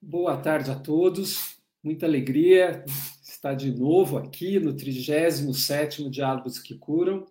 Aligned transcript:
Boa 0.00 0.36
tarde 0.36 0.70
a 0.70 0.76
todos. 0.76 1.58
Muita 1.82 2.06
alegria 2.06 2.84
estar 3.20 3.54
de 3.54 3.76
novo 3.76 4.16
aqui 4.16 4.60
no 4.60 4.72
37º 4.72 6.08
Diálogos 6.08 6.60
que 6.60 6.78
Curam. 6.78 7.26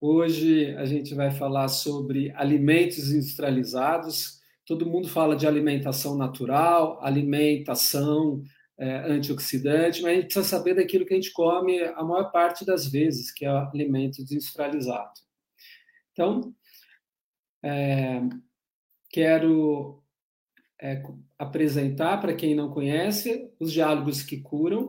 Hoje 0.00 0.72
a 0.76 0.86
gente 0.86 1.12
vai 1.16 1.32
falar 1.32 1.66
sobre 1.66 2.30
alimentos 2.36 3.10
industrializados. 3.10 4.40
Todo 4.64 4.86
mundo 4.86 5.08
fala 5.08 5.34
de 5.34 5.48
alimentação 5.48 6.16
natural, 6.16 7.04
alimentação 7.04 8.40
é, 8.78 8.98
antioxidante, 9.10 10.00
mas 10.00 10.12
a 10.12 10.14
gente 10.14 10.24
precisa 10.26 10.46
saber 10.46 10.74
daquilo 10.74 11.04
que 11.04 11.12
a 11.12 11.16
gente 11.16 11.32
come 11.32 11.82
a 11.82 12.04
maior 12.04 12.30
parte 12.30 12.64
das 12.64 12.86
vezes, 12.86 13.32
que 13.32 13.44
é 13.44 13.48
alimento 13.48 14.22
industrializado. 14.22 15.20
Então, 16.12 16.54
é, 17.64 18.20
quero 19.10 19.99
é, 20.80 21.02
apresentar 21.38 22.18
para 22.20 22.34
quem 22.34 22.54
não 22.54 22.70
conhece 22.70 23.50
os 23.58 23.72
diálogos 23.72 24.22
que 24.22 24.38
curam. 24.40 24.88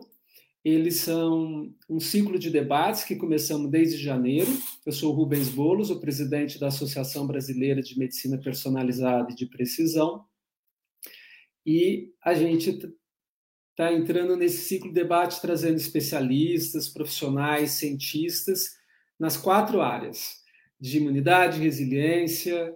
Eles 0.63 0.97
são 0.97 1.73
um 1.89 1.99
ciclo 1.99 2.37
de 2.37 2.49
debates 2.49 3.03
que 3.03 3.15
começamos 3.15 3.69
desde 3.69 3.97
janeiro. 3.97 4.51
Eu 4.85 4.91
sou 4.91 5.11
Rubens 5.11 5.49
Bolos, 5.49 5.89
o 5.89 5.99
presidente 5.99 6.59
da 6.59 6.67
Associação 6.67 7.25
Brasileira 7.25 7.81
de 7.81 7.97
Medicina 7.97 8.37
Personalizada 8.37 9.31
e 9.31 9.35
de 9.35 9.47
Precisão. 9.47 10.23
E 11.65 12.13
a 12.23 12.33
gente 12.33 12.69
está 13.71 13.91
entrando 13.91 14.35
nesse 14.37 14.65
ciclo 14.65 14.89
de 14.89 14.95
debate 14.95 15.41
trazendo 15.41 15.77
especialistas, 15.77 16.87
profissionais, 16.87 17.71
cientistas 17.71 18.77
nas 19.19 19.37
quatro 19.37 19.81
áreas 19.81 20.41
de 20.79 20.97
imunidade, 20.97 21.59
resiliência, 21.59 22.75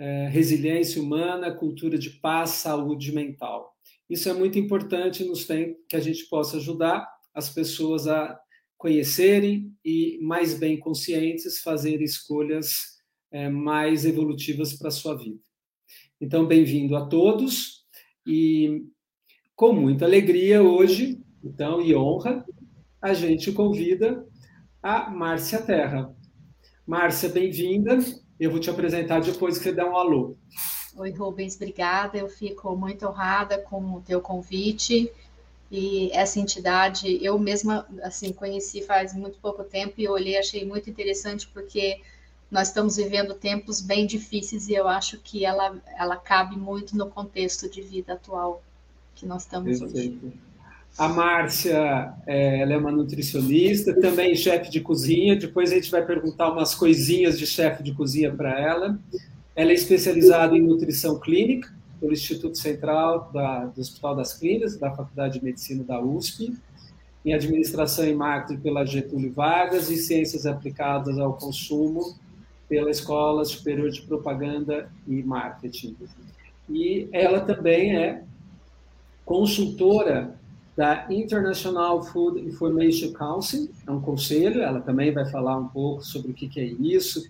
é, 0.00 0.28
resiliência 0.28 1.00
humana, 1.00 1.54
cultura 1.54 1.98
de 1.98 2.08
paz, 2.08 2.50
saúde 2.50 3.12
mental. 3.12 3.76
Isso 4.08 4.30
é 4.30 4.32
muito 4.32 4.58
importante 4.58 5.22
nos 5.22 5.46
tem 5.46 5.76
que 5.86 5.94
a 5.94 6.00
gente 6.00 6.26
possa 6.30 6.56
ajudar 6.56 7.06
as 7.34 7.50
pessoas 7.50 8.08
a 8.08 8.40
conhecerem 8.78 9.70
e, 9.84 10.18
mais 10.22 10.58
bem 10.58 10.78
conscientes, 10.78 11.60
fazer 11.60 12.00
escolhas 12.00 12.98
é, 13.30 13.50
mais 13.50 14.06
evolutivas 14.06 14.72
para 14.72 14.88
a 14.88 14.90
sua 14.90 15.14
vida. 15.14 15.38
Então, 16.18 16.46
bem-vindo 16.46 16.96
a 16.96 17.04
todos 17.04 17.84
e, 18.26 18.86
com 19.54 19.74
muita 19.74 20.06
alegria, 20.06 20.62
hoje, 20.62 21.20
então, 21.44 21.82
e 21.82 21.94
honra, 21.94 22.42
a 23.02 23.12
gente 23.12 23.52
convida 23.52 24.26
a 24.82 25.10
Márcia 25.10 25.60
Terra. 25.60 26.16
Márcia, 26.86 27.28
bem-vinda. 27.28 27.98
Eu 28.40 28.50
vou 28.50 28.58
te 28.58 28.70
apresentar 28.70 29.20
depois 29.20 29.58
que 29.58 29.64
você 29.64 29.72
der 29.72 29.84
um 29.84 29.94
alô. 29.94 30.34
Oi, 30.96 31.10
Rubens, 31.10 31.56
obrigada. 31.56 32.16
Eu 32.16 32.26
fico 32.26 32.74
muito 32.74 33.06
honrada 33.06 33.58
com 33.58 33.96
o 33.96 34.00
teu 34.00 34.18
convite. 34.22 35.12
E 35.70 36.10
essa 36.12 36.40
entidade, 36.40 37.22
eu 37.22 37.38
mesma, 37.38 37.86
assim, 38.02 38.32
conheci 38.32 38.82
faz 38.82 39.12
muito 39.12 39.38
pouco 39.38 39.62
tempo 39.62 39.94
e 39.98 40.08
olhei, 40.08 40.38
achei 40.38 40.64
muito 40.64 40.88
interessante, 40.88 41.46
porque 41.48 42.00
nós 42.50 42.68
estamos 42.68 42.96
vivendo 42.96 43.34
tempos 43.34 43.82
bem 43.82 44.06
difíceis 44.06 44.68
e 44.68 44.74
eu 44.74 44.88
acho 44.88 45.18
que 45.18 45.44
ela, 45.44 45.78
ela 45.96 46.16
cabe 46.16 46.56
muito 46.56 46.96
no 46.96 47.08
contexto 47.08 47.68
de 47.68 47.82
vida 47.82 48.14
atual 48.14 48.62
que 49.14 49.26
nós 49.26 49.42
estamos 49.42 49.78
Perfeito. 49.78 50.26
hoje. 50.26 50.40
A 50.98 51.08
Márcia, 51.08 52.12
é, 52.26 52.60
ela 52.60 52.74
é 52.74 52.76
uma 52.76 52.92
nutricionista, 52.92 53.98
também 53.98 54.34
chefe 54.34 54.70
de 54.70 54.80
cozinha. 54.80 55.36
Depois 55.36 55.72
a 55.72 55.76
gente 55.76 55.90
vai 55.90 56.04
perguntar 56.04 56.50
umas 56.52 56.74
coisinhas 56.74 57.38
de 57.38 57.46
chefe 57.46 57.82
de 57.82 57.92
cozinha 57.92 58.32
para 58.32 58.58
ela. 58.60 58.98
Ela 59.56 59.70
é 59.70 59.74
especializada 59.74 60.56
em 60.56 60.60
nutrição 60.60 61.18
clínica 61.18 61.72
pelo 62.00 62.12
Instituto 62.12 62.56
Central 62.56 63.30
da, 63.32 63.66
do 63.66 63.80
Hospital 63.80 64.16
das 64.16 64.32
Clínicas, 64.34 64.76
da 64.76 64.90
Faculdade 64.90 65.38
de 65.38 65.44
Medicina 65.44 65.84
da 65.84 66.00
USP, 66.00 66.56
em 67.24 67.34
administração 67.34 68.06
e 68.06 68.14
marketing 68.14 68.60
pela 68.60 68.84
Getúlio 68.84 69.32
Vargas 69.32 69.90
e 69.90 69.96
ciências 69.96 70.46
aplicadas 70.46 71.18
ao 71.18 71.34
consumo 71.34 72.14
pela 72.68 72.90
Escola 72.90 73.44
Superior 73.44 73.90
de 73.90 74.00
Propaganda 74.02 74.90
e 75.06 75.22
Marketing. 75.22 75.96
E 76.68 77.08
ela 77.12 77.40
também 77.40 77.96
é 77.96 78.22
consultora 79.24 80.39
da 80.80 81.06
International 81.10 82.02
Food 82.02 82.40
Information 82.40 83.12
Council, 83.12 83.68
é 83.86 83.90
um 83.90 84.00
conselho, 84.00 84.62
ela 84.62 84.80
também 84.80 85.12
vai 85.12 85.30
falar 85.30 85.58
um 85.58 85.68
pouco 85.68 86.02
sobre 86.02 86.30
o 86.30 86.34
que, 86.34 86.48
que 86.48 86.58
é 86.58 86.64
isso, 86.64 87.28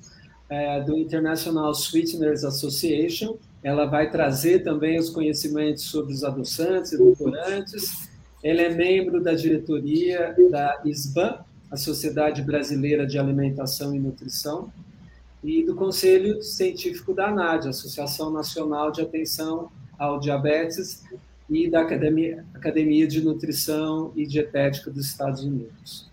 é, 0.48 0.80
do 0.80 0.96
International 0.96 1.72
Sweeteners 1.72 2.44
Association, 2.44 3.36
ela 3.60 3.86
vai 3.86 4.08
trazer 4.08 4.60
também 4.60 5.00
os 5.00 5.10
conhecimentos 5.10 5.82
sobre 5.82 6.12
os 6.12 6.22
adoçantes 6.22 6.92
e 6.92 6.94
edulcorantes, 6.94 8.08
ela 8.40 8.60
é 8.60 8.68
membro 8.68 9.20
da 9.20 9.34
diretoria 9.34 10.32
da 10.48 10.80
ISBAN, 10.84 11.40
a 11.72 11.76
Sociedade 11.76 12.42
Brasileira 12.42 13.04
de 13.04 13.18
Alimentação 13.18 13.92
e 13.92 13.98
Nutrição, 13.98 14.72
e 15.42 15.64
do 15.64 15.74
Conselho 15.74 16.40
Científico 16.40 17.12
da 17.12 17.30
ANAD, 17.30 17.66
Associação 17.66 18.30
Nacional 18.30 18.92
de 18.92 19.02
Atenção 19.02 19.72
ao 19.98 20.20
Diabetes 20.20 21.02
e 21.50 21.68
da 21.68 21.80
Academia, 21.80 22.44
Academia 22.54 23.06
de 23.06 23.22
Nutrição 23.22 24.12
e 24.14 24.24
Dietética 24.24 24.90
dos 24.90 25.06
Estados 25.06 25.42
Unidos. 25.42 26.08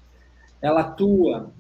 Ela 0.61 0.81
atua 0.81 1.51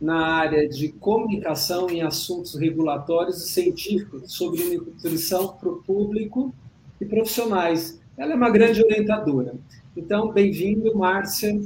na 0.00 0.26
área 0.26 0.68
de 0.68 0.90
comunicação 0.90 1.90
em 1.90 2.02
assuntos 2.02 2.54
regulatórios 2.54 3.42
e 3.44 3.48
científicos 3.48 4.32
sobre 4.32 4.76
nutrição 4.76 5.48
para 5.48 5.68
o 5.68 5.82
público 5.82 6.54
e 7.00 7.04
profissionais. 7.04 8.00
Ela 8.16 8.32
é 8.32 8.36
uma 8.36 8.50
grande 8.50 8.82
orientadora. 8.82 9.54
Então, 9.96 10.30
bem-vindo, 10.32 10.96
Márcia, 10.96 11.58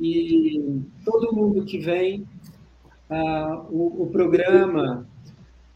e 0.00 0.80
todo 1.04 1.34
mundo 1.34 1.64
que 1.64 1.78
vem. 1.78 2.26
Uh, 3.10 3.66
o, 3.70 4.02
o 4.04 4.06
programa 4.06 5.04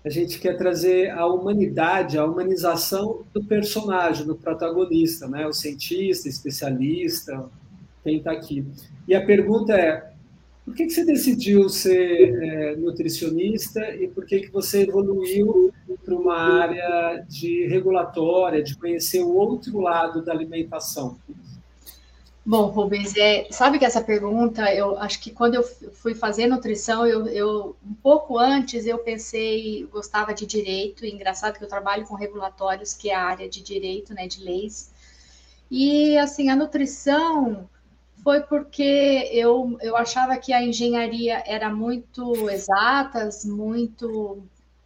a 0.04 0.10
gente 0.10 0.38
quer 0.38 0.56
trazer 0.58 1.10
a 1.10 1.26
humanidade, 1.26 2.18
a 2.18 2.26
humanização 2.26 3.24
do 3.32 3.42
personagem, 3.42 4.26
do 4.26 4.36
protagonista, 4.36 5.26
né? 5.26 5.46
O 5.46 5.52
cientista, 5.52 6.28
especialista, 6.28 7.48
quem 8.02 8.18
está 8.18 8.32
aqui. 8.32 8.66
E 9.08 9.14
a 9.14 9.24
pergunta 9.24 9.72
é: 9.72 10.12
por 10.62 10.74
que, 10.74 10.84
que 10.84 10.92
você 10.92 11.06
decidiu 11.06 11.70
ser 11.70 12.34
é, 12.42 12.76
nutricionista 12.76 13.80
e 13.94 14.06
por 14.06 14.26
que, 14.26 14.40
que 14.40 14.50
você 14.50 14.82
evoluiu 14.82 15.72
para 16.04 16.14
uma 16.14 16.36
área 16.36 17.24
de 17.26 17.66
regulatória, 17.66 18.62
de 18.62 18.76
conhecer 18.76 19.22
o 19.22 19.34
outro 19.34 19.80
lado 19.80 20.22
da 20.22 20.32
alimentação? 20.32 21.18
Bom, 22.46 22.66
Rubens, 22.66 23.16
é, 23.16 23.46
sabe 23.50 23.78
que 23.78 23.86
essa 23.86 24.02
pergunta, 24.02 24.70
eu 24.74 24.98
acho 24.98 25.18
que 25.18 25.30
quando 25.30 25.54
eu 25.54 25.62
fui 25.62 26.14
fazer 26.14 26.46
nutrição, 26.46 27.06
eu, 27.06 27.26
eu 27.26 27.74
um 27.82 27.94
pouco 27.94 28.38
antes 28.38 28.84
eu 28.84 28.98
pensei, 28.98 29.88
gostava 29.90 30.34
de 30.34 30.44
direito, 30.44 31.06
engraçado 31.06 31.56
que 31.56 31.64
eu 31.64 31.68
trabalho 31.68 32.04
com 32.06 32.14
regulatórios, 32.14 32.92
que 32.92 33.08
é 33.08 33.14
a 33.14 33.24
área 33.24 33.48
de 33.48 33.62
direito, 33.62 34.12
né, 34.12 34.26
de 34.26 34.44
leis. 34.44 34.92
E 35.70 36.18
assim, 36.18 36.50
a 36.50 36.56
nutrição 36.56 37.66
foi 38.22 38.42
porque 38.42 39.28
eu, 39.32 39.78
eu 39.80 39.96
achava 39.96 40.36
que 40.36 40.52
a 40.52 40.62
engenharia 40.62 41.42
era 41.46 41.70
muito 41.70 42.50
exatas, 42.50 43.46
muito 43.46 44.42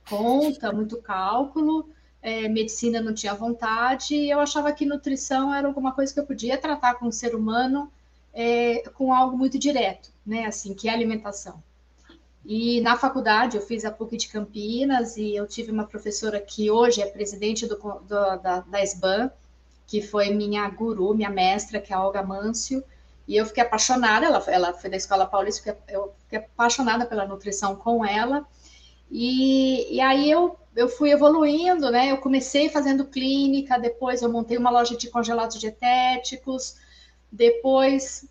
conta, 0.08 0.72
muito 0.72 0.96
cálculo, 0.98 1.88
é, 2.22 2.48
medicina 2.48 3.00
não 3.00 3.14
tinha 3.14 3.34
vontade, 3.34 4.14
e 4.14 4.30
eu 4.30 4.40
achava 4.40 4.72
que 4.72 4.84
nutrição 4.84 5.54
era 5.54 5.66
alguma 5.66 5.92
coisa 5.92 6.12
que 6.12 6.20
eu 6.20 6.26
podia 6.26 6.58
tratar 6.58 6.94
com 6.94 7.06
o 7.06 7.12
ser 7.12 7.34
humano 7.34 7.90
é, 8.34 8.82
com 8.94 9.12
algo 9.12 9.36
muito 9.36 9.58
direto, 9.58 10.10
né? 10.26 10.46
Assim, 10.46 10.74
que 10.74 10.88
é 10.88 10.92
alimentação. 10.92 11.62
E 12.44 12.80
na 12.80 12.96
faculdade 12.96 13.56
eu 13.56 13.62
fiz 13.62 13.84
a 13.84 13.90
PUC 13.90 14.16
de 14.16 14.28
Campinas 14.28 15.16
e 15.16 15.34
eu 15.34 15.46
tive 15.46 15.70
uma 15.70 15.84
professora 15.84 16.40
que 16.40 16.70
hoje 16.70 17.02
é 17.02 17.06
presidente 17.06 17.66
do, 17.66 17.76
do, 17.76 18.06
da, 18.08 18.60
da 18.60 18.82
SBAN, 18.82 19.30
que 19.86 20.00
foi 20.00 20.30
minha 20.30 20.68
guru, 20.68 21.14
minha 21.14 21.30
mestra, 21.30 21.80
que 21.80 21.92
é 21.92 21.96
a 21.96 22.02
Olga 22.02 22.22
Mâncio, 22.22 22.82
e 23.26 23.36
eu 23.36 23.44
fiquei 23.44 23.62
apaixonada, 23.62 24.24
ela, 24.24 24.42
ela 24.46 24.72
foi 24.72 24.88
da 24.88 24.96
Escola 24.96 25.26
Paulista, 25.26 25.76
eu 25.88 26.14
fiquei 26.22 26.38
apaixonada 26.38 27.04
pela 27.04 27.26
nutrição 27.26 27.76
com 27.76 28.04
ela, 28.04 28.46
e, 29.10 29.94
e 29.96 30.00
aí 30.00 30.30
eu 30.30 30.56
eu 30.76 30.88
fui 30.88 31.10
evoluindo, 31.10 31.90
né? 31.90 32.12
Eu 32.12 32.18
comecei 32.18 32.68
fazendo 32.68 33.04
clínica, 33.04 33.78
depois 33.78 34.22
eu 34.22 34.30
montei 34.30 34.56
uma 34.56 34.70
loja 34.70 34.96
de 34.96 35.10
congelados 35.10 35.58
dietéticos, 35.58 36.76
depois 37.32 38.28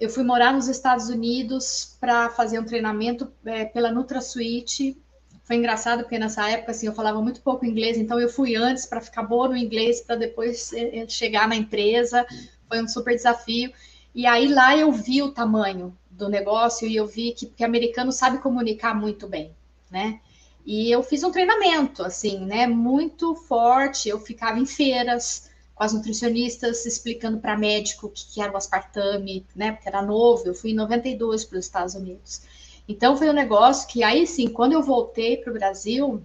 eu 0.00 0.10
fui 0.10 0.24
morar 0.24 0.52
nos 0.52 0.66
Estados 0.66 1.08
Unidos 1.08 1.96
para 2.00 2.30
fazer 2.30 2.58
um 2.58 2.64
treinamento 2.64 3.32
é, 3.44 3.64
pela 3.64 3.92
NutraSuite. 3.92 5.00
Foi 5.44 5.56
engraçado 5.56 6.00
porque 6.00 6.18
nessa 6.18 6.48
época 6.50 6.72
assim 6.72 6.86
eu 6.86 6.94
falava 6.94 7.22
muito 7.22 7.40
pouco 7.42 7.64
inglês, 7.64 7.96
então 7.96 8.20
eu 8.20 8.28
fui 8.28 8.56
antes 8.56 8.84
para 8.84 9.00
ficar 9.00 9.22
boa 9.22 9.48
no 9.48 9.56
inglês 9.56 10.00
para 10.00 10.16
depois 10.16 10.72
é, 10.72 10.98
é, 10.98 11.08
chegar 11.08 11.48
na 11.48 11.54
empresa. 11.54 12.26
Foi 12.68 12.82
um 12.82 12.88
super 12.88 13.14
desafio. 13.14 13.72
E 14.14 14.26
aí 14.26 14.48
lá 14.48 14.76
eu 14.76 14.90
vi 14.90 15.22
o 15.22 15.30
tamanho 15.30 15.96
do 16.10 16.28
negócio 16.28 16.88
e 16.88 16.96
eu 16.96 17.06
vi 17.06 17.32
que, 17.32 17.46
que 17.46 17.62
americano 17.62 18.10
sabe 18.10 18.38
comunicar 18.38 18.94
muito 18.94 19.28
bem, 19.28 19.54
né? 19.90 20.20
E 20.64 20.90
eu 20.90 21.02
fiz 21.02 21.22
um 21.22 21.30
treinamento, 21.30 22.02
assim, 22.02 22.44
né, 22.44 22.66
muito 22.66 23.34
forte. 23.34 24.08
Eu 24.08 24.20
ficava 24.20 24.58
em 24.58 24.66
feiras 24.66 25.50
com 25.74 25.84
as 25.84 25.92
nutricionistas 25.92 26.84
explicando 26.84 27.38
para 27.38 27.56
médico 27.56 28.08
o 28.08 28.10
que, 28.10 28.40
era 28.40 28.52
o 28.52 28.56
aspartame, 28.56 29.46
né? 29.54 29.72
Porque 29.72 29.88
era 29.88 30.02
novo, 30.02 30.42
eu 30.46 30.54
fui 30.54 30.72
em 30.72 30.74
92 30.74 31.44
para 31.44 31.58
os 31.58 31.64
Estados 31.64 31.94
Unidos. 31.94 32.42
Então 32.88 33.16
foi 33.16 33.30
um 33.30 33.32
negócio 33.32 33.88
que 33.88 34.02
aí 34.02 34.26
sim, 34.26 34.48
quando 34.48 34.72
eu 34.72 34.82
voltei 34.82 35.36
para 35.36 35.50
o 35.50 35.54
Brasil, 35.54 36.22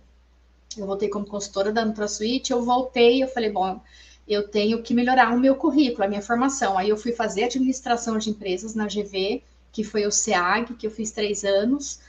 eu 0.78 0.88
voltei 0.88 1.08
como 1.08 1.26
consultora 1.26 1.72
da 1.72 1.86
NutraSuite, 1.86 2.52
eu 2.52 2.64
voltei, 2.64 3.22
eu 3.22 3.28
falei, 3.28 3.52
bom, 3.52 3.80
eu 4.28 4.48
tenho 4.48 4.82
que 4.82 4.94
melhorar 4.94 5.34
o 5.34 5.40
meu 5.40 5.56
currículo, 5.56 6.04
a 6.04 6.08
minha 6.08 6.22
formação. 6.22 6.78
Aí 6.78 6.90
eu 6.90 6.98
fui 6.98 7.12
fazer 7.12 7.44
administração 7.44 8.18
de 8.18 8.30
empresas 8.30 8.74
na 8.74 8.88
GV, 8.88 9.44
que 9.72 9.84
foi 9.84 10.06
o 10.06 10.12
SEAG, 10.12 10.74
que 10.76 10.88
eu 10.88 10.92
fiz 10.92 11.12
três 11.12 11.44
anos, 11.44 12.00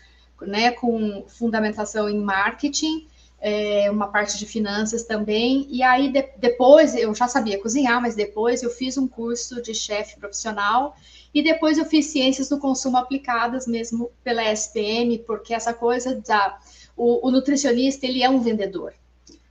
né, 0.47 0.71
com 0.73 1.25
fundamentação 1.27 2.09
em 2.09 2.19
marketing, 2.19 3.07
é, 3.41 3.91
uma 3.91 4.09
parte 4.09 4.39
de 4.39 4.47
finanças 4.47 5.05
também. 5.05 5.67
E 5.69 5.83
aí 5.83 6.11
de, 6.11 6.23
depois 6.39 6.95
eu 6.95 7.15
já 7.15 7.29
sabia 7.29 7.61
cozinhar, 7.61 8.01
mas 8.01 8.15
depois 8.15 8.63
eu 8.63 8.71
fiz 8.71 8.97
um 8.97 9.07
curso 9.07 9.61
de 9.61 9.75
chefe 9.75 10.19
profissional 10.19 10.97
e 11.33 11.43
depois 11.43 11.77
eu 11.77 11.85
fiz 11.85 12.07
ciências 12.07 12.49
do 12.49 12.59
consumo 12.59 12.97
aplicadas 12.97 13.67
mesmo 13.67 14.11
pela 14.23 14.43
SPM, 14.53 15.19
porque 15.21 15.53
essa 15.53 15.75
coisa 15.75 16.15
da 16.27 16.59
o, 16.97 17.27
o 17.27 17.31
nutricionista 17.31 18.07
ele 18.07 18.23
é 18.23 18.31
um 18.31 18.41
vendedor. 18.41 18.95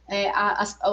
É, 0.09 0.31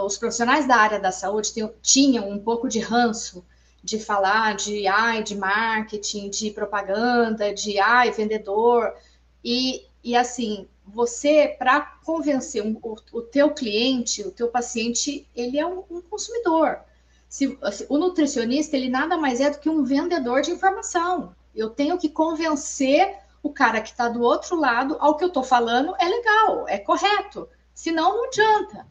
os 0.05 0.19
profissionais 0.19 0.67
da 0.67 0.77
área 0.77 0.99
da 0.99 1.11
saúde 1.11 1.53
tem, 1.53 1.71
tinham 1.83 2.29
um 2.29 2.39
pouco 2.39 2.69
de 2.69 2.81
ranço 2.81 3.45
de 3.83 3.99
falar 3.99 4.55
de 4.57 4.87
ai, 4.87 5.23
de 5.23 5.35
marketing, 5.37 6.29
de 6.29 6.51
propaganda, 6.51 7.53
de 7.53 7.79
ai, 7.79 8.11
vendedor. 8.11 8.93
E, 9.45 9.87
e 10.03 10.17
assim, 10.17 10.67
você, 10.87 11.55
para 11.59 11.81
convencer 12.05 12.63
um, 12.63 12.77
o, 12.83 12.97
o 13.13 13.23
teu 13.23 13.51
cliente, 13.51 14.23
o 14.23 14.31
teu 14.31 14.49
paciente, 14.49 15.27
ele 15.35 15.59
é 15.59 15.67
um, 15.67 15.85
um 15.91 16.01
consumidor. 16.01 16.81
Se, 17.29 17.57
assim, 17.63 17.87
o 17.89 17.99
nutricionista, 17.99 18.77
ele 18.77 18.89
nada 18.89 19.17
mais 19.17 19.41
é 19.41 19.51
do 19.51 19.59
que 19.59 19.69
um 19.69 19.85
vendedor 19.85 20.43
de 20.43 20.51
informação. 20.51 21.35
Eu 21.55 21.71
tenho 21.71 21.99
que 21.99 22.09
convencer 22.09 23.17
o 23.43 23.51
cara 23.51 23.81
que 23.81 23.91
está 23.91 24.09
do 24.09 24.23
outro 24.23 24.57
lado 24.57 24.97
ao 25.01 25.17
que 25.17 25.25
eu 25.25 25.29
estou 25.29 25.43
falando 25.43 25.95
é 25.99 26.09
legal, 26.09 26.69
é 26.69 26.79
correto. 26.79 27.49
Senão, 27.75 28.17
não 28.17 28.25
adianta. 28.25 28.87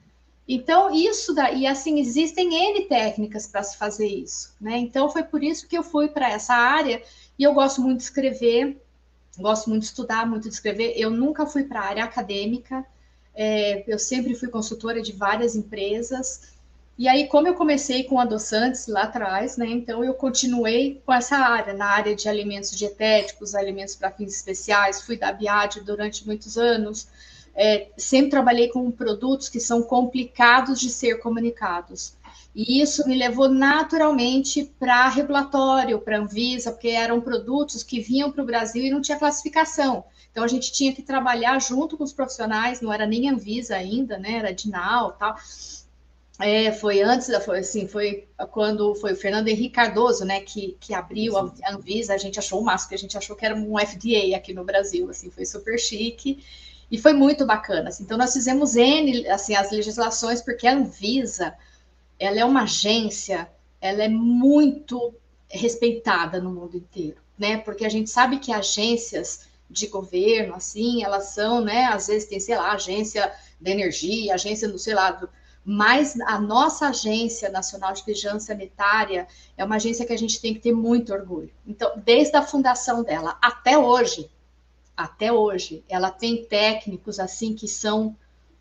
Então, 0.48 0.92
isso 0.92 1.34
daí, 1.34 1.68
assim, 1.68 2.00
existem 2.00 2.56
N 2.56 2.86
técnicas 2.86 3.46
para 3.46 3.62
se 3.62 3.78
fazer 3.78 4.08
isso, 4.08 4.56
né? 4.60 4.78
Então, 4.78 5.08
foi 5.08 5.22
por 5.22 5.44
isso 5.44 5.68
que 5.68 5.78
eu 5.78 5.84
fui 5.84 6.08
para 6.08 6.28
essa 6.28 6.56
área 6.56 7.04
e 7.38 7.44
eu 7.44 7.54
gosto 7.54 7.82
muito 7.82 7.98
de 7.98 8.04
escrever, 8.06 8.82
gosto 9.40 9.70
muito 9.70 9.84
de 9.84 9.88
estudar, 9.88 10.26
muito 10.28 10.48
de 10.48 10.54
escrever. 10.54 10.94
Eu 10.96 11.10
nunca 11.10 11.46
fui 11.46 11.64
para 11.64 11.82
a 11.82 11.86
área 11.86 12.04
acadêmica, 12.04 12.86
é, 13.34 13.84
eu 13.88 13.98
sempre 13.98 14.36
fui 14.36 14.50
consultora 14.50 15.02
de 15.02 15.14
várias 15.14 15.56
empresas. 15.56 16.52
E 16.98 17.08
aí, 17.08 17.28
como 17.28 17.48
eu 17.48 17.54
comecei 17.54 18.04
com 18.04 18.20
adoçantes 18.20 18.88
lá 18.88 19.04
atrás, 19.04 19.56
né? 19.56 19.66
Então, 19.68 20.04
eu 20.04 20.14
continuei 20.14 21.02
com 21.06 21.14
essa 21.14 21.38
área, 21.38 21.74
na 21.74 21.86
área 21.86 22.14
de 22.14 22.28
alimentos 22.28 22.72
dietéticos, 22.72 23.56
alimentos 23.56 23.96
para 23.96 24.12
fins 24.12 24.36
especiais. 24.36 25.02
Fui 25.02 25.16
da 25.16 25.32
Biad 25.32 25.80
durante 25.80 26.28
muitos 26.28 26.58
anos. 26.58 27.08
É, 27.56 27.88
sempre 27.98 28.32
trabalhei 28.32 28.68
com 28.68 28.92
produtos 28.92 29.48
que 29.48 29.60
são 29.62 29.82
complicados 29.82 30.80
de 30.80 30.90
ser 30.90 31.20
comunicados. 31.20 32.14
E 32.62 32.82
isso 32.82 33.08
me 33.08 33.16
levou 33.16 33.48
naturalmente 33.48 34.66
para 34.78 35.08
regulatório, 35.08 35.98
para 35.98 36.20
Anvisa, 36.20 36.74
porque 36.74 36.90
eram 36.90 37.22
produtos 37.22 37.84
que 37.84 38.02
vinham 38.02 38.30
para 38.30 38.44
o 38.44 38.46
Brasil 38.46 38.84
e 38.84 38.90
não 38.90 39.00
tinha 39.00 39.18
classificação. 39.18 40.04
Então 40.30 40.44
a 40.44 40.48
gente 40.48 40.70
tinha 40.70 40.94
que 40.94 41.02
trabalhar 41.02 41.58
junto 41.62 41.96
com 41.96 42.04
os 42.04 42.12
profissionais, 42.12 42.82
não 42.82 42.92
era 42.92 43.08
nem 43.08 43.30
Anvisa 43.30 43.78
ainda, 43.78 44.18
né? 44.18 44.34
Era 44.34 44.54
Dinal, 44.54 45.14
tal. 45.14 45.38
É, 46.38 46.74
foi 46.74 47.02
antes, 47.02 47.30
foi 47.46 47.60
assim, 47.60 47.88
foi 47.88 48.28
quando 48.52 48.94
foi 48.96 49.14
o 49.14 49.16
Fernando 49.16 49.48
Henrique 49.48 49.76
Cardoso, 49.76 50.26
né, 50.26 50.42
que, 50.42 50.76
que 50.82 50.94
abriu 50.94 51.38
a 51.38 51.54
Anvisa, 51.70 52.14
a 52.14 52.18
gente 52.18 52.40
achou 52.40 52.60
o 52.60 52.66
máximo, 52.66 52.90
que 52.90 52.96
a 52.96 52.98
gente 53.00 53.18
achou 53.18 53.38
que 53.38 53.46
era 53.46 53.56
um 53.56 53.78
FDA 53.78 54.36
aqui 54.36 54.54
no 54.54 54.66
Brasil, 54.66 55.10
assim, 55.10 55.30
foi 55.30 55.46
super 55.46 55.80
chique 55.80 56.44
e 56.92 56.98
foi 56.98 57.14
muito 57.14 57.46
bacana. 57.46 57.88
Assim. 57.88 58.04
Então 58.04 58.18
nós 58.18 58.34
fizemos 58.34 58.76
N, 58.76 59.26
assim, 59.30 59.56
as 59.56 59.72
legislações, 59.72 60.42
porque 60.42 60.68
a 60.68 60.74
Anvisa, 60.74 61.56
ela 62.20 62.40
é 62.40 62.46
uma 62.46 62.64
agência, 62.64 63.50
ela 63.80 64.04
é 64.04 64.10
muito 64.10 65.14
respeitada 65.48 66.42
no 66.42 66.52
mundo 66.52 66.78
inteiro, 66.78 67.18
né? 67.38 67.58
Porque 67.58 67.86
a 67.86 67.90
gente 67.90 68.10
sabe 68.10 68.40
que 68.40 68.52
agências 68.52 69.48
de 69.70 69.88
governo, 69.88 70.56
assim, 70.56 71.04
elas 71.04 71.28
são, 71.28 71.62
né? 71.62 71.86
Às 71.86 72.08
vezes 72.08 72.28
tem, 72.28 72.40
sei 72.40 72.58
lá, 72.58 72.72
agência 72.74 73.32
de 73.60 73.72
energia, 73.72 74.34
agência 74.34 74.68
do, 74.68 74.78
sei 74.78 74.94
lá, 74.94 75.12
do, 75.12 75.30
mas 75.64 76.20
a 76.22 76.40
nossa 76.40 76.88
agência 76.88 77.50
nacional 77.50 77.94
de 77.94 78.04
vigilância 78.04 78.54
sanitária 78.54 79.28
é 79.56 79.64
uma 79.64 79.76
agência 79.76 80.06
que 80.06 80.14
a 80.14 80.18
gente 80.18 80.42
tem 80.42 80.54
que 80.54 80.60
ter 80.60 80.74
muito 80.74 81.14
orgulho. 81.14 81.52
Então, 81.68 81.92
desde 82.04 82.36
a 82.36 82.42
fundação 82.42 83.04
dela 83.04 83.38
até 83.42 83.78
hoje, 83.78 84.30
até 84.96 85.32
hoje, 85.32 85.84
ela 85.88 86.10
tem 86.10 86.44
técnicos 86.46 87.20
assim 87.20 87.54
que 87.54 87.68
são 87.68 88.16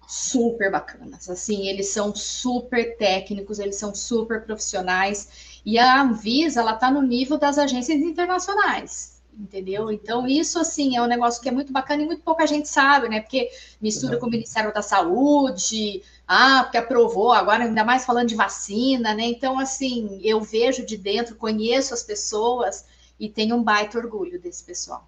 super 0.09 0.73
bacanas. 0.73 1.29
Assim, 1.29 1.69
eles 1.69 1.91
são 1.91 2.17
super 2.17 2.97
técnicos, 2.97 3.59
eles 3.59 3.77
são 3.77 3.95
super 3.95 4.43
profissionais. 4.43 5.61
E 5.67 5.79
a 5.79 6.01
Anvisa, 6.01 6.61
ela 6.61 6.73
está 6.73 6.91
no 6.91 7.03
nível 7.03 7.37
das 7.37 7.59
agências 7.59 8.01
internacionais, 8.01 9.21
entendeu? 9.39 9.93
Então, 9.93 10.27
isso, 10.27 10.59
assim, 10.59 10.97
é 10.97 11.03
um 11.03 11.07
negócio 11.07 11.43
que 11.43 11.49
é 11.51 11.53
muito 11.53 11.75
bacana 11.75 12.03
e 12.03 12.07
muito 12.07 12.23
pouca 12.23 12.47
gente 12.47 12.67
sabe, 12.67 13.11
né? 13.11 13.21
Porque 13.21 13.51
mistura 13.83 14.15
uhum. 14.15 14.21
com 14.21 14.27
o 14.29 14.31
Ministério 14.31 14.73
da 14.73 14.81
Saúde, 14.81 16.03
ah, 16.27 16.63
porque 16.63 16.79
aprovou, 16.79 17.31
agora 17.31 17.65
ainda 17.65 17.85
mais 17.85 18.07
falando 18.07 18.29
de 18.29 18.35
vacina, 18.35 19.13
né? 19.13 19.27
Então, 19.27 19.59
assim, 19.59 20.19
eu 20.25 20.41
vejo 20.41 20.87
de 20.87 20.97
dentro, 20.97 21.37
conheço 21.37 21.93
as 21.93 22.03
pessoas 22.03 22.87
e 23.21 23.29
tenho 23.29 23.57
um 23.57 23.63
baita 23.63 23.99
orgulho 23.99 24.41
desse 24.41 24.65
pessoal. 24.65 25.07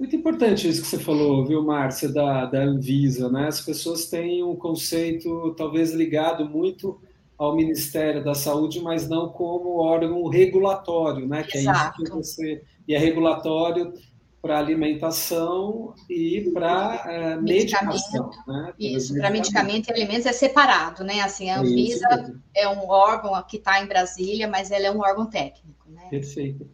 Muito 0.00 0.16
importante 0.16 0.66
isso 0.66 0.80
que 0.80 0.88
você 0.88 0.98
falou, 0.98 1.44
viu, 1.44 1.62
Márcia, 1.62 2.08
da, 2.08 2.46
da 2.46 2.62
Anvisa, 2.62 3.30
né? 3.30 3.48
As 3.48 3.60
pessoas 3.60 4.06
têm 4.06 4.42
um 4.42 4.56
conceito 4.56 5.54
talvez 5.58 5.92
ligado 5.92 6.48
muito 6.48 6.98
ao 7.36 7.54
Ministério 7.54 8.24
da 8.24 8.34
Saúde, 8.34 8.80
mas 8.80 9.06
não 9.06 9.28
como 9.28 9.76
órgão 9.76 10.26
regulatório, 10.26 11.28
né? 11.28 11.42
Que 11.42 11.58
Exato. 11.58 11.78
é 11.78 11.82
isso 11.82 11.92
que 12.02 12.10
você 12.16 12.62
e 12.88 12.94
é 12.94 12.98
regulatório 12.98 13.92
para 14.40 14.58
alimentação 14.58 15.94
e 16.08 16.50
para 16.50 17.04
é, 17.06 17.36
medicação, 17.36 18.30
né? 18.48 18.72
Isso, 18.78 19.14
para 19.14 19.28
medicamento 19.28 19.90
e 19.90 19.92
alimentos 19.92 20.24
é 20.24 20.32
separado, 20.32 21.04
né? 21.04 21.20
Assim, 21.20 21.50
a 21.50 21.60
Anvisa 21.60 22.40
é 22.56 22.66
um 22.66 22.88
órgão 22.88 23.32
que 23.42 23.58
está 23.58 23.82
em 23.82 23.86
Brasília, 23.86 24.48
mas 24.48 24.70
ela 24.70 24.86
é 24.86 24.90
um 24.90 25.00
órgão 25.00 25.26
técnico, 25.26 25.90
né? 25.90 26.08
Perfeito. 26.08 26.66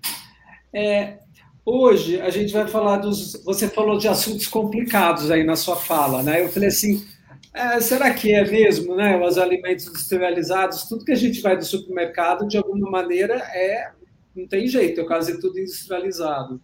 É, 0.73 1.26
Hoje 1.69 2.21
a 2.21 2.31
gente 2.31 2.53
vai 2.53 2.69
falar 2.69 2.99
dos. 2.99 3.43
Você 3.43 3.69
falou 3.69 3.99
de 3.99 4.07
assuntos 4.07 4.47
complicados 4.47 5.33
aí 5.33 5.43
na 5.43 5.57
sua 5.57 5.75
fala, 5.75 6.23
né? 6.23 6.45
Eu 6.45 6.49
falei 6.49 6.69
assim: 6.69 7.05
é, 7.53 7.81
será 7.81 8.15
que 8.15 8.33
é 8.33 8.49
mesmo, 8.49 8.95
né? 8.95 9.21
Os 9.21 9.37
alimentos 9.37 9.89
industrializados, 9.89 10.85
tudo 10.85 11.05
que 11.05 11.11
a 11.11 11.17
gente 11.17 11.41
vai 11.41 11.57
do 11.57 11.65
supermercado, 11.65 12.47
de 12.47 12.57
alguma 12.57 12.89
maneira, 12.89 13.35
é. 13.53 13.91
Não 14.33 14.47
tem 14.47 14.69
jeito, 14.69 15.01
é 15.01 15.05
quase 15.05 15.41
tudo 15.41 15.59
industrializado. 15.59 16.63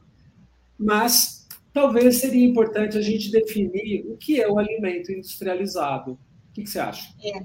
Mas 0.78 1.48
talvez 1.72 2.18
seria 2.18 2.44
importante 2.44 2.96
a 2.96 3.00
gente 3.00 3.30
definir 3.30 4.04
o 4.06 4.16
que 4.16 4.40
é 4.40 4.48
o 4.48 4.58
alimento 4.58 5.10
industrializado. 5.10 6.12
O 6.12 6.52
que, 6.52 6.62
que 6.62 6.70
você 6.70 6.78
acha? 6.78 7.12
É. 7.24 7.44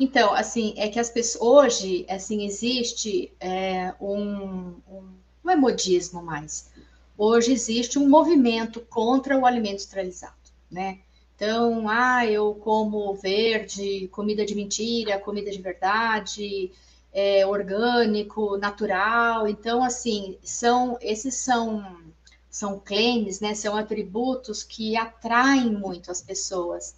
Então, 0.00 0.34
assim, 0.34 0.74
é 0.76 0.88
que 0.88 0.98
as 0.98 1.10
pessoas 1.10 1.76
hoje, 1.76 2.06
assim, 2.08 2.46
existe 2.46 3.32
é, 3.38 3.94
um, 4.00 4.74
um, 4.88 5.50
é 5.50 5.54
modismo 5.56 6.22
mais, 6.22 6.70
hoje 7.16 7.52
existe 7.52 7.98
um 7.98 8.08
movimento 8.08 8.80
contra 8.88 9.38
o 9.38 9.46
alimento 9.46 9.74
industrializado, 9.74 10.34
né? 10.70 11.00
Então, 11.34 11.88
ah, 11.88 12.26
eu 12.26 12.54
como 12.54 13.14
verde, 13.14 14.08
comida 14.08 14.44
de 14.44 14.54
mentira, 14.54 15.18
comida 15.18 15.50
de 15.50 15.60
verdade, 15.60 16.72
é, 17.12 17.46
orgânico, 17.46 18.56
natural. 18.56 19.46
Então, 19.46 19.84
assim, 19.84 20.38
são 20.42 20.98
esses 21.00 21.34
são 21.36 22.04
são 22.50 22.80
claims, 22.80 23.38
né? 23.40 23.54
São 23.54 23.76
atributos 23.76 24.62
que 24.62 24.96
atraem 24.96 25.70
muito 25.70 26.10
as 26.10 26.22
pessoas. 26.22 26.94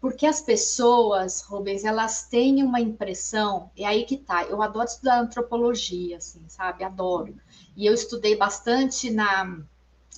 Porque 0.00 0.26
as 0.26 0.40
pessoas, 0.40 1.40
Rubens, 1.42 1.84
elas 1.84 2.28
têm 2.28 2.62
uma 2.62 2.80
impressão, 2.80 3.70
e 3.74 3.84
aí 3.84 4.04
que 4.04 4.16
tá. 4.16 4.44
Eu 4.44 4.62
adoro 4.62 4.86
estudar 4.86 5.20
antropologia, 5.20 6.18
assim, 6.18 6.44
sabe? 6.48 6.84
Adoro. 6.84 7.34
E 7.76 7.86
eu 7.86 7.94
estudei 7.94 8.36
bastante 8.36 9.10
na, 9.10 9.58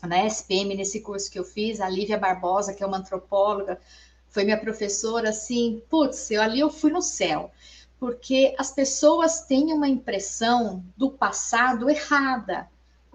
na 0.02 0.26
SPM, 0.26 0.76
nesse 0.76 1.00
curso 1.00 1.30
que 1.30 1.38
eu 1.38 1.44
fiz, 1.44 1.80
a 1.80 1.88
Lívia 1.88 2.18
Barbosa, 2.18 2.75
que 2.75 2.82
é 2.82 2.87
uma 2.87 2.99
antropóloga, 2.99 3.80
foi 4.28 4.44
minha 4.44 4.61
professora, 4.61 5.30
assim, 5.30 5.82
putz, 5.88 6.30
eu, 6.30 6.42
ali 6.42 6.61
eu 6.61 6.70
fui 6.70 6.92
no 6.92 7.02
céu, 7.02 7.50
porque 7.99 8.54
as 8.58 8.70
pessoas 8.70 9.42
têm 9.42 9.73
uma 9.73 9.88
impressão 9.88 10.85
do 10.97 11.11
passado 11.11 11.88
errada. 11.88 12.68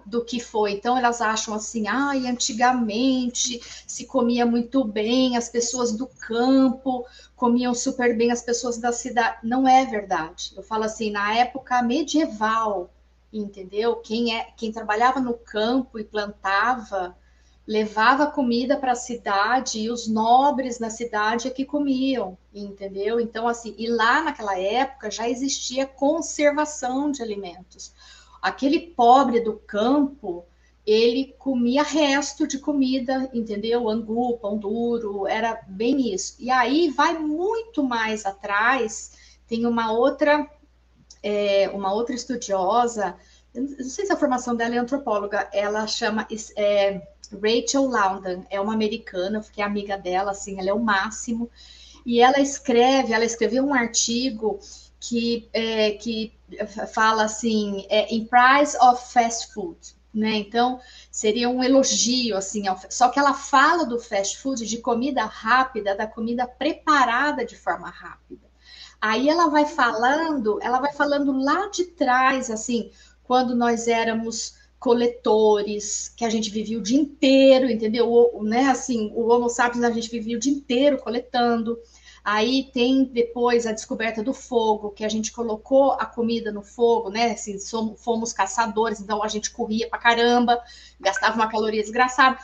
Do 0.04 0.24
que 0.24 0.40
foi. 0.40 0.72
Então 0.72 0.96
elas 0.96 1.20
acham 1.20 1.54
assim, 1.54 1.86
ai, 1.88 2.26
antigamente 2.26 3.60
se 3.86 4.06
comia 4.06 4.44
muito 4.44 4.84
bem, 4.84 5.36
as 5.36 5.48
pessoas 5.48 5.92
do 5.92 6.06
campo 6.06 7.06
comiam 7.36 7.74
super 7.74 8.16
bem, 8.16 8.30
as 8.30 8.42
pessoas 8.42 8.78
da 8.78 8.92
cidade. 8.92 9.38
Não 9.42 9.66
é 9.66 9.84
verdade. 9.84 10.52
Eu 10.56 10.62
falo 10.62 10.84
assim, 10.84 11.10
na 11.10 11.34
época 11.34 11.82
medieval, 11.82 12.90
entendeu? 13.32 13.96
Quem 13.96 14.36
é, 14.36 14.48
quem 14.56 14.72
trabalhava 14.72 15.20
no 15.20 15.34
campo 15.34 15.98
e 15.98 16.04
plantava 16.04 17.16
levava 17.66 18.26
comida 18.26 18.76
para 18.76 18.92
a 18.92 18.96
cidade 18.96 19.80
e 19.80 19.90
os 19.90 20.06
nobres 20.06 20.78
na 20.78 20.90
cidade 20.90 21.48
é 21.48 21.50
que 21.50 21.64
comiam, 21.64 22.36
entendeu? 22.52 23.18
Então, 23.18 23.48
assim, 23.48 23.74
e 23.78 23.88
lá 23.88 24.22
naquela 24.22 24.58
época 24.58 25.10
já 25.10 25.28
existia 25.28 25.86
conservação 25.86 27.10
de 27.10 27.22
alimentos. 27.22 27.94
Aquele 28.44 28.78
pobre 28.78 29.40
do 29.40 29.54
campo, 29.54 30.44
ele 30.86 31.34
comia 31.38 31.82
resto 31.82 32.46
de 32.46 32.58
comida, 32.58 33.30
entendeu? 33.32 33.88
Angu, 33.88 34.36
pão 34.36 34.58
duro, 34.58 35.26
era 35.26 35.62
bem 35.66 36.12
isso. 36.12 36.36
E 36.38 36.50
aí 36.50 36.90
vai 36.90 37.18
muito 37.18 37.82
mais 37.82 38.26
atrás, 38.26 39.12
tem 39.48 39.64
uma 39.64 39.92
outra, 39.92 40.46
é, 41.22 41.70
uma 41.72 41.90
outra 41.94 42.14
estudiosa, 42.14 43.16
não 43.54 43.88
sei 43.88 44.04
se 44.04 44.12
a 44.12 44.16
formação 44.16 44.54
dela 44.54 44.74
é 44.74 44.78
antropóloga, 44.78 45.48
ela 45.50 45.86
chama 45.86 46.28
é, 46.54 47.00
Rachel 47.32 47.86
Loudon, 47.86 48.44
é 48.50 48.60
uma 48.60 48.74
americana, 48.74 49.42
fiquei 49.42 49.64
amiga 49.64 49.96
dela, 49.96 50.32
assim, 50.32 50.60
ela 50.60 50.68
é 50.68 50.74
o 50.74 50.80
máximo. 50.80 51.50
E 52.04 52.20
ela 52.20 52.40
escreve, 52.40 53.14
ela 53.14 53.24
escreveu 53.24 53.64
um 53.64 53.72
artigo 53.72 54.58
que, 55.08 55.48
é, 55.52 55.92
que 55.92 56.32
fala 56.92 57.24
assim, 57.24 57.86
é, 57.90 58.14
in 58.14 58.26
price 58.26 58.76
of 58.80 59.12
fast 59.12 59.52
food, 59.52 59.78
né? 60.12 60.36
Então, 60.36 60.80
seria 61.10 61.48
um 61.50 61.62
elogio, 61.62 62.36
assim, 62.36 62.66
ao, 62.66 62.78
só 62.88 63.10
que 63.10 63.18
ela 63.18 63.34
fala 63.34 63.84
do 63.84 63.98
fast 63.98 64.38
food, 64.38 64.66
de 64.66 64.78
comida 64.78 65.24
rápida, 65.24 65.94
da 65.94 66.06
comida 66.06 66.46
preparada 66.46 67.44
de 67.44 67.56
forma 67.56 67.90
rápida. 67.90 68.46
Aí 69.00 69.28
ela 69.28 69.48
vai 69.48 69.66
falando, 69.66 70.58
ela 70.62 70.80
vai 70.80 70.92
falando 70.94 71.32
lá 71.32 71.68
de 71.68 71.84
trás, 71.84 72.50
assim, 72.50 72.90
quando 73.22 73.54
nós 73.54 73.86
éramos 73.86 74.54
coletores, 74.78 76.12
que 76.16 76.24
a 76.24 76.30
gente 76.30 76.50
vivia 76.50 76.78
o 76.78 76.82
dia 76.82 76.98
inteiro, 76.98 77.70
entendeu? 77.70 78.10
O, 78.10 78.42
né, 78.42 78.68
assim, 78.68 79.12
o 79.14 79.28
Homo 79.28 79.50
sapiens 79.50 79.84
a 79.84 79.90
gente 79.90 80.10
vivia 80.10 80.36
o 80.36 80.40
dia 80.40 80.52
inteiro 80.52 80.98
coletando. 80.98 81.78
Aí 82.24 82.70
tem 82.72 83.04
depois 83.04 83.66
a 83.66 83.72
descoberta 83.72 84.22
do 84.22 84.32
fogo, 84.32 84.90
que 84.90 85.04
a 85.04 85.08
gente 85.10 85.30
colocou 85.30 85.92
a 85.92 86.06
comida 86.06 86.50
no 86.50 86.62
fogo, 86.62 87.10
né? 87.10 87.32
Assim, 87.32 87.58
somos, 87.58 88.02
fomos 88.02 88.32
caçadores, 88.32 88.98
então 88.98 89.22
a 89.22 89.28
gente 89.28 89.50
corria 89.50 89.90
pra 89.90 89.98
caramba, 89.98 90.58
gastava 90.98 91.34
uma 91.34 91.50
caloria 91.50 91.82
desgraçada. 91.82 92.38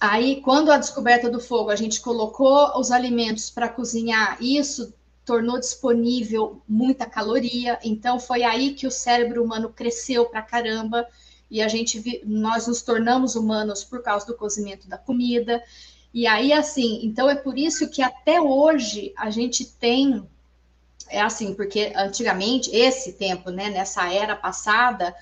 Aí, 0.00 0.40
quando 0.40 0.72
a 0.72 0.78
descoberta 0.78 1.30
do 1.30 1.38
fogo, 1.38 1.70
a 1.70 1.76
gente 1.76 2.00
colocou 2.00 2.76
os 2.76 2.90
alimentos 2.90 3.50
para 3.50 3.68
cozinhar, 3.68 4.36
isso 4.42 4.92
tornou 5.24 5.60
disponível 5.60 6.60
muita 6.66 7.06
caloria. 7.06 7.78
Então, 7.84 8.18
foi 8.18 8.42
aí 8.42 8.74
que 8.74 8.86
o 8.86 8.90
cérebro 8.90 9.44
humano 9.44 9.68
cresceu 9.68 10.26
pra 10.26 10.42
caramba 10.42 11.06
e 11.48 11.62
a 11.62 11.68
gente 11.68 12.22
nós 12.24 12.66
nos 12.66 12.82
tornamos 12.82 13.36
humanos 13.36 13.84
por 13.84 14.02
causa 14.02 14.26
do 14.26 14.34
cozimento 14.34 14.88
da 14.88 14.98
comida. 14.98 15.62
E 16.12 16.26
aí 16.26 16.52
assim, 16.52 17.00
então 17.02 17.28
é 17.28 17.34
por 17.34 17.58
isso 17.58 17.88
que 17.88 18.02
até 18.02 18.40
hoje 18.40 19.12
a 19.16 19.30
gente 19.30 19.64
tem 19.64 20.26
é 21.08 21.20
assim, 21.20 21.54
porque 21.54 21.92
antigamente 21.94 22.74
esse 22.74 23.12
tempo, 23.12 23.50
né, 23.50 23.68
nessa 23.68 24.10
era 24.12 24.34
passada, 24.34 25.14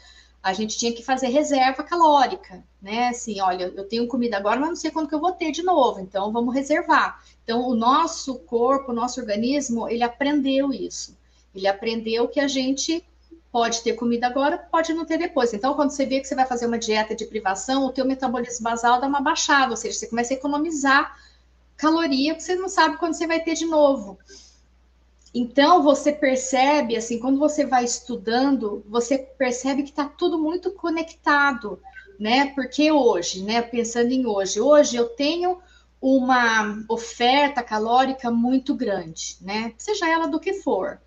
a 0.43 0.53
gente 0.53 0.79
tinha 0.79 0.93
que 0.93 1.03
fazer 1.03 1.29
reserva 1.29 1.83
calórica, 1.83 2.63
né? 2.81 3.09
Assim, 3.09 3.41
olha, 3.41 3.73
eu 3.77 3.87
tenho 3.87 4.07
comida 4.07 4.37
agora, 4.37 4.59
mas 4.59 4.69
não 4.71 4.77
sei 4.77 4.91
quando 4.91 5.09
que 5.09 5.15
eu 5.15 5.21
vou 5.21 5.33
ter 5.33 5.51
de 5.51 5.63
novo, 5.63 6.01
então 6.01 6.33
vamos 6.33 6.55
reservar. 6.55 7.23
Então, 7.45 7.69
o 7.69 7.75
nosso 7.75 8.39
corpo, 8.39 8.93
o 8.93 8.95
nosso 8.95 9.21
organismo, 9.21 9.89
ele 9.89 10.03
aprendeu 10.03 10.73
isso. 10.73 11.19
Ele 11.55 11.67
aprendeu 11.67 12.29
que 12.29 12.41
a 12.41 12.49
gente 12.49 13.05
Pode 13.53 13.83
ter 13.83 13.95
comida 13.95 14.27
agora, 14.27 14.59
pode 14.59 14.93
não 14.93 15.05
ter 15.05 15.19
depois. 15.19 15.53
Então, 15.53 15.75
quando 15.75 15.91
você 15.91 16.07
vê 16.07 16.21
que 16.21 16.27
você 16.27 16.35
vai 16.35 16.47
fazer 16.47 16.67
uma 16.67 16.79
dieta 16.79 17.15
de 17.15 17.27
privação, 17.27 17.85
o 17.85 17.93
teu 17.93 18.05
metabolismo 18.05 18.63
basal 18.63 19.01
dá 19.01 19.07
uma 19.07 19.21
baixada, 19.21 19.71
ou 19.71 19.77
seja, 19.77 19.99
você 19.99 20.07
começa 20.07 20.33
a 20.33 20.37
economizar 20.37 21.17
caloria 21.77 22.35
que 22.35 22.43
você 22.43 22.55
não 22.55 22.69
sabe 22.69 22.99
quando 22.99 23.15
você 23.15 23.27
vai 23.27 23.41
ter 23.41 23.55
de 23.55 23.65
novo. 23.65 24.19
Então, 25.33 25.83
você 25.83 26.13
percebe, 26.13 26.97
assim, 26.97 27.19
quando 27.19 27.39
você 27.39 27.65
vai 27.65 27.85
estudando, 27.85 28.85
você 28.89 29.17
percebe 29.17 29.83
que 29.85 29.91
está 29.91 30.05
tudo 30.05 30.39
muito 30.39 30.73
conectado, 30.73 31.81
né? 32.19 32.53
Porque 32.55 32.93
hoje, 32.93 33.43
né, 33.43 33.63
pensando 33.63 34.13
em 34.13 34.27
hoje, 34.27 34.61
hoje 34.61 34.97
eu 34.97 35.09
tenho 35.09 35.59
uma 36.01 36.85
oferta 36.89 37.63
calórica 37.63 38.31
muito 38.31 38.75
grande, 38.75 39.37
né? 39.41 39.73
Seja 39.79 40.09
ela 40.09 40.27
do 40.27 40.41
que 40.41 40.55
for. 40.55 41.01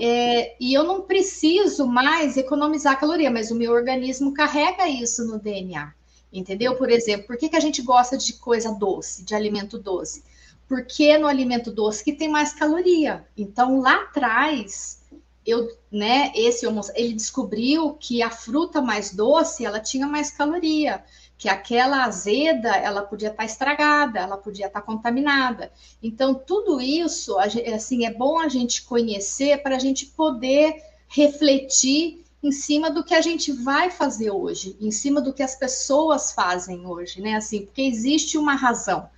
É, 0.00 0.54
e 0.60 0.74
eu 0.74 0.84
não 0.84 1.02
preciso 1.02 1.86
mais 1.86 2.36
economizar 2.36 2.98
caloria, 2.98 3.30
mas 3.30 3.50
o 3.50 3.54
meu 3.54 3.72
organismo 3.72 4.34
carrega 4.34 4.88
isso 4.88 5.24
no 5.26 5.38
DNA. 5.38 5.92
Entendeu? 6.32 6.76
Por 6.76 6.90
exemplo, 6.90 7.26
por 7.26 7.36
que, 7.38 7.48
que 7.48 7.56
a 7.56 7.60
gente 7.60 7.80
gosta 7.80 8.16
de 8.16 8.34
coisa 8.34 8.72
doce, 8.72 9.24
de 9.24 9.34
alimento 9.34 9.78
doce? 9.78 10.22
Porque 10.68 11.16
no 11.16 11.26
alimento 11.26 11.70
doce 11.70 12.04
que 12.04 12.12
tem 12.12 12.28
mais 12.28 12.52
caloria. 12.52 13.24
Então, 13.36 13.80
lá 13.80 14.02
atrás, 14.02 15.00
eu, 15.46 15.66
né, 15.90 16.30
esse 16.34 16.66
ele 16.94 17.14
descobriu 17.14 17.94
que 17.94 18.22
a 18.22 18.30
fruta 18.30 18.82
mais 18.82 19.14
doce, 19.14 19.64
ela 19.64 19.80
tinha 19.80 20.06
mais 20.06 20.30
caloria 20.30 21.02
que 21.38 21.48
aquela 21.48 22.04
azeda 22.04 22.76
ela 22.76 23.00
podia 23.00 23.28
estar 23.28 23.44
tá 23.44 23.46
estragada, 23.46 24.18
ela 24.18 24.36
podia 24.36 24.66
estar 24.66 24.80
tá 24.80 24.86
contaminada. 24.86 25.70
Então, 26.02 26.34
tudo 26.34 26.80
isso, 26.80 27.38
assim, 27.38 28.04
é 28.04 28.12
bom 28.12 28.40
a 28.40 28.48
gente 28.48 28.82
conhecer 28.82 29.62
para 29.62 29.76
a 29.76 29.78
gente 29.78 30.06
poder 30.06 30.82
refletir 31.06 32.24
em 32.42 32.50
cima 32.50 32.90
do 32.90 33.04
que 33.04 33.14
a 33.14 33.20
gente 33.20 33.52
vai 33.52 33.88
fazer 33.88 34.32
hoje, 34.32 34.76
em 34.80 34.90
cima 34.90 35.20
do 35.20 35.32
que 35.32 35.42
as 35.42 35.54
pessoas 35.54 36.32
fazem 36.32 36.84
hoje, 36.84 37.20
né? 37.20 37.36
Assim, 37.36 37.64
porque 37.64 37.82
existe 37.82 38.36
uma 38.36 38.56
razão, 38.56 39.08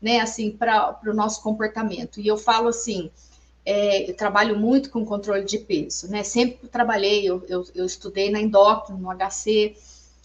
né? 0.00 0.20
Assim, 0.20 0.50
para 0.50 0.98
o 1.06 1.14
nosso 1.14 1.42
comportamento. 1.42 2.20
E 2.20 2.26
eu 2.26 2.36
falo 2.36 2.68
assim, 2.68 3.10
é, 3.64 4.10
eu 4.10 4.14
trabalho 4.14 4.58
muito 4.58 4.90
com 4.90 5.04
controle 5.04 5.44
de 5.44 5.58
peso, 5.58 6.10
né? 6.10 6.22
Sempre 6.22 6.68
trabalhei, 6.68 7.24
eu, 7.24 7.42
eu, 7.48 7.66
eu 7.74 7.86
estudei 7.86 8.30
na 8.30 8.40
endócrino, 8.40 8.98
no 8.98 9.10
HC, 9.10 9.76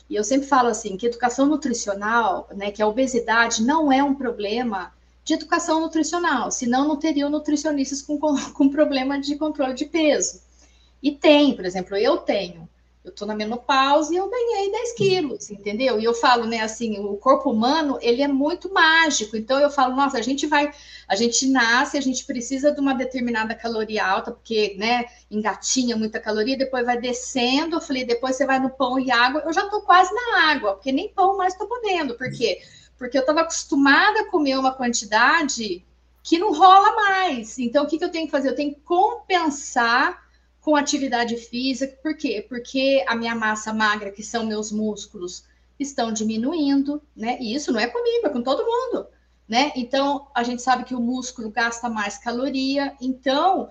e 0.09 0.15
eu 0.15 0.23
sempre 0.23 0.47
falo 0.47 0.69
assim, 0.69 0.97
que 0.97 1.07
educação 1.07 1.45
nutricional, 1.45 2.47
né, 2.55 2.71
que 2.71 2.81
a 2.81 2.87
obesidade 2.87 3.63
não 3.63 3.91
é 3.91 4.03
um 4.03 4.13
problema 4.13 4.93
de 5.23 5.33
educação 5.33 5.81
nutricional, 5.81 6.51
senão 6.51 6.87
não 6.87 6.97
teriam 6.97 7.29
nutricionistas 7.29 8.01
com, 8.01 8.19
com 8.53 8.69
problema 8.69 9.19
de 9.19 9.35
controle 9.35 9.73
de 9.73 9.85
peso. 9.85 10.41
E 11.01 11.11
tem, 11.11 11.55
por 11.55 11.65
exemplo, 11.65 11.97
eu 11.97 12.17
tenho 12.17 12.69
eu 13.05 13.11
tô 13.11 13.23
na 13.23 13.35
menopausa 13.35 14.11
e 14.11 14.17
eu 14.17 14.27
ganhei 14.27 14.71
10 14.71 14.93
quilos, 14.93 15.51
entendeu? 15.51 15.99
E 15.99 16.03
eu 16.03 16.13
falo, 16.15 16.47
né, 16.47 16.61
assim, 16.61 16.99
o 16.99 17.15
corpo 17.17 17.51
humano, 17.51 17.99
ele 18.01 18.23
é 18.23 18.27
muito 18.27 18.73
mágico. 18.73 19.37
Então 19.37 19.59
eu 19.59 19.69
falo, 19.69 19.95
nossa, 19.95 20.17
a 20.17 20.23
gente 20.23 20.47
vai, 20.47 20.73
a 21.07 21.15
gente 21.15 21.47
nasce, 21.47 21.97
a 21.97 22.01
gente 22.01 22.25
precisa 22.25 22.71
de 22.71 22.81
uma 22.81 22.95
determinada 22.95 23.53
caloria 23.53 24.03
alta, 24.03 24.31
porque, 24.31 24.75
né, 24.79 25.05
engatinha 25.29 25.95
muita 25.95 26.19
caloria, 26.19 26.57
depois 26.57 26.83
vai 26.83 26.99
descendo. 26.99 27.75
Eu 27.75 27.81
falei, 27.81 28.03
depois 28.03 28.35
você 28.35 28.45
vai 28.45 28.59
no 28.59 28.71
pão 28.71 28.99
e 28.99 29.11
água. 29.11 29.43
Eu 29.45 29.53
já 29.53 29.69
tô 29.69 29.81
quase 29.81 30.11
na 30.11 30.51
água, 30.51 30.73
porque 30.73 30.91
nem 30.91 31.09
pão 31.09 31.37
mais 31.37 31.53
tô 31.53 31.67
podendo. 31.67 32.15
Por 32.15 32.31
quê? 32.31 32.59
Porque 32.97 33.17
eu 33.17 33.25
tava 33.25 33.41
acostumada 33.41 34.21
a 34.21 34.31
comer 34.31 34.57
uma 34.57 34.73
quantidade 34.73 35.85
que 36.23 36.39
não 36.39 36.51
rola 36.51 36.95
mais. 36.95 37.59
Então 37.59 37.83
o 37.83 37.87
que, 37.87 37.99
que 37.99 38.03
eu 38.03 38.11
tenho 38.11 38.25
que 38.25 38.31
fazer? 38.31 38.49
Eu 38.49 38.55
tenho 38.55 38.73
que 38.73 38.81
compensar 38.81 40.24
com 40.65 40.75
atividade 40.75 41.37
física. 41.37 41.95
Por 42.01 42.17
quê? 42.17 42.43
Porque 42.49 43.05
a 43.07 43.15
minha 43.15 43.35
massa 43.35 43.71
magra, 43.71 44.09
que 44.09 44.23
são 44.23 44.47
meus 44.47 44.71
músculos, 44.71 45.45
estão 45.79 46.11
diminuindo, 46.11 46.99
né? 47.15 47.37
E 47.39 47.53
isso 47.53 47.71
não 47.71 47.79
é 47.79 47.85
comigo, 47.85 48.25
é 48.25 48.29
com 48.29 48.41
todo 48.41 48.65
mundo, 48.65 49.05
né? 49.47 49.71
Então, 49.75 50.27
a 50.33 50.41
gente 50.41 50.63
sabe 50.63 50.83
que 50.83 50.95
o 50.95 50.99
músculo 50.99 51.51
gasta 51.51 51.87
mais 51.87 52.17
caloria. 52.17 52.95
Então, 52.99 53.69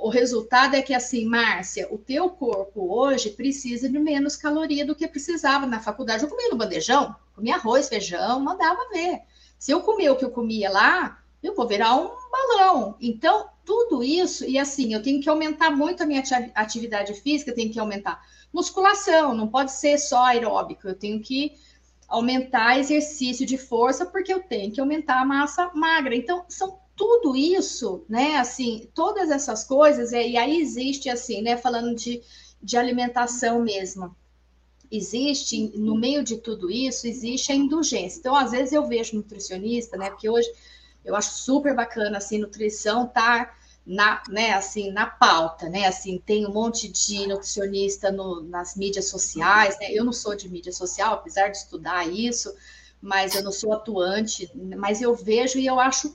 o, 0.00 0.08
resultado 0.08 0.76
é 0.76 0.80
que, 0.80 0.94
assim, 0.94 1.26
Márcia, 1.26 1.86
o 1.92 1.98
teu 1.98 2.30
corpo 2.30 2.90
hoje 2.90 3.28
precisa 3.28 3.86
de 3.86 3.98
menos 3.98 4.34
caloria 4.34 4.86
do 4.86 4.94
que 4.94 5.06
precisava. 5.06 5.66
Na 5.66 5.78
faculdade, 5.78 6.22
eu 6.22 6.30
comia 6.30 6.48
no 6.48 6.56
bandejão, 6.56 7.14
comia 7.34 7.56
arroz, 7.56 7.86
feijão, 7.86 8.40
mandava 8.40 8.88
ver. 8.90 9.20
Se 9.58 9.72
eu 9.72 9.82
comer 9.82 10.08
o 10.08 10.16
que 10.16 10.24
eu 10.24 10.30
comia 10.30 10.70
lá, 10.70 11.22
eu 11.42 11.54
vou 11.54 11.66
virar 11.66 11.96
um 11.96 12.10
balão. 12.30 12.96
Então, 13.00 13.48
tudo 13.64 14.02
isso, 14.02 14.44
e 14.44 14.58
assim, 14.58 14.92
eu 14.94 15.02
tenho 15.02 15.20
que 15.20 15.28
aumentar 15.28 15.70
muito 15.70 16.02
a 16.02 16.06
minha 16.06 16.22
atividade 16.54 17.14
física, 17.14 17.54
tenho 17.54 17.72
que 17.72 17.78
aumentar 17.78 18.20
musculação, 18.52 19.34
não 19.34 19.48
pode 19.48 19.72
ser 19.72 19.98
só 19.98 20.24
aeróbico, 20.24 20.88
eu 20.88 20.94
tenho 20.94 21.20
que 21.20 21.52
aumentar 22.08 22.78
exercício 22.78 23.44
de 23.46 23.58
força, 23.58 24.06
porque 24.06 24.32
eu 24.32 24.42
tenho 24.42 24.72
que 24.72 24.80
aumentar 24.80 25.20
a 25.20 25.24
massa 25.24 25.70
magra. 25.74 26.16
Então, 26.16 26.44
são 26.48 26.78
tudo 26.96 27.36
isso, 27.36 28.04
né? 28.08 28.36
Assim, 28.36 28.88
todas 28.94 29.30
essas 29.30 29.64
coisas, 29.64 30.12
e 30.12 30.36
aí 30.36 30.60
existe 30.60 31.08
assim, 31.10 31.42
né? 31.42 31.56
Falando 31.56 31.94
de, 31.94 32.22
de 32.62 32.76
alimentação 32.76 33.60
mesmo. 33.62 34.16
existe, 34.90 35.70
no 35.78 35.94
meio 35.96 36.24
de 36.24 36.38
tudo 36.38 36.70
isso, 36.70 37.06
existe 37.06 37.52
a 37.52 37.54
indulgência. 37.54 38.18
Então, 38.18 38.34
às 38.34 38.50
vezes 38.52 38.72
eu 38.72 38.86
vejo 38.86 39.16
nutricionista, 39.16 39.96
né? 39.96 40.10
Porque 40.10 40.28
hoje 40.28 40.48
eu 41.08 41.16
acho 41.16 41.32
super 41.32 41.74
bacana, 41.74 42.18
assim, 42.18 42.38
nutrição 42.38 43.06
tá 43.06 43.54
na, 43.84 44.22
né, 44.28 44.52
assim, 44.52 44.92
na 44.92 45.06
pauta, 45.06 45.68
né? 45.70 45.86
Assim, 45.86 46.18
tem 46.18 46.46
um 46.46 46.52
monte 46.52 46.86
de 46.88 47.26
nutricionista 47.26 48.12
no, 48.12 48.42
nas 48.42 48.76
mídias 48.76 49.08
sociais, 49.08 49.78
né? 49.80 49.90
Eu 49.90 50.04
não 50.04 50.12
sou 50.12 50.36
de 50.36 50.48
mídia 50.50 50.72
social, 50.72 51.14
apesar 51.14 51.48
de 51.48 51.56
estudar 51.56 52.06
isso, 52.06 52.54
mas 53.00 53.34
eu 53.34 53.42
não 53.42 53.50
sou 53.50 53.72
atuante, 53.72 54.50
mas 54.54 55.00
eu 55.00 55.14
vejo 55.14 55.58
e 55.58 55.66
eu 55.66 55.80
acho, 55.80 56.14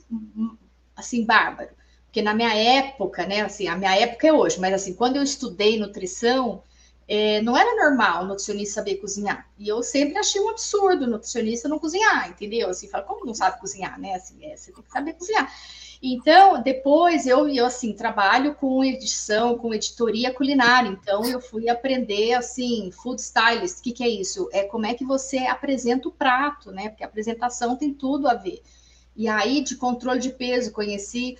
assim, 0.96 1.24
bárbaro. 1.24 1.70
Porque 2.06 2.22
na 2.22 2.32
minha 2.32 2.54
época, 2.54 3.26
né, 3.26 3.40
assim, 3.40 3.66
a 3.66 3.76
minha 3.76 3.96
época 3.98 4.28
é 4.28 4.32
hoje, 4.32 4.60
mas 4.60 4.72
assim, 4.72 4.94
quando 4.94 5.16
eu 5.16 5.22
estudei 5.24 5.76
nutrição, 5.76 6.62
é, 7.06 7.42
não 7.42 7.56
era 7.56 7.76
normal 7.76 8.24
o 8.24 8.26
nutricionista 8.26 8.74
saber 8.76 8.96
cozinhar. 8.96 9.48
E 9.58 9.68
eu 9.68 9.82
sempre 9.82 10.18
achei 10.18 10.40
um 10.40 10.48
absurdo 10.48 11.04
o 11.04 11.08
nutricionista 11.08 11.68
não 11.68 11.78
cozinhar, 11.78 12.30
entendeu? 12.30 12.70
Assim, 12.70 12.88
fala, 12.88 13.04
como 13.04 13.26
não 13.26 13.34
sabe 13.34 13.60
cozinhar, 13.60 14.00
né? 14.00 14.14
Assim, 14.14 14.36
é, 14.44 14.56
você 14.56 14.72
tem 14.72 14.82
que 14.82 14.90
saber 14.90 15.12
cozinhar. 15.14 15.52
Então, 16.02 16.60
depois 16.62 17.26
eu, 17.26 17.48
eu 17.48 17.64
assim, 17.64 17.94
trabalho 17.94 18.54
com 18.54 18.84
edição, 18.84 19.56
com 19.56 19.72
editoria 19.72 20.32
culinária. 20.32 20.88
Então, 20.88 21.24
eu 21.24 21.40
fui 21.40 21.68
aprender, 21.68 22.34
assim, 22.34 22.90
food 22.92 23.20
stylist. 23.20 23.78
O 23.78 23.82
que, 23.82 23.92
que 23.92 24.04
é 24.04 24.08
isso? 24.08 24.48
É 24.52 24.64
como 24.64 24.86
é 24.86 24.94
que 24.94 25.04
você 25.04 25.38
apresenta 25.38 26.08
o 26.08 26.12
prato, 26.12 26.70
né? 26.70 26.90
Porque 26.90 27.04
a 27.04 27.06
apresentação 27.06 27.76
tem 27.76 27.92
tudo 27.92 28.28
a 28.28 28.34
ver. 28.34 28.62
E 29.16 29.28
aí, 29.28 29.62
de 29.62 29.76
controle 29.76 30.20
de 30.20 30.30
peso, 30.30 30.72
conheci 30.72 31.38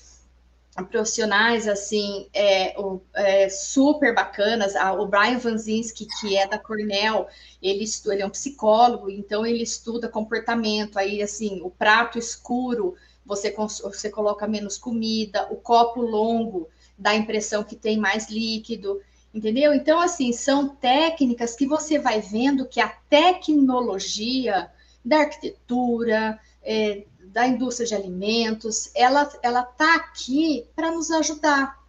profissionais 0.82 1.68
assim 1.68 2.28
é, 2.32 2.74
é, 3.14 3.48
super 3.48 4.12
bacanas. 4.14 4.74
O 4.98 5.06
Brian 5.06 5.38
Vanzinski, 5.38 6.06
que 6.20 6.36
é 6.36 6.48
da 6.48 6.58
Cornell, 6.58 7.28
ele, 7.62 7.84
estuda, 7.84 8.14
ele 8.14 8.22
é 8.22 8.26
um 8.26 8.30
psicólogo, 8.30 9.08
então 9.08 9.46
ele 9.46 9.62
estuda 9.62 10.08
comportamento. 10.08 10.98
Aí, 10.98 11.22
assim, 11.22 11.60
o 11.62 11.70
prato 11.70 12.18
escuro, 12.18 12.96
você, 13.24 13.54
você 13.82 14.10
coloca 14.10 14.48
menos 14.48 14.76
comida, 14.76 15.46
o 15.50 15.56
copo 15.56 16.00
longo 16.00 16.68
dá 16.98 17.10
a 17.10 17.16
impressão 17.16 17.62
que 17.62 17.76
tem 17.76 17.96
mais 17.96 18.28
líquido, 18.28 19.00
entendeu? 19.32 19.72
Então, 19.72 20.00
assim, 20.00 20.32
são 20.32 20.68
técnicas 20.68 21.54
que 21.54 21.66
você 21.66 21.98
vai 21.98 22.20
vendo 22.20 22.66
que 22.66 22.80
a 22.80 22.88
tecnologia 22.88 24.70
da 25.04 25.18
arquitetura, 25.18 26.38
é, 26.62 27.04
da 27.32 27.46
indústria 27.46 27.86
de 27.86 27.94
alimentos, 27.94 28.90
ela 28.94 29.30
ela 29.42 29.60
está 29.60 29.96
aqui 29.96 30.66
para 30.74 30.90
nos 30.90 31.10
ajudar. 31.10 31.82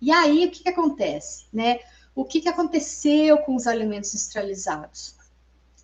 E 0.00 0.10
aí 0.10 0.46
o 0.46 0.50
que, 0.50 0.62
que 0.62 0.68
acontece, 0.68 1.44
né? 1.52 1.80
O 2.14 2.24
que, 2.24 2.40
que 2.40 2.48
aconteceu 2.48 3.38
com 3.38 3.54
os 3.54 3.66
alimentos 3.66 4.14
industrializados? 4.14 5.14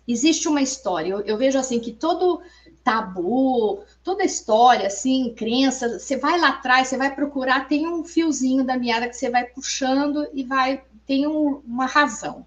Existe 0.07 0.47
uma 0.47 0.61
história. 0.61 1.09
Eu, 1.09 1.21
eu 1.21 1.37
vejo 1.37 1.57
assim 1.57 1.79
que 1.79 1.91
todo 1.91 2.41
tabu, 2.83 3.83
toda 4.03 4.23
história, 4.23 4.87
assim, 4.87 5.33
crença, 5.35 5.99
você 5.99 6.17
vai 6.17 6.39
lá 6.39 6.49
atrás, 6.49 6.87
você 6.87 6.97
vai 6.97 7.13
procurar, 7.13 7.67
tem 7.67 7.87
um 7.87 8.03
fiozinho 8.03 8.63
da 8.63 8.77
meada 8.77 9.07
que 9.07 9.15
você 9.15 9.29
vai 9.29 9.45
puxando 9.45 10.27
e 10.33 10.43
vai, 10.43 10.83
tem 11.05 11.27
um, 11.27 11.61
uma 11.65 11.85
razão. 11.85 12.45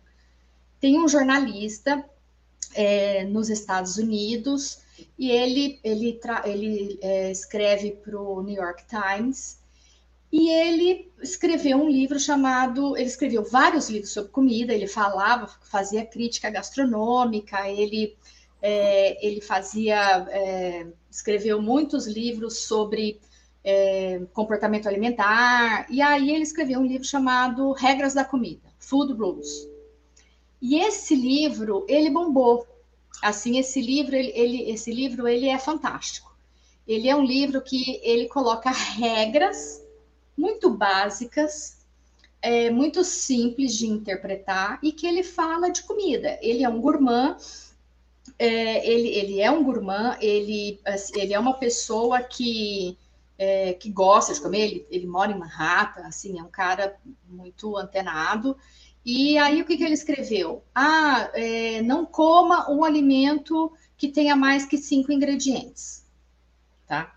Tem 0.81 0.99
um 0.99 1.07
jornalista 1.07 2.05
é, 2.75 3.25
nos 3.25 3.49
Estados 3.49 3.97
Unidos 3.97 4.82
e 5.19 5.31
ele, 5.31 5.81
ele, 5.83 6.21
ele 6.45 6.99
é, 7.03 7.31
escreve 7.31 7.93
para 7.93 8.21
o 8.21 8.43
New 8.43 8.55
York 8.55 8.85
Times 8.87 9.61
e 10.33 10.49
ele 10.49 11.11
escreveu 11.23 11.77
um 11.77 11.89
livro 11.89 12.19
chamado. 12.19 12.97
Ele 12.97 13.07
escreveu 13.07 13.45
vários 13.45 13.91
livros 13.91 14.13
sobre 14.13 14.31
comida, 14.31 14.73
ele 14.73 14.87
falava, 14.87 15.47
fazia 15.71 16.07
crítica 16.07 16.49
gastronômica, 16.49 17.69
ele, 17.69 18.17
é, 18.63 19.27
ele 19.27 19.41
fazia. 19.41 20.27
É, 20.31 20.87
escreveu 21.11 21.61
muitos 21.61 22.07
livros 22.07 22.61
sobre 22.61 23.21
é, 23.63 24.23
comportamento 24.33 24.89
alimentar, 24.89 25.87
e 25.91 26.01
aí 26.01 26.31
ele 26.31 26.43
escreveu 26.43 26.81
um 26.81 26.87
livro 26.87 27.07
chamado 27.07 27.73
Regras 27.73 28.15
da 28.15 28.25
Comida, 28.25 28.63
Food 28.79 29.13
Rules. 29.13 29.69
E 30.61 30.79
esse 30.81 31.15
livro, 31.15 31.85
ele 31.89 32.09
bombou, 32.09 32.67
assim 33.21 33.59
esse 33.59 33.81
livro 33.81 34.15
ele, 34.15 34.33
ele, 34.35 34.71
esse 34.71 34.93
livro 34.93 35.29
ele 35.29 35.49
é 35.49 35.59
fantástico. 35.59 36.33
Ele 36.87 37.09
é 37.09 37.15
um 37.15 37.25
livro 37.25 37.61
que 37.61 38.01
ele 38.03 38.27
coloca 38.29 38.71
regras 38.71 39.83
muito 40.37 40.71
básicas 40.71 41.83
é, 42.41 42.71
muito 42.71 43.05
simples 43.05 43.77
de 43.77 43.87
interpretar 43.87 44.81
e 44.83 44.91
que 44.91 45.07
ele 45.07 45.23
fala 45.23 45.71
de 45.71 45.85
comida. 45.85 46.39
Ele 46.43 46.65
é 46.65 46.69
um 46.69 46.81
gourmand 46.81 47.37
é, 48.39 48.89
ele, 48.89 49.09
ele 49.09 49.41
é 49.41 49.51
um 49.51 49.63
gourmand 49.63 50.17
ele, 50.21 50.81
assim, 50.85 51.21
ele 51.21 51.35
é 51.35 51.39
uma 51.39 51.55
pessoa 51.55 52.21
que 52.23 52.99
é, 53.39 53.73
que 53.73 53.91
gosta 53.91 54.33
de 54.33 54.41
comer 54.41 54.61
ele, 54.61 54.87
ele 54.91 55.07
mora 55.07 55.33
em 55.33 55.39
Manhattan 55.39 56.03
assim 56.03 56.39
é 56.39 56.43
um 56.43 56.51
cara 56.51 56.97
muito 57.29 57.77
antenado 57.77 58.57
e 59.05 59.37
aí 59.37 59.61
o 59.61 59.65
que, 59.65 59.77
que 59.77 59.85
ele 59.85 59.95
escreveu? 59.95 60.63
Ah, 60.75 61.31
é, 61.35 61.83
não 61.83 62.07
coma 62.07 62.71
um 62.71 62.85
alimento 62.85 63.73
que 63.97 64.09
tenha 64.09 64.37
mais 64.37 64.65
que 64.65 64.79
cinco 64.79 65.13
ingredientes. 65.13 66.05
Tá? 66.87 67.15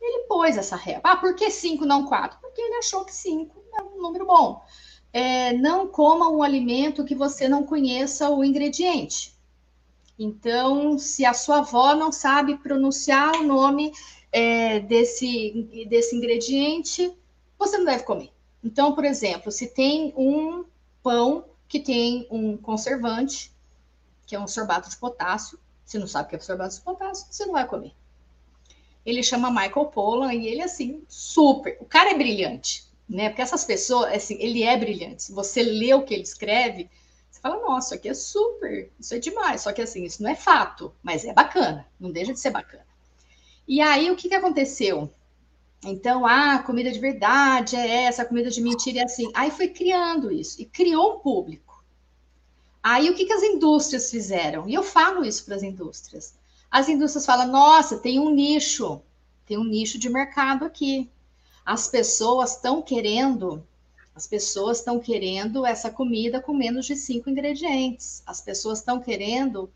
Ele 0.00 0.24
pôs 0.26 0.56
essa 0.56 0.76
regra. 0.76 1.02
Ah, 1.04 1.16
por 1.16 1.34
que 1.34 1.50
cinco, 1.50 1.84
não 1.84 2.06
quatro? 2.06 2.38
Porque 2.40 2.60
ele 2.60 2.76
achou 2.76 3.04
que 3.04 3.14
cinco 3.14 3.62
é 3.74 3.82
um 3.82 4.00
número 4.00 4.26
bom. 4.26 4.62
É, 5.12 5.52
não 5.52 5.86
coma 5.86 6.28
um 6.28 6.42
alimento 6.42 7.04
que 7.04 7.14
você 7.14 7.46
não 7.46 7.64
conheça 7.64 8.30
o 8.30 8.42
ingrediente. 8.42 9.34
Então, 10.18 10.98
se 10.98 11.24
a 11.24 11.34
sua 11.34 11.58
avó 11.58 11.94
não 11.94 12.10
sabe 12.10 12.56
pronunciar 12.56 13.34
o 13.36 13.42
nome 13.42 13.92
é, 14.30 14.80
desse, 14.80 15.86
desse 15.88 16.16
ingrediente, 16.16 17.12
você 17.58 17.76
não 17.76 17.84
deve 17.84 18.04
comer. 18.04 18.30
Então, 18.64 18.94
por 18.94 19.04
exemplo, 19.04 19.50
se 19.52 19.66
tem 19.68 20.14
um 20.16 20.64
pão 21.02 21.44
que 21.68 21.80
tem 21.80 22.26
um 22.30 22.56
conservante, 22.56 23.52
que 24.26 24.36
é 24.36 24.40
um 24.40 24.46
sorbato 24.46 24.88
de 24.88 24.96
potássio. 24.96 25.58
Se 25.84 25.98
não 25.98 26.06
sabe 26.06 26.26
o 26.26 26.30
que 26.30 26.36
é 26.36 26.38
sorbato 26.38 26.74
de 26.74 26.80
potássio, 26.80 27.26
você 27.30 27.44
não 27.44 27.52
vai 27.52 27.66
comer. 27.66 27.92
Ele 29.04 29.22
chama 29.22 29.50
Michael 29.50 29.86
Pollan 29.86 30.32
e 30.32 30.46
ele, 30.46 30.62
assim, 30.62 31.02
super. 31.08 31.76
O 31.80 31.84
cara 31.84 32.10
é 32.10 32.14
brilhante, 32.14 32.84
né? 33.08 33.28
Porque 33.28 33.42
essas 33.42 33.64
pessoas, 33.64 34.12
assim, 34.12 34.36
ele 34.38 34.62
é 34.62 34.76
brilhante. 34.76 35.32
Você 35.32 35.62
lê 35.62 35.92
o 35.92 36.02
que 36.02 36.14
ele 36.14 36.22
escreve, 36.22 36.88
você 37.30 37.40
fala, 37.40 37.60
nossa, 37.60 37.88
isso 37.88 37.94
aqui 37.94 38.08
é 38.08 38.14
super, 38.14 38.92
isso 39.00 39.14
é 39.14 39.18
demais. 39.18 39.62
Só 39.62 39.72
que, 39.72 39.82
assim, 39.82 40.04
isso 40.04 40.22
não 40.22 40.30
é 40.30 40.36
fato, 40.36 40.94
mas 41.02 41.24
é 41.24 41.32
bacana, 41.32 41.86
não 41.98 42.12
deixa 42.12 42.32
de 42.32 42.38
ser 42.38 42.50
bacana. 42.50 42.86
E 43.66 43.80
aí, 43.80 44.10
o 44.10 44.16
que, 44.16 44.28
que 44.28 44.34
aconteceu? 44.34 45.10
Então, 45.84 46.24
ah, 46.24 46.60
comida 46.60 46.92
de 46.92 47.00
verdade 47.00 47.74
é 47.74 48.04
essa, 48.04 48.24
comida 48.24 48.50
de 48.50 48.60
mentira 48.60 49.00
é 49.00 49.04
assim. 49.04 49.30
Aí 49.34 49.50
foi 49.50 49.68
criando 49.68 50.30
isso 50.30 50.60
e 50.62 50.64
criou 50.64 51.16
um 51.16 51.18
público. 51.18 51.84
Aí 52.80 53.10
o 53.10 53.14
que, 53.14 53.26
que 53.26 53.32
as 53.32 53.42
indústrias 53.42 54.10
fizeram? 54.10 54.68
E 54.68 54.74
eu 54.74 54.82
falo 54.82 55.24
isso 55.24 55.44
para 55.44 55.56
as 55.56 55.62
indústrias. 55.62 56.34
As 56.70 56.88
indústrias 56.88 57.26
falam: 57.26 57.48
nossa, 57.48 57.98
tem 57.98 58.20
um 58.20 58.30
nicho, 58.30 59.02
tem 59.44 59.58
um 59.58 59.64
nicho 59.64 59.98
de 59.98 60.08
mercado 60.08 60.64
aqui. 60.64 61.10
As 61.64 61.88
pessoas 61.88 62.54
estão 62.54 62.80
querendo, 62.80 63.64
as 64.14 64.26
pessoas 64.26 64.78
estão 64.78 65.00
querendo 65.00 65.66
essa 65.66 65.90
comida 65.90 66.40
com 66.40 66.54
menos 66.54 66.86
de 66.86 66.94
cinco 66.96 67.28
ingredientes. 67.28 68.22
As 68.24 68.40
pessoas 68.40 68.78
estão 68.78 69.00
querendo 69.00 69.70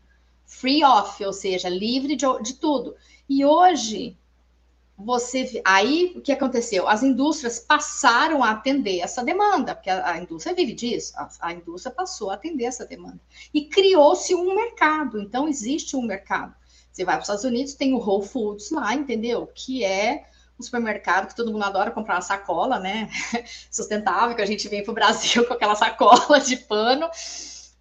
free 0.45 0.83
off, 0.83 1.23
ou 1.23 1.33
seja, 1.33 1.67
livre 1.67 2.15
de, 2.15 2.25
de 2.41 2.53
tudo. 2.55 2.95
E 3.29 3.45
hoje 3.45 4.17
você 4.97 5.61
aí 5.63 6.13
o 6.15 6.21
que 6.21 6.31
aconteceu? 6.31 6.87
As 6.87 7.03
indústrias 7.03 7.59
passaram 7.59 8.43
a 8.43 8.51
atender 8.51 8.99
essa 8.99 9.23
demanda, 9.23 9.75
porque 9.75 9.89
a, 9.89 10.13
a 10.13 10.17
indústria 10.17 10.55
vive 10.55 10.73
disso, 10.73 11.13
a, 11.15 11.29
a, 11.41 11.53
indústria 11.53 11.93
passou 11.93 12.31
a 12.31 12.33
atender 12.33 12.65
essa 12.65 12.85
demanda 12.85 13.19
e 13.53 13.65
criou-se 13.65 14.33
um 14.33 14.55
mercado. 14.55 15.21
Então 15.21 15.47
existe 15.47 15.95
um 15.95 16.01
mercado. 16.01 16.55
Você 16.91 17.05
vai 17.05 17.15
para 17.15 17.21
os 17.21 17.25
Estados 17.25 17.43
Unidos, 17.43 17.75
tem 17.75 17.93
o 17.93 17.99
Whole 17.99 18.25
Foods 18.25 18.71
lá, 18.71 18.91
entendeu? 18.95 19.47
Que 19.53 19.85
é 19.85 20.25
um 20.59 20.63
supermercado 20.63 21.27
que 21.27 21.35
todo 21.35 21.51
mundo 21.51 21.63
adora 21.63 21.91
comprar 21.91 22.15
uma 22.15 22.21
sacola, 22.21 22.79
né? 22.79 23.07
Sustentável, 23.69 24.35
que 24.35 24.41
a 24.41 24.47
gente 24.47 24.67
vem 24.67 24.83
para 24.83 24.91
o 24.91 24.95
Brasil 24.95 25.45
com 25.47 25.53
aquela 25.53 25.75
sacola 25.75 26.39
de 26.39 26.57
pano 26.57 27.07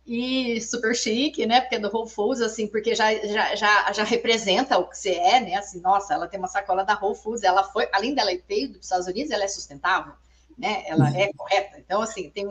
e 0.06 0.60
super 0.60 0.94
chique, 0.94 1.44
né? 1.46 1.60
Porque 1.60 1.74
é 1.74 1.78
do 1.80 1.90
Whole 1.92 2.08
Foods, 2.08 2.40
assim, 2.40 2.68
porque 2.68 2.94
já, 2.94 3.12
já, 3.26 3.56
já, 3.56 3.92
já 3.92 4.04
representa 4.04 4.78
o 4.78 4.88
que 4.88 4.96
você 4.96 5.14
é, 5.14 5.40
né? 5.40 5.56
Assim, 5.56 5.80
nossa, 5.80 6.14
ela 6.14 6.28
tem 6.28 6.38
uma 6.38 6.46
sacola 6.46 6.84
da 6.84 6.98
Whole 6.98 7.16
Foods, 7.16 7.42
ela 7.42 7.64
foi, 7.64 7.88
além 7.92 8.14
dela 8.14 8.30
ter 8.46 8.68
dos 8.68 8.82
Estados 8.82 9.08
Unidos, 9.08 9.32
ela 9.32 9.42
é 9.42 9.48
sustentável, 9.48 10.12
né? 10.56 10.84
Ela 10.86 11.10
é 11.16 11.32
correta. 11.32 11.78
Então, 11.78 12.00
assim, 12.00 12.30
tem 12.30 12.46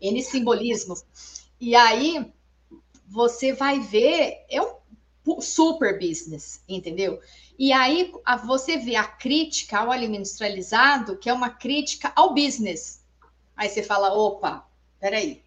N 0.00 0.22
simbolismos. 0.22 1.04
E 1.60 1.74
aí 1.74 2.32
você 3.08 3.52
vai 3.52 3.80
ver, 3.80 4.44
é 4.48 4.62
um 4.62 5.40
super 5.40 5.98
business, 5.98 6.62
entendeu? 6.68 7.20
E 7.58 7.72
aí 7.72 8.12
você 8.46 8.76
vê 8.76 8.94
a 8.94 9.04
crítica 9.04 9.78
ao 9.78 9.90
alimento 9.90 10.20
industrializado, 10.20 11.16
que 11.16 11.28
é 11.28 11.32
uma 11.32 11.50
crítica 11.50 12.12
ao 12.14 12.32
business. 12.32 13.02
Aí 13.56 13.68
você 13.68 13.82
fala, 13.82 14.14
opa, 14.14 14.66
peraí. 15.00 15.42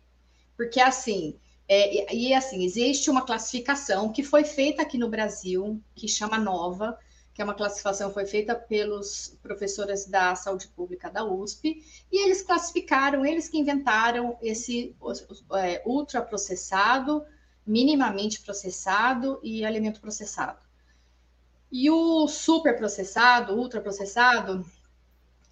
Porque 0.56 0.80
assim, 0.80 1.39
É, 1.67 2.13
e 2.13 2.34
assim, 2.34 2.63
existe 2.63 3.10
uma 3.10 3.26
classificação 3.26 4.12
que 4.12 4.23
foi 4.23 4.43
feita 4.43 4.82
aqui 4.82 4.97
no 4.97 5.10
Brasil, 5.10 5.82
que 5.95 6.08
chama 6.08 6.38
Nova, 6.38 6.97
que 7.34 7.41
é 7.41 7.45
uma 7.45 7.56
classificação 7.56 8.13
foi 8.13 8.26
feita 8.26 8.54
pelos 8.54 9.36
professores 9.41 10.06
da 10.06 10.36
saúde 10.36 10.67
pública 10.67 11.10
da 11.10 11.23
USP, 11.26 11.84
e 12.12 12.23
eles 12.23 12.43
classificaram, 12.43 13.26
eles 13.26 13.49
que 13.49 13.58
inventaram 13.58 14.38
esse 14.41 14.95
é, 15.54 15.82
ultraprocessado, 15.86 17.26
minimamente 17.65 18.41
processado 18.41 19.39
e 19.41 19.65
alimento 19.65 19.99
processado. 19.99 20.60
E 21.71 21.89
o 21.89 22.28
superprocessado, 22.28 23.56
ultraprocessado, 23.56 24.63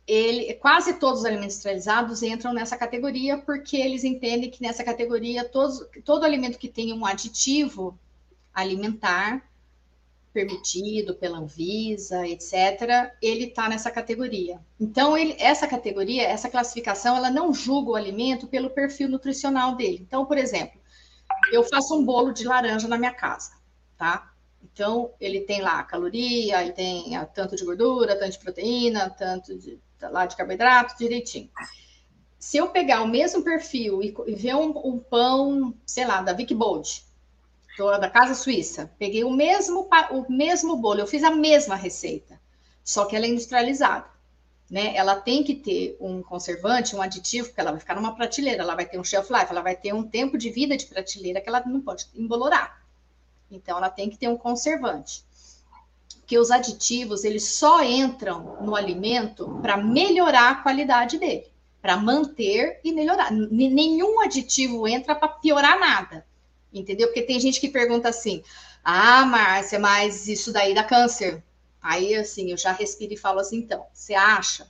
ele, 0.08 0.54
quase 0.56 0.96
todos 0.96 1.20
os 1.20 1.26
alimentos 1.26 1.56
industrializados 1.56 2.24
entram 2.24 2.54
nessa 2.54 2.76
categoria, 2.76 3.38
porque 3.38 3.78
eles 3.78 4.04
entendem 4.04 4.50
que 4.50 4.62
nessa 4.62 4.84
categoria 4.84 5.44
todos, 5.44 5.88
todo 6.04 6.26
alimento 6.26 6.58
que 6.58 6.68
tem 6.68 6.94
um 6.94 7.06
aditivo 7.06 7.98
alimentar 8.54 9.50
permitido 10.34 11.14
pela 11.16 11.40
Anvisa, 11.40 12.26
etc., 12.28 13.14
ele 13.22 13.46
está 13.46 13.68
nessa 13.68 13.92
categoria. 13.92 14.60
Então, 14.80 15.18
ele, 15.18 15.36
essa 15.38 15.68
categoria, 15.68 16.24
essa 16.24 16.50
classificação, 16.50 17.18
ela 17.18 17.30
não 17.30 17.54
julga 17.54 17.92
o 17.92 17.96
alimento 17.96 18.48
pelo 18.48 18.70
perfil 18.70 19.10
nutricional 19.10 19.76
dele. 19.76 20.00
Então, 20.02 20.26
por 20.26 20.38
exemplo, 20.38 20.80
eu 21.52 21.64
faço 21.64 21.98
um 21.98 22.06
bolo 22.06 22.32
de 22.32 22.46
laranja 22.46 22.88
na 22.88 22.98
minha 22.98 23.14
casa, 23.14 23.52
tá? 23.98 24.32
Então, 24.64 25.12
ele 25.20 25.42
tem 25.42 25.62
lá 25.62 25.80
a 25.80 25.84
caloria, 25.84 26.62
ele 26.62 26.72
tem 26.72 27.12
tanto 27.34 27.56
de 27.56 27.66
gordura, 27.66 28.18
tanto 28.18 28.32
de 28.32 28.40
proteína, 28.40 29.10
tanto 29.10 29.58
de, 29.58 29.80
lá 30.10 30.26
de 30.26 30.36
carboidrato, 30.36 30.98
direitinho. 30.98 31.50
Se 32.40 32.58
eu 32.58 32.70
pegar 32.70 33.02
o 33.02 33.08
mesmo 33.08 33.44
perfil 33.44 34.02
e, 34.02 34.36
ver 34.36 34.56
um, 34.56 34.70
um, 34.86 35.00
pão, 35.00 35.76
sei 35.86 36.06
lá, 36.06 36.22
da 36.22 36.34
Vic 36.34 36.54
Bold, 36.56 37.04
da 38.00 38.10
Casa 38.10 38.36
Suíça. 38.36 38.92
Peguei 39.00 39.24
o 39.24 39.32
mesmo, 39.32 39.90
o 40.12 40.32
mesmo 40.32 40.76
bolo, 40.78 41.00
eu 41.00 41.08
fiz 41.08 41.24
a 41.24 41.32
mesma 41.32 41.76
receita, 41.76 42.40
só 42.84 43.06
que 43.06 43.16
ela 43.16 43.26
é 43.26 43.30
industrializada. 43.30 44.06
Né? 44.70 44.96
Ela 44.96 45.20
tem 45.20 45.44
que 45.44 45.56
ter 45.56 45.98
um 46.00 46.22
conservante, 46.24 46.96
um 46.96 47.02
aditivo, 47.02 47.48
porque 47.48 47.60
ela 47.60 47.72
vai 47.72 47.80
ficar 47.80 47.96
numa 47.96 48.16
prateleira, 48.16 48.64
ela 48.64 48.76
vai 48.76 48.86
ter 48.86 49.00
um 49.00 49.04
shelf 49.04 49.30
life, 49.30 49.48
ela 49.50 49.62
vai 49.62 49.76
ter 49.76 49.94
um 49.94 50.04
tempo 50.04 50.38
de 50.38 50.50
vida 50.50 50.78
de 50.78 50.86
prateleira 50.86 51.42
que 51.42 51.50
ela 51.50 51.62
não 51.66 51.82
pode 51.82 52.08
embolorar. 52.16 52.82
Então, 53.50 53.78
ela 53.78 53.90
tem 53.90 54.10
que 54.10 54.18
ter 54.18 54.30
um 54.30 54.38
conservante. 54.38 55.26
Porque 56.32 56.40
os 56.40 56.50
aditivos, 56.50 57.26
eles 57.26 57.44
só 57.44 57.84
entram 57.84 58.56
no 58.62 58.74
alimento 58.74 59.60
para 59.62 59.76
melhorar 59.76 60.52
a 60.52 60.56
qualidade 60.56 61.18
dele, 61.18 61.52
para 61.82 61.98
manter 61.98 62.80
e 62.86 62.94
melhorar. 62.94 63.34
Nenhum 63.34 64.22
aditivo 64.22 64.88
entra 64.88 65.14
para 65.14 65.28
piorar 65.28 65.78
nada 65.78 66.26
entendeu? 66.74 67.10
Porque 67.10 67.22
tem 67.22 67.38
gente 67.38 67.60
que 67.60 67.68
pergunta 67.68 68.08
assim: 68.08 68.42
ah, 68.82 69.26
Márcia, 69.26 69.78
mas 69.78 70.30
isso 70.30 70.54
daí 70.54 70.74
dá 70.74 70.86
câncer. 70.86 71.44
Aí, 71.82 72.16
assim, 72.16 72.52
eu 72.52 72.58
já 72.58 72.72
respiro 72.72 73.14
e 73.14 73.18
falo 73.18 73.42
assim: 73.42 73.58
então, 73.58 73.86
você 73.92 74.14
acha 74.14 74.66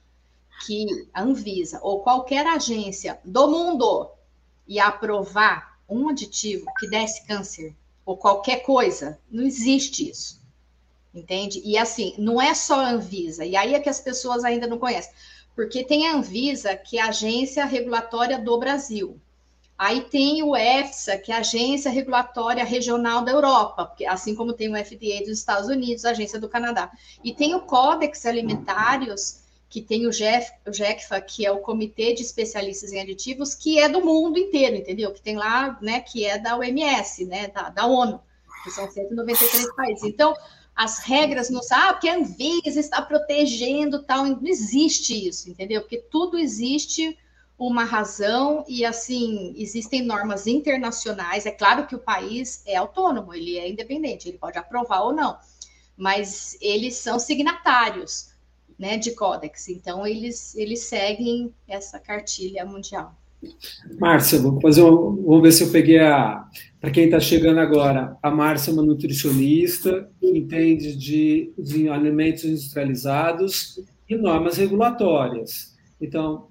que 0.65 0.87
a 1.13 1.21
Anvisa 1.21 1.79
ou 1.83 1.99
qualquer 1.99 2.47
agência 2.47 3.19
do 3.23 3.47
mundo 3.47 4.09
ia 4.67 4.87
aprovar 4.87 5.79
um 5.87 6.09
aditivo 6.09 6.65
que 6.79 6.89
desse 6.89 7.23
câncer 7.27 7.75
ou 8.03 8.17
qualquer 8.17 8.63
coisa? 8.63 9.19
Não 9.29 9.43
existe 9.43 10.09
isso. 10.09 10.40
Entende? 11.13 11.61
E 11.65 11.77
assim, 11.77 12.15
não 12.17 12.41
é 12.41 12.53
só 12.53 12.79
a 12.79 12.91
Anvisa, 12.91 13.43
e 13.43 13.55
aí 13.55 13.73
é 13.73 13.79
que 13.79 13.89
as 13.89 13.99
pessoas 13.99 14.43
ainda 14.43 14.65
não 14.65 14.77
conhecem. 14.77 15.11
Porque 15.55 15.83
tem 15.83 16.07
a 16.07 16.15
Anvisa, 16.15 16.75
que 16.75 16.97
é 16.97 17.01
a 17.01 17.09
agência 17.09 17.65
regulatória 17.65 18.39
do 18.39 18.57
Brasil. 18.57 19.19
Aí 19.81 20.01
tem 20.01 20.43
o 20.43 20.55
EFSA, 20.55 21.17
que 21.17 21.31
é 21.31 21.35
a 21.35 21.39
Agência 21.39 21.89
Regulatória 21.89 22.63
Regional 22.63 23.23
da 23.23 23.31
Europa, 23.31 23.91
assim 24.07 24.35
como 24.35 24.53
tem 24.53 24.71
o 24.71 24.77
FDA 24.77 25.21
dos 25.25 25.39
Estados 25.39 25.67
Unidos, 25.67 26.05
a 26.05 26.11
Agência 26.11 26.39
do 26.39 26.47
Canadá. 26.47 26.91
E 27.23 27.33
tem 27.33 27.55
o 27.55 27.61
Códex 27.61 28.23
Alimentários, 28.27 29.41
que 29.67 29.81
tem 29.81 30.05
o, 30.05 30.09
o 30.09 30.73
GECFA, 30.73 31.19
que 31.19 31.47
é 31.47 31.51
o 31.51 31.61
Comitê 31.61 32.13
de 32.13 32.21
Especialistas 32.21 32.91
em 32.91 33.01
Aditivos, 33.01 33.55
que 33.55 33.79
é 33.79 33.89
do 33.89 34.05
mundo 34.05 34.37
inteiro, 34.37 34.75
entendeu? 34.75 35.11
Que 35.11 35.21
tem 35.21 35.35
lá, 35.35 35.75
né, 35.81 35.99
que 35.99 36.25
é 36.25 36.37
da 36.37 36.55
OMS, 36.55 37.25
né, 37.25 37.47
da, 37.47 37.69
da 37.69 37.87
ONU, 37.87 38.21
que 38.63 38.69
são 38.69 38.87
193 38.87 39.73
países. 39.73 40.03
Então, 40.03 40.35
as 40.81 40.97
regras 40.97 41.51
não 41.51 41.61
sabem, 41.61 41.85
ah, 41.85 41.93
porque 41.93 42.09
a 42.09 42.15
Anvisa 42.15 42.79
está 42.79 42.99
protegendo 43.03 44.01
tal, 44.01 44.25
não 44.25 44.47
existe 44.47 45.27
isso, 45.27 45.47
entendeu? 45.47 45.81
Porque 45.81 45.99
tudo 45.99 46.39
existe 46.39 47.15
uma 47.55 47.83
razão 47.83 48.65
e 48.67 48.83
assim 48.83 49.53
existem 49.55 50.01
normas 50.01 50.47
internacionais. 50.47 51.45
É 51.45 51.51
claro 51.51 51.85
que 51.85 51.93
o 51.93 51.99
país 51.99 52.63
é 52.65 52.77
autônomo, 52.77 53.31
ele 53.31 53.59
é 53.59 53.69
independente, 53.69 54.27
ele 54.27 54.39
pode 54.39 54.57
aprovar 54.57 55.03
ou 55.03 55.13
não, 55.13 55.37
mas 55.95 56.57
eles 56.59 56.95
são 56.95 57.19
signatários, 57.19 58.31
né, 58.79 58.97
de 58.97 59.11
códex. 59.11 59.69
Então 59.69 60.07
eles 60.07 60.55
eles 60.55 60.79
seguem 60.85 61.53
essa 61.67 61.99
cartilha 61.99 62.65
mundial. 62.65 63.15
Márcia, 63.99 64.39
vou 64.39 64.59
fazer 64.59 64.81
vamos 64.81 65.41
ver 65.43 65.51
se 65.51 65.63
eu 65.63 65.71
peguei 65.71 65.99
a 65.99 66.43
para 66.81 66.89
quem 66.89 67.05
está 67.05 67.19
chegando 67.19 67.59
agora. 67.59 68.17
A 68.23 68.31
Márcia 68.31 68.71
é 68.71 68.73
uma 68.73 68.81
nutricionista 68.81 70.09
que 70.19 70.27
entende 70.27 70.97
de, 70.97 71.53
de 71.55 71.87
alimentos 71.87 72.43
industrializados 72.43 73.79
e 74.09 74.15
normas 74.15 74.57
regulatórias. 74.57 75.77
Então, 76.01 76.47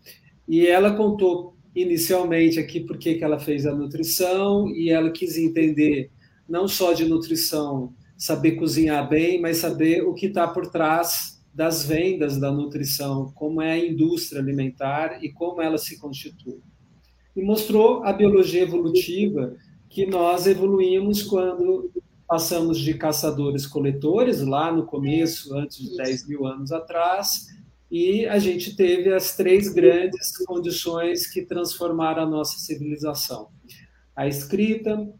e 0.46 0.64
ela 0.64 0.94
contou 0.94 1.56
inicialmente 1.74 2.60
aqui 2.60 2.78
por 2.78 2.96
que 2.96 3.18
ela 3.22 3.40
fez 3.40 3.66
a 3.66 3.74
nutrição 3.74 4.68
e 4.68 4.90
ela 4.90 5.10
quis 5.10 5.36
entender 5.36 6.10
não 6.48 6.68
só 6.68 6.92
de 6.92 7.04
nutrição, 7.08 7.92
saber 8.16 8.52
cozinhar 8.52 9.08
bem, 9.08 9.40
mas 9.40 9.56
saber 9.56 10.02
o 10.02 10.14
que 10.14 10.26
está 10.26 10.46
por 10.46 10.68
trás 10.68 11.42
das 11.52 11.84
vendas 11.84 12.38
da 12.38 12.52
nutrição, 12.52 13.32
como 13.34 13.60
é 13.60 13.72
a 13.72 13.84
indústria 13.84 14.40
alimentar 14.40 15.24
e 15.24 15.32
como 15.32 15.60
ela 15.60 15.76
se 15.76 15.98
constitui. 15.98 16.60
E 17.34 17.42
mostrou 17.42 18.04
a 18.04 18.12
biologia 18.12 18.62
evolutiva 18.62 19.56
que 19.90 20.06
nós 20.06 20.46
evoluímos 20.46 21.22
quando 21.22 21.90
passamos 22.26 22.78
de 22.78 22.94
caçadores-coletores, 22.94 24.40
lá 24.40 24.72
no 24.72 24.86
começo, 24.86 25.52
antes 25.52 25.78
de 25.78 25.96
10 25.96 26.28
mil 26.28 26.46
anos 26.46 26.70
atrás, 26.70 27.48
e 27.90 28.24
a 28.24 28.38
gente 28.38 28.76
teve 28.76 29.12
as 29.12 29.36
três 29.36 29.68
grandes 29.68 30.36
condições 30.46 31.26
que 31.26 31.42
transformaram 31.42 32.22
a 32.22 32.26
nossa 32.26 32.56
civilização: 32.60 33.48
a 34.14 34.28
escrita, 34.28 35.12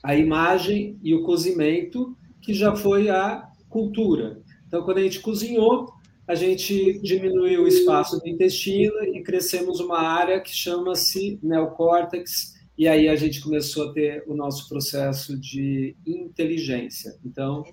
a 0.00 0.14
imagem 0.14 0.96
e 1.02 1.12
o 1.12 1.24
cozimento, 1.24 2.16
que 2.40 2.54
já 2.54 2.76
foi 2.76 3.10
a 3.10 3.48
cultura. 3.68 4.40
Então, 4.68 4.84
quando 4.84 4.98
a 4.98 5.02
gente 5.02 5.18
cozinhou, 5.18 5.92
a 6.26 6.36
gente 6.36 7.00
diminuiu 7.00 7.64
o 7.64 7.68
espaço 7.68 8.20
do 8.20 8.28
intestino 8.28 9.02
e 9.02 9.22
crescemos 9.24 9.80
uma 9.80 9.98
área 9.98 10.40
que 10.40 10.54
chama-se 10.54 11.38
neocórtex, 11.42 12.54
e 12.76 12.88
aí 12.88 13.08
a 13.08 13.16
gente 13.16 13.40
começou 13.40 13.90
a 13.90 13.92
ter 13.92 14.24
o 14.26 14.34
nosso 14.34 14.68
processo 14.68 15.38
de 15.38 15.96
inteligência. 16.06 17.16
Então, 17.24 17.64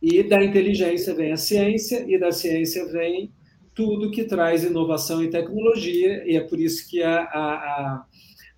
e 0.00 0.22
da 0.22 0.44
inteligência 0.44 1.14
vem 1.14 1.32
a 1.32 1.36
ciência, 1.36 2.04
e 2.06 2.18
da 2.18 2.30
ciência 2.30 2.86
vem 2.92 3.32
tudo 3.74 4.10
que 4.10 4.24
traz 4.24 4.62
inovação 4.62 5.22
e 5.22 5.30
tecnologia, 5.30 6.22
e 6.30 6.36
é 6.36 6.40
por 6.40 6.60
isso 6.60 6.88
que 6.88 7.02
a, 7.02 7.22
a, 7.22 8.06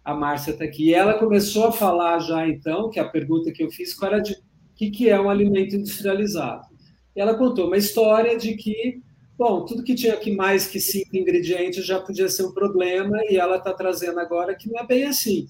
a 0.05 0.14
Márcia 0.14 0.51
está 0.51 0.64
aqui. 0.64 0.88
E 0.88 0.94
ela 0.94 1.14
começou 1.14 1.66
a 1.66 1.72
falar 1.72 2.18
já, 2.18 2.46
então, 2.49 2.90
que 2.90 2.99
a 2.99 3.09
pergunta 3.09 3.53
que 3.53 3.62
eu 3.62 3.70
fiz, 3.70 3.94
qual 3.94 4.12
era 4.12 4.20
de 4.20 4.33
o 4.33 4.37
que, 4.75 4.90
que 4.90 5.09
é 5.09 5.18
um 5.18 5.31
alimento 5.31 5.77
industrializado. 5.77 6.66
E 7.14 7.20
ela 7.20 7.35
contou 7.35 7.68
uma 7.68 7.79
história 7.79 8.37
de 8.37 8.55
que, 8.57 9.01
bom, 9.38 9.64
tudo 9.64 9.83
que 9.83 9.94
tinha 9.94 10.12
aqui 10.14 10.33
mais 10.33 10.66
que 10.66 10.79
cinco 10.79 11.16
ingredientes 11.16 11.87
já 11.87 11.99
podia 11.99 12.29
ser 12.29 12.44
um 12.44 12.53
problema, 12.53 13.16
e 13.31 13.37
ela 13.37 13.57
está 13.57 13.72
trazendo 13.72 14.20
agora 14.20 14.55
que 14.55 14.68
não 14.68 14.81
é 14.81 14.87
bem 14.87 15.05
assim. 15.05 15.46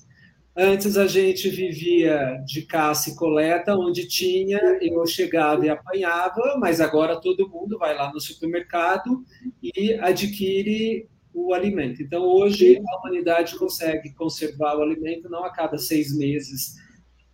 Antes 0.59 0.97
a 0.97 1.07
gente 1.07 1.51
vivia 1.51 2.42
de 2.47 2.62
caça 2.62 3.11
e 3.11 3.14
coleta, 3.14 3.77
onde 3.77 4.09
tinha, 4.09 4.59
eu 4.81 5.07
chegava 5.07 5.66
e 5.66 5.69
apanhava, 5.69 6.57
mas 6.59 6.81
agora 6.81 7.21
todo 7.21 7.49
mundo 7.49 7.77
vai 7.79 7.95
lá 7.95 8.11
no 8.11 8.19
supermercado 8.19 9.23
e 9.62 9.92
adquire 10.01 11.07
o 11.35 11.53
alimento. 11.53 12.03
Então, 12.03 12.23
hoje, 12.23 12.79
a 12.79 12.99
humanidade 12.99 13.59
consegue 13.59 14.14
conservar 14.14 14.79
o 14.79 14.83
alimento 14.83 15.29
não 15.29 15.45
a 15.45 15.51
cada 15.51 15.77
seis 15.77 16.16
meses. 16.16 16.77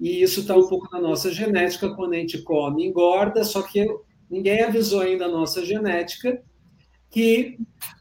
E 0.00 0.20
isso 0.20 0.40
está 0.40 0.56
um 0.56 0.66
pouco 0.66 0.88
na 0.90 1.00
nossa 1.00 1.30
genética, 1.32 1.94
quando 1.94 2.14
a 2.14 2.16
gente 2.16 2.42
come, 2.42 2.84
engorda, 2.84 3.44
só 3.44 3.62
que 3.62 3.86
ninguém 4.28 4.62
avisou 4.62 5.00
ainda 5.00 5.26
a 5.26 5.30
nossa 5.30 5.64
genética 5.64 6.42
que 7.08 7.56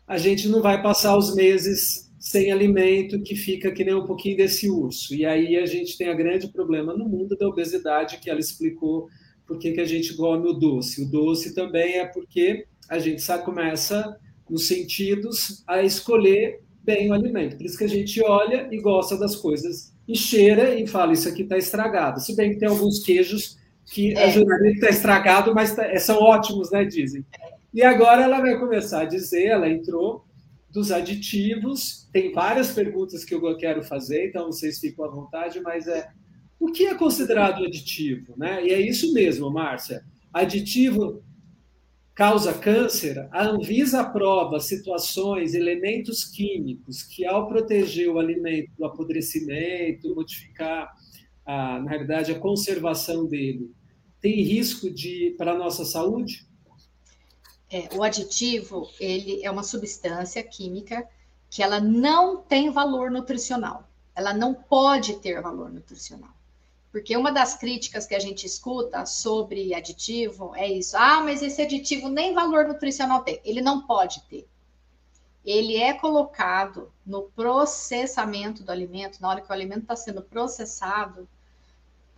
a 0.08 0.18
gente 0.18 0.48
não 0.48 0.64
vai 0.64 0.82
passar 0.82 1.16
os 1.16 1.36
meses 1.36 2.11
sem 2.22 2.52
alimento 2.52 3.20
que 3.24 3.36
fica 3.36 3.72
que 3.72 3.84
nem 3.84 3.96
um 3.96 4.06
pouquinho 4.06 4.38
desse 4.38 4.70
urso. 4.70 5.16
E 5.16 5.26
aí 5.26 5.58
a 5.58 5.66
gente 5.66 5.98
tem 5.98 6.08
a 6.08 6.14
grande 6.14 6.48
problema 6.50 6.94
no 6.94 7.10
mundo 7.10 7.36
da 7.36 7.48
obesidade 7.48 8.20
que 8.20 8.30
ela 8.30 8.40
explicou 8.40 9.10
por 9.48 9.58
que, 9.58 9.72
que 9.72 9.82
a 9.82 9.86
gente 9.86 10.14
come 10.14 10.48
o 10.48 10.54
doce. 10.54 11.02
O 11.02 11.10
doce 11.10 11.56
também 11.56 11.98
é 11.98 12.06
porque 12.06 12.68
a 12.88 13.00
gente 13.00 13.24
sabe, 13.24 13.44
começa 13.44 14.16
nos 14.48 14.68
sentidos 14.68 15.64
a 15.66 15.82
escolher 15.82 16.62
bem 16.84 17.10
o 17.10 17.14
alimento. 17.14 17.58
Por 17.58 17.66
isso 17.66 17.78
que 17.78 17.86
a 17.86 17.90
gente 17.90 18.22
olha 18.22 18.68
e 18.72 18.80
gosta 18.80 19.18
das 19.18 19.36
coisas 19.36 19.92
e 20.08 20.16
cheira 20.16 20.76
e 20.76 20.86
fala: 20.86 21.14
Isso 21.14 21.28
aqui 21.28 21.42
está 21.42 21.58
estragado. 21.58 22.20
Se 22.20 22.36
bem 22.36 22.52
que 22.52 22.60
tem 22.60 22.70
alguns 22.70 23.00
queijos 23.00 23.58
que 23.92 24.14
é. 24.14 24.26
ajudaria 24.26 24.70
que 24.70 24.78
está 24.78 24.90
estragado, 24.90 25.56
mas 25.56 25.76
tá, 25.76 25.98
são 25.98 26.20
ótimos, 26.20 26.70
né? 26.70 26.86
Dizem. 26.86 27.26
E 27.74 27.82
agora 27.82 28.22
ela 28.22 28.40
vai 28.40 28.60
começar 28.60 29.02
a 29.02 29.06
dizer: 29.06 29.48
ela 29.48 29.68
entrou 29.68 30.24
dos 30.72 30.92
aditivos. 30.92 32.08
Tem 32.12 32.32
várias 32.32 32.72
perguntas 32.72 33.24
que 33.24 33.34
eu 33.34 33.58
quero 33.58 33.84
fazer, 33.84 34.28
então 34.28 34.48
vocês 34.48 34.80
ficam 34.80 35.06
à 35.06 35.10
vontade, 35.10 35.60
mas 35.62 35.88
é 35.88 36.10
o 36.60 36.72
que 36.72 36.86
é 36.86 36.96
considerado 36.96 37.64
aditivo, 37.64 38.36
né? 38.38 38.66
E 38.66 38.70
é 38.70 38.80
isso 38.80 39.14
mesmo, 39.14 39.52
Márcia. 39.52 40.04
Aditivo 40.32 41.24
causa 42.14 42.54
câncer, 42.54 43.28
a 43.32 43.48
Anvisa 43.48 44.02
aprova 44.02 44.60
situações, 44.60 45.56
elementos 45.56 46.24
químicos 46.24 47.02
que, 47.02 47.26
ao 47.26 47.48
proteger 47.48 48.10
o 48.10 48.20
alimento 48.20 48.70
do 48.78 48.86
apodrecimento, 48.86 50.14
modificar, 50.14 50.92
a, 51.46 51.80
na 51.80 51.90
realidade, 51.90 52.32
a 52.32 52.40
conservação 52.40 53.26
dele, 53.26 53.72
tem 54.20 54.44
risco 54.44 54.92
de 54.94 55.34
para 55.38 55.54
a 55.54 55.58
nossa 55.58 55.84
saúde? 55.84 56.46
É, 57.72 57.88
o 57.96 58.04
aditivo 58.04 58.90
ele 59.00 59.44
é 59.46 59.50
uma 59.50 59.64
substância 59.64 60.44
química 60.44 61.08
que 61.50 61.64
ela 61.64 61.80
não 61.80 62.38
tem 62.38 62.70
valor 62.70 63.10
nutricional. 63.10 63.88
Ela 64.14 64.34
não 64.34 64.54
pode 64.54 65.16
ter 65.16 65.42
valor 65.42 65.72
nutricional. 65.72 66.32
Porque 66.92 67.16
uma 67.16 67.32
das 67.32 67.56
críticas 67.56 68.06
que 68.06 68.14
a 68.14 68.20
gente 68.20 68.46
escuta 68.46 69.06
sobre 69.06 69.74
aditivo 69.74 70.54
é 70.56 70.68
isso: 70.70 70.98
ah, 70.98 71.22
mas 71.22 71.42
esse 71.42 71.62
aditivo 71.62 72.10
nem 72.10 72.34
valor 72.34 72.68
nutricional 72.68 73.24
tem. 73.24 73.40
Ele 73.46 73.62
não 73.62 73.88
pode 73.88 74.22
ter. 74.24 74.46
Ele 75.46 75.78
é 75.78 75.94
colocado 75.94 76.92
no 77.06 77.24
processamento 77.24 78.64
do 78.64 78.72
alimento, 78.72 79.22
na 79.22 79.30
hora 79.30 79.42
que 79.42 79.50
o 79.50 79.54
alimento 79.54 79.84
está 79.84 79.96
sendo 79.96 80.22
processado, 80.22 81.28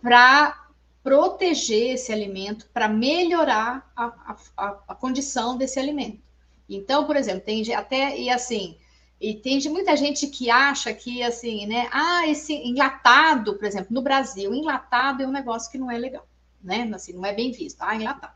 para 0.02 0.63
proteger 1.04 1.92
esse 1.92 2.10
alimento, 2.10 2.66
para 2.72 2.88
melhorar 2.88 3.92
a, 3.94 4.36
a, 4.56 4.78
a, 4.88 4.94
condição 4.94 5.54
desse 5.54 5.78
alimento. 5.78 6.18
Então, 6.66 7.04
por 7.04 7.14
exemplo, 7.14 7.42
tem 7.42 7.74
até, 7.74 8.18
e 8.18 8.30
assim, 8.30 8.78
e 9.20 9.34
tem 9.34 9.60
muita 9.68 9.94
gente 9.98 10.26
que 10.28 10.48
acha 10.48 10.94
que, 10.94 11.22
assim, 11.22 11.66
né? 11.66 11.90
Ah, 11.92 12.26
esse 12.26 12.54
enlatado, 12.54 13.54
por 13.54 13.66
exemplo, 13.66 13.88
no 13.90 14.00
Brasil, 14.00 14.54
enlatado 14.54 15.22
é 15.22 15.26
um 15.26 15.30
negócio 15.30 15.70
que 15.70 15.76
não 15.76 15.90
é 15.90 15.98
legal, 15.98 16.26
né? 16.62 16.90
Assim, 16.94 17.12
não 17.12 17.26
é 17.26 17.34
bem 17.34 17.52
visto. 17.52 17.82
Ah, 17.82 17.94
enlatado. 17.94 18.32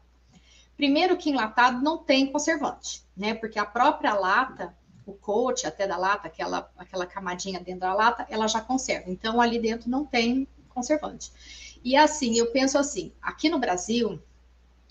Primeiro 0.76 1.16
que 1.16 1.30
enlatado 1.30 1.82
não 1.82 1.96
tem 1.96 2.30
conservante, 2.30 3.02
né? 3.16 3.32
Porque 3.32 3.58
a 3.58 3.64
própria 3.64 4.12
lata, 4.12 4.76
o 5.06 5.14
coat 5.14 5.66
até 5.66 5.86
da 5.86 5.96
lata, 5.96 6.28
aquela, 6.28 6.70
aquela 6.76 7.06
camadinha 7.06 7.60
dentro 7.60 7.80
da 7.80 7.94
lata, 7.94 8.26
ela 8.28 8.46
já 8.46 8.60
conserva. 8.60 9.10
Então, 9.10 9.40
ali 9.40 9.58
dentro 9.58 9.88
não 9.88 10.04
tem 10.04 10.46
conservante. 10.68 11.32
E 11.84 11.96
assim, 11.96 12.38
eu 12.38 12.50
penso 12.50 12.78
assim, 12.78 13.12
aqui 13.22 13.48
no 13.48 13.58
Brasil, 13.58 14.20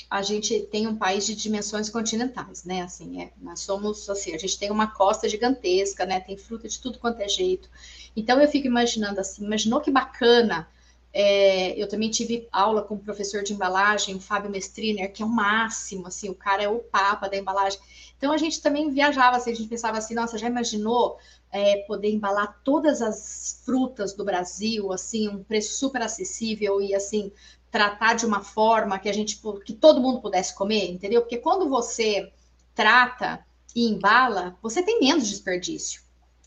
a 0.09 0.21
gente 0.21 0.61
tem 0.71 0.87
um 0.87 0.95
país 0.95 1.25
de 1.25 1.35
dimensões 1.35 1.89
continentais, 1.89 2.63
né? 2.63 2.81
Assim, 2.81 3.21
é, 3.21 3.31
nós 3.41 3.59
somos 3.59 4.09
assim, 4.09 4.33
a 4.33 4.37
gente 4.37 4.57
tem 4.57 4.71
uma 4.71 4.87
costa 4.87 5.27
gigantesca, 5.27 6.05
né? 6.05 6.19
Tem 6.19 6.37
fruta 6.37 6.67
de 6.67 6.79
tudo 6.79 6.99
quanto 6.99 7.21
é 7.21 7.27
jeito. 7.27 7.69
Então 8.15 8.39
eu 8.39 8.47
fico 8.47 8.67
imaginando 8.67 9.19
assim, 9.19 9.43
imaginou 9.45 9.81
que 9.81 9.91
bacana. 9.91 10.67
É, 11.13 11.81
eu 11.81 11.87
também 11.87 12.11
tive 12.11 12.47
aula 12.51 12.83
com 12.83 12.95
o 12.95 12.99
professor 12.99 13.41
de 13.41 13.53
embalagem, 13.53 14.15
o 14.15 14.19
Fábio 14.19 14.51
Mestriner, 14.51 15.11
que 15.11 15.23
é 15.23 15.25
o 15.25 15.29
máximo, 15.29 16.07
assim, 16.07 16.29
o 16.29 16.35
cara 16.35 16.63
é 16.63 16.69
o 16.69 16.79
papa 16.79 17.27
da 17.27 17.37
embalagem. 17.37 17.79
Então 18.17 18.31
a 18.31 18.37
gente 18.37 18.61
também 18.61 18.91
viajava, 18.91 19.37
assim, 19.37 19.51
a 19.51 19.55
gente 19.55 19.69
pensava 19.69 19.97
assim, 19.97 20.13
nossa, 20.13 20.37
já 20.37 20.47
imaginou 20.47 21.17
é, 21.51 21.77
poder 21.87 22.11
embalar 22.11 22.61
todas 22.63 23.01
as 23.01 23.61
frutas 23.65 24.13
do 24.13 24.25
Brasil, 24.25 24.91
assim, 24.91 25.29
um 25.29 25.43
preço 25.43 25.73
super 25.73 26.01
acessível 26.01 26.81
e 26.81 26.93
assim 26.93 27.31
tratar 27.71 28.15
de 28.15 28.25
uma 28.25 28.41
forma 28.41 28.97
que 28.97 29.09
a 29.09 29.13
gente 29.13 29.39
que 29.65 29.73
todo 29.73 30.01
mundo 30.01 30.21
pudesse 30.21 30.55
comer, 30.55 30.89
entendeu? 30.89 31.21
Porque 31.21 31.37
quando 31.37 31.69
você 31.69 32.31
trata 32.73 33.45
e 33.75 33.87
embala, 33.87 34.57
você 34.61 34.81
tem 34.81 34.99
menos 34.99 35.27
desperdício, 35.27 36.01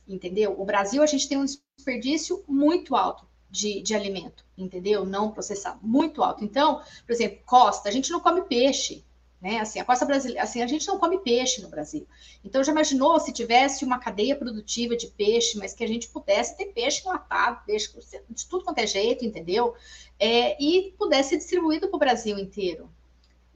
entendeu? 0.09 0.55
O 0.59 0.65
Brasil 0.65 1.03
a 1.03 1.07
gente 1.07 1.29
tem 1.29 1.39
um 1.39 1.45
desperdício 1.45 2.43
muito 2.49 2.97
alto 2.97 3.30
de, 3.51 3.83
de 3.83 3.95
alimento, 3.95 4.45
entendeu? 4.57 5.05
Não 5.05 5.31
processado, 5.31 5.81
muito 5.83 6.23
alto. 6.23 6.45
Então, 6.45 6.81
por 7.05 7.13
exemplo, 7.13 7.41
costa, 7.45 7.89
a 7.89 7.93
gente 7.93 8.11
não 8.11 8.21
come 8.21 8.43
peixe, 8.43 9.05
né? 9.41 9.59
Assim, 9.59 9.81
a 9.81 9.85
costa 9.85 10.05
brasileira, 10.05 10.43
assim, 10.43 10.63
a 10.63 10.67
gente 10.67 10.87
não 10.87 10.99
come 10.99 11.19
peixe 11.19 11.63
no 11.63 11.69
Brasil. 11.69 12.07
Então, 12.45 12.63
já 12.63 12.71
imaginou 12.71 13.19
se 13.19 13.33
tivesse 13.33 13.85
uma 13.85 13.99
cadeia 13.99 14.37
produtiva 14.37 14.95
de 14.95 15.09
peixe, 15.09 15.59
mas 15.59 15.73
que 15.73 15.83
a 15.83 15.89
gente 15.89 16.09
pudesse 16.09 16.57
ter 16.57 16.67
peixe 16.67 17.03
enlatado, 17.05 17.65
peixe 17.65 17.91
de 18.29 18.47
tudo 18.47 18.65
quanto 18.65 18.79
é 18.79 18.87
jeito, 18.87 19.25
entendeu? 19.25 19.75
É, 20.19 20.63
e 20.63 20.95
pudesse 20.99 21.31
ser 21.31 21.39
distribuído 21.39 21.89
para 21.89 21.97
o 21.97 22.01
Brasil 22.01 22.39
inteiro. 22.39 22.89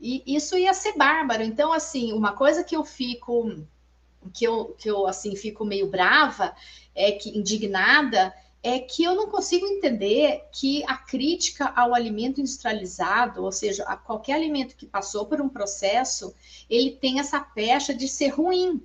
E 0.01 0.23
isso 0.27 0.57
ia 0.57 0.75
ser 0.75 0.97
bárbaro. 0.97 1.43
Então, 1.43 1.73
assim, 1.73 2.13
uma 2.13 2.33
coisa 2.33 2.65
que 2.65 2.75
eu 2.75 2.85
fico, 2.85 3.65
que 4.33 4.45
eu, 4.45 4.75
que 4.79 4.91
eu 4.91 5.07
assim, 5.07 5.37
fico 5.37 5.65
meio 5.65 5.87
brava, 5.87 6.55
é 6.95 7.13
que 7.13 7.37
indignada, 7.37 8.35
é 8.65 8.79
que 8.79 9.05
eu 9.05 9.15
não 9.15 9.29
consigo 9.29 9.67
entender 9.67 10.49
que 10.51 10.83
a 10.85 10.97
crítica 10.97 11.67
ao 11.77 11.95
alimento 11.95 12.41
industrializado, 12.41 13.45
ou 13.45 13.53
seja, 13.53 13.85
a 13.85 13.95
qualquer 13.95 14.33
alimento 14.33 14.75
que 14.75 14.87
passou 14.87 15.27
por 15.27 15.39
um 15.39 15.51
processo, 15.51 16.35
ele 16.69 16.93
tem 16.93 17.21
essa 17.21 17.39
pecha 17.39 17.93
de 17.93 18.09
ser 18.09 18.29
ruim, 18.29 18.83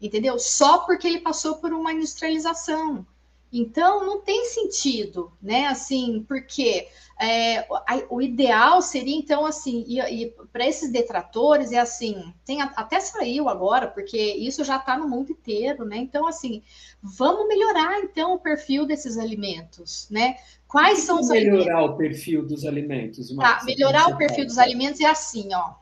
entendeu? 0.00 0.38
Só 0.38 0.78
porque 0.86 1.08
ele 1.08 1.18
passou 1.18 1.56
por 1.56 1.72
uma 1.72 1.92
industrialização. 1.92 3.04
Então, 3.52 4.04
não 4.04 4.20
tem 4.20 4.44
sentido, 4.44 5.32
né? 5.40 5.66
Assim, 5.66 6.24
porque 6.28 6.86
é, 7.18 7.66
o 8.10 8.20
ideal 8.20 8.82
seria, 8.82 9.16
então, 9.16 9.46
assim, 9.46 9.84
e, 9.88 9.98
e 10.00 10.34
para 10.52 10.66
esses 10.66 10.92
detratores, 10.92 11.72
é 11.72 11.78
assim, 11.78 12.32
tem, 12.44 12.60
até 12.60 13.00
saiu 13.00 13.48
agora, 13.48 13.88
porque 13.88 14.18
isso 14.18 14.62
já 14.64 14.76
está 14.76 14.98
no 14.98 15.08
mundo 15.08 15.32
inteiro, 15.32 15.84
né? 15.84 15.96
Então, 15.96 16.26
assim, 16.28 16.62
vamos 17.02 17.48
melhorar, 17.48 18.00
então, 18.00 18.34
o 18.34 18.38
perfil 18.38 18.86
desses 18.86 19.16
alimentos, 19.16 20.06
né? 20.10 20.36
Quais 20.66 20.98
são 21.00 21.20
os 21.20 21.28
melhorar 21.28 21.78
alimentos? 21.78 21.94
o 21.94 21.96
perfil 21.96 22.46
dos 22.46 22.64
alimentos? 22.66 23.34
Tá, 23.36 23.62
melhorar 23.64 24.08
o 24.08 24.16
perfil 24.18 24.44
dos 24.44 24.58
alimentos 24.58 25.00
é 25.00 25.06
assim, 25.06 25.48
ó. 25.54 25.74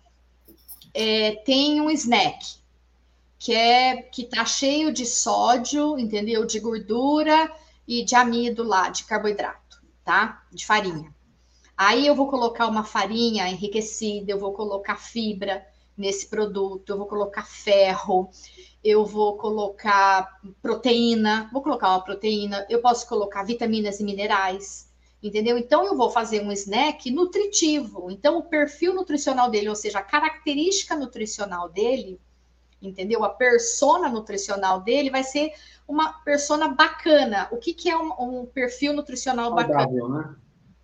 É, 0.95 1.33
tem 1.45 1.81
um 1.81 1.91
snack, 1.91 2.57
que 3.47 3.55
é 3.55 4.03
que 4.03 4.25
tá 4.25 4.45
cheio 4.45 4.93
de 4.93 5.07
sódio, 5.07 5.97
entendeu? 5.97 6.45
De 6.45 6.59
gordura 6.59 7.49
e 7.87 8.05
de 8.05 8.17
amido 8.17 8.65
lá, 8.65 8.89
de 8.89 9.05
carboidrato, 9.05 9.81
tá? 10.05 10.43
De 10.51 10.67
farinha. 10.67 11.15
Aí 11.77 12.05
eu 12.09 12.17
vou 12.17 12.27
colocar 12.27 12.67
uma 12.67 12.83
farinha 12.83 13.49
enriquecida, 13.49 14.33
eu 14.33 14.41
vou 14.41 14.53
colocar 14.53 14.97
fibra 14.97 15.65
nesse 15.97 16.27
produto, 16.27 16.91
eu 16.91 16.99
vou 16.99 17.07
colocar 17.07 17.45
ferro, 17.45 18.29
eu 18.83 19.07
vou 19.07 19.37
colocar 19.37 20.41
proteína, 20.61 21.49
vou 21.53 21.63
colocar 21.63 21.91
uma 21.91 22.03
proteína, 22.03 22.67
eu 22.69 22.83
posso 22.83 23.09
colocar 23.09 23.45
vitaminas 23.45 24.01
e 24.01 24.05
minerais, 24.05 24.93
entendeu? 25.23 25.57
Então 25.57 25.87
eu 25.87 25.97
vou 25.97 26.11
fazer 26.11 26.43
um 26.43 26.51
snack 26.51 27.13
nutritivo. 27.13 28.11
Então 28.11 28.39
o 28.39 28.43
perfil 28.43 28.93
nutricional 28.93 29.49
dele, 29.49 29.69
ou 29.69 29.77
seja, 29.77 30.01
a 30.01 30.03
característica 30.03 30.97
nutricional 30.97 31.69
dele, 31.69 32.19
entendeu? 32.87 33.25
A 33.25 33.29
persona 33.29 34.09
nutricional 34.09 34.81
dele 34.81 35.11
vai 35.11 35.25
ser 35.25 35.53
uma 35.87 36.13
persona 36.25 36.69
bacana. 36.69 37.49
O 37.51 37.57
que, 37.57 37.73
que 37.73 37.91
é 37.91 37.97
um, 37.97 38.13
um 38.19 38.47
perfil 38.47 38.93
nutricional 38.93 39.51
Saudável, 39.51 39.77
bacana? 39.77 40.29
Né? 40.29 40.37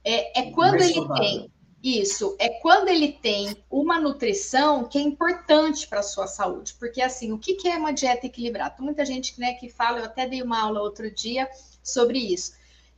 É, 0.04 0.40
é 0.40 0.50
quando 0.50 0.76
ele 0.76 0.94
saudável. 0.94 1.22
tem 1.22 1.52
isso, 1.82 2.36
é 2.38 2.48
quando 2.60 2.88
ele 2.88 3.12
tem 3.12 3.56
uma 3.68 3.98
nutrição 3.98 4.84
que 4.84 4.98
é 4.98 5.00
importante 5.00 5.88
para 5.88 5.98
a 5.98 6.04
sua 6.04 6.28
saúde. 6.28 6.74
Porque, 6.78 7.02
assim, 7.02 7.32
o 7.32 7.38
que, 7.38 7.54
que 7.54 7.68
é 7.68 7.76
uma 7.76 7.92
dieta 7.92 8.26
equilibrada? 8.26 8.76
Tem 8.76 8.84
muita 8.84 9.04
gente 9.04 9.38
né, 9.40 9.54
que 9.54 9.68
fala, 9.68 9.98
eu 9.98 10.04
até 10.04 10.26
dei 10.26 10.42
uma 10.42 10.60
aula 10.60 10.80
outro 10.80 11.10
dia 11.10 11.48
sobre 11.82 12.18
isso. 12.18 12.52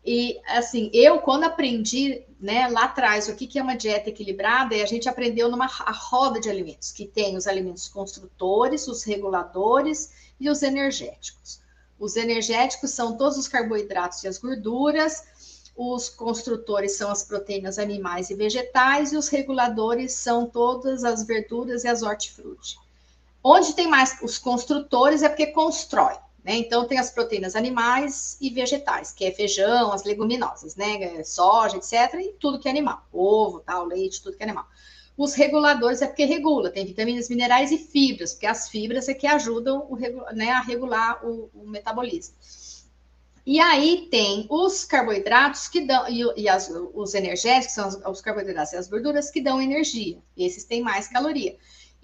E, 0.04 0.38
assim, 0.46 0.90
eu, 0.92 1.18
quando 1.20 1.44
aprendi 1.44 2.22
né, 2.38 2.68
lá 2.68 2.84
atrás 2.84 3.26
o 3.26 3.34
que, 3.34 3.46
que 3.46 3.58
é 3.58 3.62
uma 3.62 3.76
dieta 3.76 4.10
equilibrada, 4.10 4.74
a 4.74 4.86
gente 4.86 5.08
aprendeu 5.08 5.50
numa 5.50 5.66
roda 5.66 6.38
de 6.38 6.50
alimentos, 6.50 6.92
que 6.92 7.06
tem 7.06 7.36
os 7.38 7.46
alimentos 7.46 7.88
construtores, 7.88 8.86
os 8.86 9.02
reguladores 9.02 10.12
e 10.38 10.50
os 10.50 10.62
energéticos. 10.62 11.58
Os 11.98 12.16
energéticos 12.16 12.90
são 12.90 13.16
todos 13.16 13.38
os 13.38 13.48
carboidratos 13.48 14.22
e 14.22 14.28
as 14.28 14.36
gorduras, 14.36 15.22
os 15.74 16.10
construtores 16.10 16.96
são 16.96 17.10
as 17.10 17.22
proteínas 17.22 17.78
animais 17.78 18.28
e 18.28 18.34
vegetais, 18.34 19.12
e 19.12 19.16
os 19.16 19.28
reguladores 19.28 20.12
são 20.12 20.46
todas 20.46 21.02
as 21.02 21.24
verduras 21.24 21.82
e 21.82 21.88
as 21.88 22.02
hortifruti. 22.02 22.78
Onde 23.42 23.74
tem 23.74 23.88
mais 23.88 24.18
os 24.22 24.38
construtores 24.38 25.22
é 25.22 25.28
porque 25.28 25.46
constrói, 25.46 26.16
né? 26.44 26.56
Então 26.56 26.86
tem 26.86 26.98
as 26.98 27.10
proteínas 27.10 27.56
animais 27.56 28.36
e 28.40 28.50
vegetais, 28.50 29.10
que 29.10 29.24
é 29.24 29.32
feijão, 29.32 29.92
as 29.92 30.04
leguminosas, 30.04 30.76
né? 30.76 31.24
Soja, 31.24 31.78
etc. 31.78 32.14
E 32.20 32.34
tudo 32.38 32.60
que 32.60 32.68
é 32.68 32.70
animal, 32.70 33.06
ovo, 33.12 33.60
tal, 33.60 33.86
leite, 33.86 34.22
tudo 34.22 34.36
que 34.36 34.42
é 34.42 34.46
animal. 34.46 34.66
Os 35.16 35.34
reguladores 35.34 36.02
é 36.02 36.06
porque 36.06 36.24
regula, 36.24 36.70
tem 36.70 36.84
vitaminas, 36.84 37.28
minerais 37.28 37.70
e 37.70 37.78
fibras, 37.78 38.32
porque 38.32 38.46
as 38.46 38.68
fibras 38.68 39.08
é 39.08 39.14
que 39.14 39.26
ajudam 39.26 39.86
o, 39.88 39.96
né, 40.34 40.50
a 40.50 40.60
regular 40.60 41.24
o, 41.24 41.48
o 41.54 41.68
metabolismo. 41.68 42.34
E 43.46 43.60
aí 43.60 44.08
tem 44.10 44.46
os 44.50 44.84
carboidratos 44.84 45.68
que 45.68 45.82
dão, 45.82 46.08
e, 46.08 46.24
e 46.42 46.48
as, 46.48 46.68
os 46.94 47.14
energéticos, 47.14 47.74
são 47.74 47.88
os, 47.88 47.96
os, 47.96 48.20
carboidratos 48.20 48.72
e 48.72 48.76
as 48.76 48.88
gorduras 48.88 49.30
que 49.30 49.40
dão 49.40 49.60
energia. 49.60 50.18
Esses 50.36 50.64
têm 50.64 50.82
mais 50.82 51.08
caloria. 51.08 51.56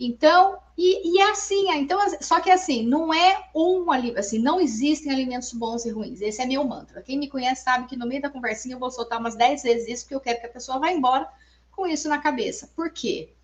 Então, 0.03 0.59
e, 0.79 1.13
e 1.13 1.21
é 1.21 1.31
assim, 1.31 1.71
então, 1.73 2.01
só 2.23 2.41
que 2.41 2.51
assim, 2.51 2.83
não 2.83 3.13
é 3.13 3.51
um 3.55 3.85
assim, 4.17 4.39
não 4.39 4.59
existem 4.59 5.13
alimentos 5.13 5.53
bons 5.53 5.85
e 5.85 5.91
ruins. 5.91 6.23
Esse 6.23 6.41
é 6.41 6.47
meu 6.47 6.65
mantra. 6.65 7.03
Quem 7.03 7.19
me 7.19 7.29
conhece 7.29 7.63
sabe 7.63 7.87
que 7.87 7.99
no 7.99 8.07
meio 8.07 8.23
da 8.23 8.31
conversinha 8.31 8.77
eu 8.77 8.79
vou 8.79 8.91
soltar 8.91 9.21
umas 9.21 9.37
10 9.37 9.63
vezes 9.63 9.89
isso, 9.89 10.05
porque 10.05 10.15
eu 10.15 10.21
quero 10.21 10.41
que 10.41 10.47
a 10.47 10.51
pessoa 10.51 10.79
vá 10.79 10.91
embora 10.91 11.31
com 11.71 11.87
isso 11.87 12.09
na 12.09 12.17
cabeça. 12.17 12.71
Por 12.75 12.91
quê? 12.91 13.35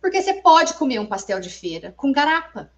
Porque 0.00 0.22
você 0.22 0.32
pode 0.40 0.72
comer 0.74 0.98
um 0.98 1.04
pastel 1.04 1.38
de 1.38 1.50
feira 1.50 1.92
com 1.94 2.10
garapa. 2.10 2.72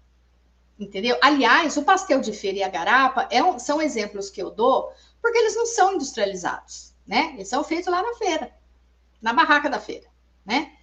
Entendeu? 0.77 1.17
Aliás, 1.21 1.77
o 1.77 1.83
pastel 1.83 2.19
de 2.19 2.33
feira 2.33 2.57
e 2.57 2.63
a 2.63 2.69
garapa 2.69 3.29
é 3.31 3.41
um, 3.41 3.57
são 3.59 3.81
exemplos 3.81 4.29
que 4.29 4.41
eu 4.41 4.51
dou 4.51 4.91
porque 5.21 5.37
eles 5.37 5.55
não 5.55 5.65
são 5.65 5.93
industrializados, 5.93 6.93
né? 7.07 7.31
Eles 7.35 7.47
são 7.47 7.63
feitos 7.63 7.89
lá 7.89 8.01
na 8.01 8.13
feira, 8.15 8.51
na 9.21 9.31
barraca 9.31 9.69
da 9.69 9.79
feira, 9.79 10.07
né? 10.45 10.73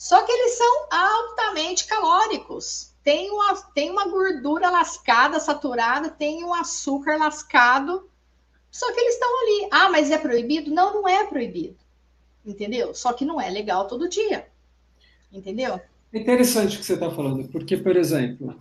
Só 0.00 0.22
que 0.22 0.32
eles 0.32 0.52
são 0.56 0.86
altamente 0.90 1.86
calóricos. 1.86 2.94
Tem 3.04 3.30
uma, 3.30 3.54
tem 3.74 3.90
uma 3.90 4.08
gordura 4.08 4.70
lascada, 4.70 5.38
saturada, 5.38 6.08
tem 6.08 6.42
um 6.42 6.54
açúcar 6.54 7.18
lascado. 7.18 8.08
Só 8.70 8.90
que 8.94 8.98
eles 8.98 9.12
estão 9.12 9.28
ali. 9.42 9.68
Ah, 9.70 9.90
mas 9.90 10.10
é 10.10 10.16
proibido? 10.16 10.70
Não, 10.70 10.94
não 10.94 11.06
é 11.06 11.26
proibido. 11.26 11.76
Entendeu? 12.46 12.94
Só 12.94 13.12
que 13.12 13.26
não 13.26 13.38
é 13.38 13.50
legal 13.50 13.86
todo 13.86 14.08
dia. 14.08 14.48
Entendeu? 15.30 15.78
É 16.10 16.18
interessante 16.18 16.76
o 16.76 16.78
que 16.78 16.86
você 16.86 16.94
está 16.94 17.10
falando, 17.10 17.46
porque, 17.48 17.76
por 17.76 17.94
exemplo, 17.94 18.58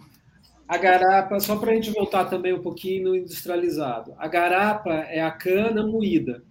a 0.68 0.78
garapa, 0.78 1.40
só 1.40 1.56
para 1.56 1.72
a 1.72 1.74
gente 1.74 1.92
voltar 1.92 2.26
também 2.26 2.54
um 2.54 2.62
pouquinho 2.62 3.12
no 3.12 3.16
industrializado, 3.16 4.14
a 4.18 4.28
garapa 4.28 4.92
é 4.92 5.22
a 5.22 5.32
cana 5.32 5.88
moída. 5.88 6.44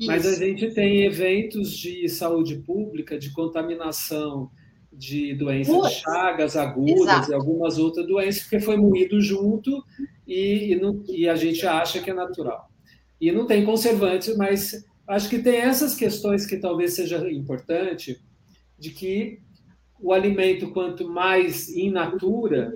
Isso. 0.00 0.10
Mas 0.10 0.26
a 0.26 0.34
gente 0.34 0.70
tem 0.70 1.04
eventos 1.04 1.76
de 1.76 2.08
saúde 2.08 2.56
pública, 2.56 3.18
de 3.18 3.30
contaminação 3.34 4.50
de 4.90 5.34
doenças 5.34 5.76
de 5.88 5.94
chagas 6.00 6.56
agudas 6.56 7.02
Exato. 7.02 7.30
e 7.30 7.34
algumas 7.34 7.78
outras 7.78 8.06
doenças, 8.06 8.42
porque 8.42 8.60
foi 8.60 8.78
moído 8.78 9.20
junto 9.20 9.84
e, 10.26 10.72
e, 10.72 10.76
não, 10.76 11.04
e 11.06 11.28
a 11.28 11.36
gente 11.36 11.66
acha 11.66 12.00
que 12.00 12.10
é 12.10 12.14
natural. 12.14 12.70
E 13.20 13.30
não 13.30 13.46
tem 13.46 13.62
conservantes, 13.62 14.34
mas 14.38 14.84
acho 15.06 15.28
que 15.28 15.38
tem 15.38 15.56
essas 15.56 15.94
questões 15.94 16.46
que 16.46 16.56
talvez 16.56 16.94
seja 16.94 17.30
importante, 17.30 18.18
de 18.78 18.90
que 18.90 19.38
o 20.00 20.14
alimento, 20.14 20.70
quanto 20.70 21.06
mais 21.06 21.68
in 21.68 21.90
natura, 21.90 22.72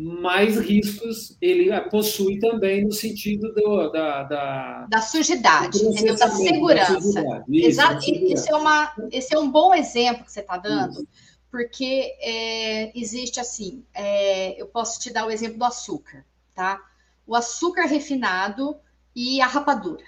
mais 0.00 0.58
riscos 0.58 1.36
ele 1.40 1.78
possui 1.90 2.38
também 2.38 2.84
no 2.84 2.92
sentido 2.92 3.52
do, 3.52 3.88
da, 3.90 4.22
da, 4.22 4.86
da 4.88 5.00
sujidade, 5.02 5.78
entendeu? 5.84 6.16
da 6.16 6.30
segurança. 6.30 7.22
Da. 7.22 7.44
Isso, 7.48 7.68
Exato. 7.68 8.04
Isso 8.10 8.50
é 8.50 8.56
uma, 8.56 8.94
esse 9.12 9.34
é 9.34 9.38
um 9.38 9.50
bom 9.50 9.74
exemplo 9.74 10.24
que 10.24 10.32
você 10.32 10.40
está 10.40 10.56
dando, 10.56 10.92
Isso. 10.92 11.08
porque 11.50 12.16
é, 12.20 12.98
existe 12.98 13.38
assim, 13.38 13.84
é, 13.92 14.60
eu 14.60 14.66
posso 14.66 15.00
te 15.00 15.12
dar 15.12 15.26
o 15.26 15.30
exemplo 15.30 15.58
do 15.58 15.64
açúcar, 15.64 16.24
tá? 16.54 16.80
O 17.26 17.34
açúcar 17.34 17.86
refinado 17.86 18.76
e 19.14 19.40
a 19.40 19.46
rapadura, 19.46 20.04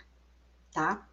tá? 0.73 1.07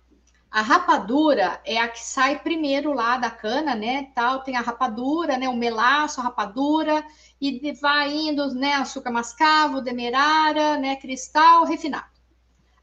A 0.52 0.62
rapadura 0.62 1.62
é 1.64 1.78
a 1.78 1.88
que 1.88 2.04
sai 2.04 2.40
primeiro 2.40 2.92
lá 2.92 3.18
da 3.18 3.30
cana, 3.30 3.76
né? 3.76 4.12
Tal, 4.16 4.44
tem 4.44 4.56
a 4.56 4.62
rapadura, 4.62 5.38
né? 5.38 5.48
O 5.48 5.56
melaço, 5.56 6.20
a 6.20 6.24
rapadura, 6.24 7.06
e 7.40 7.72
vai 7.74 8.12
indo, 8.12 8.54
né? 8.56 8.74
Açúcar 8.74 9.12
mascavo, 9.12 9.82
demerara, 9.82 10.78
né? 10.78 10.96
Cristal, 10.96 11.66
refinado. 11.66 12.10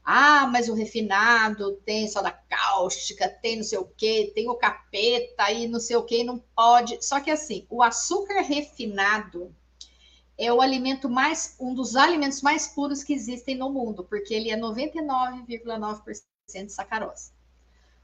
Ah, 0.03 0.47
mas 0.47 0.69
o 0.69 0.73
refinado 0.73 1.73
tem 1.85 2.07
soda 2.07 2.31
cáustica, 2.31 3.27
tem 3.27 3.57
não 3.57 3.63
sei 3.63 3.77
o 3.77 3.85
quê, 3.97 4.31
tem 4.33 4.49
o 4.49 4.55
capeta 4.55 5.51
e 5.51 5.67
não 5.67 5.81
sei 5.81 5.97
o 5.97 6.03
quê, 6.03 6.23
não 6.23 6.39
pode. 6.55 7.05
Só 7.05 7.19
que 7.19 7.29
assim, 7.29 7.67
o 7.69 7.83
açúcar 7.83 8.41
refinado 8.43 9.53
é 10.37 10.53
o 10.53 10.61
alimento 10.61 11.09
mais, 11.09 11.57
um 11.59 11.73
dos 11.73 11.97
alimentos 11.97 12.41
mais 12.41 12.67
puros 12.67 13.03
que 13.03 13.13
existem 13.13 13.57
no 13.57 13.69
mundo, 13.69 14.05
porque 14.05 14.33
ele 14.33 14.49
é 14.49 14.57
99,9% 14.57 16.23
de 16.47 16.71
sacarose. 16.71 17.36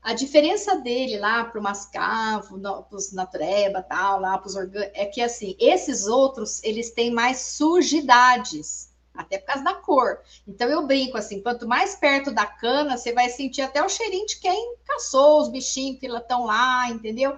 A 0.04 0.14
diferença 0.14 0.76
dele 0.82 1.18
lá 1.18 1.46
para 1.46 1.60
o 1.60 1.64
mascavo, 1.64 2.60
para 2.60 2.98
os 2.98 3.14
natureba, 3.14 3.82
tal, 3.82 4.20
lá 4.20 4.38
para 4.38 4.48
os 4.48 4.56
orgânicos, 4.56 5.00
é 5.00 5.06
que 5.06 5.22
assim, 5.22 5.56
esses 5.58 6.08
outros, 6.08 6.62
eles 6.64 6.92
têm 6.92 7.12
mais 7.12 7.40
sujidades, 7.40 8.92
até 9.14 9.38
por 9.38 9.46
causa 9.46 9.64
da 9.64 9.76
cor. 9.76 10.20
Então 10.48 10.68
eu 10.68 10.86
brinco 10.86 11.18
assim, 11.18 11.42
quanto 11.42 11.68
mais 11.68 11.96
perto 11.96 12.32
da 12.32 12.46
cana, 12.46 12.98
você 12.98 13.14
vai 13.14 13.30
sentir 13.30 13.62
até 13.62 13.82
o 13.82 13.88
cheirinho 13.88 14.26
de 14.26 14.40
quem 14.40 14.76
caçou 14.86 15.42
os 15.42 15.50
bichinhos 15.50 16.00
que 16.00 16.08
estão 16.08 16.46
lá, 16.46 16.90
entendeu? 16.90 17.38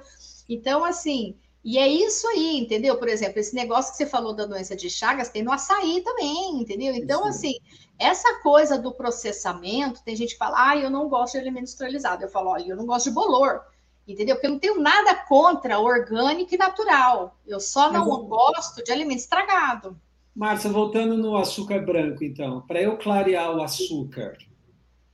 Então, 0.50 0.84
assim, 0.84 1.36
e 1.64 1.80
é 1.80 1.88
isso 1.88 2.28
aí, 2.28 2.60
entendeu? 2.60 2.98
Por 2.98 3.08
exemplo, 3.08 3.40
esse 3.40 3.56
negócio 3.56 3.92
que 3.92 3.98
você 3.98 4.06
falou 4.06 4.34
da 4.34 4.46
doença 4.46 4.76
de 4.76 4.90
Chagas 4.90 5.30
tem 5.30 5.44
no 5.44 5.52
açaí 5.52 6.02
também, 6.02 6.62
entendeu? 6.62 6.94
Então, 6.94 7.26
assim, 7.26 7.56
essa 7.98 8.40
coisa 8.42 8.78
do 8.78 8.92
processamento, 8.92 10.04
tem 10.04 10.16
gente 10.16 10.34
que 10.34 10.38
fala, 10.38 10.72
ah, 10.72 10.78
eu 10.78 10.90
não 10.90 11.08
gosto 11.08 11.34
de 11.34 11.40
alimento 11.40 11.64
industrializado. 11.64 12.24
Eu 12.24 12.30
falo, 12.30 12.50
olha, 12.50 12.70
eu 12.70 12.76
não 12.76 12.86
gosto 12.86 13.10
de 13.10 13.16
bolor, 13.16 13.62
entendeu? 14.08 14.36
Porque 14.36 14.48
eu 14.48 14.52
não 14.52 14.60
tenho 14.60 14.82
nada 14.82 15.16
contra 15.16 15.80
orgânico 15.80 16.54
e 16.54 16.58
natural. 16.58 17.38
Eu 17.48 17.60
só 17.60 17.92
não 17.92 18.06
Mas, 18.06 18.28
gosto 18.28 18.84
de 18.84 18.92
alimento 18.92 19.20
estragado. 19.20 20.00
Márcia, 20.36 20.70
voltando 20.70 21.16
no 21.16 21.38
açúcar 21.38 21.80
branco, 21.86 22.24
então, 22.24 22.62
para 22.68 22.82
eu 22.82 22.98
clarear 22.98 23.56
o 23.56 23.62
açúcar, 23.62 24.38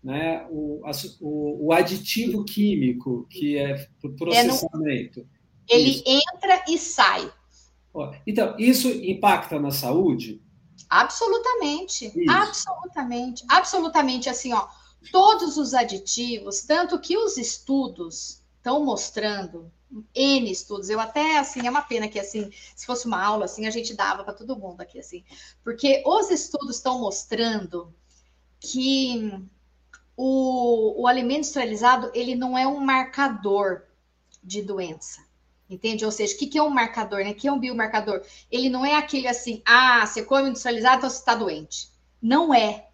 né, 0.03 0.47
o, 0.49 0.81
o, 1.21 1.67
o, 1.67 1.71
aditivo 1.71 2.43
químico 2.43 3.27
que 3.29 3.55
é 3.55 3.87
o 4.03 4.09
processamento. 4.09 5.19
É 5.19 5.23
no, 5.23 5.29
ele 5.69 5.91
isso. 5.91 6.03
entra 6.07 6.63
e 6.67 6.77
sai. 6.79 7.31
Então, 8.25 8.55
isso 8.57 8.87
impacta 8.89 9.59
na 9.59 9.69
saúde? 9.69 10.41
Absolutamente, 10.91 12.07
Isso. 12.07 12.29
absolutamente, 12.29 13.45
absolutamente 13.47 14.29
assim, 14.29 14.51
ó. 14.51 14.67
Todos 15.09 15.57
os 15.57 15.73
aditivos, 15.73 16.63
tanto 16.63 16.99
que 16.99 17.17
os 17.17 17.37
estudos 17.37 18.43
estão 18.57 18.83
mostrando, 18.83 19.71
N 20.13 20.51
estudos, 20.51 20.89
eu 20.89 20.99
até 20.99 21.39
assim, 21.39 21.65
é 21.65 21.69
uma 21.69 21.81
pena 21.81 22.09
que 22.09 22.19
assim, 22.19 22.51
se 22.75 22.85
fosse 22.85 23.07
uma 23.07 23.23
aula 23.23 23.45
assim, 23.45 23.65
a 23.65 23.71
gente 23.71 23.93
dava 23.93 24.25
para 24.25 24.33
todo 24.33 24.57
mundo 24.57 24.81
aqui 24.81 24.99
assim, 24.99 25.23
porque 25.63 26.03
os 26.05 26.29
estudos 26.29 26.75
estão 26.75 26.99
mostrando 26.99 27.95
que 28.59 29.31
o, 30.17 31.03
o 31.03 31.07
alimento 31.07 31.39
industrializado 31.39 32.11
ele 32.13 32.35
não 32.35 32.57
é 32.57 32.67
um 32.67 32.81
marcador 32.81 33.83
de 34.43 34.61
doença. 34.61 35.21
Entende? 35.71 36.03
Ou 36.03 36.11
seja, 36.11 36.35
o 36.35 36.37
que, 36.37 36.47
que 36.47 36.57
é 36.57 36.61
um 36.61 36.69
marcador, 36.69 37.23
né? 37.23 37.31
O 37.31 37.33
que 37.33 37.47
é 37.47 37.51
um 37.51 37.57
biomarcador? 37.57 38.21
Ele 38.51 38.69
não 38.69 38.85
é 38.85 38.95
aquele 38.95 39.25
assim, 39.25 39.61
ah, 39.65 40.05
você 40.05 40.21
come 40.21 40.49
industrializado, 40.49 40.97
então 40.97 41.09
você 41.09 41.19
está 41.19 41.33
doente. 41.33 41.89
Não 42.21 42.53
é. 42.53 42.89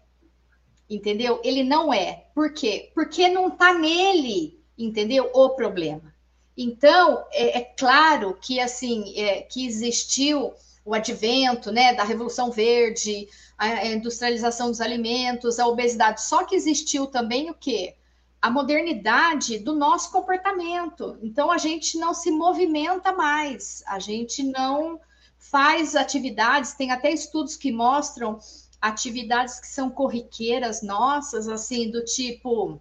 Entendeu? 0.88 1.40
Ele 1.42 1.64
não 1.64 1.92
é. 1.92 2.26
Por 2.32 2.52
quê? 2.54 2.92
Porque 2.94 3.28
não 3.28 3.48
está 3.48 3.74
nele, 3.74 4.62
entendeu? 4.78 5.28
O 5.34 5.50
problema. 5.50 6.14
Então, 6.56 7.24
é, 7.32 7.58
é 7.58 7.60
claro 7.62 8.38
que 8.40 8.60
assim, 8.60 9.12
é, 9.18 9.42
que 9.42 9.66
existiu 9.66 10.54
o 10.84 10.94
advento 10.94 11.72
né, 11.72 11.94
da 11.94 12.04
Revolução 12.04 12.52
Verde, 12.52 13.28
a 13.58 13.86
industrialização 13.86 14.70
dos 14.70 14.80
alimentos, 14.80 15.58
a 15.58 15.66
obesidade. 15.66 16.22
Só 16.22 16.44
que 16.44 16.54
existiu 16.54 17.08
também 17.08 17.50
o 17.50 17.54
quê? 17.54 17.96
A 18.40 18.50
modernidade 18.50 19.58
do 19.58 19.74
nosso 19.74 20.10
comportamento. 20.12 21.18
Então 21.22 21.50
a 21.50 21.58
gente 21.58 21.98
não 21.98 22.14
se 22.14 22.30
movimenta 22.30 23.12
mais, 23.12 23.82
a 23.86 23.98
gente 23.98 24.42
não 24.42 25.00
faz 25.38 25.96
atividades, 25.96 26.74
tem 26.74 26.90
até 26.90 27.10
estudos 27.10 27.56
que 27.56 27.72
mostram 27.72 28.38
atividades 28.80 29.58
que 29.58 29.66
são 29.66 29.90
corriqueiras 29.90 30.82
nossas, 30.82 31.48
assim, 31.48 31.90
do 31.90 32.04
tipo 32.04 32.80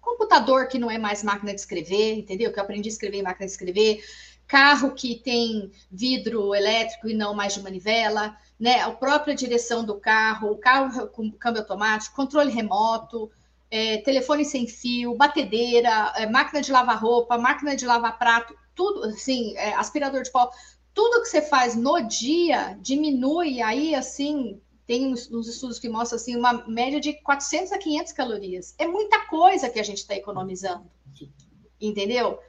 computador 0.00 0.66
que 0.66 0.78
não 0.78 0.90
é 0.90 0.98
mais 0.98 1.22
máquina 1.22 1.54
de 1.54 1.60
escrever, 1.60 2.14
entendeu? 2.14 2.52
Que 2.52 2.58
eu 2.58 2.64
aprendi 2.64 2.88
a 2.88 2.92
escrever 2.92 3.18
em 3.18 3.22
máquina 3.22 3.46
de 3.46 3.52
escrever, 3.52 4.02
carro 4.46 4.92
que 4.92 5.16
tem 5.16 5.70
vidro 5.90 6.54
elétrico 6.54 7.08
e 7.08 7.14
não 7.14 7.32
mais 7.32 7.54
de 7.54 7.62
manivela, 7.62 8.36
né? 8.58 8.80
A 8.80 8.90
própria 8.90 9.34
direção 9.34 9.84
do 9.84 9.94
carro, 9.94 10.50
o 10.50 10.56
carro 10.56 11.06
com 11.08 11.30
câmbio 11.30 11.60
automático, 11.62 12.16
controle 12.16 12.50
remoto, 12.50 13.30
é, 13.70 13.98
telefone 13.98 14.44
sem 14.44 14.66
fio, 14.66 15.14
batedeira, 15.14 16.12
é, 16.16 16.26
máquina 16.26 16.60
de 16.60 16.72
lavar 16.72 17.00
roupa, 17.00 17.38
máquina 17.38 17.76
de 17.76 17.86
lavar 17.86 18.18
prato, 18.18 18.54
tudo, 18.74 19.04
assim, 19.04 19.56
é, 19.56 19.74
aspirador 19.74 20.22
de 20.22 20.30
pó, 20.30 20.50
tudo 20.92 21.22
que 21.22 21.28
você 21.28 21.40
faz 21.40 21.76
no 21.76 22.00
dia 22.00 22.76
diminui 22.80 23.62
aí, 23.62 23.94
assim, 23.94 24.60
tem 24.86 25.06
uns, 25.06 25.30
estudos 25.46 25.78
que 25.78 25.88
mostram, 25.88 26.16
assim, 26.16 26.36
uma 26.36 26.66
média 26.66 27.00
de 27.00 27.12
400 27.22 27.70
a 27.70 27.78
500 27.78 28.12
calorias. 28.12 28.74
É 28.76 28.88
muita 28.88 29.26
coisa 29.26 29.70
que 29.70 29.78
a 29.78 29.84
gente 29.84 29.98
está 29.98 30.16
economizando, 30.16 30.84
entendeu? 31.80 32.40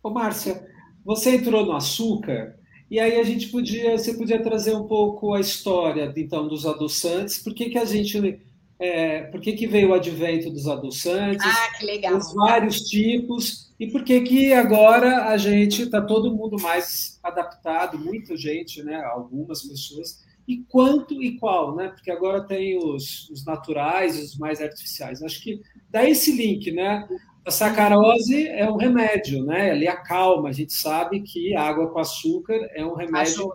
Ô, 0.00 0.10
Márcia, 0.10 0.64
você 1.04 1.34
entrou 1.34 1.66
no 1.66 1.72
açúcar, 1.72 2.56
e 2.88 3.00
aí 3.00 3.18
a 3.18 3.24
gente 3.24 3.48
podia, 3.48 3.98
você 3.98 4.14
podia 4.14 4.40
trazer 4.40 4.76
um 4.76 4.86
pouco 4.86 5.34
a 5.34 5.40
história, 5.40 6.12
então, 6.16 6.46
dos 6.46 6.64
adoçantes, 6.64 7.38
por 7.38 7.52
que 7.52 7.68
que 7.68 7.78
a 7.78 7.84
gente 7.84 8.40
é, 8.78 9.22
por 9.22 9.40
que, 9.40 9.52
que 9.52 9.66
veio 9.66 9.90
o 9.90 9.94
advento 9.94 10.50
dos 10.50 10.68
adoçantes, 10.68 11.44
ah, 11.44 11.78
que 11.78 11.84
legal. 11.84 12.16
os 12.16 12.32
vários 12.32 12.80
tipos, 12.82 13.72
e 13.78 13.86
por 13.88 14.04
que, 14.04 14.20
que 14.20 14.52
agora 14.52 15.26
a 15.26 15.36
gente 15.36 15.82
está 15.82 16.00
todo 16.00 16.34
mundo 16.34 16.56
mais 16.60 17.18
adaptado, 17.22 17.98
muita 17.98 18.36
gente, 18.36 18.82
né, 18.82 18.96
algumas 18.96 19.62
pessoas, 19.62 20.26
e 20.48 20.64
quanto 20.68 21.22
e 21.22 21.38
qual, 21.38 21.76
né? 21.76 21.88
Porque 21.88 22.10
agora 22.10 22.42
tem 22.42 22.78
os, 22.78 23.28
os 23.28 23.44
naturais 23.44 24.18
e 24.18 24.22
os 24.22 24.38
mais 24.38 24.62
artificiais. 24.62 25.22
Acho 25.22 25.42
que 25.42 25.60
dá 25.90 26.08
esse 26.08 26.32
link, 26.32 26.72
né? 26.72 27.06
A 27.44 27.50
sacarose 27.50 28.48
é 28.48 28.68
um 28.70 28.76
remédio, 28.76 29.44
né? 29.44 29.76
Ele 29.76 29.86
acalma. 29.86 30.48
A 30.48 30.52
gente 30.52 30.72
sabe 30.72 31.20
que 31.20 31.54
água 31.54 31.90
com 31.90 31.98
açúcar 31.98 32.58
é 32.74 32.82
um 32.82 32.94
remédio 32.94 33.52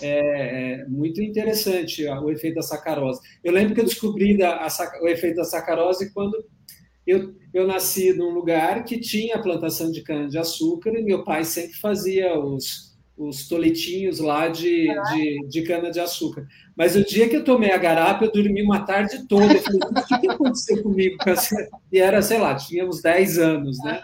é, 0.00 0.80
é, 0.80 0.84
muito 0.86 1.22
interessante 1.22 2.04
o 2.06 2.30
efeito 2.30 2.56
da 2.56 2.62
sacarose. 2.62 3.20
Eu 3.42 3.52
lembro 3.52 3.74
que 3.74 3.80
eu 3.80 3.84
descobri 3.84 4.36
da, 4.36 4.56
a, 4.56 4.68
o 5.02 5.08
efeito 5.08 5.36
da 5.36 5.44
sacarose 5.44 6.12
quando 6.12 6.44
eu, 7.06 7.34
eu 7.54 7.66
nasci 7.66 8.12
num 8.12 8.30
lugar 8.30 8.84
que 8.84 8.98
tinha 8.98 9.40
plantação 9.40 9.90
de 9.90 10.02
cana-de-açúcar 10.02 10.90
e 10.90 11.04
meu 11.04 11.22
pai 11.22 11.44
sempre 11.44 11.74
fazia 11.74 12.36
os, 12.36 12.96
os 13.16 13.46
toletinhos 13.48 14.18
lá 14.18 14.48
de, 14.48 14.88
de, 14.88 15.48
de 15.48 15.62
cana-de-açúcar. 15.62 16.46
Mas 16.76 16.96
o 16.96 17.04
dia 17.04 17.28
que 17.28 17.36
eu 17.36 17.44
tomei 17.44 17.70
a 17.70 17.78
garapa, 17.78 18.24
eu 18.24 18.32
dormi 18.32 18.60
uma 18.60 18.80
tarde 18.80 19.26
toda. 19.28 19.54
Eu 19.54 19.62
falei, 19.62 19.80
o 19.80 20.20
que, 20.20 20.28
aconteceu 20.28 20.82
comigo? 20.82 21.16
E 21.92 22.00
era, 22.00 22.20
sei 22.20 22.38
lá, 22.38 22.56
tinha 22.56 22.84
uns 22.84 23.00
10 23.00 23.38
anos, 23.38 23.78
né? 23.84 24.00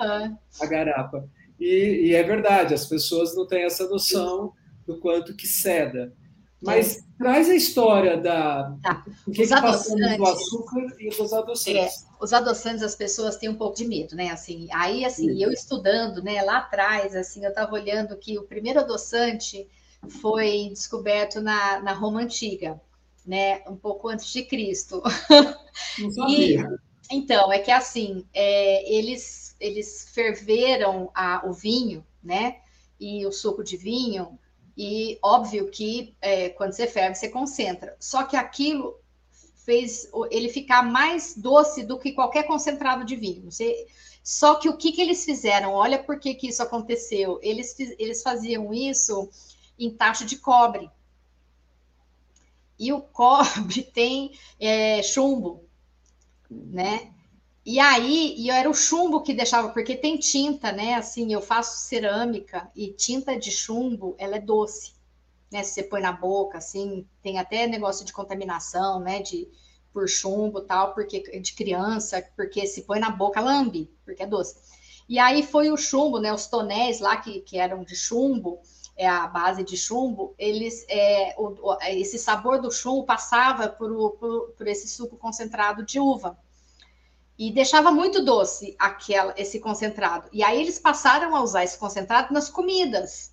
A 0.60 0.66
garapa. 0.66 1.28
E, 1.60 2.08
e, 2.08 2.14
é 2.14 2.22
verdade, 2.22 2.72
as 2.72 2.86
pessoas 2.86 3.36
não 3.36 3.46
têm 3.46 3.64
essa 3.64 3.88
noção 3.88 4.52
do 4.92 5.00
quanto 5.00 5.34
que 5.34 5.46
ceda. 5.46 6.12
Mas 6.62 6.98
é. 6.98 7.00
traz 7.18 7.50
a 7.50 7.54
história 7.56 8.16
da 8.16 8.76
tá. 8.82 9.04
o 9.26 9.32
que, 9.32 9.42
os 9.42 9.48
que 9.48 10.16
do 10.16 10.24
açúcar 10.24 10.86
e 11.00 11.08
dos 11.10 11.32
adoçantes. 11.32 12.04
É, 12.04 12.24
os 12.24 12.32
adoçantes 12.32 12.82
as 12.84 12.94
pessoas 12.94 13.36
têm 13.36 13.48
um 13.48 13.56
pouco 13.56 13.76
de 13.76 13.84
medo, 13.84 14.14
né? 14.14 14.30
Assim, 14.30 14.68
aí 14.72 15.04
assim, 15.04 15.28
Sim. 15.28 15.42
eu 15.42 15.50
estudando, 15.50 16.22
né, 16.22 16.40
lá 16.42 16.58
atrás, 16.58 17.16
assim, 17.16 17.44
eu 17.44 17.50
estava 17.50 17.72
olhando 17.72 18.16
que 18.16 18.38
o 18.38 18.44
primeiro 18.44 18.78
adoçante 18.78 19.68
foi 20.20 20.68
descoberto 20.70 21.40
na, 21.40 21.80
na 21.80 21.92
Roma 21.92 22.20
antiga, 22.20 22.80
né, 23.26 23.62
um 23.68 23.76
pouco 23.76 24.08
antes 24.08 24.32
de 24.32 24.44
Cristo. 24.44 25.02
Não 25.98 26.10
sabia. 26.14 26.60
E, 27.10 27.16
então, 27.16 27.52
é 27.52 27.58
que 27.58 27.72
assim, 27.72 28.24
é, 28.32 28.94
eles 28.94 29.42
eles 29.58 30.08
ferveram 30.12 31.10
a, 31.14 31.42
o 31.46 31.52
vinho, 31.52 32.04
né, 32.22 32.56
e 33.00 33.26
o 33.26 33.32
suco 33.32 33.64
de 33.64 33.76
vinho 33.76 34.38
e 34.76 35.18
óbvio 35.22 35.70
que 35.70 36.14
é, 36.20 36.48
quando 36.50 36.72
você 36.72 36.86
ferve, 36.86 37.14
você 37.14 37.28
concentra. 37.28 37.96
Só 38.00 38.24
que 38.24 38.36
aquilo 38.36 38.98
fez 39.64 40.08
ele 40.30 40.48
ficar 40.48 40.82
mais 40.82 41.34
doce 41.36 41.84
do 41.84 41.98
que 41.98 42.12
qualquer 42.12 42.44
concentrado 42.44 43.04
de 43.04 43.16
vinho. 43.16 43.50
Você... 43.50 43.86
Só 44.22 44.54
que 44.56 44.68
o 44.68 44.76
que, 44.76 44.92
que 44.92 45.00
eles 45.00 45.24
fizeram? 45.24 45.72
Olha 45.72 46.02
por 46.02 46.18
que, 46.18 46.34
que 46.34 46.48
isso 46.48 46.62
aconteceu. 46.62 47.38
Eles, 47.42 47.78
eles 47.78 48.22
faziam 48.22 48.72
isso 48.72 49.28
em 49.78 49.90
tacho 49.90 50.24
de 50.24 50.36
cobre. 50.36 50.90
E 52.78 52.92
o 52.92 53.00
cobre 53.00 53.82
tem 53.94 54.32
é, 54.58 55.02
chumbo, 55.02 55.64
né? 56.50 57.12
E 57.64 57.78
aí, 57.78 58.34
e 58.36 58.50
era 58.50 58.68
o 58.68 58.74
chumbo 58.74 59.22
que 59.22 59.32
deixava, 59.32 59.68
porque 59.68 59.94
tem 59.94 60.18
tinta, 60.18 60.72
né? 60.72 60.94
Assim, 60.94 61.32
eu 61.32 61.40
faço 61.40 61.78
cerâmica 61.86 62.68
e 62.74 62.92
tinta 62.92 63.38
de 63.38 63.52
chumbo, 63.52 64.16
ela 64.18 64.36
é 64.36 64.40
doce, 64.40 64.94
né? 65.50 65.62
Se 65.62 65.74
você 65.74 65.82
põe 65.84 66.00
na 66.00 66.10
boca, 66.12 66.58
assim, 66.58 67.06
tem 67.22 67.38
até 67.38 67.68
negócio 67.68 68.04
de 68.04 68.12
contaminação, 68.12 68.98
né? 68.98 69.22
De 69.22 69.48
por 69.92 70.08
chumbo 70.08 70.62
tal, 70.62 70.92
porque 70.94 71.20
de 71.38 71.52
criança, 71.52 72.26
porque 72.34 72.66
se 72.66 72.82
põe 72.82 72.98
na 72.98 73.10
boca 73.10 73.40
lambe, 73.40 73.90
porque 74.04 74.22
é 74.24 74.26
doce. 74.26 74.56
E 75.08 75.18
aí 75.18 75.42
foi 75.44 75.70
o 75.70 75.76
chumbo, 75.76 76.18
né? 76.18 76.32
Os 76.32 76.46
tonéis 76.46 76.98
lá 76.98 77.16
que, 77.18 77.40
que 77.42 77.58
eram 77.58 77.84
de 77.84 77.94
chumbo, 77.94 78.60
é 78.96 79.06
a 79.06 79.26
base 79.28 79.62
de 79.62 79.76
chumbo, 79.76 80.34
eles, 80.38 80.84
é, 80.88 81.34
o, 81.38 81.76
esse 81.88 82.18
sabor 82.18 82.60
do 82.60 82.70
chumbo 82.70 83.04
passava 83.04 83.68
por, 83.68 84.12
por, 84.12 84.50
por 84.50 84.66
esse 84.66 84.88
suco 84.88 85.16
concentrado 85.16 85.84
de 85.84 86.00
uva 86.00 86.36
e 87.38 87.50
deixava 87.50 87.90
muito 87.90 88.24
doce 88.24 88.76
aquela, 88.78 89.34
esse 89.36 89.58
concentrado. 89.58 90.28
E 90.32 90.42
aí 90.42 90.60
eles 90.60 90.78
passaram 90.78 91.34
a 91.34 91.42
usar 91.42 91.64
esse 91.64 91.78
concentrado 91.78 92.32
nas 92.32 92.48
comidas. 92.48 93.32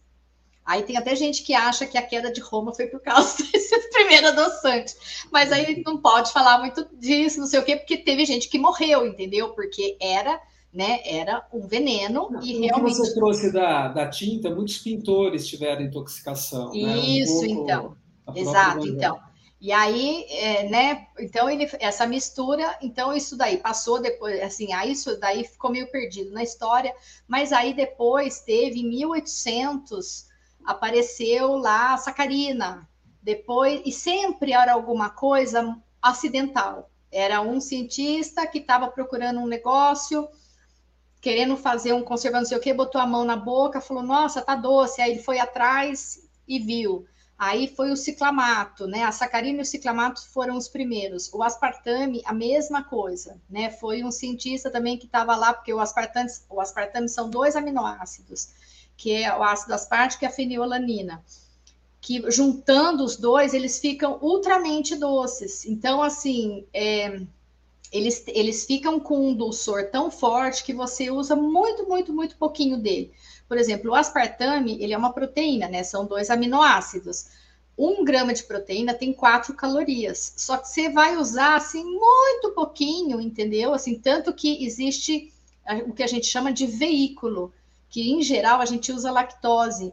Aí 0.65 0.83
tem 0.83 0.97
até 0.97 1.15
gente 1.15 1.43
que 1.43 1.53
acha 1.53 1.85
que 1.87 1.97
a 1.97 2.01
queda 2.01 2.31
de 2.31 2.39
Roma 2.41 2.73
foi 2.73 2.87
por 2.87 2.99
causa 3.01 3.37
desse 3.51 3.89
primeiro 3.89 4.27
adoçante. 4.27 4.95
Mas 5.31 5.51
aí 5.51 5.81
não 5.85 5.97
pode 5.97 6.31
falar 6.31 6.59
muito 6.59 6.87
disso, 6.93 7.39
não 7.39 7.47
sei 7.47 7.59
o 7.59 7.65
quê, 7.65 7.75
porque 7.75 7.97
teve 7.97 8.25
gente 8.25 8.47
que 8.47 8.59
morreu, 8.59 9.05
entendeu? 9.07 9.49
Porque 9.49 9.97
era, 9.99 10.39
né, 10.71 10.99
era 11.03 11.45
um 11.51 11.67
veneno 11.67 12.29
não, 12.29 12.43
e 12.43 12.59
realmente. 12.59 12.97
você 12.97 13.15
trouxe 13.15 13.51
da, 13.51 13.87
da 13.87 14.07
tinta, 14.07 14.53
muitos 14.53 14.77
pintores 14.77 15.47
tiveram 15.47 15.81
intoxicação. 15.81 16.71
Isso, 16.73 17.41
né? 17.41 17.47
um 17.47 17.63
então. 17.63 17.97
Exato, 18.35 18.87
então. 18.87 19.28
E 19.61 19.73
aí, 19.73 20.25
é, 20.29 20.69
né? 20.69 21.07
Então 21.19 21.49
ele 21.49 21.69
essa 21.79 22.07
mistura, 22.07 22.77
então 22.81 23.13
isso 23.13 23.35
daí 23.35 23.57
passou 23.57 24.01
depois, 24.01 24.41
assim, 24.41 24.71
aí 24.71 24.93
isso 24.93 25.19
daí 25.19 25.43
ficou 25.43 25.69
meio 25.69 25.91
perdido 25.91 26.31
na 26.31 26.41
história, 26.41 26.95
mas 27.27 27.51
aí 27.51 27.73
depois 27.73 28.39
teve 28.39 28.79
em 28.79 28.87
1800 28.87 30.27
apareceu 30.63 31.57
lá 31.57 31.93
a 31.93 31.97
sacarina. 31.97 32.87
Depois 33.21 33.81
e 33.85 33.91
sempre 33.91 34.53
era 34.53 34.71
alguma 34.73 35.09
coisa 35.09 35.77
acidental. 36.01 36.89
Era 37.11 37.41
um 37.41 37.59
cientista 37.59 38.47
que 38.47 38.59
estava 38.59 38.87
procurando 38.87 39.41
um 39.41 39.47
negócio, 39.47 40.29
querendo 41.19 41.57
fazer 41.57 41.91
um 41.91 42.03
conservante, 42.03 42.43
não 42.43 42.49
sei 42.49 42.57
o 42.57 42.61
que, 42.61 42.73
botou 42.73 43.01
a 43.01 43.05
mão 43.05 43.25
na 43.25 43.35
boca, 43.35 43.81
falou: 43.81 44.03
"Nossa, 44.03 44.41
tá 44.41 44.55
doce". 44.55 45.01
Aí 45.01 45.11
ele 45.11 45.21
foi 45.21 45.37
atrás 45.37 46.19
e 46.47 46.59
viu 46.59 47.05
Aí 47.39 47.69
foi 47.69 47.89
o 47.89 47.95
ciclamato, 47.95 48.85
né? 48.85 49.03
A 49.03 49.13
sacarina 49.13 49.59
e 49.59 49.61
o 49.61 49.65
ciclamato 49.65 50.27
foram 50.27 50.57
os 50.57 50.67
primeiros. 50.67 51.33
O 51.33 51.41
aspartame, 51.41 52.21
a 52.25 52.33
mesma 52.33 52.83
coisa, 52.83 53.39
né? 53.49 53.69
Foi 53.69 54.03
um 54.03 54.11
cientista 54.11 54.69
também 54.69 54.97
que 54.97 55.05
estava 55.05 55.33
lá, 55.37 55.53
porque 55.53 55.73
o 55.73 55.79
aspartame, 55.79 56.29
o 56.49 56.59
aspartame 56.59 57.07
são 57.07 57.29
dois 57.29 57.55
aminoácidos, 57.55 58.49
que 58.97 59.13
é 59.13 59.33
o 59.33 59.41
ácido 59.41 59.73
aspartico 59.73 60.25
e 60.25 60.27
a 60.27 60.29
fenilalanina. 60.29 61.23
Que 62.01 62.29
juntando 62.29 63.05
os 63.05 63.15
dois, 63.15 63.53
eles 63.53 63.79
ficam 63.79 64.19
ultramente 64.21 64.97
doces. 64.97 65.63
Então, 65.65 66.03
assim, 66.03 66.65
é, 66.73 67.21
eles, 67.89 68.21
eles 68.27 68.65
ficam 68.65 68.99
com 68.99 69.29
um 69.29 69.33
dulçor 69.33 69.89
tão 69.89 70.11
forte 70.11 70.61
que 70.61 70.73
você 70.73 71.09
usa 71.09 71.37
muito, 71.37 71.87
muito, 71.87 72.11
muito 72.11 72.35
pouquinho 72.35 72.77
dele. 72.77 73.13
Por 73.49 73.57
exemplo, 73.57 73.91
o 73.91 73.95
aspartame, 73.95 74.81
ele 74.81 74.93
é 74.93 74.97
uma 74.97 75.11
proteína, 75.11 75.67
né? 75.67 75.83
São 75.83 76.05
dois 76.05 76.29
aminoácidos. 76.29 77.25
Um 77.77 78.05
grama 78.05 78.33
de 78.33 78.43
proteína 78.43 78.93
tem 78.93 79.11
quatro 79.11 79.53
calorias. 79.53 80.33
Só 80.37 80.57
que 80.57 80.69
você 80.69 80.89
vai 80.89 81.17
usar, 81.17 81.55
assim, 81.55 81.83
muito 81.83 82.51
pouquinho, 82.55 83.19
entendeu? 83.19 83.73
Assim, 83.73 83.99
tanto 83.99 84.33
que 84.33 84.63
existe 84.63 85.33
o 85.85 85.93
que 85.93 86.03
a 86.03 86.07
gente 86.07 86.27
chama 86.27 86.53
de 86.53 86.65
veículo, 86.67 87.51
que 87.89 88.11
em 88.11 88.21
geral 88.21 88.61
a 88.61 88.65
gente 88.65 88.91
usa 88.91 89.11
lactose 89.11 89.91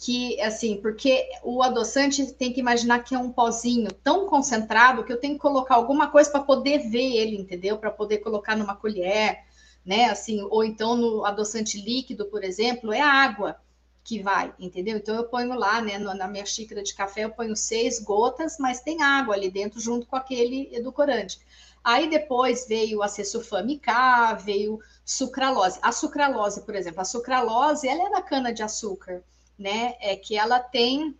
que 0.00 0.40
assim, 0.40 0.78
porque 0.80 1.28
o 1.44 1.62
adoçante 1.62 2.32
tem 2.32 2.50
que 2.54 2.58
imaginar 2.58 3.00
que 3.00 3.14
é 3.14 3.18
um 3.18 3.30
pozinho 3.30 3.92
tão 4.02 4.26
concentrado 4.26 5.04
que 5.04 5.12
eu 5.12 5.20
tenho 5.20 5.34
que 5.34 5.40
colocar 5.40 5.74
alguma 5.74 6.08
coisa 6.08 6.30
para 6.30 6.40
poder 6.40 6.88
ver 6.88 7.16
ele, 7.16 7.36
entendeu? 7.36 7.76
Para 7.76 7.90
poder 7.90 8.18
colocar 8.18 8.56
numa 8.56 8.74
colher, 8.74 9.44
né? 9.90 10.04
Assim, 10.04 10.40
ou 10.40 10.62
então 10.62 10.94
no 10.94 11.24
adoçante 11.24 11.76
líquido, 11.76 12.24
por 12.26 12.44
exemplo, 12.44 12.92
é 12.92 13.00
água 13.00 13.60
que 14.04 14.22
vai, 14.22 14.54
entendeu? 14.56 14.96
Então 14.96 15.16
eu 15.16 15.24
ponho 15.24 15.52
lá, 15.52 15.80
né, 15.80 15.98
na 15.98 16.28
minha 16.28 16.46
xícara 16.46 16.80
de 16.80 16.94
café, 16.94 17.24
eu 17.24 17.30
ponho 17.30 17.56
seis 17.56 17.98
gotas, 17.98 18.56
mas 18.60 18.80
tem 18.80 19.02
água 19.02 19.34
ali 19.34 19.50
dentro 19.50 19.80
junto 19.80 20.06
com 20.06 20.14
aquele 20.14 20.72
edulcorante. 20.72 21.40
Aí 21.82 22.08
depois 22.08 22.68
veio 22.68 23.02
a 23.02 23.08
cesulfame 23.08 23.80
K, 23.80 24.34
veio 24.34 24.78
sucralose. 25.04 25.80
A 25.82 25.90
sucralose, 25.90 26.60
por 26.62 26.76
exemplo, 26.76 27.00
a 27.00 27.04
sucralose, 27.04 27.88
ela 27.88 28.06
é 28.06 28.10
da 28.10 28.22
cana 28.22 28.52
de 28.52 28.62
açúcar, 28.62 29.24
né? 29.58 29.96
É 30.00 30.14
que 30.14 30.36
ela 30.36 30.60
tem 30.60 31.18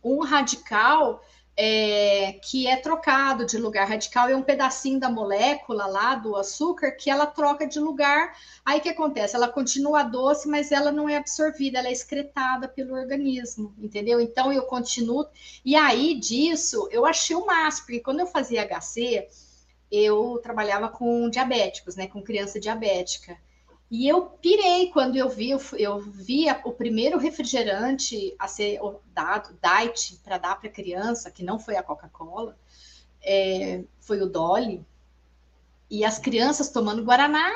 um 0.00 0.20
radical 0.20 1.24
é, 1.56 2.34
que 2.42 2.66
é 2.66 2.76
trocado 2.76 3.46
de 3.46 3.56
lugar. 3.56 3.88
Radical 3.88 4.28
é 4.28 4.36
um 4.36 4.42
pedacinho 4.42 5.00
da 5.00 5.08
molécula 5.08 5.86
lá 5.86 6.14
do 6.14 6.36
açúcar 6.36 6.92
que 6.92 7.08
ela 7.08 7.26
troca 7.26 7.66
de 7.66 7.80
lugar. 7.80 8.36
Aí 8.64 8.78
o 8.78 8.82
que 8.82 8.90
acontece? 8.90 9.34
Ela 9.34 9.48
continua 9.48 10.02
doce, 10.02 10.46
mas 10.48 10.70
ela 10.70 10.92
não 10.92 11.08
é 11.08 11.16
absorvida, 11.16 11.78
ela 11.78 11.88
é 11.88 11.92
excretada 11.92 12.68
pelo 12.68 12.94
organismo, 12.94 13.74
entendeu? 13.78 14.20
Então 14.20 14.52
eu 14.52 14.62
continuo. 14.62 15.26
E 15.64 15.74
aí 15.74 16.14
disso 16.14 16.88
eu 16.92 17.06
achei 17.06 17.34
o 17.34 17.46
máximo, 17.46 17.86
porque 17.86 18.00
quando 18.00 18.20
eu 18.20 18.26
fazia 18.26 18.66
HC, 18.66 19.26
eu 19.90 20.38
trabalhava 20.42 20.88
com 20.88 21.30
diabéticos, 21.30 21.96
né? 21.96 22.06
Com 22.06 22.22
criança 22.22 22.60
diabética. 22.60 23.38
E 23.90 24.08
eu 24.08 24.22
pirei 24.22 24.90
quando 24.90 25.16
eu 25.16 25.28
vi, 25.28 25.50
eu 25.50 26.00
vi 26.00 26.46
o 26.64 26.72
primeiro 26.72 27.18
refrigerante 27.18 28.34
a 28.38 28.48
ser 28.48 28.80
dado, 29.14 29.56
diet, 29.62 30.20
para 30.24 30.38
dar 30.38 30.60
para 30.60 30.68
criança, 30.68 31.30
que 31.30 31.44
não 31.44 31.58
foi 31.58 31.76
a 31.76 31.82
Coca-Cola. 31.82 32.58
é, 33.22 33.84
foi 34.00 34.20
o 34.22 34.26
Dolly, 34.28 34.84
e 35.90 36.04
as 36.04 36.18
crianças 36.18 36.70
tomando 36.70 37.04
Guaraná 37.04 37.50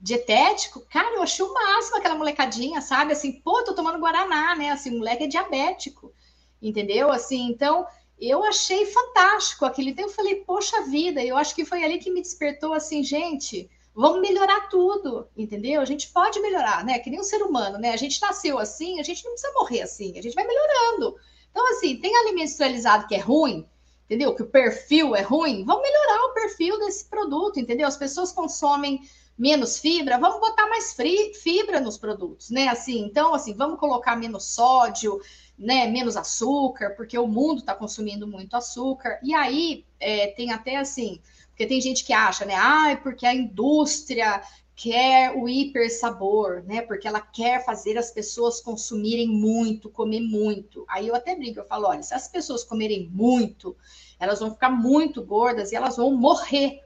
dietético, 0.00 0.80
cara, 0.90 1.16
eu 1.16 1.22
achei 1.22 1.44
o 1.44 1.52
máximo 1.52 1.98
aquela 1.98 2.14
molecadinha, 2.14 2.80
sabe? 2.80 3.12
Assim, 3.12 3.32
pô, 3.32 3.62
tô 3.64 3.74
tomando 3.74 3.98
Guaraná, 4.00 4.56
né? 4.56 4.70
Assim, 4.70 4.90
o 4.94 4.98
moleque 4.98 5.24
é 5.24 5.28
diabético, 5.28 6.12
entendeu? 6.60 7.10
Assim, 7.12 7.48
então, 7.48 7.86
eu 8.18 8.42
achei 8.44 8.86
fantástico 8.86 9.64
aquilo. 9.64 9.90
Então, 9.90 10.06
eu 10.06 10.10
falei, 10.10 10.36
poxa 10.44 10.82
vida, 10.82 11.22
eu 11.22 11.36
acho 11.36 11.54
que 11.54 11.64
foi 11.64 11.84
ali 11.84 11.98
que 11.98 12.10
me 12.10 12.22
despertou, 12.22 12.72
assim, 12.72 13.02
gente, 13.04 13.70
vamos 13.94 14.20
melhorar 14.20 14.68
tudo, 14.68 15.28
entendeu? 15.36 15.80
A 15.80 15.84
gente 15.84 16.08
pode 16.08 16.40
melhorar, 16.40 16.84
né? 16.84 16.98
Que 16.98 17.10
nem 17.10 17.20
um 17.20 17.24
ser 17.24 17.42
humano, 17.42 17.78
né? 17.78 17.90
A 17.90 17.96
gente 17.96 18.20
nasceu 18.20 18.58
assim, 18.58 19.00
a 19.00 19.02
gente 19.02 19.24
não 19.24 19.32
precisa 19.32 19.52
morrer 19.54 19.82
assim, 19.82 20.18
a 20.18 20.22
gente 20.22 20.34
vai 20.34 20.46
melhorando. 20.46 21.16
Então, 21.50 21.68
assim, 21.72 21.96
tem 21.96 22.16
alimento 22.16 22.44
industrializado 22.44 23.06
que 23.06 23.14
é 23.14 23.18
ruim, 23.18 23.68
entendeu? 24.04 24.34
Que 24.34 24.42
o 24.42 24.46
perfil 24.46 25.14
é 25.14 25.22
ruim, 25.22 25.64
vamos 25.64 25.82
melhorar 25.82 26.24
o 26.26 26.34
perfil 26.34 26.78
desse 26.78 27.08
produto, 27.08 27.58
entendeu? 27.58 27.86
As 27.86 27.96
pessoas 27.96 28.32
consomem 28.32 29.00
menos 29.36 29.78
fibra, 29.78 30.18
vamos 30.18 30.38
botar 30.38 30.68
mais 30.68 30.94
fibra 31.42 31.80
nos 31.80 31.96
produtos, 31.96 32.50
né? 32.50 32.68
Assim, 32.68 33.00
então, 33.00 33.34
assim, 33.34 33.54
vamos 33.54 33.80
colocar 33.80 34.14
menos 34.14 34.54
sódio, 34.54 35.20
né? 35.58 35.86
Menos 35.86 36.16
açúcar, 36.16 36.90
porque 36.90 37.18
o 37.18 37.26
mundo 37.26 37.60
está 37.60 37.74
consumindo 37.74 38.26
muito 38.26 38.54
açúcar. 38.54 39.18
E 39.22 39.34
aí 39.34 39.84
é, 39.98 40.28
tem 40.28 40.52
até 40.52 40.76
assim, 40.76 41.20
porque 41.60 41.66
tem 41.66 41.80
gente 41.82 42.06
que 42.06 42.12
acha, 42.14 42.46
né? 42.46 42.54
Ah, 42.56 42.98
porque 43.02 43.26
a 43.26 43.34
indústria 43.34 44.40
quer 44.74 45.36
o 45.36 45.46
hiper 45.46 45.90
sabor, 45.90 46.64
né? 46.66 46.80
Porque 46.80 47.06
ela 47.06 47.20
quer 47.20 47.62
fazer 47.62 47.98
as 47.98 48.10
pessoas 48.10 48.62
consumirem 48.62 49.28
muito, 49.28 49.90
comer 49.90 50.20
muito. 50.20 50.86
Aí 50.88 51.06
eu 51.06 51.14
até 51.14 51.36
brinco, 51.36 51.60
eu 51.60 51.66
falo, 51.66 51.86
olha, 51.86 52.02
se 52.02 52.14
as 52.14 52.26
pessoas 52.26 52.64
comerem 52.64 53.10
muito, 53.12 53.76
elas 54.18 54.40
vão 54.40 54.52
ficar 54.52 54.70
muito 54.70 55.22
gordas 55.22 55.70
e 55.70 55.76
elas 55.76 55.98
vão 55.98 56.16
morrer. 56.16 56.80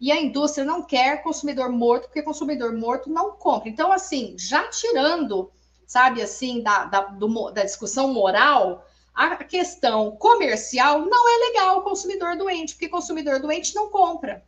E 0.00 0.12
a 0.12 0.22
indústria 0.22 0.64
não 0.64 0.84
quer 0.84 1.24
consumidor 1.24 1.68
morto, 1.72 2.04
porque 2.04 2.22
consumidor 2.22 2.72
morto 2.76 3.10
não 3.10 3.32
compra. 3.32 3.68
Então, 3.68 3.90
assim, 3.90 4.36
já 4.38 4.68
tirando, 4.68 5.50
sabe, 5.84 6.22
assim, 6.22 6.62
da, 6.62 6.84
da, 6.84 7.00
do, 7.06 7.50
da 7.50 7.64
discussão 7.64 8.14
moral, 8.14 8.86
a 9.14 9.36
questão 9.36 10.12
comercial 10.12 11.04
não 11.04 11.28
é 11.28 11.48
legal 11.48 11.78
o 11.78 11.82
consumidor 11.82 12.36
doente, 12.36 12.74
porque 12.74 12.88
consumidor 12.88 13.40
doente 13.40 13.74
não 13.74 13.90
compra. 13.90 14.44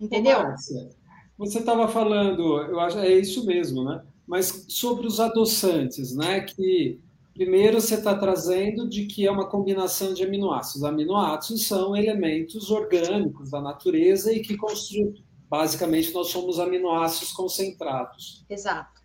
Entendeu? 0.00 0.42
Márcia, 0.42 0.88
você 1.36 1.58
estava 1.58 1.88
falando, 1.88 2.62
eu 2.62 2.78
acho 2.80 2.98
é 2.98 3.12
isso 3.12 3.44
mesmo, 3.44 3.84
né? 3.84 4.02
Mas 4.26 4.66
sobre 4.68 5.06
os 5.06 5.18
adoçantes, 5.18 6.14
né? 6.14 6.40
Que 6.40 7.00
Primeiro, 7.38 7.80
você 7.80 7.94
está 7.94 8.18
trazendo 8.18 8.88
de 8.88 9.06
que 9.06 9.24
é 9.24 9.30
uma 9.30 9.48
combinação 9.48 10.12
de 10.12 10.24
aminoácidos. 10.24 10.82
Aminoácidos 10.82 11.68
são 11.68 11.96
elementos 11.96 12.68
orgânicos 12.68 13.52
da 13.52 13.60
natureza 13.60 14.32
e 14.32 14.40
que 14.40 14.56
construem. 14.56 15.24
Basicamente, 15.48 16.12
nós 16.12 16.30
somos 16.30 16.58
aminoácidos 16.58 17.30
concentrados. 17.30 18.44
Exato. 18.50 19.00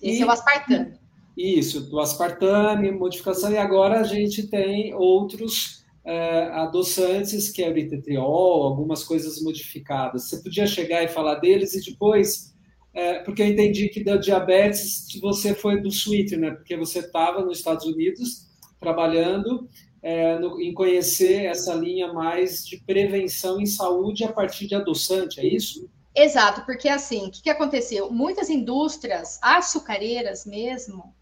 Esse 0.00 0.20
e, 0.20 0.22
é 0.22 0.26
o 0.26 0.30
aspartame. 0.30 0.98
Isso, 1.36 1.88
do 1.90 1.98
aspartame, 1.98 2.90
modificação. 2.92 3.50
E 3.50 3.56
agora 3.56 4.00
a 4.00 4.04
gente 4.04 4.46
tem 4.48 4.94
outros 4.94 5.84
é, 6.04 6.44
adoçantes, 6.52 7.50
que 7.50 7.62
é 7.62 7.68
o 7.68 7.72
litetriol, 7.72 8.62
algumas 8.62 9.02
coisas 9.02 9.42
modificadas. 9.42 10.28
Você 10.28 10.42
podia 10.42 10.66
chegar 10.66 11.02
e 11.02 11.08
falar 11.08 11.36
deles 11.36 11.74
e 11.74 11.90
depois 11.90 12.54
é, 12.94 13.18
porque 13.18 13.42
eu 13.42 13.48
entendi 13.48 13.88
que 13.88 14.04
da 14.04 14.16
diabetes 14.16 15.06
você 15.20 15.52
foi 15.52 15.80
do 15.82 15.90
sweetener, 15.90 16.50
né? 16.50 16.56
porque 16.56 16.76
você 16.76 17.00
estava 17.00 17.44
nos 17.44 17.58
Estados 17.58 17.84
Unidos 17.84 18.46
trabalhando 18.78 19.68
é, 20.00 20.38
no, 20.38 20.60
em 20.60 20.72
conhecer 20.72 21.46
essa 21.46 21.74
linha 21.74 22.12
mais 22.12 22.64
de 22.64 22.76
prevenção 22.84 23.60
em 23.60 23.66
saúde 23.66 24.22
a 24.22 24.32
partir 24.32 24.68
de 24.68 24.76
adoçante, 24.76 25.40
é 25.40 25.46
isso? 25.46 25.90
Exato, 26.14 26.64
porque 26.64 26.88
assim, 26.88 27.26
o 27.26 27.30
que, 27.32 27.42
que 27.42 27.50
aconteceu? 27.50 28.12
Muitas 28.12 28.48
indústrias 28.48 29.40
açucareiras 29.42 30.46
mesmo, 30.46 31.12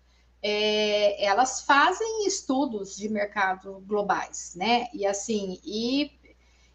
é, 0.43 1.25
elas 1.25 1.63
fazem 1.63 2.27
estudos 2.27 2.97
de 2.97 3.09
mercado 3.09 3.83
globais, 3.87 4.55
né? 4.57 4.89
E 4.93 5.07
assim, 5.07 5.61
e, 5.65 6.11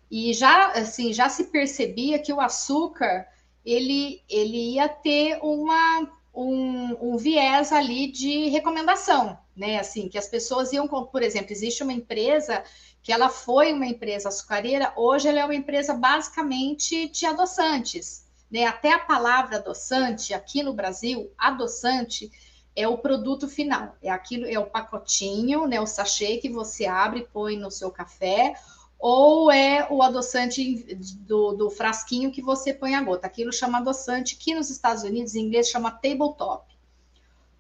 e 0.09 0.33
já 0.33 0.71
assim 0.71 1.13
já 1.13 1.27
se 1.27 1.45
percebia 1.45 2.17
que 2.17 2.31
o 2.31 2.39
açúcar 2.39 3.27
ele, 3.65 4.23
ele 4.29 4.75
ia 4.75 4.87
ter 4.87 5.37
uma, 5.41 6.09
um, 6.33 7.13
um 7.13 7.17
viés 7.17 7.73
ali 7.73 8.09
de 8.09 8.47
recomendação, 8.47 9.37
né? 9.53 9.77
Assim, 9.79 10.07
que 10.07 10.17
as 10.17 10.27
pessoas 10.27 10.71
iam, 10.71 10.87
por 10.87 11.21
exemplo, 11.21 11.51
existe 11.51 11.83
uma 11.83 11.91
empresa 11.91 12.63
que 13.03 13.11
ela 13.11 13.27
foi 13.27 13.73
uma 13.73 13.85
empresa 13.85 14.29
açucareira, 14.29 14.93
hoje 14.95 15.27
ela 15.27 15.39
é 15.39 15.45
uma 15.45 15.55
empresa 15.55 15.93
basicamente 15.93 17.09
de 17.09 17.25
adoçantes. 17.25 18.25
Né? 18.49 18.65
Até 18.65 18.93
a 18.93 18.99
palavra 18.99 19.57
adoçante, 19.57 20.33
aqui 20.33 20.63
no 20.63 20.73
Brasil, 20.73 21.29
adoçante 21.37 22.31
é 22.77 22.87
o 22.87 22.95
produto 22.95 23.47
final, 23.47 23.97
é 24.03 24.09
aquilo, 24.11 24.45
é 24.45 24.59
o 24.59 24.67
pacotinho, 24.67 25.65
né? 25.65 25.81
O 25.81 25.87
sachê 25.87 26.37
que 26.37 26.47
você 26.47 26.85
abre 26.85 27.21
e 27.21 27.25
põe 27.25 27.57
no 27.57 27.71
seu 27.71 27.89
café, 27.89 28.53
ou 28.99 29.51
é 29.51 29.87
o 29.89 30.03
adoçante 30.03 30.95
do, 31.25 31.53
do, 31.53 31.69
frasquinho 31.71 32.31
que 32.31 32.41
você 32.41 32.71
põe 32.71 32.93
a 32.93 33.01
gota. 33.01 33.25
Aquilo 33.25 33.51
chama 33.51 33.79
adoçante, 33.79 34.35
que 34.35 34.53
nos 34.53 34.69
Estados 34.69 35.01
Unidos, 35.01 35.33
em 35.33 35.47
inglês, 35.47 35.69
chama 35.69 35.89
tabletop. 35.89 36.67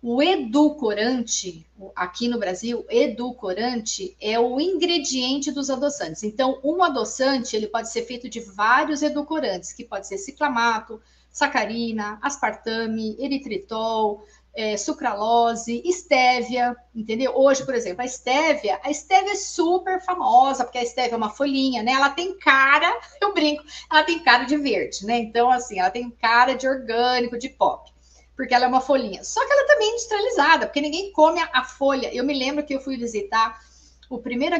O 0.03 0.21
edulcorante, 0.21 1.65
aqui 1.95 2.27
no 2.27 2.37
Brasil, 2.37 2.85
edulcorante 2.87 4.15
é 4.21 4.39
o 4.39 4.61
ingrediente 4.61 5.51
dos 5.51 5.71
adoçantes. 5.71 6.21
Então, 6.21 6.59
um 6.63 6.83
adoçante, 6.83 7.55
ele 7.55 7.65
pode 7.65 7.91
ser 7.91 8.03
feito 8.03 8.29
de 8.29 8.39
vários 8.39 9.01
edulcorantes, 9.01 9.73
que 9.73 9.83
pode 9.83 10.07
ser 10.07 10.19
ciclamato, 10.19 11.01
sacarina, 11.37 12.17
aspartame, 12.21 13.15
eritritol, 13.19 14.23
é, 14.57 14.75
sucralose, 14.75 15.83
estévia, 15.85 16.75
entendeu? 16.95 17.31
Hoje, 17.35 17.63
por 17.63 17.75
exemplo, 17.75 18.01
a 18.01 18.05
estévia, 18.05 18.79
a 18.83 18.89
estévia 18.89 19.33
é 19.33 19.35
super 19.35 20.03
famosa, 20.03 20.63
porque 20.63 20.79
a 20.79 20.83
estévia 20.83 21.13
é 21.13 21.15
uma 21.15 21.29
folhinha, 21.29 21.83
né? 21.83 21.91
Ela 21.91 22.09
tem 22.09 22.35
cara, 22.39 22.91
eu 23.21 23.35
brinco, 23.35 23.63
ela 23.91 24.03
tem 24.03 24.17
cara 24.17 24.45
de 24.45 24.57
verde, 24.57 25.05
né? 25.05 25.19
Então, 25.19 25.51
assim, 25.51 25.79
ela 25.79 25.91
tem 25.91 26.09
cara 26.09 26.55
de 26.55 26.67
orgânico, 26.67 27.37
de 27.37 27.49
pop, 27.49 27.93
porque 28.35 28.51
ela 28.51 28.65
é 28.65 28.67
uma 28.67 28.81
folhinha. 28.81 29.23
Só 29.23 29.45
que 29.45 29.53
ela 29.53 29.67
também 29.67 29.89
é 29.89 29.91
industrializada, 29.91 30.65
porque 30.65 30.81
ninguém 30.81 31.11
come 31.11 31.39
a, 31.39 31.49
a 31.53 31.63
folha. 31.63 32.11
Eu 32.11 32.25
me 32.25 32.33
lembro 32.33 32.65
que 32.65 32.73
eu 32.73 32.81
fui 32.81 32.97
visitar 32.97 33.61
o 34.09 34.17
primeiro, 34.17 34.55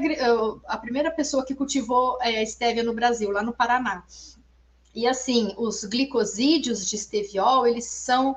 a 0.68 0.78
primeira 0.78 1.10
pessoa 1.10 1.44
que 1.44 1.56
cultivou 1.56 2.20
é, 2.22 2.44
estévia 2.44 2.84
no 2.84 2.94
Brasil, 2.94 3.32
lá 3.32 3.42
no 3.42 3.52
Paraná. 3.52 4.04
E 4.94 5.08
assim, 5.08 5.56
os 5.58 5.84
glicosídeos 5.86 6.88
de 6.88 6.96
esteviol, 6.96 7.66
eles 7.66 7.86
são 7.86 8.36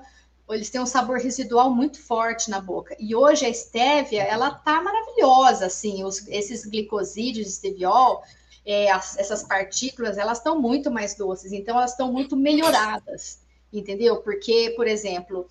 eles 0.55 0.71
têm 0.71 0.81
um 0.81 0.87
sabor 0.87 1.19
residual 1.19 1.71
muito 1.71 2.01
forte 2.03 2.51
na 2.51 2.61
boca. 2.61 2.97
E 2.99 3.15
hoje 3.15 3.45
a 3.45 3.49
estévia, 3.49 4.23
ela 4.23 4.51
tá 4.51 4.81
maravilhosa, 4.83 5.67
assim, 5.67 6.05
os, 6.05 6.27
esses 6.29 6.65
glicosídeos 6.65 7.47
de 7.47 7.53
esteviol, 7.53 8.23
é, 8.65 8.91
as, 8.91 9.17
essas 9.19 9.43
partículas, 9.43 10.19
elas 10.19 10.39
estão 10.39 10.61
muito 10.61 10.91
mais 10.91 11.15
doces, 11.15 11.53
então 11.53 11.77
elas 11.77 11.93
estão 11.93 12.13
muito 12.13 12.37
melhoradas, 12.37 13.41
entendeu? 13.73 14.19
Porque, 14.23 14.73
por 14.77 14.87
exemplo, 14.87 15.47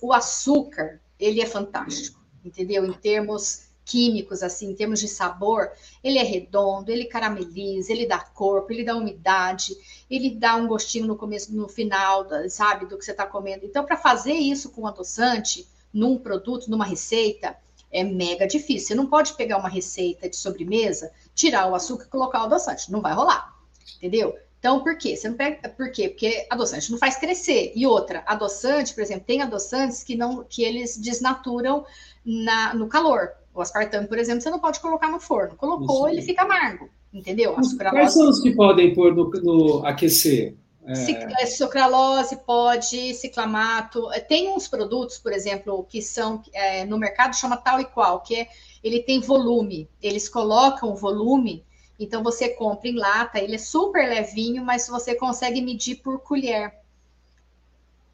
o 0.00 0.12
açúcar, 0.12 1.00
ele 1.18 1.40
é 1.40 1.46
fantástico, 1.46 2.20
entendeu? 2.44 2.84
Em 2.84 2.92
termos 2.92 3.67
químicos, 3.88 4.42
assim, 4.42 4.70
em 4.70 4.74
termos 4.74 5.00
de 5.00 5.08
sabor, 5.08 5.72
ele 6.04 6.18
é 6.18 6.22
redondo, 6.22 6.92
ele 6.92 7.06
carameliza, 7.06 7.90
ele 7.90 8.06
dá 8.06 8.18
corpo, 8.18 8.70
ele 8.70 8.84
dá 8.84 8.94
umidade, 8.94 9.74
ele 10.10 10.36
dá 10.36 10.56
um 10.56 10.68
gostinho 10.68 11.06
no 11.06 11.16
começo, 11.16 11.54
no 11.56 11.66
final, 11.66 12.26
sabe, 12.50 12.84
do 12.84 12.98
que 12.98 13.04
você 13.04 13.12
está 13.12 13.24
comendo. 13.24 13.64
Então, 13.64 13.86
para 13.86 13.96
fazer 13.96 14.34
isso 14.34 14.70
com 14.70 14.86
adoçante, 14.86 15.66
num 15.92 16.18
produto, 16.18 16.70
numa 16.70 16.84
receita, 16.84 17.56
é 17.90 18.04
mega 18.04 18.46
difícil. 18.46 18.88
Você 18.88 18.94
não 18.94 19.06
pode 19.06 19.32
pegar 19.32 19.56
uma 19.56 19.70
receita 19.70 20.28
de 20.28 20.36
sobremesa, 20.36 21.10
tirar 21.34 21.66
o 21.70 21.74
açúcar 21.74 22.04
e 22.04 22.10
colocar 22.10 22.42
o 22.42 22.44
adoçante. 22.44 22.92
Não 22.92 23.00
vai 23.00 23.14
rolar, 23.14 23.56
entendeu? 23.96 24.36
Então, 24.58 24.82
por 24.82 24.98
quê? 24.98 25.16
Você 25.16 25.28
não 25.28 25.36
pega, 25.36 25.68
por 25.68 25.90
quê? 25.90 26.08
Porque 26.08 26.46
adoçante 26.50 26.90
não 26.90 26.98
faz 26.98 27.16
crescer. 27.16 27.72
E 27.74 27.86
outra, 27.86 28.22
adoçante, 28.26 28.92
por 28.92 29.00
exemplo, 29.00 29.24
tem 29.24 29.40
adoçantes 29.40 30.02
que 30.02 30.16
não 30.16 30.44
que 30.44 30.62
eles 30.62 30.98
desnaturam 30.98 31.86
na, 32.24 32.74
no 32.74 32.88
calor. 32.88 33.32
O 33.58 33.60
aspartame, 33.60 34.06
por 34.06 34.18
exemplo, 34.18 34.40
você 34.40 34.50
não 34.50 34.60
pode 34.60 34.78
colocar 34.78 35.10
no 35.10 35.18
forno. 35.18 35.56
Colocou, 35.56 36.06
Isso. 36.06 36.16
ele 36.16 36.22
fica 36.22 36.42
amargo, 36.42 36.88
entendeu? 37.12 37.58
A 37.58 37.62
sucralose... 37.64 38.00
Quais 38.00 38.14
são 38.14 38.28
os 38.30 38.40
que 38.40 38.52
podem 38.52 38.94
pôr 38.94 39.12
no, 39.12 39.28
no 39.28 39.84
aquecer? 39.84 40.54
É... 40.86 41.44
Sucralose 41.44 42.36
pode, 42.46 43.14
ciclamato. 43.14 44.08
Tem 44.28 44.48
uns 44.48 44.68
produtos, 44.68 45.18
por 45.18 45.32
exemplo, 45.32 45.84
que 45.88 46.00
são 46.00 46.40
é, 46.52 46.84
no 46.84 46.96
mercado 46.96 47.34
chama 47.34 47.56
tal 47.56 47.80
e 47.80 47.84
qual, 47.84 48.20
que 48.20 48.36
é, 48.36 48.48
ele 48.82 49.02
tem 49.02 49.18
volume. 49.18 49.90
Eles 50.00 50.28
colocam 50.28 50.94
volume, 50.94 51.64
então 51.98 52.22
você 52.22 52.50
compra 52.50 52.88
em 52.88 52.94
lata, 52.94 53.40
ele 53.40 53.56
é 53.56 53.58
super 53.58 54.08
levinho, 54.08 54.64
mas 54.64 54.86
você 54.86 55.16
consegue 55.16 55.60
medir 55.60 55.96
por 55.96 56.20
colher 56.20 56.72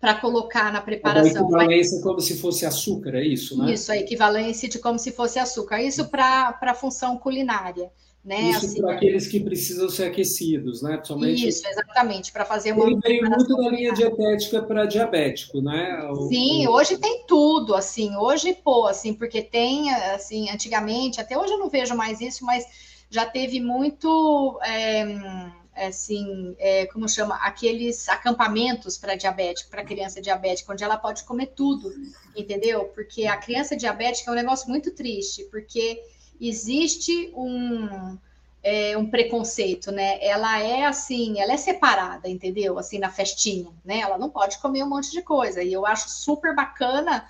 para 0.04 0.16
colocar 0.16 0.70
na 0.70 0.82
preparação. 0.82 1.46
A 1.46 1.48
equivalência 1.48 2.02
como 2.02 2.20
se 2.20 2.36
fosse 2.36 2.66
açúcar, 2.66 3.14
é 3.14 3.24
isso, 3.26 3.56
né? 3.56 3.72
Isso, 3.72 3.90
a 3.90 3.96
equivalência 3.96 4.68
de 4.68 4.78
como 4.78 4.98
se 4.98 5.10
fosse 5.10 5.38
açúcar. 5.38 5.82
Isso 5.82 6.04
para 6.10 6.58
a 6.60 6.74
função 6.74 7.16
culinária. 7.16 7.90
Né? 8.22 8.50
Isso 8.50 8.66
assim, 8.66 8.80
para 8.82 8.92
aqueles 8.92 9.26
que 9.26 9.40
precisam 9.40 9.88
ser 9.88 10.04
aquecidos, 10.04 10.82
né? 10.82 10.96
Principalmente... 10.98 11.48
Isso, 11.48 11.66
exatamente, 11.66 12.32
para 12.32 12.44
fazer 12.44 12.72
uma. 12.72 12.84
Ele 12.84 13.00
veio 13.00 13.30
muito 13.30 13.56
da 13.56 13.70
linha 13.70 13.94
dietética 13.94 14.60
para 14.60 14.84
diabético, 14.84 15.62
né? 15.62 16.06
O... 16.10 16.28
Sim, 16.28 16.68
hoje 16.68 16.98
tem 16.98 17.24
tudo, 17.26 17.74
assim, 17.74 18.14
hoje, 18.14 18.52
pô, 18.52 18.86
assim, 18.86 19.14
porque 19.14 19.40
tem, 19.40 19.90
assim, 19.90 20.50
antigamente, 20.50 21.18
até 21.18 21.38
hoje 21.38 21.54
eu 21.54 21.58
não 21.58 21.70
vejo 21.70 21.94
mais 21.94 22.20
isso, 22.20 22.44
mas 22.44 22.66
já 23.10 23.26
teve 23.26 23.60
muito. 23.60 24.58
É 24.64 25.64
assim, 25.76 26.54
é, 26.58 26.86
como 26.86 27.08
chama, 27.08 27.34
aqueles 27.36 28.08
acampamentos 28.08 28.96
para 28.96 29.16
diabético, 29.16 29.70
para 29.70 29.84
criança 29.84 30.20
diabética, 30.20 30.72
onde 30.72 30.84
ela 30.84 30.96
pode 30.96 31.24
comer 31.24 31.46
tudo, 31.46 31.92
entendeu? 32.36 32.84
Porque 32.94 33.26
a 33.26 33.36
criança 33.36 33.76
diabética 33.76 34.30
é 34.30 34.32
um 34.32 34.36
negócio 34.36 34.68
muito 34.68 34.92
triste, 34.92 35.44
porque 35.50 36.00
existe 36.40 37.32
um, 37.34 38.16
é, 38.62 38.96
um 38.96 39.10
preconceito, 39.10 39.90
né? 39.90 40.24
Ela 40.24 40.60
é 40.60 40.84
assim, 40.84 41.40
ela 41.40 41.52
é 41.52 41.56
separada, 41.56 42.28
entendeu? 42.28 42.78
Assim, 42.78 42.98
na 42.98 43.10
festinha, 43.10 43.72
né? 43.84 44.00
Ela 44.00 44.16
não 44.16 44.30
pode 44.30 44.58
comer 44.58 44.84
um 44.84 44.88
monte 44.88 45.10
de 45.10 45.22
coisa. 45.22 45.62
E 45.62 45.72
eu 45.72 45.84
acho 45.84 46.08
super 46.08 46.54
bacana 46.54 47.28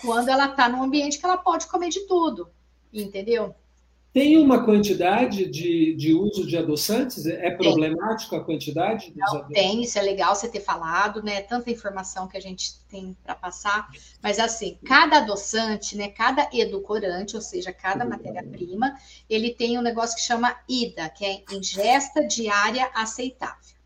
quando 0.00 0.30
ela 0.30 0.46
está 0.46 0.68
num 0.68 0.82
ambiente 0.82 1.18
que 1.18 1.26
ela 1.26 1.36
pode 1.36 1.66
comer 1.66 1.90
de 1.90 2.00
tudo, 2.06 2.50
entendeu? 2.92 3.54
Tem 4.12 4.36
uma 4.36 4.62
quantidade 4.62 5.48
de, 5.48 5.94
de 5.94 6.12
uso 6.12 6.46
de 6.46 6.54
adoçantes? 6.58 7.24
É 7.24 7.50
problemático 7.50 8.36
a 8.36 8.44
quantidade? 8.44 9.10
Não, 9.16 9.48
tem, 9.48 9.82
isso 9.82 9.98
é 9.98 10.02
legal 10.02 10.34
você 10.34 10.48
ter 10.48 10.60
falado, 10.60 11.22
né? 11.22 11.40
Tanta 11.40 11.70
informação 11.70 12.28
que 12.28 12.36
a 12.36 12.40
gente 12.40 12.78
tem 12.90 13.16
para 13.24 13.34
passar. 13.34 13.88
Mas 14.22 14.38
assim, 14.38 14.78
cada 14.84 15.16
adoçante, 15.16 15.96
né? 15.96 16.08
Cada 16.08 16.46
edulcorante, 16.52 17.36
ou 17.36 17.40
seja, 17.40 17.72
cada 17.72 18.04
matéria-prima, 18.04 18.94
ele 19.30 19.54
tem 19.54 19.78
um 19.78 19.82
negócio 19.82 20.14
que 20.14 20.22
chama 20.22 20.58
IDA, 20.68 21.08
que 21.08 21.24
é 21.24 21.42
ingesta 21.50 22.26
diária 22.26 22.90
aceitável. 22.94 23.76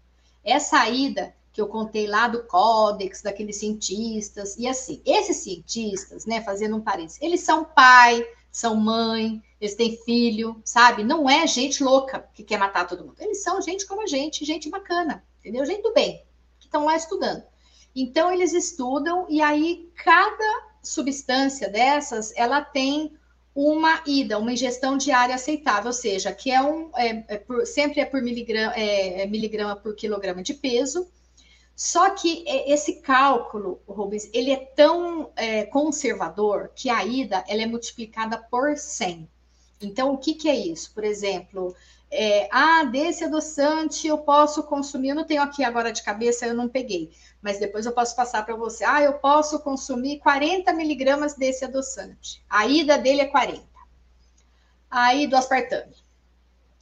Essa 0.44 0.88
IDA 0.88 1.32
que 1.52 1.60
eu 1.60 1.68
contei 1.68 2.06
lá 2.06 2.28
do 2.28 2.42
Códex, 2.42 3.22
daqueles 3.22 3.56
cientistas, 3.56 4.56
e 4.58 4.66
assim, 4.66 5.00
esses 5.06 5.38
cientistas, 5.38 6.26
né, 6.26 6.42
fazendo 6.42 6.76
um 6.76 6.82
parênteses, 6.82 7.22
eles 7.22 7.40
são 7.40 7.64
pai, 7.64 8.22
são 8.56 8.74
mãe, 8.74 9.42
eles 9.60 9.74
têm 9.74 9.98
filho, 10.02 10.62
sabe? 10.64 11.04
Não 11.04 11.28
é 11.28 11.46
gente 11.46 11.84
louca 11.84 12.26
que 12.32 12.42
quer 12.42 12.58
matar 12.58 12.88
todo 12.88 13.04
mundo. 13.04 13.16
Eles 13.20 13.42
são 13.42 13.60
gente 13.60 13.84
como 13.84 14.00
a 14.00 14.06
gente, 14.06 14.46
gente 14.46 14.70
bacana, 14.70 15.22
entendeu? 15.40 15.62
Gente 15.66 15.82
do 15.82 15.92
bem, 15.92 16.24
que 16.58 16.64
estão 16.64 16.86
lá 16.86 16.96
estudando. 16.96 17.44
Então, 17.94 18.32
eles 18.32 18.54
estudam 18.54 19.26
e 19.28 19.42
aí 19.42 19.90
cada 20.02 20.68
substância 20.82 21.68
dessas, 21.68 22.32
ela 22.34 22.62
tem 22.62 23.12
uma 23.54 24.02
ida, 24.06 24.38
uma 24.38 24.54
ingestão 24.54 24.96
diária 24.96 25.34
aceitável, 25.34 25.88
ou 25.88 25.92
seja, 25.92 26.32
que 26.32 26.50
é 26.50 26.62
um, 26.62 26.88
é, 26.96 27.24
é 27.28 27.36
por, 27.36 27.66
sempre 27.66 28.00
é 28.00 28.06
por 28.06 28.22
miligrama, 28.22 28.72
é, 28.72 29.26
miligrama 29.26 29.76
por 29.76 29.94
quilograma 29.94 30.42
de 30.42 30.54
peso, 30.54 31.06
só 31.76 32.08
que 32.08 32.42
esse 32.46 33.02
cálculo, 33.02 33.82
Rubens, 33.86 34.30
ele 34.32 34.50
é 34.50 34.56
tão 34.56 35.30
é, 35.36 35.64
conservador 35.64 36.70
que 36.74 36.88
a 36.88 37.04
ida 37.04 37.44
ela 37.46 37.62
é 37.62 37.66
multiplicada 37.66 38.38
por 38.38 38.78
100. 38.78 39.28
Então, 39.82 40.14
o 40.14 40.16
que, 40.16 40.32
que 40.32 40.48
é 40.48 40.56
isso? 40.56 40.90
Por 40.94 41.04
exemplo, 41.04 41.76
é, 42.10 42.48
ah, 42.50 42.84
desse 42.84 43.24
adoçante 43.24 44.06
eu 44.06 44.16
posso 44.16 44.62
consumir, 44.62 45.10
eu 45.10 45.14
não 45.14 45.24
tenho 45.24 45.42
aqui 45.42 45.62
agora 45.62 45.92
de 45.92 46.02
cabeça, 46.02 46.46
eu 46.46 46.54
não 46.54 46.66
peguei, 46.66 47.10
mas 47.42 47.58
depois 47.58 47.84
eu 47.84 47.92
posso 47.92 48.16
passar 48.16 48.46
para 48.46 48.56
você. 48.56 48.82
Ah, 48.82 49.02
eu 49.02 49.14
posso 49.14 49.58
consumir 49.60 50.18
40 50.20 50.72
miligramas 50.72 51.34
desse 51.34 51.64
adoçante. 51.64 52.42
A 52.48 52.66
ida 52.66 52.96
dele 52.96 53.20
é 53.20 53.26
40. 53.26 53.62
Aí 54.90 55.26
do 55.26 55.36
aspartame. 55.36 55.94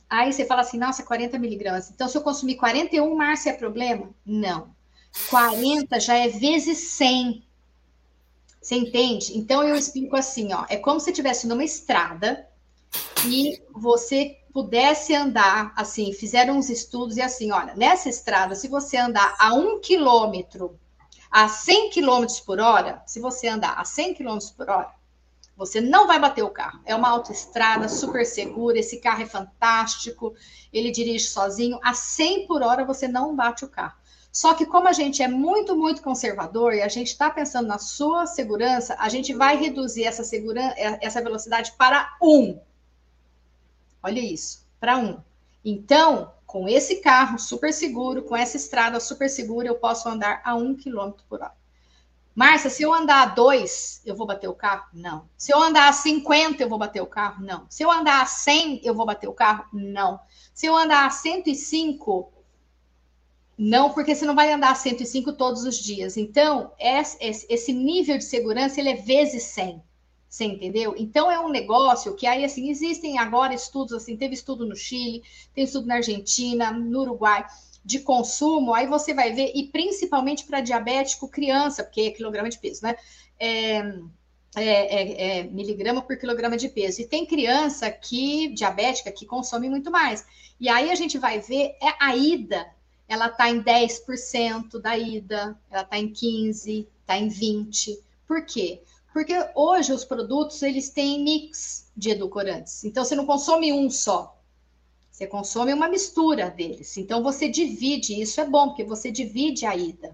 Aí 0.09 0.33
você 0.33 0.45
fala 0.45 0.61
assim, 0.61 0.79
nossa, 0.79 1.03
40 1.03 1.37
miligramas. 1.39 1.91
Então, 1.91 2.07
se 2.07 2.17
eu 2.17 2.23
consumir 2.23 2.57
41, 2.57 3.13
Márcia, 3.17 3.51
é 3.51 3.55
problema? 3.55 4.11
Não. 4.25 4.74
40 5.31 6.01
já 6.01 6.17
é 6.17 6.29
vezes 6.29 6.79
100. 6.79 7.45
Você 8.61 8.77
entende? 8.77 9.37
Então 9.37 9.63
eu 9.63 9.77
explico 9.77 10.17
assim, 10.17 10.53
ó, 10.53 10.65
é 10.69 10.77
como 10.77 10.99
se 10.99 11.11
estivesse 11.11 11.47
numa 11.47 11.65
estrada 11.65 12.49
e 13.27 13.63
você 13.73 14.39
pudesse 14.53 15.15
andar, 15.15 15.73
assim, 15.77 16.13
fizeram 16.13 16.57
uns 16.57 16.71
estudos 16.71 17.17
e 17.17 17.23
assim, 17.23 17.51
olha, 17.51 17.75
nessa 17.75 18.09
estrada, 18.09 18.55
se 18.55 18.69
você 18.69 18.97
andar 18.97 19.35
a 19.39 19.53
um 19.53 19.81
quilômetro, 19.81 20.79
a 21.31 21.49
100 21.49 21.91
quilômetros 21.91 22.39
por 22.41 22.61
hora, 22.61 23.03
se 23.05 23.19
você 23.21 23.49
andar 23.49 23.75
a 23.75 23.85
100 23.85 24.15
quilômetros 24.15 24.53
por 24.53 24.71
hora, 24.71 24.95
você 25.57 25.81
não 25.81 26.07
vai 26.07 26.19
bater 26.19 26.43
o 26.43 26.51
carro. 26.51 26.81
É 26.85 26.95
uma 26.95 27.09
autoestrada 27.11 27.89
super 27.89 28.25
segura, 28.25 28.79
esse 28.79 28.99
carro 28.99 29.23
é 29.23 29.27
fantástico, 29.27 30.35
ele 30.73 30.91
dirige 30.91 31.27
sozinho, 31.27 31.79
a 31.83 31.93
100 31.93 32.47
por 32.47 32.63
hora 32.63 32.85
você 32.85 33.09
não 33.09 33.35
bate 33.35 33.65
o 33.65 33.69
carro. 33.69 33.97
Só 34.35 34.53
que 34.53 34.67
como 34.67 34.89
a 34.89 34.93
gente 34.93 35.23
é 35.23 35.29
muito, 35.29 35.77
muito 35.77 36.03
conservador 36.03 36.75
e 36.75 36.83
a 36.83 36.89
gente 36.89 37.07
está 37.07 37.31
pensando 37.31 37.69
na 37.69 37.79
sua 37.79 38.27
segurança, 38.27 38.97
a 38.99 39.09
gente 39.09 39.33
vai 39.33 39.57
reduzir 39.57 40.03
essa, 40.03 40.25
segurança, 40.25 40.75
essa 40.77 41.23
velocidade 41.23 41.73
para 41.79 42.17
um. 42.21 42.59
Olha 44.03 44.19
isso, 44.19 44.67
para 44.81 44.99
um. 44.99 45.21
Então, 45.65 46.33
com 46.45 46.69
esse 46.69 46.97
carro 46.97 47.39
super 47.39 47.73
seguro, 47.73 48.25
com 48.25 48.37
essa 48.37 48.57
estrada 48.57 48.99
super 48.99 49.31
segura, 49.31 49.69
eu 49.69 49.77
posso 49.77 50.09
andar 50.09 50.43
a 50.45 50.57
um 50.57 50.75
quilômetro 50.75 51.25
por 51.29 51.41
hora. 51.41 51.55
Márcia, 52.35 52.71
se 52.71 52.83
eu 52.83 52.93
andar 52.93 53.23
a 53.23 53.27
dois, 53.27 54.03
eu 54.05 54.17
vou 54.17 54.27
bater 54.27 54.49
o 54.49 54.55
carro? 54.55 54.89
Não. 54.93 55.29
Se 55.39 55.53
eu 55.53 55.63
andar 55.63 55.89
a 55.89 55.93
50, 55.93 56.61
eu 56.61 56.69
vou 56.69 56.79
bater 56.79 57.01
o 57.01 57.07
carro? 57.07 57.41
Não. 57.41 57.67
Se 57.71 57.85
eu 57.85 57.91
andar 57.93 58.21
a 58.21 58.27
100, 58.27 58.81
eu 58.83 58.97
vou 58.97 59.07
bater 59.07 59.29
o 59.29 59.33
carro? 59.33 59.67
Não. 59.73 60.19
Se 60.53 60.67
eu 60.67 60.77
andar 60.77 61.07
a 61.07 61.11
105, 61.11 62.34
não, 63.57 63.93
porque 63.93 64.15
você 64.15 64.25
não 64.25 64.35
vai 64.35 64.53
andar 64.53 64.73
a 64.73 64.75
105 64.75 65.33
todos 65.35 65.65
os 65.65 65.77
dias. 65.77 66.17
Então, 66.17 66.73
esse 66.79 67.73
nível 67.73 68.19
de 68.19 68.25
segurança 68.25 68.81
ele 68.81 68.91
é 68.91 68.97
vezes 68.97 69.45
100. 69.45 69.83
Você 70.29 70.45
entendeu? 70.47 70.97
Então 70.99 71.31
é 71.31 71.39
um 71.39 71.49
negócio 71.49 72.17
que 72.17 72.27
aí 72.27 72.45
assim 72.45 72.69
existem 72.69 73.21
agora 73.21 73.55
estudos 73.55 73.93
assim, 73.93 74.17
teve 74.17 74.35
estudo 74.35 74.67
no 74.67 74.75
Chile, 74.75 75.23
tem 75.55 75.63
estudo 75.63 75.87
na 75.87 75.95
Argentina, 75.95 76.73
no 76.73 77.03
Uruguai 77.03 77.47
de 77.85 78.01
consumo, 78.01 78.75
aí 78.75 78.89
você 78.89 79.15
vai 79.15 79.33
ver 79.33 79.53
e 79.55 79.69
principalmente 79.69 80.45
para 80.45 80.61
diabético 80.61 81.29
criança, 81.29 81.85
porque 81.85 82.01
é 82.01 82.11
quilograma 82.11 82.49
de 82.49 82.59
peso, 82.59 82.83
né? 82.83 82.97
É, 83.39 83.79
é, 84.57 84.63
é, 84.63 85.39
é, 85.39 85.43
miligrama 85.45 86.03
por 86.03 86.17
quilograma 86.17 86.57
de 86.57 86.69
peso. 86.69 87.03
E 87.03 87.07
tem 87.07 87.25
criança 87.25 87.89
que 87.89 88.49
diabética 88.55 89.13
que 89.13 89.27
consome 89.27 89.69
muito 89.69 89.89
mais. 89.89 90.27
E 90.59 90.69
aí 90.69 90.91
a 90.91 90.97
gente 90.97 91.17
vai 91.17 91.39
ver 91.41 91.77
é 91.81 91.95
a 92.01 92.17
ida 92.17 92.74
ela 93.09 93.27
está 93.27 93.51
em 93.51 93.63
10% 93.63 94.81
da 94.81 94.97
ida, 94.97 95.59
ela 95.71 95.83
está 95.83 95.99
em 95.99 96.09
15%, 96.09 96.87
está 97.01 97.19
em 97.19 97.29
20%. 97.29 97.99
Por 98.27 98.45
quê? 98.45 98.83
Porque 99.13 99.33
hoje 99.55 99.93
os 99.93 100.05
produtos 100.05 100.63
eles 100.63 100.91
têm 100.91 101.23
mix 101.23 101.91
de 101.97 102.11
edulcorantes. 102.11 102.85
Então 102.85 103.05
você 103.05 103.15
não 103.15 103.27
consome 103.27 103.73
um 103.73 103.89
só. 103.89 104.37
Você 105.11 105.27
consome 105.29 105.73
uma 105.73 105.89
mistura 105.89 106.51
deles. 106.51 106.97
Então 106.97 107.23
você 107.23 107.49
divide, 107.49 108.21
isso 108.21 108.41
é 108.41 108.45
bom, 108.45 108.69
porque 108.69 108.83
você 108.83 109.13
divide 109.13 109.65
a 109.65 109.77
ida. 109.77 110.13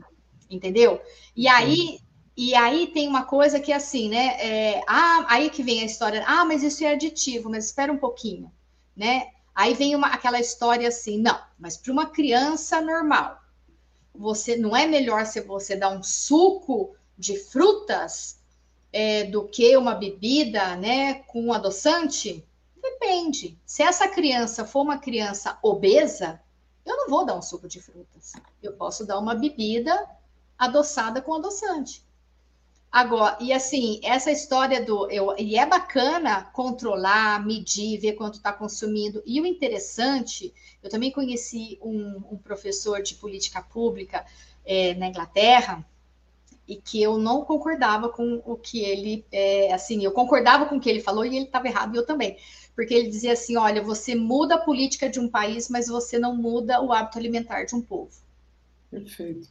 Entendeu? 0.50 1.00
E 1.34 1.48
aí, 1.48 2.00
e 2.36 2.54
aí 2.54 2.88
tem 2.88 3.08
uma 3.08 3.24
coisa 3.24 3.58
que 3.58 3.72
é 3.72 3.76
assim, 3.76 4.10
né? 4.10 4.36
É, 4.38 4.82
ah, 4.86 5.24
aí 5.28 5.48
que 5.48 5.62
vem 5.62 5.80
a 5.80 5.86
história, 5.86 6.22
ah, 6.26 6.44
mas 6.44 6.62
isso 6.62 6.84
é 6.84 6.92
aditivo, 6.92 7.48
mas 7.48 7.66
espera 7.66 7.90
um 7.90 7.98
pouquinho, 7.98 8.52
né? 8.94 9.28
Aí 9.60 9.74
vem 9.74 9.94
uma, 9.94 10.06
aquela 10.06 10.40
história 10.40 10.88
assim, 10.88 11.18
não, 11.18 11.38
mas 11.58 11.76
para 11.76 11.92
uma 11.92 12.06
criança 12.06 12.80
normal, 12.80 13.38
você 14.14 14.56
não 14.56 14.74
é 14.74 14.86
melhor 14.86 15.26
se 15.26 15.38
você 15.42 15.76
dar 15.76 15.90
um 15.90 16.02
suco 16.02 16.96
de 17.18 17.36
frutas 17.36 18.40
é, 18.90 19.24
do 19.24 19.46
que 19.46 19.76
uma 19.76 19.94
bebida, 19.94 20.76
né, 20.76 21.16
com 21.24 21.52
adoçante? 21.52 22.42
Depende. 22.80 23.58
Se 23.66 23.82
essa 23.82 24.08
criança 24.08 24.64
for 24.64 24.80
uma 24.80 24.96
criança 24.96 25.58
obesa, 25.62 26.40
eu 26.86 26.96
não 26.96 27.10
vou 27.10 27.26
dar 27.26 27.34
um 27.34 27.42
suco 27.42 27.68
de 27.68 27.82
frutas. 27.82 28.32
Eu 28.62 28.72
posso 28.72 29.04
dar 29.04 29.18
uma 29.18 29.34
bebida 29.34 30.08
adoçada 30.56 31.20
com 31.20 31.34
adoçante. 31.34 32.02
Agora, 32.92 33.38
e 33.40 33.52
assim, 33.52 34.00
essa 34.02 34.32
história 34.32 34.84
do. 34.84 35.08
Eu, 35.10 35.34
e 35.38 35.56
é 35.56 35.64
bacana 35.64 36.50
controlar, 36.52 37.44
medir, 37.46 38.00
ver 38.00 38.14
quanto 38.14 38.34
está 38.34 38.52
consumindo. 38.52 39.22
E 39.24 39.40
o 39.40 39.46
interessante, 39.46 40.52
eu 40.82 40.90
também 40.90 41.12
conheci 41.12 41.78
um, 41.80 42.20
um 42.32 42.36
professor 42.36 43.00
de 43.00 43.14
política 43.14 43.62
pública 43.62 44.26
é, 44.66 44.94
na 44.94 45.06
Inglaterra, 45.06 45.86
e 46.66 46.76
que 46.76 47.00
eu 47.00 47.16
não 47.16 47.44
concordava 47.44 48.08
com 48.08 48.42
o 48.44 48.56
que 48.56 48.80
ele. 48.80 49.24
É, 49.30 49.72
assim, 49.72 50.04
eu 50.04 50.10
concordava 50.10 50.66
com 50.66 50.76
o 50.76 50.80
que 50.80 50.90
ele 50.90 51.00
falou 51.00 51.24
e 51.24 51.36
ele 51.36 51.44
estava 51.44 51.68
errado, 51.68 51.94
e 51.94 51.98
eu 51.98 52.04
também. 52.04 52.38
Porque 52.74 52.92
ele 52.92 53.08
dizia 53.08 53.34
assim: 53.34 53.56
olha, 53.56 53.80
você 53.80 54.16
muda 54.16 54.56
a 54.56 54.64
política 54.64 55.08
de 55.08 55.20
um 55.20 55.28
país, 55.28 55.68
mas 55.68 55.86
você 55.86 56.18
não 56.18 56.34
muda 56.34 56.80
o 56.82 56.92
hábito 56.92 57.18
alimentar 57.18 57.62
de 57.64 57.76
um 57.76 57.80
povo. 57.80 58.10
Perfeito. 58.90 59.48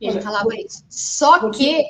Ele 0.00 0.20
falava 0.20 0.54
isso. 0.54 0.84
Só 0.88 1.50
que 1.50 1.84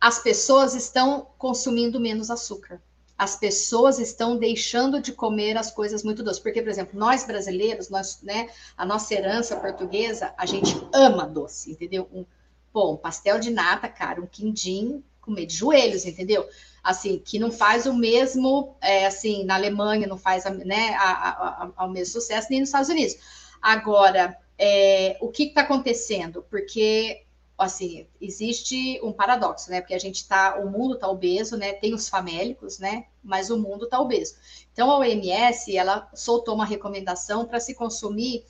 as 0.00 0.20
pessoas 0.20 0.74
estão 0.74 1.28
consumindo 1.36 1.98
menos 2.00 2.30
açúcar. 2.30 2.80
As 3.16 3.34
pessoas 3.34 3.98
estão 3.98 4.36
deixando 4.36 5.02
de 5.02 5.12
comer 5.12 5.56
as 5.56 5.72
coisas 5.72 6.04
muito 6.04 6.22
doces. 6.22 6.40
Porque, 6.40 6.62
por 6.62 6.70
exemplo, 6.70 6.98
nós 6.98 7.26
brasileiros, 7.26 7.90
nós, 7.90 8.22
né, 8.22 8.48
a 8.76 8.86
nossa 8.86 9.12
herança 9.12 9.56
portuguesa, 9.56 10.32
a 10.38 10.46
gente 10.46 10.80
ama 10.92 11.26
doce, 11.26 11.72
entendeu? 11.72 12.08
Um, 12.12 12.24
pô, 12.72 12.92
um 12.92 12.96
pastel 12.96 13.40
de 13.40 13.50
nata, 13.50 13.88
cara, 13.88 14.20
um 14.20 14.26
quindim, 14.26 15.02
comer 15.20 15.46
de 15.46 15.56
joelhos, 15.56 16.06
entendeu? 16.06 16.48
Assim, 16.82 17.18
que 17.18 17.40
não 17.40 17.50
faz 17.50 17.86
o 17.86 17.92
mesmo, 17.92 18.76
é, 18.80 19.06
assim, 19.06 19.44
na 19.44 19.56
Alemanha 19.56 20.06
não 20.06 20.16
faz 20.16 20.44
né, 20.64 20.94
a, 20.94 21.10
a, 21.10 21.70
a, 21.76 21.86
o 21.86 21.90
mesmo 21.90 22.12
sucesso, 22.12 22.46
nem 22.50 22.60
nos 22.60 22.68
Estados 22.68 22.88
Unidos. 22.88 23.16
Agora, 23.60 24.38
é, 24.56 25.18
o 25.20 25.28
que 25.28 25.44
está 25.44 25.62
acontecendo? 25.62 26.44
Porque 26.48 27.24
assim, 27.58 28.06
existe 28.20 29.00
um 29.02 29.12
paradoxo, 29.12 29.68
né? 29.68 29.80
Porque 29.80 29.94
a 29.94 29.98
gente 29.98 30.26
tá, 30.28 30.58
o 30.60 30.70
mundo 30.70 30.96
tá 30.96 31.08
obeso, 31.08 31.56
né? 31.56 31.72
Tem 31.72 31.92
os 31.92 32.08
famélicos, 32.08 32.78
né? 32.78 33.06
Mas 33.22 33.50
o 33.50 33.58
mundo 33.58 33.88
tá 33.88 34.00
obeso. 34.00 34.36
Então 34.72 34.90
a 34.90 34.98
OMS, 34.98 35.76
ela 35.76 36.08
soltou 36.14 36.54
uma 36.54 36.64
recomendação 36.64 37.44
para 37.44 37.58
se 37.58 37.74
consumir 37.74 38.46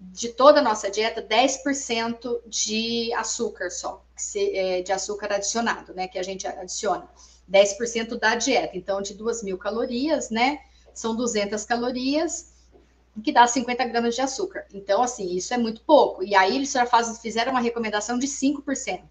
de 0.00 0.30
toda 0.30 0.60
a 0.60 0.62
nossa 0.62 0.90
dieta 0.90 1.20
10% 1.20 2.40
de 2.46 3.12
açúcar 3.12 3.68
só, 3.68 4.02
é, 4.34 4.80
de 4.80 4.92
açúcar 4.92 5.34
adicionado, 5.34 5.92
né? 5.92 6.08
Que 6.08 6.18
a 6.18 6.22
gente 6.22 6.46
adiciona. 6.46 7.06
10% 7.50 8.18
da 8.18 8.34
dieta. 8.34 8.76
Então, 8.76 9.02
de 9.02 9.12
2 9.12 9.42
mil 9.42 9.58
calorias, 9.58 10.30
né? 10.30 10.60
São 10.94 11.14
200 11.14 11.64
calorias 11.64 12.52
que 13.22 13.32
dá 13.32 13.46
50 13.46 13.84
gramas 13.86 14.14
de 14.14 14.20
açúcar. 14.20 14.66
Então, 14.72 15.02
assim, 15.02 15.34
isso 15.34 15.52
é 15.52 15.58
muito 15.58 15.82
pouco. 15.82 16.22
E 16.22 16.34
aí 16.34 16.56
eles 16.56 16.72
faz, 16.90 17.18
fizeram 17.18 17.52
uma 17.52 17.60
recomendação 17.60 18.18
de 18.18 18.26
5%. 18.26 19.02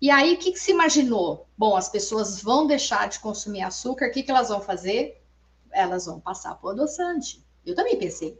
E 0.00 0.10
aí, 0.10 0.34
o 0.34 0.36
que, 0.36 0.52
que, 0.52 0.58
se 0.58 0.72
imaginou? 0.72 1.46
Bom, 1.56 1.76
as 1.76 1.88
pessoas 1.88 2.42
vão 2.42 2.66
deixar 2.66 3.08
de 3.08 3.20
consumir 3.20 3.62
açúcar, 3.62 4.08
o 4.08 4.10
que, 4.10 4.22
que 4.22 4.30
elas 4.30 4.48
vão 4.48 4.60
fazer? 4.60 5.22
Elas 5.70 6.06
vão 6.06 6.18
passar 6.18 6.58
o 6.60 6.68
adoçante. 6.68 7.44
Eu 7.64 7.74
também 7.74 7.96
pensei. 7.96 8.36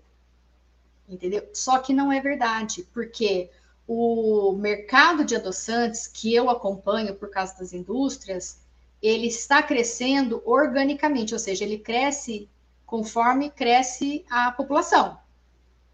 Entendeu? 1.09 1.49
Só 1.55 1.79
que 1.79 1.93
não 1.93 2.13
é 2.13 2.21
verdade, 2.21 2.89
porque 2.93 3.49
o 3.87 4.53
mercado 4.53 5.25
de 5.25 5.37
adoçantes 5.37 6.07
que 6.07 6.35
eu 6.35 6.51
acompanho 6.51 7.15
por 7.15 7.31
causa 7.31 7.57
das 7.59 7.73
indústrias, 7.73 8.61
ele 9.01 9.27
está 9.27 9.63
crescendo 9.63 10.43
organicamente, 10.45 11.33
ou 11.33 11.39
seja, 11.39 11.65
ele 11.65 11.79
cresce 11.79 12.49
conforme 12.93 13.49
cresce 13.49 14.23
a 14.29 14.53
população. 14.53 15.17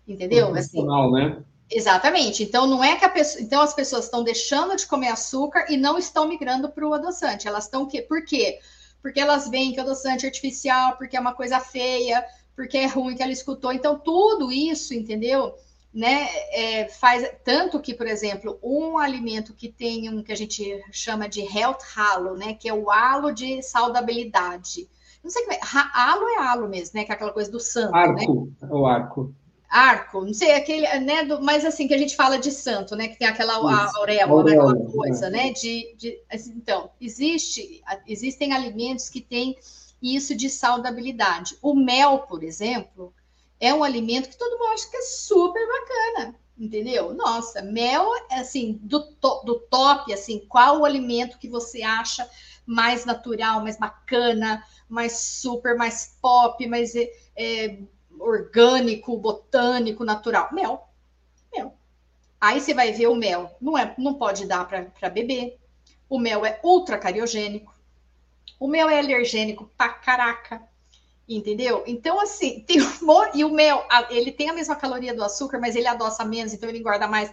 Entendeu? 0.06 0.52
Assim, 0.52 0.84
né? 1.12 1.44
Exatamente. 1.70 2.42
Então 2.42 2.66
não 2.66 2.82
é 2.82 2.96
que 2.96 3.04
a 3.04 3.08
pessoa, 3.08 3.40
então 3.40 3.62
as 3.62 3.72
pessoas 3.72 4.06
estão 4.06 4.24
deixando 4.24 4.74
de 4.74 4.84
comer 4.84 5.06
açúcar 5.06 5.66
e 5.68 5.76
não 5.76 5.96
estão 5.96 6.26
migrando 6.26 6.68
para 6.68 6.84
o 6.84 6.92
adoçante. 6.92 7.46
Elas 7.46 7.66
estão 7.66 7.86
que 7.86 8.02
por 8.02 8.24
quê? 8.24 8.58
Porque 9.00 9.20
elas 9.20 9.48
veem 9.48 9.72
que 9.72 9.78
o 9.78 9.82
adoçante 9.82 10.26
é 10.26 10.28
artificial, 10.28 10.96
porque 10.96 11.16
é 11.16 11.20
uma 11.20 11.34
coisa 11.34 11.60
feia, 11.60 12.24
porque 12.56 12.78
é 12.78 12.86
ruim 12.86 13.14
que 13.14 13.22
ela 13.22 13.30
escutou. 13.30 13.72
Então 13.72 13.96
tudo 13.96 14.50
isso, 14.50 14.92
entendeu? 14.92 15.54
Né, 15.94 16.28
é, 16.50 16.88
faz 16.88 17.30
tanto 17.44 17.80
que, 17.80 17.94
por 17.94 18.08
exemplo, 18.08 18.58
um 18.60 18.98
alimento 18.98 19.54
que 19.54 19.68
tem 19.68 20.10
um 20.10 20.20
que 20.20 20.32
a 20.32 20.36
gente 20.36 20.84
chama 20.90 21.28
de 21.28 21.42
health 21.42 21.78
halo, 21.96 22.36
né, 22.36 22.54
que 22.54 22.68
é 22.68 22.74
o 22.74 22.90
halo 22.90 23.30
de 23.30 23.62
saudabilidade 23.62 24.88
não 25.28 25.30
sei 25.30 25.44
como 25.44 25.52
é. 25.52 25.60
Halo 25.62 26.28
é 26.28 26.38
halo 26.38 26.68
mesmo, 26.68 26.98
né? 26.98 27.04
Que 27.04 27.12
é 27.12 27.14
aquela 27.14 27.32
coisa 27.32 27.50
do 27.50 27.60
santo. 27.60 27.94
Arco, 27.94 28.50
né? 28.60 28.68
o 28.70 28.86
arco. 28.86 29.34
Arco, 29.68 30.24
não 30.24 30.32
sei, 30.32 30.52
aquele, 30.52 30.86
né? 31.00 31.24
Do, 31.24 31.42
mas 31.42 31.66
assim, 31.66 31.86
que 31.86 31.92
a 31.92 31.98
gente 31.98 32.16
fala 32.16 32.38
de 32.38 32.50
santo, 32.50 32.96
né? 32.96 33.08
Que 33.08 33.18
tem 33.18 33.28
aquela 33.28 33.56
auréola, 33.56 34.44
né, 34.44 34.52
aquela 34.52 34.90
coisa, 34.90 35.26
é. 35.26 35.30
né? 35.30 35.52
De, 35.52 35.94
de, 35.98 36.18
assim, 36.30 36.54
então, 36.56 36.90
existe, 36.98 37.82
existem 38.06 38.54
alimentos 38.54 39.10
que 39.10 39.20
têm 39.20 39.56
isso 40.02 40.34
de 40.34 40.48
saudabilidade. 40.48 41.58
O 41.60 41.74
mel, 41.74 42.20
por 42.20 42.42
exemplo, 42.42 43.12
é 43.60 43.74
um 43.74 43.84
alimento 43.84 44.30
que 44.30 44.38
todo 44.38 44.58
mundo 44.58 44.72
acha 44.72 44.88
que 44.88 44.96
é 44.96 45.02
super 45.02 45.66
bacana, 45.66 46.34
entendeu? 46.58 47.12
Nossa, 47.12 47.60
mel, 47.60 48.08
assim, 48.30 48.80
do, 48.82 49.02
to, 49.02 49.42
do 49.44 49.60
top, 49.68 50.10
assim, 50.10 50.46
qual 50.48 50.80
o 50.80 50.84
alimento 50.86 51.38
que 51.38 51.48
você 51.48 51.82
acha 51.82 52.26
mais 52.68 53.06
natural, 53.06 53.62
mais 53.62 53.78
bacana, 53.78 54.62
mais 54.86 55.12
super, 55.18 55.74
mais 55.74 56.18
pop, 56.20 56.66
mais 56.66 56.94
é, 56.94 57.10
é, 57.34 57.78
orgânico, 58.20 59.16
botânico, 59.16 60.04
natural. 60.04 60.50
Mel. 60.52 60.86
Mel. 61.50 61.74
Aí 62.38 62.60
você 62.60 62.74
vai 62.74 62.92
ver 62.92 63.06
o 63.06 63.14
mel. 63.14 63.56
Não, 63.58 63.76
é, 63.76 63.94
não 63.96 64.14
pode 64.14 64.46
dar 64.46 64.68
para 64.68 65.08
beber. 65.08 65.58
O 66.10 66.18
mel 66.18 66.44
é 66.44 66.60
ultra 66.62 66.98
cariogênico. 66.98 67.74
O 68.60 68.68
mel 68.68 68.90
é 68.90 68.98
alergênico 68.98 69.70
pra 69.74 69.88
caraca. 69.88 70.62
Entendeu? 71.26 71.84
Então, 71.86 72.20
assim, 72.20 72.60
tem 72.68 72.82
um, 72.82 72.88
e 73.34 73.44
o 73.46 73.50
mel, 73.50 73.82
ele 74.10 74.30
tem 74.30 74.50
a 74.50 74.54
mesma 74.54 74.76
caloria 74.76 75.14
do 75.14 75.24
açúcar, 75.24 75.58
mas 75.58 75.74
ele 75.74 75.86
adoça 75.86 76.22
menos, 76.22 76.52
então 76.52 76.68
ele 76.68 76.80
engorda 76.80 77.08
mais. 77.08 77.32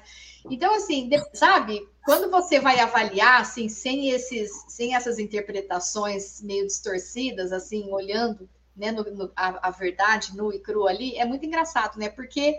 Então, 0.50 0.76
assim, 0.76 1.10
sabe, 1.34 1.86
quando 2.06 2.30
você 2.30 2.60
vai 2.60 2.80
avaliar, 2.80 3.42
assim, 3.42 3.68
sem, 3.68 4.12
esses, 4.12 4.52
sem 4.68 4.96
essas 4.96 5.18
interpretações 5.18 6.40
meio 6.44 6.68
distorcidas, 6.68 7.52
assim, 7.52 7.92
olhando 7.92 8.48
né, 8.78 8.92
no, 8.92 9.04
no, 9.04 9.32
a, 9.36 9.70
a, 9.70 9.72
verdade 9.72 10.38
nu 10.38 10.54
e 10.54 10.60
crua 10.60 10.92
ali, 10.92 11.18
é 11.18 11.26
muito 11.26 11.44
engraçado, 11.44 11.98
né? 11.98 12.10
Porque 12.10 12.56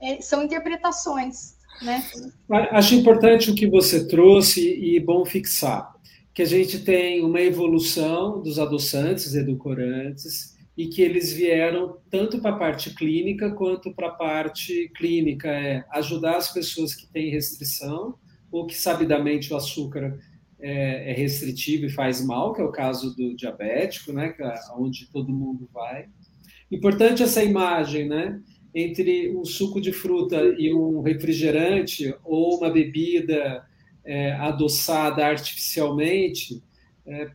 é, 0.00 0.20
são 0.20 0.44
interpretações, 0.44 1.56
né? 1.82 2.04
Acho 2.70 2.94
importante 2.94 3.50
o 3.50 3.54
que 3.54 3.66
você 3.66 4.06
trouxe 4.06 4.60
e 4.60 5.00
bom 5.00 5.24
fixar, 5.24 5.92
que 6.32 6.42
a 6.42 6.46
gente 6.46 6.78
tem 6.78 7.24
uma 7.24 7.40
evolução 7.40 8.40
dos 8.40 8.60
adoçantes, 8.60 9.34
edulcorantes, 9.34 10.54
e 10.76 10.86
que 10.86 11.02
eles 11.02 11.32
vieram 11.32 11.98
tanto 12.10 12.40
para 12.40 12.50
a 12.50 12.58
parte 12.58 12.94
clínica 12.94 13.50
quanto 13.50 13.92
para 13.92 14.08
a 14.08 14.14
parte 14.14 14.88
clínica, 14.94 15.48
é 15.48 15.84
ajudar 15.90 16.36
as 16.36 16.52
pessoas 16.52 16.94
que 16.94 17.06
têm 17.06 17.30
restrição 17.30 18.16
ou 18.54 18.66
que 18.66 18.76
sabidamente 18.76 19.52
o 19.52 19.56
açúcar 19.56 20.16
é, 20.60 21.10
é 21.10 21.12
restritivo 21.12 21.86
e 21.86 21.90
faz 21.90 22.24
mal, 22.24 22.54
que 22.54 22.60
é 22.60 22.64
o 22.64 22.70
caso 22.70 23.12
do 23.16 23.34
diabético, 23.34 24.12
né, 24.12 24.28
que 24.28 24.40
é 24.44 24.54
onde 24.78 25.10
todo 25.10 25.32
mundo 25.32 25.68
vai. 25.74 26.06
Importante 26.70 27.20
essa 27.20 27.42
imagem, 27.42 28.08
né, 28.08 28.40
entre 28.72 29.36
um 29.36 29.44
suco 29.44 29.80
de 29.80 29.92
fruta 29.92 30.36
e 30.56 30.72
um 30.72 31.00
refrigerante 31.00 32.14
ou 32.22 32.58
uma 32.58 32.70
bebida 32.70 33.66
é, 34.04 34.32
adoçada 34.34 35.26
artificialmente, 35.26 36.62
é, 37.04 37.30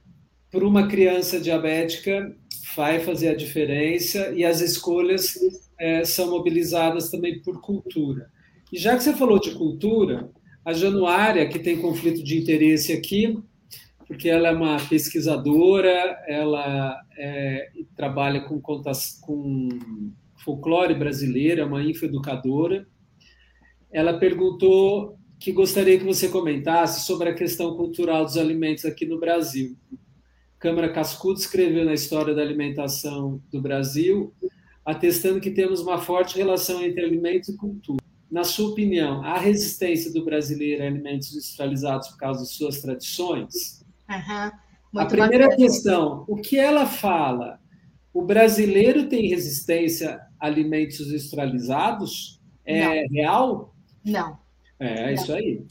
para 0.49 0.65
uma 0.65 0.87
criança 0.87 1.37
diabética 1.37 2.33
vai 2.77 3.01
fazer 3.01 3.27
a 3.27 3.35
diferença 3.35 4.31
e 4.31 4.45
as 4.45 4.61
escolhas 4.61 5.37
é, 5.77 6.05
são 6.05 6.31
mobilizadas 6.31 7.11
também 7.11 7.41
por 7.41 7.59
cultura. 7.59 8.31
E 8.71 8.79
já 8.79 8.95
que 8.95 9.03
você 9.03 9.13
falou 9.13 9.39
de 9.39 9.51
cultura, 9.51 10.31
a 10.63 10.73
Januária, 10.73 11.47
que 11.47 11.59
tem 11.59 11.81
conflito 11.81 12.23
de 12.23 12.37
interesse 12.37 12.93
aqui, 12.93 13.37
porque 14.07 14.27
ela 14.27 14.49
é 14.49 14.51
uma 14.51 14.77
pesquisadora, 14.77 16.17
ela 16.27 16.99
é, 17.17 17.69
trabalha 17.95 18.41
com, 18.41 18.59
com 18.59 19.69
folclore 20.43 20.95
brasileiro, 20.95 21.61
é 21.61 21.65
uma 21.65 21.83
infoeducadora. 21.83 22.87
Ela 23.91 24.17
perguntou 24.17 25.17
que 25.39 25.51
gostaria 25.51 25.97
que 25.97 26.03
você 26.03 26.27
comentasse 26.27 27.05
sobre 27.05 27.29
a 27.29 27.33
questão 27.33 27.75
cultural 27.77 28.25
dos 28.25 28.35
alimentos 28.35 28.83
aqui 28.83 29.05
no 29.05 29.19
Brasil. 29.19 29.77
Câmara 30.59 30.91
Cascudo 30.91 31.39
escreveu 31.39 31.85
na 31.85 31.93
História 31.93 32.35
da 32.35 32.41
Alimentação 32.41 33.41
do 33.51 33.61
Brasil, 33.61 34.33
atestando 34.83 35.39
que 35.39 35.51
temos 35.51 35.79
uma 35.79 35.97
forte 35.97 36.37
relação 36.37 36.83
entre 36.83 37.01
alimentos 37.01 37.49
e 37.49 37.55
cultura. 37.55 38.08
Na 38.31 38.43
sua 38.43 38.69
opinião, 38.69 39.23
há 39.23 39.39
resistência 39.39 40.13
do 40.13 40.23
brasileiro 40.23 40.83
a 40.83 40.87
alimentos 40.87 41.31
industrializados 41.31 42.09
por 42.09 42.17
causa 42.17 42.43
de 42.43 42.49
suas 42.49 42.79
tradições? 42.79 43.83
Uhum. 44.09 44.99
a 45.01 45.05
primeira 45.05 45.47
bacana. 45.49 45.55
questão, 45.55 46.25
o 46.27 46.35
que 46.35 46.57
ela 46.57 46.85
fala? 46.85 47.59
O 48.13 48.21
brasileiro 48.23 49.07
tem 49.07 49.27
resistência 49.27 50.21
a 50.39 50.47
alimentos 50.47 50.99
industrializados? 50.99 52.39
É 52.65 53.03
Não. 53.03 53.07
real? 53.09 53.75
Não. 54.05 54.39
É, 54.79 55.07
Não. 55.07 55.13
isso 55.13 55.33
aí. 55.33 55.65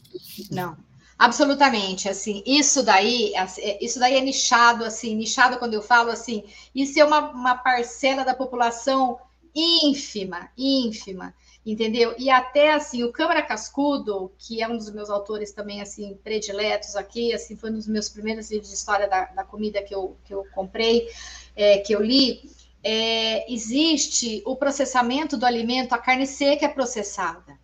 Não. 0.51 0.77
Absolutamente, 1.17 2.07
assim, 2.07 2.41
isso 2.45 2.81
daí, 2.81 3.33
é, 3.35 3.83
isso 3.83 3.99
daí 3.99 4.15
é 4.15 4.21
nichado, 4.21 4.85
assim, 4.85 5.15
nichado 5.15 5.57
quando 5.57 5.73
eu 5.73 5.81
falo 5.81 6.09
assim, 6.11 6.45
isso 6.73 6.97
é 6.97 7.03
uma, 7.03 7.31
uma 7.31 7.55
parcela 7.55 8.23
da 8.23 8.33
população 8.33 9.19
ínfima, 9.53 10.49
ínfima, 10.57 11.33
entendeu? 11.65 12.15
E 12.17 12.29
até 12.29 12.73
assim, 12.73 13.03
o 13.03 13.11
Câmara 13.11 13.41
Cascudo, 13.41 14.31
que 14.37 14.61
é 14.61 14.67
um 14.67 14.77
dos 14.77 14.91
meus 14.91 15.09
autores 15.09 15.51
também 15.51 15.81
assim 15.81 16.17
prediletos 16.23 16.95
aqui, 16.95 17.33
assim, 17.33 17.55
foi 17.55 17.69
um 17.69 17.75
dos 17.75 17.87
meus 17.87 18.09
primeiros 18.09 18.49
livros 18.49 18.69
de 18.69 18.75
história 18.75 19.07
da, 19.07 19.25
da 19.25 19.43
comida 19.43 19.81
que 19.81 19.93
eu, 19.93 20.17
que 20.23 20.33
eu 20.33 20.45
comprei, 20.53 21.09
é, 21.55 21.79
que 21.79 21.93
eu 21.93 22.01
li, 22.01 22.49
é, 22.83 23.51
existe 23.51 24.41
o 24.45 24.55
processamento 24.55 25.37
do 25.37 25.45
alimento, 25.45 25.93
a 25.93 25.97
carne 25.97 26.25
seca 26.25 26.65
é 26.65 26.69
processada, 26.69 27.59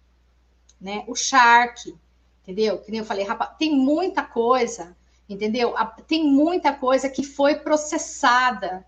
né? 0.79 1.03
O 1.07 1.15
charque, 1.15 1.95
entendeu? 2.43 2.79
Que 2.79 2.91
nem 2.91 2.99
eu 2.99 3.05
falei, 3.05 3.25
rapaz, 3.25 3.51
tem 3.57 3.75
muita 3.75 4.23
coisa, 4.23 4.95
entendeu? 5.27 5.73
Tem 6.07 6.23
muita 6.23 6.73
coisa 6.73 7.09
que 7.09 7.23
foi 7.23 7.55
processada. 7.55 8.85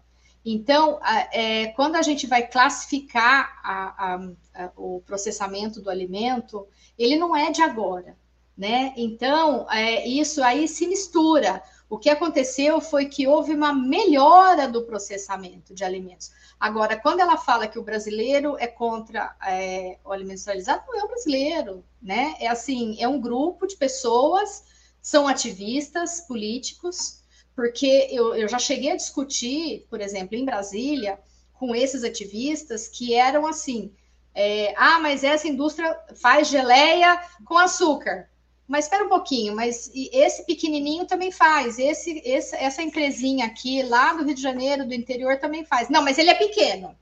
Então, 0.50 0.98
é, 1.34 1.68
quando 1.76 1.98
a 1.98 2.02
gente 2.02 2.26
vai 2.26 2.48
classificar 2.48 3.60
a, 3.62 4.14
a, 4.14 4.30
a, 4.56 4.72
o 4.78 5.02
processamento 5.06 5.82
do 5.82 5.90
alimento, 5.90 6.66
ele 6.98 7.18
não 7.18 7.36
é 7.36 7.52
de 7.52 7.62
agora, 7.62 8.18
né? 8.58 8.94
Então, 8.96 9.70
é, 9.70 10.08
isso 10.08 10.42
aí 10.42 10.66
se 10.66 10.88
mistura. 10.88 11.62
O 11.90 11.98
que 11.98 12.10
aconteceu 12.10 12.80
foi 12.80 13.08
que 13.08 13.28
houve 13.28 13.54
uma 13.54 13.74
melhora 13.74 14.70
do 14.70 14.84
processamento 14.84 15.76
de 15.76 15.84
alimentos. 15.84 16.32
Agora, 16.58 16.96
quando 16.96 17.20
ela 17.20 17.36
fala 17.36 17.68
que 17.68 17.78
o 17.78 17.84
brasileiro 17.84 18.56
é 18.58 18.68
contra 18.68 19.36
é, 19.46 19.98
o 20.06 20.14
alimento 20.14 20.36
industrializado, 20.36 20.86
não 20.88 20.98
é 20.98 21.04
o 21.04 21.10
brasileiro, 21.10 21.84
né? 22.02 22.36
É 22.40 22.48
assim, 22.48 22.96
é 23.02 23.08
um 23.08 23.20
grupo 23.20 23.68
de 23.68 23.76
pessoas, 23.76 24.64
são 25.02 25.28
ativistas 25.28 26.22
políticos, 26.22 27.17
porque 27.58 28.08
eu, 28.12 28.36
eu 28.36 28.48
já 28.48 28.60
cheguei 28.60 28.92
a 28.92 28.96
discutir, 28.96 29.88
por 29.90 30.00
exemplo, 30.00 30.38
em 30.38 30.46
Brasília, 30.46 31.20
com 31.56 31.76
esses 31.76 32.04
ativistas 32.04 32.88
que 32.88 33.16
eram 33.16 33.48
assim: 33.48 33.92
é, 34.36 34.76
ah, 34.78 35.00
mas 35.00 35.24
essa 35.24 35.48
indústria 35.48 36.00
faz 36.22 36.50
geleia 36.50 37.20
com 37.44 37.58
açúcar. 37.58 38.30
Mas 38.68 38.86
espera 38.86 39.06
um 39.06 39.10
pouquinho, 39.10 39.56
mas 39.56 39.90
esse 39.96 40.46
pequenininho 40.46 41.08
também 41.08 41.32
faz, 41.32 41.80
esse, 41.80 42.22
esse, 42.24 42.56
essa 42.58 42.84
empresinha 42.84 43.46
aqui, 43.46 43.82
lá 43.82 44.14
do 44.14 44.26
Rio 44.26 44.36
de 44.36 44.42
Janeiro, 44.42 44.86
do 44.86 44.94
interior, 44.94 45.40
também 45.40 45.66
faz. 45.66 45.90
Não, 45.90 46.04
mas 46.04 46.18
ele 46.18 46.30
é 46.30 46.36
pequeno, 46.36 46.96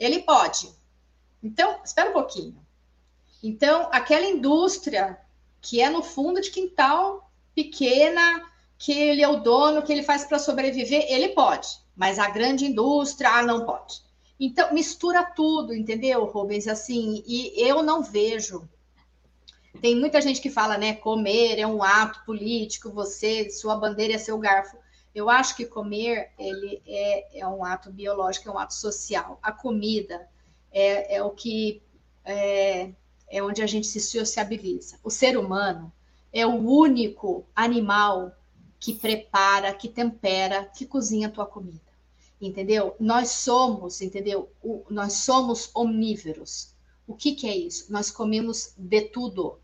ele 0.00 0.20
pode. 0.22 0.68
Então, 1.40 1.78
espera 1.84 2.10
um 2.10 2.14
pouquinho. 2.14 2.56
Então, 3.42 3.88
aquela 3.92 4.26
indústria 4.26 5.18
que 5.60 5.80
é 5.80 5.90
no 5.90 6.02
fundo 6.02 6.40
de 6.40 6.50
quintal, 6.50 7.30
pequena, 7.54 8.42
que 8.82 8.90
ele 8.90 9.22
é 9.22 9.28
o 9.28 9.36
dono, 9.36 9.80
que 9.80 9.92
ele 9.92 10.02
faz 10.02 10.24
para 10.24 10.40
sobreviver, 10.40 11.06
ele 11.08 11.28
pode. 11.28 11.68
Mas 11.96 12.18
a 12.18 12.28
grande 12.28 12.64
indústria, 12.64 13.30
ah, 13.30 13.42
não 13.42 13.64
pode. 13.64 14.02
Então, 14.40 14.74
mistura 14.74 15.22
tudo, 15.22 15.72
entendeu, 15.72 16.24
Rubens? 16.24 16.66
Assim, 16.66 17.22
e 17.24 17.52
eu 17.56 17.80
não 17.80 18.02
vejo 18.02 18.68
tem 19.80 19.98
muita 19.98 20.20
gente 20.20 20.40
que 20.40 20.50
fala, 20.50 20.76
né, 20.76 20.94
comer 20.94 21.58
é 21.58 21.66
um 21.66 21.82
ato 21.82 22.24
político, 22.26 22.90
você, 22.90 23.48
sua 23.50 23.74
bandeira 23.74 24.14
é 24.14 24.18
seu 24.18 24.38
garfo. 24.38 24.76
Eu 25.14 25.30
acho 25.30 25.56
que 25.56 25.64
comer 25.64 26.30
ele 26.38 26.82
é, 26.86 27.40
é 27.40 27.48
um 27.48 27.64
ato 27.64 27.90
biológico, 27.90 28.48
é 28.48 28.52
um 28.52 28.58
ato 28.58 28.74
social. 28.74 29.38
A 29.42 29.50
comida 29.50 30.28
é, 30.70 31.16
é 31.16 31.22
o 31.22 31.30
que 31.30 31.82
é, 32.24 32.90
é 33.28 33.42
onde 33.42 33.62
a 33.62 33.66
gente 33.66 33.86
se 33.86 34.00
sociabiliza. 34.00 34.98
O 35.02 35.10
ser 35.10 35.38
humano 35.38 35.92
é 36.32 36.46
o 36.46 36.54
único 36.54 37.46
animal 37.56 38.32
que 38.82 38.94
prepara, 38.94 39.72
que 39.72 39.88
tempera, 39.88 40.64
que 40.64 40.84
cozinha 40.84 41.28
a 41.28 41.30
tua 41.30 41.46
comida. 41.46 41.80
Entendeu? 42.40 42.96
Nós 42.98 43.28
somos, 43.30 44.00
entendeu? 44.00 44.50
O, 44.60 44.82
nós 44.90 45.12
somos 45.12 45.70
omnívoros. 45.72 46.74
O 47.06 47.14
que, 47.14 47.32
que 47.36 47.46
é 47.46 47.56
isso? 47.56 47.92
Nós 47.92 48.10
comemos 48.10 48.74
de 48.76 49.02
tudo 49.02 49.56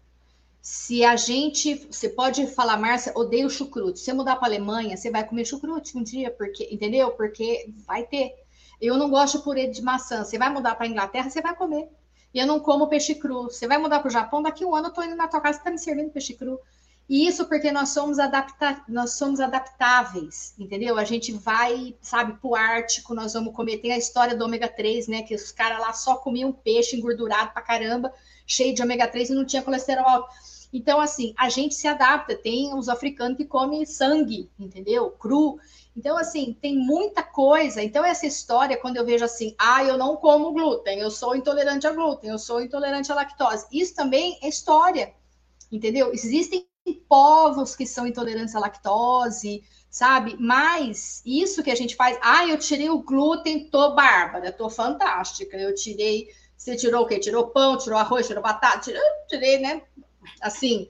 se 0.61 1.05
a 1.05 1.17
gente, 1.17 1.87
você 1.91 2.09
pode 2.09 2.47
falar, 2.47 2.77
Márcia, 2.77 3.13
odeio 3.17 3.51
chucrute. 3.51 3.99
Se 3.99 4.05
você 4.05 4.13
mudar 4.13 4.37
para 4.37 4.47
Alemanha, 4.47 4.97
você 4.97 5.11
vai 5.11 5.27
comer 5.27 5.45
chucrute 5.45 5.99
um 5.99 6.03
dia, 6.05 6.31
porque, 6.31 6.69
entendeu? 6.71 7.11
Porque 7.11 7.73
vai 7.85 8.05
ter. 8.05 8.37
Eu 8.81 8.97
não 8.97 9.11
gosto 9.11 9.39
de 9.39 9.45
purê 9.45 9.67
de 9.67 9.83
maçã. 9.83 10.23
Você 10.23 10.39
vai 10.39 10.49
mudar 10.49 10.77
para 10.77 10.87
a 10.87 10.89
Inglaterra, 10.89 11.29
você 11.29 11.43
vai 11.43 11.57
comer. 11.57 11.89
E 12.33 12.39
eu 12.39 12.47
não 12.47 12.61
como 12.61 12.87
peixe 12.87 13.17
cru. 13.17 13.45
Você 13.45 13.67
vai 13.67 13.79
mudar 13.79 13.99
para 13.99 14.09
o 14.09 14.13
Japão, 14.13 14.41
daqui 14.43 14.65
um 14.65 14.77
ano 14.77 14.87
eu 14.87 14.91
estou 14.91 15.03
indo 15.03 15.17
na 15.17 15.27
tua 15.27 15.41
casa, 15.41 15.55
você 15.55 15.61
está 15.61 15.71
me 15.73 15.79
servindo 15.79 16.13
peixe 16.13 16.35
cru. 16.35 16.61
E 17.09 17.27
isso 17.27 17.47
porque 17.47 17.73
nós 17.73 17.89
somos, 17.89 18.19
adapta 18.19 18.83
nós 18.87 19.13
somos 19.13 19.41
adaptáveis, 19.41 20.55
entendeu? 20.59 20.99
A 20.99 21.05
gente 21.05 21.33
vai, 21.33 21.97
sabe, 22.03 22.35
pro 22.39 22.55
Ártico, 22.55 23.15
nós 23.15 23.33
vamos 23.33 23.55
comer. 23.55 23.79
Tem 23.79 23.93
a 23.93 23.99
história 23.99 24.37
do 24.37 24.45
ômega 24.45 24.69
3, 24.69 25.09
né? 25.09 25.23
Que 25.23 25.35
os 25.35 25.51
caras 25.51 25.81
lá 25.81 25.95
só 25.95 26.17
comiam 26.17 26.53
peixe 26.53 26.97
engordurado 26.97 27.53
pra 27.53 27.63
caramba, 27.63 28.13
cheio 28.47 28.75
de 28.75 28.83
ômega 28.83 29.09
3 29.09 29.31
e 29.31 29.35
não 29.35 29.47
tinha 29.47 29.63
colesterol 29.63 30.07
alto. 30.07 30.29
Então, 30.71 31.01
assim, 31.01 31.33
a 31.39 31.49
gente 31.49 31.75
se 31.75 31.89
adapta. 31.89 32.37
Tem 32.37 32.75
os 32.75 32.91
africanos 32.91 33.39
que 33.39 33.47
comem 33.47 33.87
sangue, 33.87 34.51
entendeu? 34.59 35.11
Cru. 35.13 35.59
Então, 35.97 36.19
assim, 36.19 36.57
tem 36.61 36.77
muita 36.77 37.23
coisa. 37.23 37.83
Então, 37.83 38.05
essa 38.05 38.27
história, 38.27 38.77
quando 38.77 38.99
eu 38.99 39.07
vejo 39.07 39.25
assim, 39.25 39.55
ah, 39.59 39.83
eu 39.83 39.97
não 39.97 40.17
como 40.17 40.53
glúten, 40.53 40.99
eu 40.99 41.11
sou 41.11 41.35
intolerante 41.35 41.87
a 41.87 41.93
glúten, 41.93 42.29
eu 42.31 42.39
sou 42.39 42.61
intolerante 42.61 43.11
à 43.11 43.15
lactose. 43.15 43.67
Isso 43.73 43.95
também 43.95 44.39
é 44.43 44.49
história, 44.49 45.15
entendeu? 45.73 46.13
Existem 46.13 46.68
povos 46.95 47.75
que 47.75 47.87
são 47.87 48.07
intolerantes 48.07 48.55
à 48.55 48.61
lactose, 48.61 49.63
sabe? 49.91 50.37
Mas 50.39 51.23
isso 51.25 51.63
que 51.63 51.71
a 51.71 51.75
gente 51.75 51.97
faz, 51.97 52.19
ah, 52.23 52.47
eu 52.47 52.59
tirei 52.59 52.91
o 52.91 53.03
glúten, 53.03 53.69
tô 53.71 53.95
bárbara, 53.95 54.53
tô 54.53 54.69
fantástica. 54.69 55.57
Eu 55.57 55.75
tirei, 55.75 56.29
você 56.57 56.77
tirou 56.77 57.05
o 57.05 57.07
quê? 57.07 57.19
Tirou 57.19 57.49
pão, 57.49 57.77
tirou 57.77 57.99
arroz, 57.99 58.27
tirou 58.27 58.43
batata, 58.43 58.81
tirei, 58.81 59.01
tirei 59.29 59.59
né? 59.59 59.83
Assim, 60.41 60.89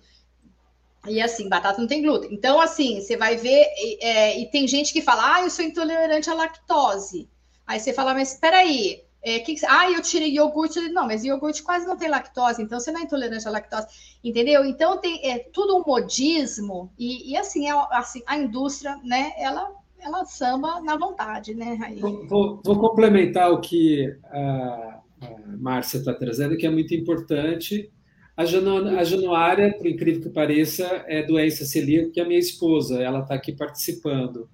e 1.06 1.20
assim, 1.20 1.48
batata 1.48 1.80
não 1.80 1.88
tem 1.88 2.02
glúten. 2.02 2.32
Então, 2.32 2.60
assim, 2.60 3.00
você 3.00 3.16
vai 3.16 3.36
ver, 3.36 3.66
é, 4.00 4.38
e 4.38 4.50
tem 4.50 4.66
gente 4.66 4.92
que 4.92 5.02
fala, 5.02 5.36
ah, 5.36 5.42
eu 5.42 5.50
sou 5.50 5.64
intolerante 5.64 6.28
à 6.28 6.34
lactose. 6.34 7.28
Aí 7.66 7.78
você 7.78 7.92
fala, 7.92 8.14
mas 8.14 8.32
espera 8.32 8.58
aí, 8.58 9.04
é, 9.22 9.40
que, 9.40 9.54
ah, 9.66 9.90
eu 9.90 10.00
tirei 10.00 10.30
iogurte. 10.30 10.80
Não, 10.90 11.06
mas 11.06 11.24
iogurte 11.24 11.62
quase 11.62 11.86
não 11.86 11.96
tem 11.96 12.08
lactose, 12.08 12.62
então 12.62 12.78
você 12.78 12.90
não 12.90 13.00
é 13.00 13.04
intolerante 13.04 13.46
à 13.46 13.50
lactose, 13.50 13.86
entendeu? 14.22 14.64
Então 14.64 14.98
tem 14.98 15.20
é, 15.28 15.38
tudo 15.52 15.76
um 15.76 15.84
modismo, 15.84 16.92
e, 16.98 17.32
e 17.32 17.36
assim, 17.36 17.68
é, 17.68 17.72
assim, 17.90 18.22
a 18.26 18.38
indústria, 18.38 18.96
né, 19.04 19.32
ela, 19.38 19.70
ela 20.00 20.24
samba 20.24 20.80
na 20.80 20.96
vontade, 20.96 21.54
né? 21.54 21.78
Aí... 21.82 22.00
Vou, 22.00 22.60
vou, 22.62 22.78
complementar 22.78 23.52
o 23.52 23.60
que 23.60 24.16
a, 24.24 25.00
a 25.20 25.56
Márcia 25.58 25.98
está 25.98 26.14
trazendo, 26.14 26.56
que 26.56 26.66
é 26.66 26.70
muito 26.70 26.94
importante, 26.94 27.90
a, 28.36 28.44
Janu, 28.44 28.96
a 28.96 29.02
Januária, 29.02 29.74
por 29.76 29.88
incrível 29.88 30.22
que 30.22 30.28
pareça, 30.28 30.84
é 31.08 31.24
doença 31.24 31.64
celíaca, 31.64 32.12
que 32.12 32.20
é 32.20 32.22
a 32.22 32.26
minha 32.26 32.38
esposa, 32.38 33.02
ela 33.02 33.18
está 33.18 33.34
aqui 33.34 33.52
participando. 33.52 34.48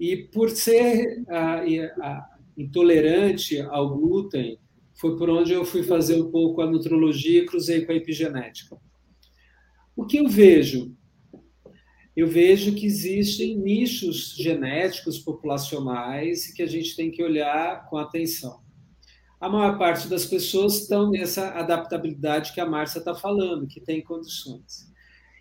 E 0.00 0.16
por 0.16 0.48
ser 0.48 1.22
a, 1.28 1.60
a, 2.00 2.33
intolerante 2.56 3.60
ao 3.60 3.96
glúten, 3.96 4.58
foi 4.94 5.16
por 5.16 5.28
onde 5.28 5.52
eu 5.52 5.64
fui 5.64 5.82
fazer 5.82 6.20
um 6.20 6.30
pouco 6.30 6.60
a 6.60 6.70
nutrologia 6.70 7.42
e 7.42 7.46
cruzei 7.46 7.84
com 7.84 7.92
a 7.92 7.96
epigenética. 7.96 8.76
O 9.96 10.04
que 10.06 10.18
eu 10.18 10.28
vejo? 10.28 10.94
Eu 12.16 12.28
vejo 12.28 12.74
que 12.74 12.86
existem 12.86 13.56
nichos 13.58 14.34
genéticos 14.36 15.18
populacionais 15.18 16.52
que 16.52 16.62
a 16.62 16.66
gente 16.66 16.94
tem 16.94 17.10
que 17.10 17.22
olhar 17.22 17.88
com 17.88 17.96
atenção 17.96 18.64
a 19.44 19.48
maior 19.50 19.76
parte 19.76 20.08
das 20.08 20.24
pessoas 20.24 20.80
estão 20.80 21.10
nessa 21.10 21.50
adaptabilidade 21.50 22.54
que 22.54 22.60
a 22.62 22.66
Márcia 22.66 23.00
está 23.00 23.14
falando, 23.14 23.66
que 23.66 23.78
tem 23.78 24.02
condições. 24.02 24.90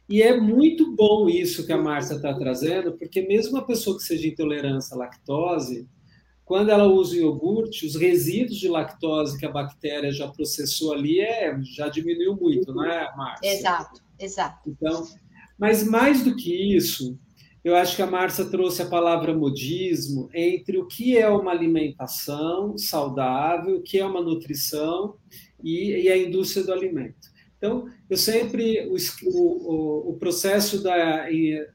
E 0.10 0.22
é 0.22 0.38
muito 0.38 0.94
bom 0.94 1.30
isso 1.30 1.66
que 1.66 1.72
a 1.72 1.82
Márcia 1.82 2.16
está 2.16 2.34
trazendo, 2.34 2.98
porque 2.98 3.22
mesmo 3.22 3.54
uma 3.54 3.66
pessoa 3.66 3.96
que 3.96 4.04
seja 4.04 4.28
intolerante 4.28 4.88
à 4.92 4.98
lactose, 4.98 5.88
quando 6.54 6.70
ela 6.70 6.86
usa 6.86 7.16
o 7.16 7.18
iogurte, 7.18 7.84
os 7.84 7.96
resíduos 7.96 8.60
de 8.60 8.68
lactose 8.68 9.40
que 9.40 9.46
a 9.48 9.52
bactéria 9.52 10.12
já 10.12 10.28
processou 10.28 10.94
ali 10.94 11.20
é, 11.20 11.60
já 11.64 11.90
diminuiu 11.90 12.36
muito, 12.36 12.72
não 12.72 12.86
é, 12.86 13.12
Márcia? 13.18 13.52
Exato, 13.52 14.04
exato. 14.20 14.70
Então, 14.70 15.04
mas 15.58 15.84
mais 15.84 16.24
do 16.24 16.36
que 16.36 16.54
isso, 16.54 17.18
eu 17.64 17.76
acho 17.76 17.96
que 17.96 18.04
a 18.04 18.06
Márcia 18.06 18.46
trouxe 18.46 18.84
a 18.84 18.86
palavra 18.86 19.36
modismo 19.36 20.30
entre 20.32 20.78
o 20.78 20.86
que 20.86 21.18
é 21.18 21.28
uma 21.28 21.50
alimentação 21.50 22.78
saudável, 22.78 23.78
o 23.78 23.82
que 23.82 23.98
é 23.98 24.06
uma 24.06 24.22
nutrição 24.22 25.16
e, 25.64 26.04
e 26.04 26.08
a 26.08 26.16
indústria 26.16 26.64
do 26.64 26.72
alimento. 26.72 27.34
Então, 27.58 27.88
eu 28.08 28.18
sempre. 28.18 28.88
O, 28.90 28.96
o, 29.26 30.10
o 30.12 30.18
processo 30.20 30.84
da, 30.84 31.26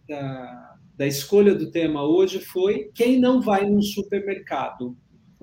da, 0.06 0.67
da, 0.98 1.06
escolha 1.06 1.54
do 1.54 1.70
tema 1.70 2.02
hoje 2.02 2.40
foi 2.40 2.90
quem 2.92 3.20
não 3.20 3.40
vai 3.40 3.64
num 3.64 3.80
supermercado. 3.80 4.96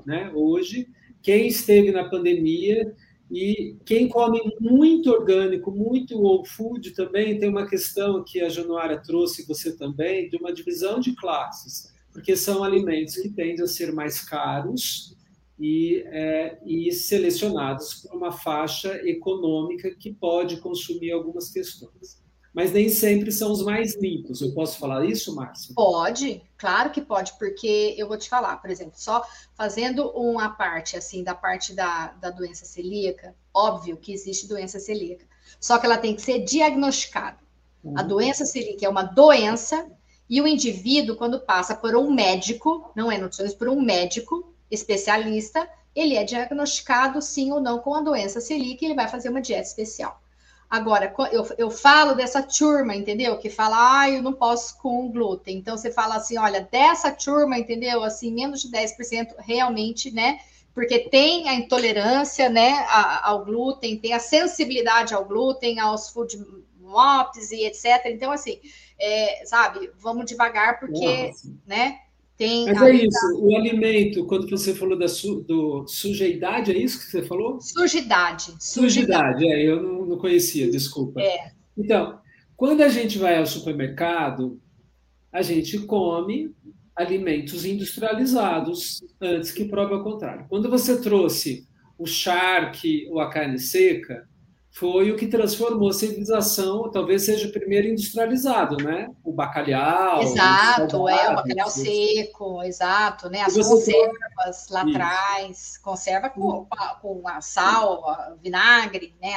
Né? 0.06 0.30
Hoje, 0.36 0.88
quem 1.22 1.48
esteve 1.48 1.92
na 1.92 2.10
pandemia 2.10 2.94
e 3.32 3.78
quem 3.86 4.10
come 4.10 4.40
muito 4.60 5.10
orgânico, 5.10 5.72
muito 5.72 6.20
whole 6.20 6.48
food 6.48 6.92
também, 6.92 7.40
tem 7.40 7.50
uma 7.50 7.66
questão 7.66 8.22
que 8.24 8.42
a 8.42 8.50
Januária 8.50 9.02
trouxe, 9.02 9.48
você 9.48 9.76
também, 9.76 10.30
de 10.30 10.36
uma 10.36 10.54
divisão 10.54 11.00
de 11.00 11.16
classes, 11.16 11.94
porque 12.12 12.36
são 12.36 12.62
alimentos 12.62 13.16
que 13.16 13.30
tendem 13.30 13.64
a 13.64 13.68
ser 13.68 13.94
mais 13.94 14.20
caros 14.20 15.16
e, 15.58 16.04
é, 16.08 16.60
e 16.66 16.92
selecionados 16.92 17.96
por 17.96 18.16
uma 18.16 18.32
faixa 18.32 18.94
econômica 19.08 19.96
que 19.96 20.14
pode 20.14 20.58
consumir 20.58 21.12
algumas 21.12 21.50
questões 21.50 22.25
mas 22.56 22.72
nem 22.72 22.88
sempre 22.88 23.34
são 23.34 23.52
os 23.52 23.62
mais 23.62 23.98
limpos. 23.98 24.42
Eu 24.42 24.54
posso 24.54 24.80
falar 24.80 25.06
isso, 25.06 25.36
Márcio? 25.36 25.76
Pode, 25.76 26.42
claro 26.58 26.90
que 26.90 27.02
pode, 27.02 27.34
porque 27.34 27.94
eu 27.98 28.08
vou 28.08 28.18
te 28.18 28.30
falar, 28.30 28.56
por 28.62 28.70
exemplo, 28.70 28.94
só 28.96 29.28
fazendo 29.54 30.10
uma 30.12 30.50
parte 30.50 30.96
assim 30.96 31.22
da 31.22 31.36
parte 31.36 31.74
da, 31.74 32.14
da 32.14 32.30
doença 32.30 32.64
celíaca, 32.64 33.36
óbvio 33.54 33.98
que 33.98 34.14
existe 34.14 34.48
doença 34.48 34.80
celíaca, 34.80 35.26
só 35.60 35.78
que 35.78 35.86
ela 35.86 35.98
tem 35.98 36.16
que 36.16 36.22
ser 36.22 36.46
diagnosticada. 36.46 37.38
Uhum. 37.84 38.00
A 38.00 38.02
doença 38.02 38.46
celíaca 38.46 38.86
é 38.86 38.90
uma 38.90 39.04
doença 39.04 39.86
e 40.30 40.42
o 40.42 40.48
indivíduo, 40.48 41.18
quando 41.18 41.42
passa 41.42 41.76
por 41.76 41.94
um 41.94 42.10
médico, 42.10 42.90
não 42.96 43.12
é 43.12 43.18
nutricionista, 43.18 43.60
por 43.60 43.68
um 43.68 43.82
médico 43.82 44.54
especialista, 44.72 45.68
ele 45.94 46.16
é 46.16 46.24
diagnosticado 46.24 47.22
sim 47.22 47.52
ou 47.52 47.60
não 47.60 47.80
com 47.80 47.94
a 47.94 48.02
doença 48.02 48.40
celíaca 48.40 48.80
e 48.82 48.88
ele 48.88 48.96
vai 48.96 49.10
fazer 49.10 49.28
uma 49.28 49.42
dieta 49.42 49.68
especial. 49.68 50.22
Agora, 50.70 51.14
eu, 51.32 51.48
eu 51.58 51.72
falo 51.72 52.16
dessa 52.16 52.42
turma, 52.42 52.96
entendeu? 52.96 53.38
Que 53.38 53.50
fala, 53.50 54.02
ah, 54.02 54.10
eu 54.10 54.22
não 54.22 54.34
posso 54.34 54.78
com 54.80 55.10
glúten. 55.12 55.58
Então, 55.58 55.78
você 55.78 55.92
fala 55.92 56.16
assim, 56.16 56.38
olha, 56.38 56.68
dessa 56.70 57.12
turma, 57.12 57.58
entendeu? 57.58 58.04
Assim, 58.04 58.34
menos 58.34 58.62
de 58.62 58.70
10% 58.70 59.36
realmente, 59.40 60.12
né? 60.12 60.40
Porque 60.74 61.00
tem 61.08 61.48
a 61.48 61.54
intolerância, 61.54 62.50
né, 62.50 62.86
ao 63.22 63.46
glúten, 63.46 63.98
tem 63.98 64.12
a 64.12 64.20
sensibilidade 64.20 65.14
ao 65.14 65.24
glúten, 65.24 65.80
aos 65.80 66.10
food 66.10 66.38
MOPs 66.82 67.52
e 67.52 67.66
etc. 67.66 68.08
Então, 68.08 68.32
assim, 68.32 68.60
é, 69.00 69.46
sabe, 69.46 69.92
vamos 69.98 70.26
devagar, 70.26 70.80
porque, 70.80 71.28
Nossa. 71.28 71.54
né? 71.66 72.00
Tem 72.38 72.66
Mas 72.66 72.82
é 72.82 72.92
isso, 72.92 73.40
o 73.40 73.56
alimento, 73.56 74.26
quando 74.26 74.50
você 74.50 74.76
falou 74.76 74.98
da 74.98 75.08
su, 75.08 75.42
do 75.42 75.88
sujeidade, 75.88 76.72
é 76.72 76.78
isso 76.78 77.00
que 77.00 77.06
você 77.06 77.24
falou? 77.24 77.62
Sujidade. 77.62 78.54
Sujidade, 78.60 79.48
é, 79.48 79.64
eu 79.64 79.82
não, 79.82 80.06
não 80.06 80.18
conhecia, 80.18 80.70
desculpa. 80.70 81.22
É. 81.22 81.52
Então, 81.78 82.20
quando 82.58 82.82
a 82.82 82.90
gente 82.90 83.18
vai 83.18 83.38
ao 83.38 83.46
supermercado, 83.46 84.60
a 85.32 85.42
gente 85.42 85.80
come 85.80 86.54
alimentos 86.96 87.66
industrializados 87.66 89.02
antes 89.22 89.52
que 89.52 89.66
prove 89.66 89.94
ao 89.94 90.04
contrário. 90.04 90.46
Quando 90.50 90.70
você 90.70 91.02
trouxe 91.02 91.66
o 91.98 92.06
charque 92.06 93.08
ou 93.10 93.20
a 93.20 93.30
carne 93.30 93.60
seca, 93.60 94.28
foi 94.76 95.10
o 95.10 95.16
que 95.16 95.28
transformou 95.28 95.88
a 95.88 95.94
civilização, 95.94 96.92
talvez 96.92 97.24
seja 97.24 97.48
o 97.48 97.52
primeiro 97.52 97.88
industrializado, 97.88 98.76
né? 98.84 99.10
O 99.24 99.32
bacalhau. 99.32 100.22
Exato, 100.22 100.98
o 100.98 101.08
é, 101.08 101.32
o 101.32 101.36
bacalhau 101.36 101.70
seco, 101.70 102.62
exato, 102.62 103.30
né? 103.30 103.40
As 103.44 103.56
conservas 103.56 104.68
lá 104.70 104.82
atrás, 104.82 105.78
conserva 105.78 106.30
com, 106.30 106.68
com 107.02 107.26
a 107.26 107.40
sal, 107.40 108.04
vinagre, 108.44 109.16
né? 109.22 109.32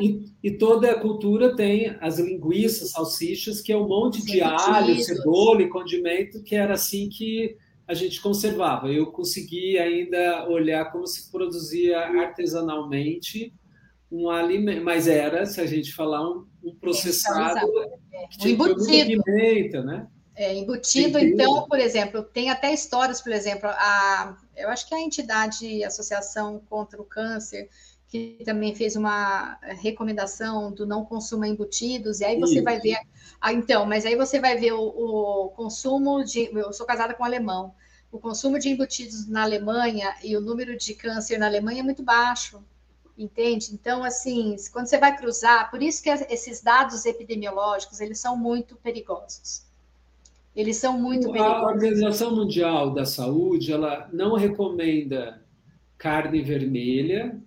E, 0.00 0.24
e, 0.42 0.50
toda 0.58 0.90
a 0.90 1.00
cultura 1.00 1.54
tem 1.54 1.96
as 2.00 2.18
linguiças, 2.18 2.90
salsichas, 2.90 3.60
que 3.60 3.72
é 3.72 3.76
um 3.76 3.86
monte 3.86 4.24
de 4.24 4.42
alho, 4.42 5.00
cebola 5.00 5.62
e 5.62 5.68
condimento, 5.68 6.42
que 6.42 6.56
era 6.56 6.74
assim 6.74 7.08
que 7.08 7.56
a 7.86 7.94
gente 7.94 8.20
conservava. 8.20 8.88
Eu 8.88 9.12
consegui 9.12 9.78
ainda 9.78 10.44
olhar 10.48 10.90
como 10.90 11.06
se 11.06 11.30
produzia 11.30 12.00
artesanalmente 12.00 13.54
um 14.10 14.30
alimento, 14.30 14.84
mas 14.84 15.08
era, 15.08 15.44
se 15.46 15.60
a 15.60 15.66
gente 15.66 15.92
falar, 15.92 16.22
um, 16.28 16.46
um 16.62 16.74
processado 16.74 17.58
é. 18.12 18.28
um 18.44 18.48
embutido. 18.48 19.22
Pimenta, 19.24 19.82
né? 19.82 20.06
É, 20.34 20.54
embutido, 20.54 21.18
então, 21.18 21.66
por 21.66 21.78
exemplo, 21.78 22.22
tem 22.22 22.50
até 22.50 22.72
histórias, 22.72 23.22
por 23.22 23.32
exemplo, 23.32 23.70
a, 23.70 24.36
eu 24.54 24.68
acho 24.68 24.86
que 24.86 24.94
a 24.94 25.00
entidade 25.00 25.82
Associação 25.82 26.60
contra 26.68 27.00
o 27.00 27.06
Câncer, 27.06 27.70
que 28.06 28.42
também 28.44 28.74
fez 28.74 28.96
uma 28.96 29.58
recomendação 29.80 30.70
do 30.70 30.86
não 30.86 31.06
consumo 31.06 31.46
embutidos, 31.46 32.20
e 32.20 32.24
aí 32.26 32.38
você 32.38 32.56
Isso. 32.56 32.64
vai 32.64 32.78
ver. 32.78 32.98
Ah, 33.40 33.52
então, 33.52 33.86
mas 33.86 34.04
aí 34.04 34.14
você 34.14 34.38
vai 34.38 34.58
ver 34.58 34.72
o, 34.72 34.82
o, 34.82 35.48
consumo 35.50 36.22
de. 36.22 36.50
Eu 36.52 36.70
sou 36.70 36.84
casada 36.84 37.14
com 37.14 37.22
um 37.22 37.26
alemão. 37.26 37.74
O 38.12 38.18
consumo 38.18 38.58
de 38.58 38.68
embutidos 38.68 39.26
na 39.26 39.42
Alemanha 39.42 40.14
e 40.22 40.36
o 40.36 40.40
número 40.40 40.76
de 40.76 40.94
câncer 40.94 41.38
na 41.38 41.46
Alemanha 41.46 41.80
é 41.80 41.82
muito 41.82 42.02
baixo 42.02 42.62
entende? 43.16 43.70
Então, 43.72 44.04
assim, 44.04 44.56
quando 44.72 44.86
você 44.86 44.98
vai 44.98 45.16
cruzar, 45.16 45.70
por 45.70 45.82
isso 45.82 46.02
que 46.02 46.10
esses 46.10 46.62
dados 46.62 47.06
epidemiológicos, 47.06 48.00
eles 48.00 48.18
são 48.18 48.36
muito 48.36 48.76
perigosos. 48.76 49.64
Eles 50.54 50.76
são 50.76 50.98
muito 50.98 51.30
perigosos. 51.30 51.62
A 51.62 51.66
Organização 51.66 52.34
Mundial 52.34 52.92
da 52.92 53.04
Saúde, 53.04 53.72
ela 53.72 54.08
não 54.12 54.36
recomenda 54.36 55.42
carne 55.98 56.42
vermelha 56.42 57.38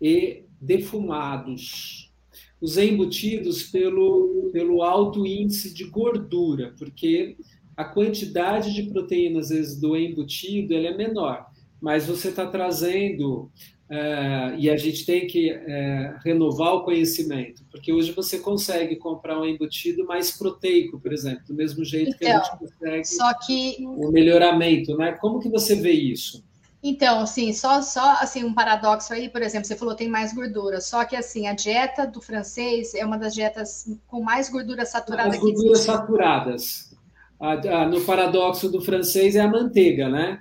e 0.00 0.44
defumados. 0.60 2.12
Os 2.60 2.76
embutidos 2.78 3.64
pelo, 3.64 4.50
pelo 4.52 4.82
alto 4.82 5.26
índice 5.26 5.72
de 5.72 5.84
gordura, 5.84 6.74
porque 6.78 7.36
a 7.76 7.84
quantidade 7.84 8.72
de 8.72 8.84
proteínas, 8.84 9.50
às 9.50 9.56
vezes, 9.56 9.80
do 9.80 9.96
embutido 9.96 10.74
ela 10.74 10.88
é 10.88 10.96
menor, 10.96 11.46
mas 11.80 12.06
você 12.06 12.28
está 12.28 12.46
trazendo 12.46 13.50
é, 13.88 14.54
e 14.58 14.68
a 14.68 14.76
gente 14.76 15.06
tem 15.06 15.26
que 15.28 15.50
é, 15.50 16.16
renovar 16.24 16.74
o 16.74 16.82
conhecimento, 16.82 17.62
porque 17.70 17.92
hoje 17.92 18.10
você 18.10 18.38
consegue 18.38 18.96
comprar 18.96 19.40
um 19.40 19.44
embutido 19.44 20.04
mais 20.04 20.36
proteico, 20.36 20.98
por 20.98 21.12
exemplo, 21.12 21.44
do 21.46 21.54
mesmo 21.54 21.84
jeito 21.84 22.08
então, 22.08 22.18
que 22.18 22.26
a 22.26 22.38
gente 22.38 22.46
então, 22.46 22.58
consegue 22.58 23.04
só 23.04 23.34
que... 23.34 23.76
o 23.80 24.10
melhoramento, 24.10 24.96
né? 24.96 25.12
Como 25.12 25.38
que 25.38 25.48
você 25.48 25.76
vê 25.76 25.92
isso? 25.92 26.44
Então, 26.82 27.20
assim, 27.20 27.52
só, 27.52 27.80
só 27.80 28.16
assim, 28.20 28.44
um 28.44 28.52
paradoxo 28.52 29.12
aí, 29.12 29.28
por 29.28 29.42
exemplo, 29.42 29.66
você 29.66 29.76
falou 29.76 29.94
tem 29.94 30.08
mais 30.08 30.32
gordura, 30.32 30.80
só 30.80 31.04
que 31.04 31.16
assim, 31.16 31.46
a 31.46 31.52
dieta 31.52 32.06
do 32.06 32.20
francês 32.20 32.94
é 32.94 33.04
uma 33.04 33.18
das 33.18 33.34
dietas 33.34 33.88
com 34.06 34.22
mais 34.22 34.48
gordura 34.48 34.84
saturada 34.84 35.30
As 35.30 35.38
gorduras 35.38 35.80
saturadas. 35.80 36.94
A, 37.38 37.52
a, 37.52 37.88
no 37.88 38.00
paradoxo 38.02 38.68
do 38.68 38.80
francês 38.80 39.36
é 39.36 39.40
a 39.40 39.48
manteiga, 39.48 40.08
né? 40.08 40.40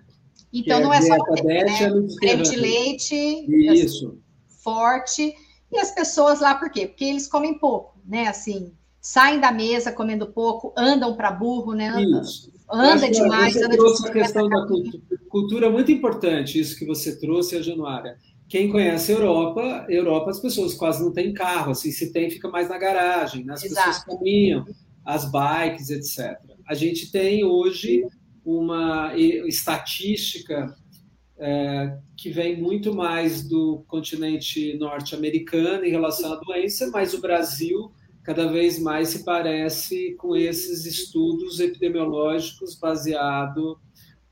Então, 0.55 0.79
não 0.79 0.93
é 0.93 1.01
só 1.01 1.17
né? 1.43 1.65
creme 2.17 2.43
de 2.43 2.55
leite 2.55 3.15
Isso. 3.73 4.17
forte. 4.63 5.35
E 5.69 5.77
as 5.77 5.91
pessoas 5.91 6.39
lá, 6.39 6.55
por 6.55 6.69
quê? 6.69 6.87
Porque 6.87 7.03
eles 7.03 7.27
comem 7.27 7.59
pouco, 7.59 7.99
né? 8.05 8.27
Assim, 8.27 8.71
saem 9.01 9.41
da 9.41 9.51
mesa 9.51 9.91
comendo 9.91 10.27
pouco, 10.27 10.73
andam 10.77 11.13
para 11.15 11.29
burro, 11.29 11.73
né? 11.73 11.89
Anda, 11.89 12.21
isso. 12.21 12.53
anda 12.71 13.09
demais. 13.09 13.53
Você 13.53 13.65
anda 13.65 13.75
trouxe 13.75 14.07
a 14.07 14.11
questão 14.11 14.47
da 14.47 14.65
cultura, 14.65 14.99
cultura 15.27 15.69
muito 15.69 15.91
importante, 15.91 16.57
isso 16.57 16.77
que 16.77 16.85
você 16.85 17.19
trouxe, 17.19 17.57
a 17.57 17.61
Januária. 17.61 18.17
Quem 18.47 18.71
conhece 18.71 19.11
a 19.11 19.15
Europa, 19.15 19.85
Europa 19.89 20.29
as 20.29 20.39
pessoas 20.39 20.73
quase 20.73 21.03
não 21.03 21.11
têm 21.11 21.33
carro, 21.33 21.71
assim, 21.71 21.91
se 21.91 22.13
tem, 22.13 22.29
fica 22.29 22.47
mais 22.47 22.69
na 22.69 22.77
garagem, 22.77 23.43
né? 23.43 23.53
as 23.53 23.63
Exato. 23.63 23.87
pessoas 23.87 24.05
caminham, 24.05 24.65
as 25.03 25.29
bikes, 25.29 25.89
etc. 25.89 26.39
A 26.65 26.73
gente 26.73 27.11
tem 27.11 27.43
hoje 27.43 28.03
uma 28.45 29.13
estatística 29.17 30.75
é, 31.37 31.97
que 32.15 32.29
vem 32.29 32.61
muito 32.61 32.93
mais 32.93 33.47
do 33.47 33.83
continente 33.87 34.77
norte-americano 34.77 35.83
em 35.83 35.89
relação 35.89 36.33
à 36.33 36.35
doença, 36.35 36.89
mas 36.91 37.13
o 37.13 37.19
Brasil 37.19 37.91
cada 38.23 38.47
vez 38.47 38.79
mais 38.79 39.09
se 39.09 39.23
parece 39.23 40.15
com 40.15 40.35
esses 40.35 40.85
estudos 40.85 41.59
epidemiológicos 41.59 42.75
baseado 42.75 43.79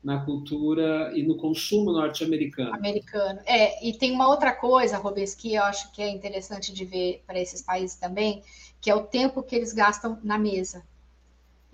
na 0.02 0.22
cultura 0.24 1.12
e 1.14 1.22
no 1.22 1.36
consumo 1.36 1.92
norte-americano. 1.92 2.74
Americano. 2.74 3.40
É, 3.46 3.86
e 3.86 3.96
tem 3.96 4.12
uma 4.12 4.28
outra 4.28 4.52
coisa, 4.52 4.98
Robes, 4.98 5.34
que 5.34 5.54
eu 5.54 5.62
acho 5.62 5.90
que 5.92 6.02
é 6.02 6.10
interessante 6.10 6.72
de 6.72 6.84
ver 6.84 7.22
para 7.26 7.40
esses 7.40 7.62
países 7.62 7.96
também, 7.96 8.42
que 8.80 8.90
é 8.90 8.94
o 8.94 9.04
tempo 9.04 9.42
que 9.42 9.56
eles 9.56 9.72
gastam 9.72 10.18
na 10.22 10.36
mesa. 10.36 10.84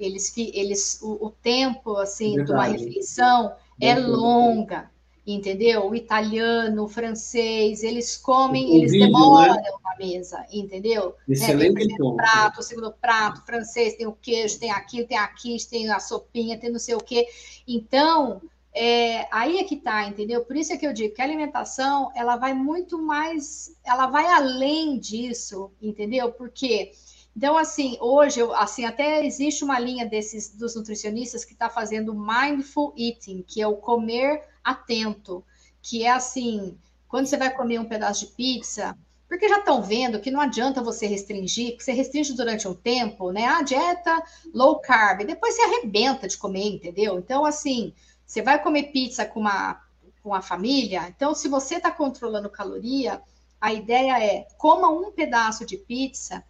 Eles, 0.01 0.33
eles 0.37 0.99
o, 1.03 1.27
o 1.27 1.31
tempo 1.31 1.97
assim 1.97 2.37
Verdade. 2.37 2.47
de 2.47 2.53
uma 2.53 2.65
refeição 2.65 3.53
é 3.81 3.95
longa, 3.95 4.91
entendeu? 5.27 5.89
O 5.89 5.95
italiano, 5.95 6.85
o 6.85 6.89
francês, 6.89 7.83
eles 7.83 8.17
comem, 8.17 8.71
o 8.71 8.77
eles 8.79 8.93
vídeo, 8.93 9.07
demoram 9.07 9.55
né? 9.55 9.71
na 9.85 9.97
mesa, 9.97 10.47
entendeu? 10.53 11.15
Excelente 11.29 11.87
né? 11.87 11.97
Tem 11.97 12.07
o 12.07 12.15
prato, 12.15 12.61
o 12.61 12.63
segundo 12.63 12.93
prato, 12.93 13.41
o 13.41 13.47
francês 13.47 13.95
tem 13.95 14.07
o 14.07 14.13
queijo, 14.13 14.59
tem 14.59 14.71
aquilo, 14.71 15.07
tem 15.07 15.19
aqui, 15.19 15.57
tem 15.69 15.91
a 15.91 16.01
sopinha, 16.01 16.59
tem 16.59 16.71
não 16.71 16.79
sei 16.79 16.95
o 16.95 17.01
quê. 17.01 17.27
Então, 17.67 18.41
é, 18.73 19.27
aí 19.33 19.59
é 19.59 19.65
que 19.65 19.77
tá, 19.77 20.07
entendeu? 20.07 20.45
Por 20.45 20.57
isso 20.57 20.73
é 20.73 20.77
que 20.77 20.87
eu 20.87 20.93
digo 20.93 21.15
que 21.15 21.21
a 21.21 21.25
alimentação, 21.25 22.11
ela 22.15 22.37
vai 22.37 22.55
muito 22.55 23.01
mais, 23.01 23.75
ela 23.85 24.07
vai 24.07 24.27
além 24.27 24.99
disso, 24.99 25.71
entendeu? 25.83 26.33
Porque 26.33 26.93
então, 27.37 27.57
assim, 27.57 27.97
hoje, 28.01 28.41
assim, 28.55 28.85
até 28.85 29.25
existe 29.25 29.65
uma 29.65 29.79
linha 29.79 30.05
desses 30.05 30.55
dos 30.55 30.75
nutricionistas 30.75 31.45
que 31.45 31.53
está 31.53 31.69
fazendo 31.69 32.15
mindful 32.15 32.93
eating, 32.97 33.43
que 33.47 33.63
é 33.63 33.67
o 33.67 33.77
comer 33.77 34.43
atento, 34.65 35.45
que 35.81 36.05
é 36.05 36.11
assim, 36.11 36.77
quando 37.09 37.27
você 37.27 37.37
vai 37.37 37.55
comer 37.55 37.79
um 37.79 37.89
pedaço 37.89 38.27
de 38.27 38.33
pizza, 38.33 38.97
porque 39.29 39.49
já 39.49 39.59
estão 39.59 39.81
vendo 39.81 40.21
que 40.21 40.31
não 40.31 40.41
adianta 40.41 40.83
você 40.83 41.07
restringir, 41.07 41.71
porque 41.71 41.85
você 41.85 41.93
restringe 41.93 42.35
durante 42.35 42.67
um 42.67 42.75
tempo, 42.75 43.31
né? 43.31 43.47
A 43.47 43.63
dieta 43.63 44.21
low 44.53 44.81
carb, 44.81 45.25
depois 45.25 45.55
você 45.55 45.63
arrebenta 45.63 46.27
de 46.27 46.37
comer, 46.37 46.67
entendeu? 46.67 47.17
Então, 47.17 47.47
assim, 47.47 47.95
você 48.27 48.43
vai 48.43 48.61
comer 48.61 48.91
pizza 48.91 49.25
com 49.25 49.39
uma, 49.39 49.81
com 50.21 50.35
a 50.35 50.43
família, 50.43 51.09
então, 51.09 51.33
se 51.33 51.49
você 51.49 51.77
está 51.77 51.93
controlando 51.93 52.51
caloria, 52.51 53.23
a 53.61 53.73
ideia 53.73 54.23
é 54.23 54.49
coma 54.59 54.89
um 54.89 55.13
pedaço 55.13 55.65
de 55.65 55.77
pizza 55.77 56.45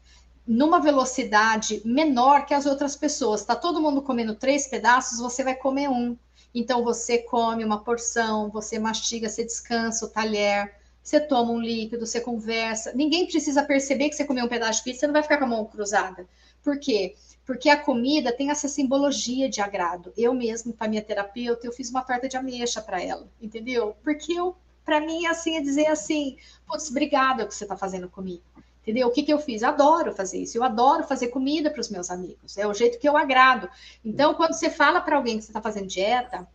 numa 0.47 0.80
velocidade 0.80 1.82
menor 1.84 2.47
que 2.47 2.55
as 2.55 2.66
outras 2.66 2.97
pessoas. 2.97 3.41
Está 3.41 3.55
todo 3.55 3.80
mundo 3.80 4.03
comendo 4.03 4.34
três 4.34 4.66
pedaços, 4.66 5.18
você 5.18 5.45
vai 5.45 5.55
comer 5.55 5.88
um. 5.88 6.16
Então 6.55 6.82
você 6.82 7.18
come 7.18 7.64
uma 7.64 7.82
porção, 7.84 8.51
você 8.51 8.78
mastiga, 8.78 9.28
você 9.28 9.45
descansa 9.45 10.05
o 10.05 10.09
talher, 10.09 10.74
você 11.03 11.20
toma 11.20 11.53
um 11.53 11.61
líquido, 11.61 12.07
você 12.07 12.20
conversa. 12.20 12.93
Ninguém 12.95 13.26
precisa 13.26 13.62
perceber 13.62 14.09
que 14.09 14.16
você 14.16 14.24
comeu 14.24 14.45
um 14.45 14.49
pedaço 14.49 14.78
de 14.78 14.84
pizza, 14.84 15.01
você 15.01 15.07
não 15.07 15.14
vai 15.14 15.22
ficar 15.22 15.38
com 15.38 15.45
a 15.45 15.49
mão 15.49 15.64
cruzada. 15.64 16.26
Por 16.62 16.78
quê? 16.78 17.14
Porque 17.47 17.68
a 17.68 17.76
comida 17.76 18.32
tem 18.32 18.51
essa 18.51 18.68
simbologia 18.68 19.49
de 19.49 19.61
agrado. 19.61 20.12
Eu 20.16 20.34
mesmo, 20.34 20.72
para 20.72 20.88
minha 20.88 21.03
terapeuta, 21.03 21.66
eu 21.66 21.72
fiz 21.72 21.91
uma 21.91 22.03
torta 22.03 22.28
de 22.28 22.36
ameixa 22.36 22.82
para 22.82 23.03
ela, 23.03 23.26
entendeu? 23.41 23.97
Porque 24.05 24.32
eu, 24.32 24.55
para 24.84 25.01
mim, 25.01 25.26
assim, 25.26 25.57
é 25.57 25.61
dizer 25.61 25.86
assim, 25.86 26.36
putz, 26.66 26.91
obrigada 26.91 27.45
o 27.45 27.49
que 27.49 27.55
você 27.55 27.64
está 27.64 27.76
fazendo 27.76 28.09
comigo. 28.09 28.43
Entendeu? 28.83 29.09
O 29.09 29.11
que, 29.11 29.22
que 29.22 29.33
eu 29.33 29.39
fiz? 29.39 29.62
Adoro 29.62 30.14
fazer 30.14 30.39
isso. 30.39 30.57
Eu 30.57 30.64
adoro 30.64 31.05
fazer 31.05 31.28
comida 31.28 31.70
para 31.70 31.81
os 31.81 31.91
meus 31.91 32.11
amigos. 32.11 32.57
É 32.57 32.66
o 32.66 32.74
jeito 32.74 32.99
que 32.99 33.09
eu 33.09 33.16
agrado. 33.16 33.68
Então, 34.05 34.35
quando 34.35 34.55
você 34.55 34.70
fala 34.70 35.01
para 35.01 35.16
alguém 35.16 35.37
que 35.39 35.45
você 35.45 35.51
está 35.51 35.61
fazendo 35.61 35.87
dieta, 35.87 36.49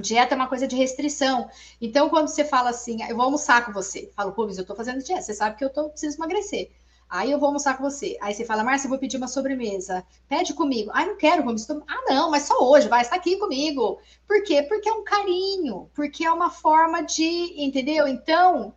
Dieta 0.00 0.34
é 0.34 0.36
uma 0.36 0.48
coisa 0.48 0.66
de 0.66 0.76
restrição. 0.76 1.48
Então, 1.80 2.08
quando 2.08 2.28
você 2.28 2.44
fala 2.44 2.70
assim, 2.70 3.02
eu 3.08 3.16
vou 3.16 3.24
almoçar 3.24 3.64
com 3.64 3.72
você, 3.72 4.10
falo, 4.14 4.34
mas 4.46 4.58
eu 4.58 4.64
tô 4.64 4.74
fazendo 4.74 5.02
dieta, 5.02 5.22
você 5.22 5.34
sabe 5.34 5.56
que 5.56 5.64
eu 5.64 5.70
tô, 5.70 5.88
preciso 5.88 6.16
emagrecer. 6.16 6.70
Aí 7.08 7.30
eu 7.30 7.38
vou 7.38 7.46
almoçar 7.46 7.76
com 7.76 7.82
você. 7.82 8.16
Aí 8.20 8.34
você 8.34 8.44
fala, 8.44 8.62
Márcia, 8.62 8.86
eu 8.86 8.90
vou 8.90 8.98
pedir 8.98 9.16
uma 9.16 9.28
sobremesa. 9.28 10.04
Pede 10.28 10.52
comigo. 10.52 10.90
Ah, 10.92 11.06
não 11.06 11.16
quero, 11.16 11.42
vamos. 11.42 11.68
Ah, 11.70 12.04
não, 12.06 12.30
mas 12.30 12.42
só 12.42 12.54
hoje, 12.60 12.88
vai 12.88 13.02
estar 13.02 13.16
aqui 13.16 13.36
comigo. 13.36 13.98
Por 14.26 14.42
quê? 14.42 14.62
Porque 14.62 14.88
é 14.88 14.92
um 14.92 15.04
carinho, 15.04 15.90
porque 15.94 16.24
é 16.24 16.30
uma 16.30 16.50
forma 16.50 17.02
de, 17.02 17.54
entendeu? 17.56 18.06
Então, 18.06 18.74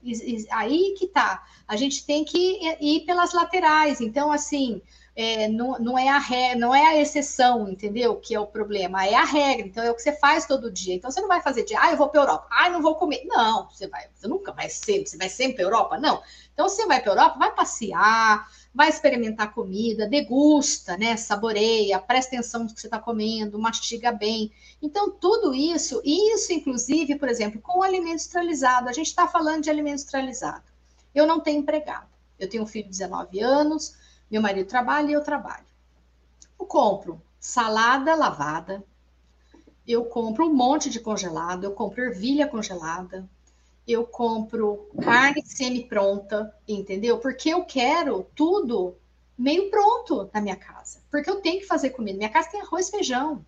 aí 0.51 0.95
que 0.97 1.07
tá. 1.07 1.43
A 1.67 1.75
gente 1.75 2.05
tem 2.05 2.23
que 2.23 2.59
ir 2.79 3.01
pelas 3.05 3.33
laterais. 3.33 3.99
Então, 3.99 4.31
assim, 4.31 4.81
é, 5.15 5.47
não, 5.49 5.77
não, 5.77 5.97
é 5.97 6.07
a 6.07 6.17
re, 6.17 6.55
não 6.55 6.73
é 6.73 6.87
a 6.87 6.97
exceção, 6.97 7.67
entendeu? 7.67 8.15
Que 8.15 8.33
é 8.33 8.39
o 8.39 8.47
problema, 8.47 9.05
é 9.05 9.13
a 9.13 9.25
regra. 9.25 9.67
Então 9.67 9.83
é 9.83 9.91
o 9.91 9.95
que 9.95 10.01
você 10.01 10.13
faz 10.13 10.45
todo 10.45 10.71
dia. 10.71 10.95
Então 10.95 11.11
você 11.11 11.19
não 11.19 11.27
vai 11.27 11.41
fazer 11.41 11.63
de, 11.63 11.75
ah, 11.75 11.91
eu 11.91 11.97
vou 11.97 12.09
para 12.09 12.21
Europa, 12.21 12.47
ah, 12.49 12.69
não 12.69 12.81
vou 12.81 12.95
comer. 12.95 13.23
Não, 13.25 13.69
você 13.69 13.87
vai, 13.87 14.07
você 14.13 14.27
nunca 14.27 14.51
vai 14.53 14.69
sempre, 14.69 15.07
você 15.07 15.17
vai 15.17 15.29
sempre 15.29 15.55
para 15.55 15.65
Europa, 15.65 15.97
não. 15.97 16.21
Então 16.53 16.67
você 16.67 16.85
vai 16.85 17.01
para 17.01 17.11
Europa, 17.11 17.39
vai 17.39 17.55
passear, 17.55 18.49
vai 18.73 18.89
experimentar 18.89 19.53
comida, 19.53 20.07
degusta, 20.07 20.97
né? 20.97 21.17
Saboreia, 21.17 21.99
presta 21.99 22.35
atenção 22.35 22.63
no 22.63 22.73
que 22.73 22.79
você 22.79 22.87
está 22.87 22.99
comendo, 22.99 23.59
mastiga 23.59 24.11
bem. 24.11 24.51
Então 24.81 25.09
tudo 25.11 25.53
isso, 25.53 26.01
isso 26.03 26.53
inclusive, 26.53 27.15
por 27.15 27.29
exemplo, 27.29 27.61
com 27.61 27.79
o 27.79 27.83
alimento 27.83 28.13
industrializado. 28.13 28.89
A 28.89 28.93
gente 28.93 29.07
está 29.07 29.27
falando 29.27 29.63
de 29.63 29.69
alimento 29.69 29.95
industrializado. 29.95 30.63
Eu 31.13 31.25
não 31.25 31.39
tenho 31.39 31.59
empregado. 31.59 32.09
Eu 32.39 32.49
tenho 32.49 32.63
um 32.63 32.67
filho 32.67 32.85
de 32.85 32.91
19 32.91 33.39
anos 33.39 33.99
meu 34.31 34.41
marido 34.41 34.67
trabalha 34.67 35.09
e 35.09 35.13
eu 35.13 35.21
trabalho. 35.21 35.65
Eu 36.57 36.65
compro 36.65 37.21
salada 37.37 38.15
lavada, 38.15 38.81
eu 39.85 40.05
compro 40.05 40.47
um 40.47 40.53
monte 40.53 40.89
de 40.89 41.01
congelado, 41.01 41.65
eu 41.65 41.73
compro 41.73 42.01
ervilha 42.01 42.47
congelada, 42.47 43.27
eu 43.87 44.05
compro 44.05 44.89
carne 45.01 45.43
semi-pronta, 45.45 46.53
entendeu? 46.67 47.17
Porque 47.19 47.49
eu 47.49 47.63
quero 47.65 48.27
tudo 48.35 48.95
meio 49.37 49.69
pronto 49.69 50.29
na 50.33 50.39
minha 50.39 50.55
casa. 50.55 50.99
Porque 51.09 51.29
eu 51.29 51.41
tenho 51.41 51.59
que 51.59 51.67
fazer 51.67 51.89
comida. 51.91 52.17
Minha 52.17 52.29
casa 52.29 52.51
tem 52.51 52.61
arroz 52.61 52.87
e 52.87 52.91
feijão, 52.91 53.45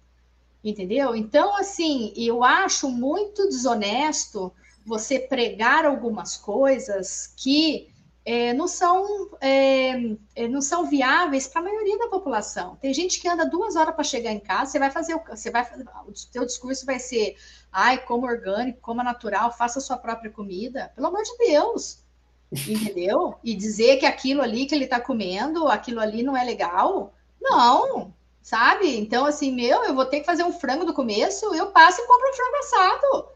entendeu? 0.63 1.15
Então, 1.15 1.55
assim, 1.55 2.13
eu 2.15 2.43
acho 2.43 2.89
muito 2.89 3.47
desonesto 3.47 4.51
você 4.86 5.19
pregar 5.19 5.86
algumas 5.86 6.36
coisas 6.36 7.34
que 7.38 7.93
é, 8.25 8.53
não, 8.53 8.67
são, 8.67 9.29
é, 9.41 10.15
é 10.36 10.47
não 10.47 10.61
são 10.61 10.86
viáveis 10.86 11.47
para 11.47 11.61
a 11.61 11.65
maioria 11.65 11.97
da 11.97 12.07
população. 12.07 12.77
Tem 12.77 12.93
gente 12.93 13.19
que 13.19 13.27
anda 13.27 13.45
duas 13.45 13.75
horas 13.75 13.93
para 13.93 14.03
chegar 14.03 14.31
em 14.31 14.39
casa, 14.39 14.71
você 14.71 14.79
vai 14.79 14.89
fazer, 14.89 15.15
você 15.27 15.51
vai, 15.51 15.63
o 16.07 16.15
seu 16.15 16.45
discurso 16.45 16.86
vai 16.86 16.99
ser, 16.99 17.36
ai, 17.74 17.97
como 17.97 18.28
orgânico, 18.28 18.80
como 18.80 19.03
natural, 19.03 19.51
faça 19.51 19.82
sua 19.82 19.97
própria 19.97 20.30
comida. 20.30 20.91
Pelo 20.95 21.07
amor 21.07 21.24
de 21.24 21.36
Deus, 21.39 22.03
entendeu? 22.51 23.35
E 23.43 23.56
dizer 23.56 23.98
que 23.98 24.06
aquilo 24.06 24.43
ali 24.43 24.68
que 24.68 24.76
ele 24.76 24.84
está 24.84 24.99
comendo, 25.02 25.68
aquilo 25.68 25.99
ali 25.99 26.22
não 26.22 26.38
é 26.38 26.43
legal, 26.43 27.14
não, 27.41 28.14
sabe? 28.43 28.95
Então, 28.95 29.26
assim, 29.26 29.52
meu, 29.52 29.84
eu 29.84 29.95
vou 29.95 30.06
ter 30.06 30.19
que 30.19 30.26
fazer 30.26 30.43
um 30.43 30.53
frango 30.53 30.85
do 30.85 30.93
começo, 30.93 31.53
eu 31.56 31.72
passo 31.72 31.99
e 31.99 32.07
compro 32.07 32.30
um 32.30 32.34
frango 32.34 32.57
assado, 32.57 33.27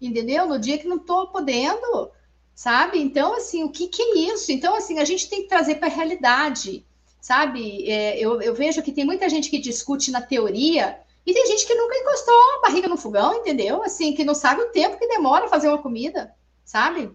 entendeu? 0.00 0.46
No 0.46 0.58
dia 0.58 0.78
que 0.78 0.88
não 0.88 0.96
estou 0.96 1.28
podendo, 1.28 2.10
sabe? 2.54 3.00
Então, 3.00 3.34
assim, 3.34 3.62
o 3.62 3.70
que, 3.70 3.86
que 3.86 4.02
é 4.02 4.18
isso? 4.32 4.50
Então, 4.50 4.74
assim, 4.74 4.98
a 4.98 5.04
gente 5.04 5.30
tem 5.30 5.42
que 5.42 5.48
trazer 5.48 5.76
para 5.76 5.86
a 5.86 5.94
realidade, 5.94 6.84
sabe? 7.20 7.88
É, 7.88 8.18
eu, 8.18 8.42
eu 8.42 8.52
vejo 8.52 8.82
que 8.82 8.92
tem 8.92 9.04
muita 9.04 9.28
gente 9.28 9.48
que 9.48 9.58
discute 9.58 10.10
na 10.10 10.20
teoria 10.20 10.98
e 11.26 11.34
tem 11.34 11.46
gente 11.46 11.66
que 11.66 11.74
nunca 11.74 11.96
encostou 11.96 12.34
a 12.34 12.60
barriga 12.68 12.86
no 12.86 12.96
fogão, 12.96 13.34
entendeu? 13.34 13.82
Assim, 13.82 14.14
que 14.14 14.24
não 14.24 14.34
sabe 14.34 14.62
o 14.62 14.70
tempo 14.70 14.96
que 14.96 15.08
demora 15.08 15.48
fazer 15.48 15.68
uma 15.68 15.82
comida, 15.82 16.30
sabe? 16.64 17.10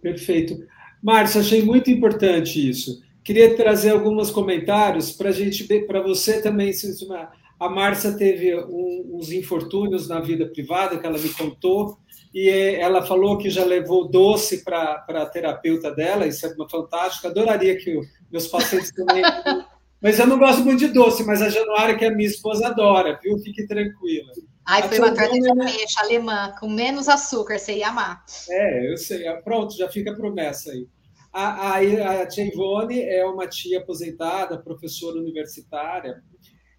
Perfeito. 0.00 0.64
Márcia, 1.02 1.40
achei 1.40 1.62
muito 1.62 1.90
importante 1.90 2.68
isso. 2.68 3.02
Queria 3.24 3.56
trazer 3.56 3.90
alguns 3.90 4.30
comentários 4.30 5.10
para 5.10 5.32
gente 5.32 5.64
para 5.86 6.00
você 6.00 6.40
também. 6.40 6.72
A 7.58 7.68
Márcia 7.68 8.12
teve 8.12 8.54
um, 8.54 9.10
uns 9.14 9.32
infortúnios 9.32 10.08
na 10.08 10.20
vida 10.20 10.46
privada 10.46 10.96
que 10.96 11.04
ela 11.04 11.18
me 11.18 11.28
contou 11.30 11.98
e 12.32 12.48
ela 12.48 13.04
falou 13.04 13.38
que 13.38 13.50
já 13.50 13.64
levou 13.64 14.08
doce 14.08 14.62
para 14.62 15.04
a 15.08 15.26
terapeuta 15.26 15.90
dela, 15.90 16.26
isso 16.26 16.46
é 16.46 16.54
uma 16.54 16.68
fantástica. 16.68 17.28
Adoraria 17.28 17.76
que 17.76 18.00
meus 18.30 18.46
pacientes 18.46 18.92
também. 18.92 19.22
mas 20.00 20.18
eu 20.18 20.26
não 20.26 20.38
gosto 20.38 20.64
muito 20.64 20.78
de 20.78 20.88
doce, 20.88 21.24
mas 21.24 21.42
a 21.42 21.48
Januária, 21.48 21.96
que 21.96 22.04
é 22.04 22.10
minha 22.10 22.28
esposa, 22.28 22.68
adora, 22.68 23.18
viu? 23.22 23.38
Fique 23.38 23.66
tranquila. 23.66 24.32
Ai, 24.64 24.82
foi 24.82 24.98
uma 24.98 25.14
torta 25.14 25.32
de 25.32 25.50
ameixa 25.50 26.00
alemã, 26.00 26.54
com 26.60 26.68
menos 26.68 27.08
açúcar, 27.08 27.58
você 27.58 27.78
ia 27.78 27.88
amar. 27.88 28.22
É, 28.50 28.92
eu 28.92 28.96
sei. 28.96 29.24
Pronto, 29.42 29.76
já 29.76 29.88
fica 29.88 30.12
a 30.12 30.14
promessa 30.14 30.70
aí. 30.70 30.86
A, 31.32 31.72
a, 31.72 32.22
a 32.22 32.26
tia 32.26 32.44
Ivone 32.44 33.00
é 33.00 33.24
uma 33.24 33.46
tia 33.46 33.78
aposentada, 33.78 34.58
professora 34.58 35.18
universitária, 35.18 36.22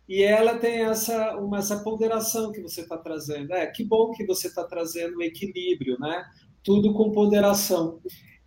e 0.07 0.23
ela 0.23 0.57
tem 0.57 0.81
essa, 0.81 1.37
uma, 1.37 1.59
essa 1.59 1.83
ponderação 1.83 2.51
que 2.51 2.61
você 2.61 2.81
está 2.81 2.97
trazendo. 2.97 3.53
É, 3.53 3.67
que 3.67 3.83
bom 3.83 4.11
que 4.11 4.25
você 4.25 4.47
está 4.47 4.63
trazendo 4.63 5.17
o 5.17 5.23
equilíbrio, 5.23 5.97
né? 5.99 6.25
Tudo 6.63 6.93
com 6.93 7.11
ponderação. 7.11 7.99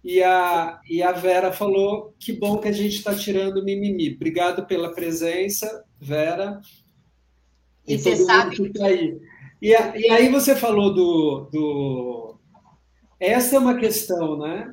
E 0.04 0.22
a, 0.22 0.80
e 0.88 1.02
a 1.02 1.12
Vera 1.12 1.52
falou: 1.52 2.14
que 2.18 2.32
bom 2.32 2.58
que 2.58 2.68
a 2.68 2.72
gente 2.72 2.96
está 2.96 3.14
tirando 3.14 3.58
o 3.58 3.64
mimimi. 3.64 4.14
Obrigado 4.14 4.66
pela 4.66 4.92
presença, 4.92 5.84
Vera. 6.00 6.60
E, 7.86 7.94
e 7.94 7.98
você 7.98 8.16
sabe. 8.16 8.56
Que 8.56 8.70
tá 8.70 8.86
aí. 8.86 9.20
E, 9.60 9.74
a, 9.74 9.96
e 9.96 10.10
aí 10.10 10.28
você 10.28 10.56
falou 10.56 10.92
do, 10.92 11.48
do. 11.52 12.36
Essa 13.20 13.56
é 13.56 13.58
uma 13.58 13.78
questão, 13.78 14.36
né? 14.36 14.68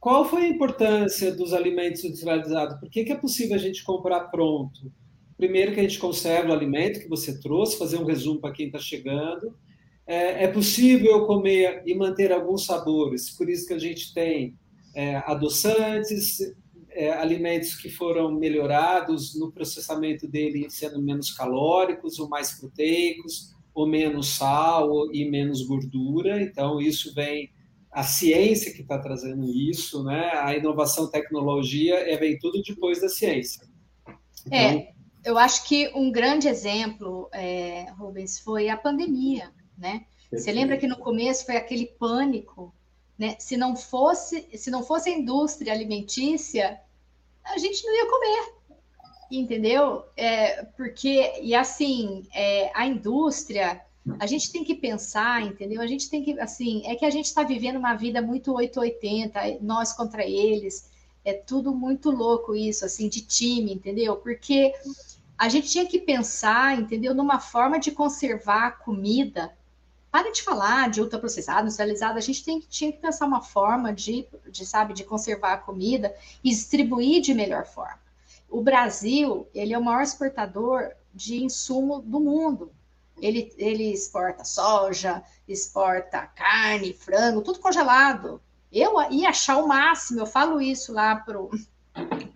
Qual 0.00 0.24
foi 0.24 0.42
a 0.42 0.48
importância 0.48 1.32
dos 1.32 1.52
alimentos 1.52 2.04
industrializados? 2.04 2.78
Por 2.80 2.90
que, 2.90 3.04
que 3.04 3.12
é 3.12 3.16
possível 3.16 3.54
a 3.54 3.58
gente 3.58 3.84
comprar 3.84 4.20
pronto? 4.28 4.92
Primeiro, 5.36 5.72
que 5.72 5.78
a 5.78 5.82
gente 5.84 6.00
conserva 6.00 6.50
o 6.50 6.52
alimento 6.52 7.00
que 7.00 7.08
você 7.08 7.38
trouxe, 7.40 7.78
fazer 7.78 7.96
um 7.96 8.04
resumo 8.04 8.40
para 8.40 8.52
quem 8.52 8.66
está 8.66 8.78
chegando. 8.78 9.54
É, 10.10 10.44
é, 10.44 10.48
possível 10.48 11.26
comer 11.26 11.82
e 11.84 11.94
manter 11.94 12.32
alguns 12.32 12.64
sabores, 12.64 13.28
por 13.28 13.46
isso 13.46 13.66
que 13.66 13.74
a 13.74 13.78
gente 13.78 14.14
tem 14.14 14.56
é, 14.94 15.16
adoçantes, 15.16 16.38
é, 16.88 17.10
alimentos 17.12 17.74
que 17.74 17.90
foram 17.90 18.32
melhorados 18.32 19.38
no 19.38 19.52
processamento 19.52 20.26
dele, 20.26 20.70
sendo 20.70 20.98
menos 21.02 21.30
calóricos 21.30 22.18
ou 22.18 22.26
mais 22.26 22.58
proteicos, 22.58 23.54
ou 23.74 23.86
menos 23.86 24.28
sal 24.30 24.90
e 25.14 25.28
menos 25.28 25.60
gordura. 25.62 26.42
Então, 26.42 26.80
isso 26.80 27.14
vem 27.14 27.50
a 27.92 28.02
ciência 28.02 28.72
que 28.72 28.80
está 28.80 28.98
trazendo 28.98 29.44
isso, 29.44 30.02
né? 30.02 30.30
A 30.32 30.56
inovação, 30.56 31.10
tecnologia, 31.10 31.96
é, 31.96 32.16
vem 32.16 32.38
tudo 32.38 32.62
depois 32.62 33.00
da 33.00 33.10
ciência. 33.10 33.62
Então, 34.46 34.58
é, 34.58 34.92
eu 35.22 35.36
acho 35.36 35.68
que 35.68 35.92
um 35.94 36.10
grande 36.10 36.48
exemplo, 36.48 37.28
é, 37.32 37.90
Rubens, 37.98 38.38
foi 38.38 38.68
a 38.68 38.76
pandemia, 38.76 39.52
né? 39.78 40.04
Você 40.30 40.52
lembra 40.52 40.76
que 40.76 40.86
no 40.86 40.98
começo 40.98 41.46
foi 41.46 41.56
aquele 41.56 41.86
pânico, 41.86 42.74
né? 43.18 43.36
Se 43.38 43.56
não 43.56 43.74
fosse, 43.74 44.46
se 44.54 44.70
não 44.70 44.82
fosse 44.82 45.08
a 45.08 45.16
indústria 45.16 45.72
alimentícia, 45.72 46.78
a 47.44 47.56
gente 47.56 47.84
não 47.86 47.94
ia 47.94 48.10
comer, 48.10 48.54
entendeu? 49.30 50.04
É, 50.16 50.64
porque 50.76 51.40
e 51.42 51.54
assim, 51.54 52.26
é, 52.34 52.70
a 52.74 52.86
indústria, 52.86 53.80
a 54.18 54.26
gente 54.26 54.52
tem 54.52 54.64
que 54.64 54.74
pensar, 54.74 55.42
entendeu? 55.42 55.80
A 55.80 55.86
gente 55.86 56.10
tem 56.10 56.22
que, 56.22 56.38
assim, 56.38 56.82
é 56.86 56.94
que 56.94 57.06
a 57.06 57.10
gente 57.10 57.26
está 57.26 57.42
vivendo 57.42 57.76
uma 57.76 57.94
vida 57.94 58.20
muito 58.20 58.52
880, 58.52 59.58
nós 59.62 59.92
contra 59.92 60.24
eles, 60.24 60.90
é 61.24 61.32
tudo 61.32 61.74
muito 61.74 62.10
louco 62.10 62.54
isso, 62.54 62.84
assim, 62.84 63.08
de 63.08 63.22
time, 63.22 63.72
entendeu? 63.72 64.16
Porque 64.16 64.72
a 65.36 65.48
gente 65.48 65.68
tinha 65.68 65.86
que 65.86 66.00
pensar, 66.00 66.78
entendeu, 66.78 67.14
numa 67.14 67.38
forma 67.38 67.78
de 67.78 67.92
conservar 67.92 68.66
a 68.66 68.72
comida. 68.72 69.56
Para 70.10 70.32
de 70.32 70.42
falar 70.42 70.88
de 70.88 71.00
ultraprocessado, 71.00 71.62
industrializado, 71.62 72.18
a 72.18 72.22
gente 72.22 72.44
tem, 72.44 72.60
tinha 72.60 72.90
que 72.90 72.98
pensar 72.98 73.26
uma 73.26 73.42
forma 73.42 73.92
de, 73.92 74.26
de, 74.50 74.64
sabe, 74.64 74.94
de 74.94 75.04
conservar 75.04 75.52
a 75.52 75.58
comida 75.58 76.14
e 76.42 76.50
distribuir 76.50 77.20
de 77.20 77.34
melhor 77.34 77.66
forma. 77.66 78.00
O 78.48 78.62
Brasil, 78.62 79.46
ele 79.54 79.74
é 79.74 79.78
o 79.78 79.84
maior 79.84 80.02
exportador 80.02 80.92
de 81.12 81.42
insumo 81.44 82.00
do 82.00 82.18
mundo. 82.18 82.72
Ele, 83.20 83.52
ele 83.58 83.92
exporta 83.92 84.44
soja, 84.44 85.22
exporta 85.46 86.26
carne, 86.26 86.94
frango, 86.94 87.42
tudo 87.42 87.58
congelado. 87.58 88.40
Eu 88.72 88.94
ia 89.10 89.28
achar 89.28 89.58
o 89.58 89.68
máximo, 89.68 90.20
eu 90.20 90.26
falo 90.26 90.60
isso 90.60 90.92
lá 90.92 91.16
pro, 91.16 91.50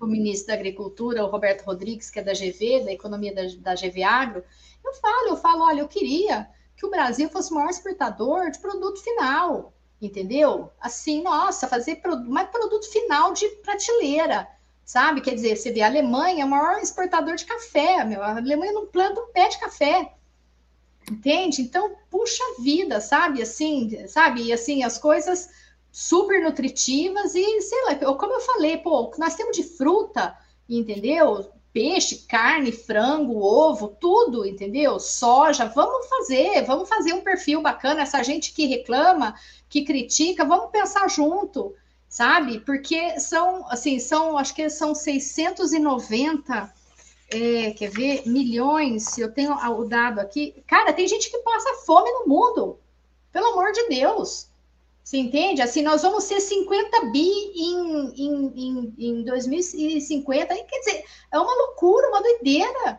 o 0.00 0.06
ministro 0.06 0.48
da 0.48 0.54
Agricultura, 0.54 1.24
o 1.24 1.30
Roberto 1.30 1.62
Rodrigues, 1.62 2.10
que 2.10 2.18
é 2.18 2.22
da 2.22 2.32
GV, 2.32 2.84
da 2.84 2.92
economia 2.92 3.34
da, 3.34 3.42
da 3.58 3.74
GV 3.74 4.02
Agro, 4.02 4.44
eu 4.84 4.94
falo, 4.94 5.28
eu 5.28 5.36
falo, 5.36 5.62
olha, 5.64 5.80
eu 5.80 5.88
queria 5.88 6.48
que 6.82 6.86
o 6.86 6.90
Brasil 6.90 7.30
fosse 7.30 7.52
o 7.52 7.54
maior 7.54 7.70
exportador 7.70 8.50
de 8.50 8.58
produto 8.58 9.00
final, 9.00 9.72
entendeu? 10.00 10.72
Assim, 10.80 11.22
nossa, 11.22 11.68
fazer 11.68 12.02
mais 12.26 12.50
produto 12.50 12.90
final 12.90 13.32
de 13.32 13.46
prateleira, 13.62 14.48
sabe? 14.84 15.20
Quer 15.20 15.36
dizer, 15.36 15.54
você 15.54 15.70
vê, 15.70 15.80
a 15.80 15.86
Alemanha 15.86 16.42
é 16.42 16.44
o 16.44 16.48
maior 16.48 16.80
exportador 16.80 17.36
de 17.36 17.44
café, 17.44 18.04
meu, 18.04 18.20
a 18.20 18.36
Alemanha 18.36 18.72
não 18.72 18.88
planta 18.88 19.20
um 19.20 19.28
pé 19.28 19.48
de 19.48 19.60
café, 19.60 20.12
entende? 21.08 21.62
Então, 21.62 21.94
puxa 22.10 22.42
vida, 22.58 23.00
sabe? 23.00 23.40
Assim, 23.40 24.04
sabe? 24.08 24.42
E 24.42 24.52
assim, 24.52 24.82
as 24.82 24.98
coisas 24.98 25.50
super 25.92 26.42
nutritivas 26.42 27.36
e, 27.36 27.60
sei 27.60 27.84
lá, 27.84 27.94
como 27.94 28.32
eu 28.32 28.40
falei, 28.40 28.78
pô, 28.78 29.08
nós 29.18 29.36
temos 29.36 29.56
de 29.56 29.62
fruta, 29.62 30.36
entendeu? 30.68 31.48
Peixe, 31.72 32.26
carne, 32.28 32.70
frango, 32.70 33.40
ovo, 33.40 33.88
tudo, 33.88 34.44
entendeu? 34.44 35.00
Soja, 35.00 35.64
vamos 35.64 36.06
fazer, 36.06 36.62
vamos 36.64 36.88
fazer 36.88 37.14
um 37.14 37.22
perfil 37.22 37.62
bacana. 37.62 38.02
Essa 38.02 38.22
gente 38.22 38.52
que 38.52 38.66
reclama, 38.66 39.34
que 39.70 39.82
critica, 39.82 40.44
vamos 40.44 40.70
pensar 40.70 41.08
junto, 41.08 41.74
sabe? 42.08 42.60
Porque 42.60 43.18
são, 43.18 43.66
assim, 43.70 43.98
são, 43.98 44.36
acho 44.36 44.54
que 44.54 44.68
são 44.68 44.94
690, 44.94 46.74
é, 47.30 47.70
quer 47.70 47.90
ver, 47.90 48.28
milhões, 48.28 49.16
eu 49.16 49.32
tenho 49.32 49.54
o 49.54 49.84
dado 49.84 50.20
aqui. 50.20 50.62
Cara, 50.66 50.92
tem 50.92 51.08
gente 51.08 51.30
que 51.30 51.38
passa 51.38 51.82
fome 51.86 52.10
no 52.10 52.26
mundo, 52.26 52.78
pelo 53.32 53.46
amor 53.46 53.72
de 53.72 53.88
Deus. 53.88 54.51
Você 55.12 55.18
entende? 55.18 55.60
Assim, 55.60 55.82
nós 55.82 56.00
vamos 56.00 56.24
ser 56.24 56.40
50 56.40 57.10
bi 57.10 57.28
em, 57.54 58.14
em, 58.16 58.52
em, 58.56 58.94
em 58.98 59.24
2050. 59.24 60.54
Quer 60.54 60.78
dizer, 60.78 61.04
é 61.30 61.38
uma 61.38 61.54
loucura, 61.54 62.08
uma 62.08 62.22
doideira. 62.22 62.98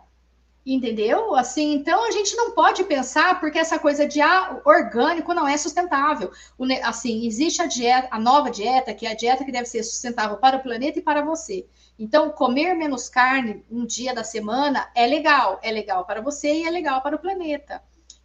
Entendeu? 0.64 1.34
Assim, 1.34 1.74
então 1.74 2.08
a 2.08 2.12
gente 2.12 2.36
não 2.36 2.52
pode 2.52 2.84
pensar 2.84 3.40
porque 3.40 3.58
essa 3.58 3.80
coisa 3.80 4.08
de 4.08 4.22
ah, 4.22 4.62
orgânico 4.64 5.34
não 5.34 5.48
é 5.48 5.58
sustentável. 5.58 6.32
O, 6.56 6.66
assim, 6.84 7.26
existe 7.26 7.64
a 7.64 7.66
dieta, 7.66 8.10
a 8.12 8.20
nova 8.20 8.52
dieta, 8.52 8.94
que 8.94 9.08
é 9.08 9.12
a 9.14 9.16
dieta 9.16 9.44
que 9.44 9.52
deve 9.52 9.66
ser 9.66 9.82
sustentável 9.82 10.38
para 10.38 10.58
o 10.58 10.62
planeta 10.62 11.00
e 11.00 11.02
para 11.02 11.24
você. 11.24 11.66
Então, 11.98 12.30
comer 12.30 12.76
menos 12.76 13.10
carne 13.10 13.66
um 13.72 13.88
dia 13.88 14.14
da 14.14 14.24
semana 14.24 14.88
é 14.94 15.08
legal, 15.08 15.60
é 15.64 15.72
legal 15.72 16.06
para 16.06 16.22
você 16.22 16.54
e 16.62 16.68
é 16.68 16.70
legal 16.70 17.02
para 17.02 17.16
o 17.16 17.20
planeta. 17.20 17.82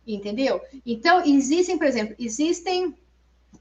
Entendeu? 0.07 0.61
Então, 0.85 1.25
existem, 1.25 1.79
por 1.79 1.87
exemplo, 1.87 2.15
existem 2.19 2.95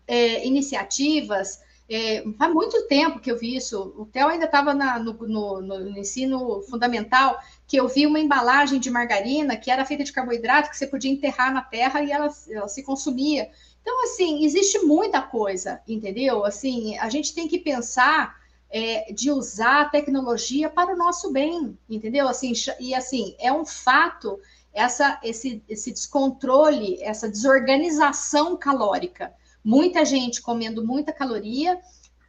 é, 0.08 0.46
iniciativas. 0.46 1.62
É, 1.90 2.24
faz 2.38 2.54
muito 2.54 2.86
tempo 2.88 3.20
que 3.20 3.32
eu 3.32 3.38
vi 3.38 3.56
isso. 3.56 3.94
O 3.98 4.06
Theo 4.06 4.28
ainda 4.28 4.46
estava 4.46 4.74
no, 4.74 5.14
no, 5.14 5.62
no, 5.62 5.98
ensino 5.98 6.62
fundamental, 6.64 7.40
que 7.66 7.78
eu 7.78 7.88
vi 7.88 8.06
uma 8.06 8.20
embalagem 8.20 8.80
de 8.80 8.90
margarina 8.90 9.56
que 9.56 9.72
era 9.72 9.86
feita 9.86 10.04
de 10.04 10.12
carboidrato 10.12 10.70
que 10.70 10.78
você 10.78 10.86
podia 10.86 11.12
enterrar 11.12 11.54
na 11.54 11.62
terra 11.62 12.02
e 12.02 12.12
ela, 12.12 12.30
ela 12.50 12.68
se 12.68 12.84
consumia. 12.84 13.50
Então, 13.82 14.04
assim, 14.04 14.44
existe 14.44 14.80
muita 14.80 15.22
coisa, 15.22 15.82
entendeu? 15.88 16.44
Assim, 16.44 16.98
a 16.98 17.10
gente 17.10 17.34
tem 17.34 17.48
que 17.48 17.58
pensar 17.58 18.36
é, 18.70 19.14
de 19.14 19.32
usar 19.32 19.84
a 19.84 19.90
tecnologia 19.90 20.70
para 20.70 20.94
o 20.94 20.98
nosso 20.98 21.32
bem, 21.32 21.78
entendeu? 21.90 22.28
Assim, 22.28 22.52
e 22.82 22.94
assim, 22.94 23.34
é 23.40 23.52
um 23.52 23.66
fato 23.66 24.40
essa, 24.74 25.20
esse, 25.24 25.64
esse 25.68 25.92
descontrole, 25.92 27.02
essa 27.02 27.30
desorganização 27.30 28.58
calórica 28.58 29.34
muita 29.64 30.06
gente 30.06 30.42
comendo 30.42 30.86
muita 30.86 31.12
caloria, 31.12 31.80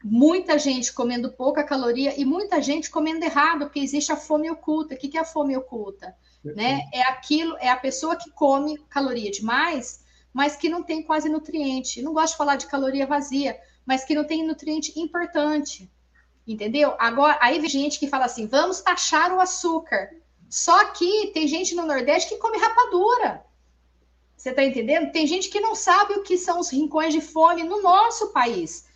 muita 0.02 0.58
gente 0.58 0.92
comendo 0.92 1.32
pouca 1.32 1.64
caloria 1.64 2.18
e 2.18 2.24
muita 2.24 2.62
gente 2.62 2.90
comendo 2.90 3.24
errado, 3.24 3.66
porque 3.66 3.80
existe 3.80 4.12
a 4.12 4.16
fome 4.16 4.50
oculta. 4.50 4.94
O 4.94 4.98
que 4.98 5.16
é 5.16 5.20
a 5.20 5.24
fome 5.24 5.56
oculta? 5.56 6.14
Né? 6.44 6.82
É 6.92 7.02
aquilo, 7.02 7.56
é 7.58 7.68
a 7.68 7.76
pessoa 7.76 8.16
que 8.16 8.30
come 8.30 8.78
caloria 8.88 9.30
demais, 9.30 10.04
mas 10.32 10.56
que 10.56 10.68
não 10.68 10.82
tem 10.82 11.02
quase 11.02 11.28
nutriente. 11.28 12.00
Não 12.00 12.12
gosto 12.12 12.32
de 12.32 12.38
falar 12.38 12.56
de 12.56 12.66
caloria 12.66 13.06
vazia, 13.06 13.58
mas 13.84 14.04
que 14.04 14.14
não 14.14 14.24
tem 14.24 14.46
nutriente 14.46 14.98
importante. 14.98 15.90
Entendeu? 16.46 16.94
Agora, 16.98 17.36
aí 17.42 17.58
vem 17.58 17.68
gente 17.68 17.98
que 17.98 18.06
fala 18.06 18.24
assim: 18.24 18.46
vamos 18.46 18.80
taxar 18.80 19.32
o 19.32 19.40
açúcar. 19.40 20.10
Só 20.48 20.92
que 20.92 21.30
tem 21.34 21.46
gente 21.46 21.74
no 21.74 21.84
Nordeste 21.84 22.30
que 22.30 22.38
come 22.38 22.56
rapadura. 22.56 23.44
Você 24.38 24.50
está 24.50 24.64
entendendo? 24.64 25.10
Tem 25.10 25.26
gente 25.26 25.48
que 25.48 25.58
não 25.58 25.74
sabe 25.74 26.14
o 26.14 26.22
que 26.22 26.38
são 26.38 26.60
os 26.60 26.70
rincões 26.70 27.12
de 27.12 27.20
fome 27.20 27.64
no 27.64 27.82
nosso 27.82 28.28
país. 28.28 28.86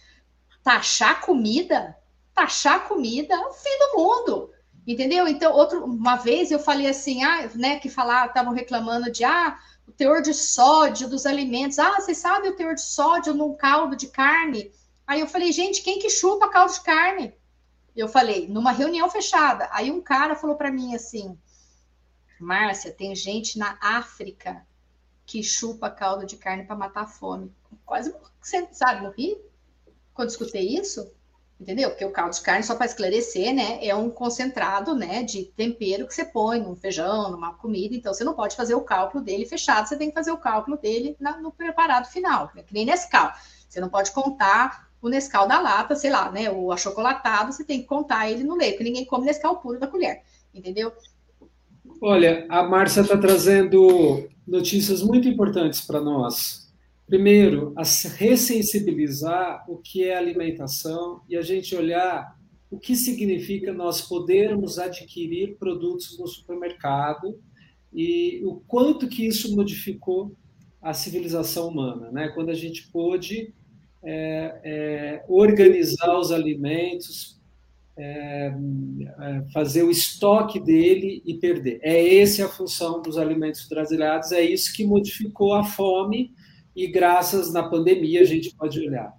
Taxar 0.63 1.21
comida, 1.21 1.99
taxar 2.33 2.87
comida 2.87 3.35
é 3.35 3.41
o 3.41 3.53
fim 3.53 3.79
do 3.81 3.99
mundo. 3.99 4.51
Entendeu? 4.87 5.27
Então, 5.27 5.53
outro, 5.53 5.85
uma 5.85 6.15
vez 6.15 6.53
eu 6.53 6.61
falei 6.61 6.87
assim, 6.87 7.25
ah, 7.25 7.51
né, 7.57 7.81
que 7.81 7.91
falar, 7.91 8.27
estavam 8.27 8.53
reclamando 8.53 9.11
de 9.11 9.25
ah, 9.25 9.59
o 9.87 9.91
teor 9.91 10.23
de 10.23 10.33
sódio 10.33 11.09
dos 11.09 11.27
alimentos. 11.27 11.77
Ah, 11.81 11.97
vocês 11.97 12.19
sabem 12.19 12.53
o 12.53 12.57
teor 12.57 12.77
de 12.77 12.83
sódio 12.83 13.35
num 13.35 13.53
caldo 13.57 13.97
de 13.97 14.07
carne? 14.07 14.71
Aí 15.05 15.19
eu 15.19 15.27
falei, 15.27 15.51
gente, 15.51 15.83
quem 15.83 15.99
que 15.99 16.09
chupa 16.09 16.51
caldo 16.51 16.73
de 16.73 16.81
carne? 16.83 17.35
Eu 17.97 18.07
falei, 18.09 18.47
numa 18.47 18.71
reunião 18.71 19.11
fechada. 19.11 19.69
Aí 19.73 19.91
um 19.91 20.01
cara 20.01 20.37
falou 20.37 20.55
para 20.55 20.71
mim 20.71 20.95
assim: 20.95 21.37
Márcia, 22.41 22.93
tem 22.93 23.15
gente 23.15 23.59
na 23.59 23.77
África 23.81 24.65
que 25.27 25.43
chupa 25.43 25.91
caldo 25.91 26.27
de 26.27 26.37
carne 26.37 26.65
para 26.65 26.77
matar 26.77 27.03
a 27.03 27.07
fome. 27.07 27.53
Quase, 27.85 28.15
você 28.41 28.69
sabe, 28.73 29.03
morri 29.03 29.41
quando 30.15 30.31
escutei 30.31 30.77
isso, 30.77 31.11
entendeu? 31.63 31.91
Porque 31.91 32.05
o 32.05 32.11
caldo 32.11 32.35
de 32.35 32.41
carne, 32.41 32.65
só 32.65 32.75
para 32.75 32.87
esclarecer, 32.87 33.55
né, 33.55 33.85
é 33.85 33.95
um 33.95 34.11
concentrado, 34.11 34.95
né, 34.95 35.23
de 35.23 35.45
tempero 35.45 36.07
que 36.07 36.15
você 36.15 36.25
põe 36.25 36.61
num 36.61 36.75
feijão, 36.75 37.31
numa 37.31 37.55
comida, 37.55 37.95
então 37.95 38.13
você 38.13 38.25
não 38.25 38.35
pode 38.35 38.57
fazer 38.57 38.75
o 38.75 38.83
cálculo 38.83 39.25
dele 39.25 39.47
fechado, 39.47 39.89
você 39.89 39.97
tem 39.97 40.09
que 40.09 40.15
fazer 40.15 40.33
o 40.33 40.37
cálculo 40.37 40.77
dele 40.77 41.17
na, 41.19 41.39
no 41.39 41.53
preparado 41.53 42.07
final, 42.09 42.51
né, 42.55 42.63
que 42.63 42.75
nem 42.75 42.85
Nescau. 42.85 43.33
Você 43.69 43.81
não 43.81 43.89
pode 43.89 44.11
contar 44.11 44.91
o 45.01 45.09
Nescau 45.09 45.49
da 45.49 45.61
lata, 45.61 45.95
sei 45.95 46.11
lá, 46.11 46.31
né, 46.31 46.51
o 46.51 46.73
achocolatado, 46.73 47.53
você 47.53 47.65
tem 47.65 47.81
que 47.81 47.87
contar 47.87 48.29
ele 48.29 48.45
no 48.45 48.55
leite, 48.55 48.73
porque 48.73 48.85
ninguém 48.85 49.05
come 49.05 49.27
Nescau 49.27 49.57
puro 49.59 49.79
da 49.79 49.87
colher, 49.87 50.23
entendeu? 50.53 50.93
Olha, 52.05 52.45
a 52.49 52.65
Márcia 52.65 53.03
está 53.03 53.17
trazendo 53.17 54.29
notícias 54.45 55.05
muito 55.05 55.29
importantes 55.29 55.83
para 55.83 56.01
nós. 56.01 56.69
Primeiro, 57.07 57.73
a 57.77 57.85
ressensibilizar 58.17 59.65
o 59.69 59.77
que 59.77 60.03
é 60.03 60.17
alimentação 60.17 61.21
e 61.29 61.37
a 61.37 61.43
gente 61.43 61.77
olhar 61.77 62.37
o 62.69 62.77
que 62.77 62.97
significa 62.97 63.73
nós 63.73 64.01
podermos 64.01 64.81
adquirir 64.81 65.57
produtos 65.59 66.19
no 66.19 66.27
supermercado 66.27 67.39
e 67.93 68.43
o 68.45 68.57
quanto 68.67 69.07
que 69.07 69.25
isso 69.25 69.55
modificou 69.55 70.35
a 70.83 70.93
civilização 70.93 71.69
humana, 71.69 72.11
né? 72.11 72.31
Quando 72.31 72.51
a 72.51 72.55
gente 72.55 72.91
pôde 72.91 73.55
é, 74.03 74.61
é, 74.65 75.25
organizar 75.29 76.19
os 76.19 76.33
alimentos, 76.33 77.41
é, 78.03 78.55
é, 79.21 79.43
fazer 79.53 79.85
o 79.85 79.91
estoque 79.91 80.59
dele 80.59 81.23
e 81.25 81.35
perder. 81.35 81.79
É 81.83 82.19
essa 82.19 82.47
a 82.47 82.49
função 82.49 83.01
dos 83.01 83.17
alimentos 83.17 83.69
brasileiros, 83.69 84.33
é 84.33 84.43
isso 84.43 84.73
que 84.75 84.85
modificou 84.85 85.55
a 85.55 85.63
fome 85.63 86.35
e 86.75 86.89
graças 86.89 87.53
na 87.53 87.69
pandemia 87.69 88.23
a 88.23 88.25
gente 88.25 88.55
pode 88.57 88.81
olhar. 88.81 89.13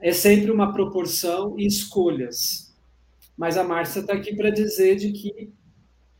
É 0.00 0.12
sempre 0.12 0.50
uma 0.50 0.72
proporção 0.72 1.58
e 1.58 1.66
escolhas. 1.66 2.74
Mas 3.36 3.56
a 3.56 3.64
Márcia 3.64 4.00
está 4.00 4.14
aqui 4.14 4.34
para 4.34 4.50
dizer 4.50 4.96
de 4.96 5.12
que 5.12 5.50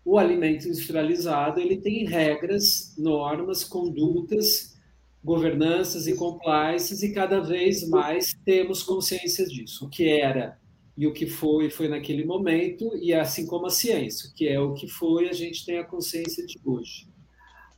o 0.04 0.18
alimento 0.18 0.68
industrializado 0.68 1.60
ele 1.60 1.78
tem 1.78 2.04
regras, 2.04 2.94
normas, 2.98 3.64
condutas, 3.64 4.76
governanças 5.22 6.06
e 6.06 6.14
compliances 6.14 7.02
e 7.02 7.12
cada 7.12 7.40
vez 7.40 7.88
mais 7.88 8.34
temos 8.44 8.82
consciência 8.82 9.46
disso. 9.46 9.86
O 9.86 9.88
que 9.88 10.08
era 10.08 10.58
e 10.96 11.06
o 11.06 11.12
que 11.12 11.26
foi 11.26 11.70
foi 11.70 11.88
naquele 11.88 12.24
momento, 12.24 12.96
e 12.96 13.12
assim 13.12 13.46
como 13.46 13.66
a 13.66 13.70
ciência, 13.70 14.30
que 14.34 14.48
é 14.48 14.60
o 14.60 14.74
que 14.74 14.86
foi, 14.86 15.28
a 15.28 15.32
gente 15.32 15.66
tem 15.66 15.78
a 15.78 15.84
consciência 15.84 16.46
de 16.46 16.58
hoje. 16.64 17.08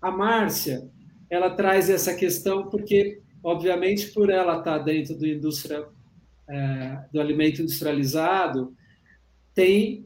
A 0.00 0.10
Márcia, 0.10 0.88
ela 1.30 1.50
traz 1.50 1.88
essa 1.88 2.14
questão 2.14 2.68
porque, 2.68 3.20
obviamente, 3.42 4.08
por 4.08 4.28
ela 4.28 4.58
estar 4.58 4.78
dentro 4.78 5.16
do 5.16 5.26
indústria 5.26 5.86
é, 6.48 6.98
do 7.12 7.20
alimento 7.20 7.62
industrializado, 7.62 8.74
tem 9.54 10.04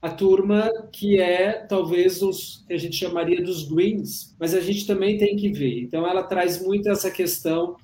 a 0.00 0.10
turma 0.10 0.70
que 0.92 1.20
é 1.20 1.52
talvez 1.52 2.22
os 2.22 2.64
que 2.66 2.74
a 2.74 2.78
gente 2.78 2.96
chamaria 2.96 3.42
dos 3.42 3.68
greens, 3.68 4.36
mas 4.38 4.54
a 4.54 4.60
gente 4.60 4.86
também 4.86 5.18
tem 5.18 5.36
que 5.36 5.50
ver. 5.50 5.80
Então, 5.80 6.06
ela 6.06 6.22
traz 6.22 6.62
muito 6.62 6.88
essa 6.88 7.10
questão 7.10 7.76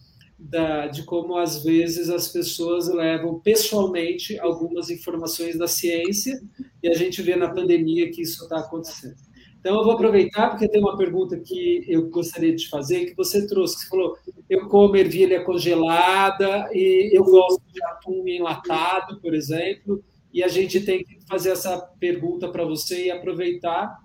da, 0.49 0.89
de 0.89 1.05
como 1.05 1.37
às 1.37 1.63
vezes 1.63 2.11
as 2.11 2.29
pessoas 2.29 2.89
levam 2.89 3.39
pessoalmente 3.41 4.39
algumas 4.41 4.91
informações 4.91 5.57
da 5.57 5.69
ciência 5.69 6.41
e 6.83 6.89
a 6.89 6.95
gente 6.95 7.23
vê 7.23 7.37
na 7.37 7.49
pandemia 7.49 8.11
que 8.11 8.23
isso 8.23 8.43
está 8.43 8.59
acontecendo. 8.59 9.15
Então 9.61 9.77
eu 9.77 9.85
vou 9.85 9.93
aproveitar 9.93 10.51
porque 10.51 10.69
tem 10.69 10.81
uma 10.81 10.97
pergunta 10.97 11.39
que 11.39 11.85
eu 11.87 12.11
gostaria 12.11 12.55
de 12.55 12.69
fazer 12.69 13.07
que 13.07 13.15
você 13.15 13.47
trouxe. 13.47 13.79
Você 13.79 13.89
falou, 13.89 14.17
eu 14.51 14.69
como 14.69 14.97
ervilha 14.97 15.45
congelada 15.45 16.69
e 16.73 17.17
eu 17.17 17.23
gosto 17.25 17.63
de 17.73 17.83
atum 17.85 18.27
enlatado, 18.27 19.21
por 19.21 19.35
exemplo, 19.35 20.03
e 20.33 20.43
a 20.43 20.49
gente 20.49 20.81
tem 20.81 21.05
que 21.05 21.21
fazer 21.29 21.51
essa 21.51 21.79
pergunta 22.01 22.49
para 22.49 22.65
você 22.65 23.07
e 23.07 23.11
aproveitar 23.11 23.97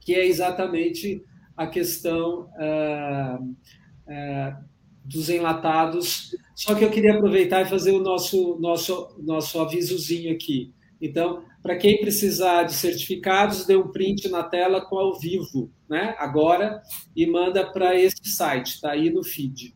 que 0.00 0.14
é 0.14 0.26
exatamente 0.26 1.22
a 1.56 1.68
questão 1.68 2.48
uh, 2.58 3.44
uh, 3.44 4.71
dos 5.04 5.28
enlatados. 5.28 6.36
Só 6.54 6.74
que 6.74 6.84
eu 6.84 6.90
queria 6.90 7.14
aproveitar 7.14 7.62
e 7.62 7.68
fazer 7.68 7.92
o 7.92 8.02
nosso, 8.02 8.58
nosso, 8.60 9.16
nosso 9.18 9.60
avisozinho 9.60 10.32
aqui. 10.32 10.72
Então, 11.00 11.42
para 11.62 11.76
quem 11.76 12.00
precisar 12.00 12.64
de 12.64 12.74
certificados, 12.74 13.66
dê 13.66 13.76
um 13.76 13.88
print 13.88 14.28
na 14.28 14.42
tela 14.42 14.80
com 14.80 14.96
ao 14.98 15.18
vivo, 15.18 15.70
né? 15.88 16.14
Agora, 16.18 16.80
e 17.14 17.26
manda 17.26 17.64
para 17.70 17.98
esse 17.98 18.24
site, 18.24 18.74
está 18.74 18.92
aí 18.92 19.10
no 19.10 19.24
feed. 19.24 19.74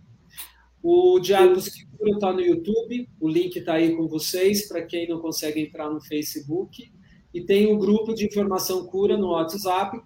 O 0.83 1.19
Diálogos 1.19 1.69
que 1.69 1.85
Cura 1.87 2.11
está 2.13 2.33
no 2.33 2.41
YouTube, 2.41 3.09
o 3.21 3.29
link 3.29 3.57
está 3.57 3.75
aí 3.75 3.97
com 3.97 4.07
vocês, 4.07 4.69
para 4.69 4.83
quem 4.83 5.09
não 5.09 5.21
consegue 5.21 5.61
entrar 5.61 5.91
no 5.91 6.01
Facebook. 6.01 6.93
E 7.35 7.41
tem 7.41 7.73
um 7.73 7.79
grupo 7.79 8.15
de 8.15 8.25
informação 8.25 8.87
cura 8.87 9.17
no 9.17 9.31
WhatsApp, 9.31 10.01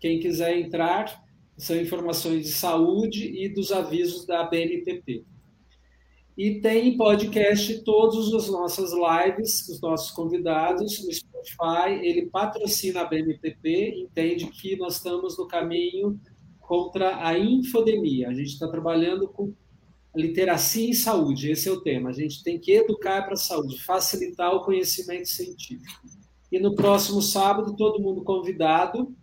quem 0.00 0.18
quiser 0.18 0.58
entrar, 0.58 1.23
são 1.56 1.76
informações 1.76 2.44
de 2.44 2.52
saúde 2.52 3.26
e 3.26 3.48
dos 3.48 3.70
avisos 3.70 4.26
da 4.26 4.42
BNPP. 4.44 5.24
E 6.36 6.60
tem 6.60 6.96
podcast 6.96 7.82
todas 7.84 8.34
as 8.34 8.48
nossas 8.48 8.90
lives, 8.92 9.68
os 9.68 9.80
nossos 9.80 10.10
convidados, 10.10 11.04
no 11.04 11.12
Spotify. 11.12 12.00
Ele 12.02 12.26
patrocina 12.26 13.02
a 13.02 13.04
BNPP, 13.04 14.00
entende 14.00 14.46
que 14.46 14.76
nós 14.76 14.96
estamos 14.96 15.38
no 15.38 15.46
caminho 15.46 16.20
contra 16.60 17.24
a 17.24 17.38
infodemia. 17.38 18.28
A 18.28 18.34
gente 18.34 18.48
está 18.48 18.66
trabalhando 18.66 19.28
com 19.28 19.54
literacia 20.14 20.88
em 20.88 20.92
saúde, 20.92 21.50
esse 21.50 21.68
é 21.68 21.72
o 21.72 21.80
tema. 21.80 22.10
A 22.10 22.12
gente 22.12 22.42
tem 22.42 22.58
que 22.58 22.72
educar 22.72 23.22
para 23.22 23.34
a 23.34 23.36
saúde, 23.36 23.80
facilitar 23.80 24.52
o 24.54 24.64
conhecimento 24.64 25.28
científico. 25.28 26.08
E 26.50 26.58
no 26.58 26.74
próximo 26.74 27.22
sábado, 27.22 27.76
todo 27.76 28.02
mundo 28.02 28.22
convidado 28.24 29.14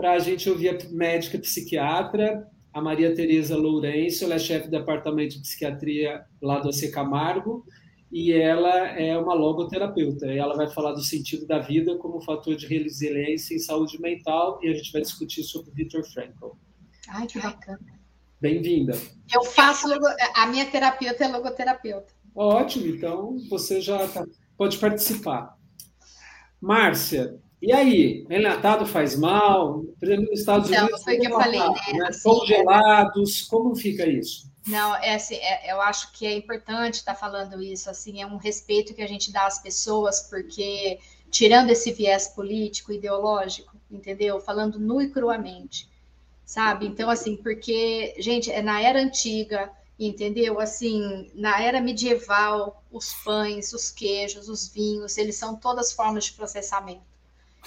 para 0.00 0.12
a 0.12 0.18
gente 0.18 0.48
ouvir 0.48 0.70
a 0.70 0.90
médica 0.90 1.38
psiquiatra 1.38 2.50
a 2.72 2.80
Maria 2.80 3.14
Tereza 3.14 3.54
Lourenço, 3.54 4.24
ela 4.24 4.36
é 4.36 4.38
chefe 4.38 4.68
do 4.68 4.70
departamento 4.70 5.34
de 5.34 5.42
psiquiatria 5.42 6.24
lá 6.40 6.58
do 6.60 6.70
AC 6.70 6.90
Camargo, 6.90 7.66
e 8.10 8.32
ela 8.32 8.88
é 8.88 9.16
uma 9.18 9.34
logoterapeuta. 9.34 10.26
E 10.26 10.38
ela 10.38 10.56
vai 10.56 10.70
falar 10.70 10.92
do 10.92 11.02
sentido 11.02 11.46
da 11.46 11.58
vida 11.58 11.98
como 11.98 12.20
fator 12.22 12.56
de 12.56 12.66
resiliência 12.66 13.54
em 13.54 13.58
saúde 13.58 14.00
mental, 14.00 14.58
e 14.62 14.68
a 14.68 14.74
gente 14.74 14.90
vai 14.92 15.02
discutir 15.02 15.42
sobre 15.42 15.72
Viktor 15.72 16.04
Frankl. 16.04 16.52
Ai, 17.08 17.26
que 17.26 17.40
bacana. 17.40 17.80
Bem-vinda. 18.40 18.96
Eu 19.34 19.42
faço, 19.42 19.86
logo... 19.88 20.06
a 20.34 20.46
minha 20.46 20.64
terapeuta 20.64 21.24
é 21.24 21.28
logoterapeuta. 21.28 22.14
Ótimo, 22.34 22.86
então 22.86 23.36
você 23.50 23.80
já 23.80 24.06
tá... 24.08 24.24
pode 24.56 24.78
participar. 24.78 25.58
Márcia, 26.60 27.36
e 27.62 27.72
aí, 27.72 28.26
enlatado 28.30 28.86
faz 28.86 29.14
mal? 29.14 29.84
Por 29.98 30.06
exemplo, 30.06 30.30
nos 30.30 30.40
Estados 30.40 30.68
Unidos. 30.68 30.90
Não, 30.90 30.98
foi 30.98 31.18
que 31.18 31.26
eu 31.26 31.30
falei, 31.32 31.60
né? 31.60 31.74
né? 31.92 32.08
Assim, 32.08 32.22
Congelados, 32.22 33.42
como 33.42 33.76
fica 33.76 34.06
isso? 34.06 34.50
Não, 34.66 34.96
é 34.96 35.14
assim, 35.14 35.36
é, 35.36 35.70
eu 35.70 35.80
acho 35.80 36.10
que 36.12 36.26
é 36.26 36.34
importante 36.34 36.94
estar 36.94 37.14
falando 37.14 37.62
isso, 37.62 37.90
assim, 37.90 38.22
é 38.22 38.26
um 38.26 38.36
respeito 38.36 38.94
que 38.94 39.02
a 39.02 39.06
gente 39.06 39.30
dá 39.30 39.46
às 39.46 39.60
pessoas, 39.60 40.28
porque 40.30 40.98
tirando 41.30 41.70
esse 41.70 41.92
viés 41.92 42.28
político, 42.28 42.92
ideológico, 42.92 43.76
entendeu? 43.90 44.40
Falando 44.40 44.78
nu 44.78 45.00
e 45.02 45.10
cruamente, 45.10 45.88
sabe? 46.46 46.86
Então, 46.86 47.10
assim, 47.10 47.36
porque, 47.36 48.14
gente, 48.18 48.50
é 48.50 48.62
na 48.62 48.80
era 48.80 49.00
antiga, 49.00 49.70
entendeu? 49.98 50.60
Assim, 50.60 51.30
na 51.34 51.62
era 51.62 51.80
medieval, 51.80 52.82
os 52.90 53.12
pães, 53.22 53.72
os 53.74 53.90
queijos, 53.90 54.48
os 54.48 54.68
vinhos, 54.68 55.18
eles 55.18 55.36
são 55.36 55.56
todas 55.56 55.92
formas 55.92 56.24
de 56.24 56.32
processamento 56.32 57.09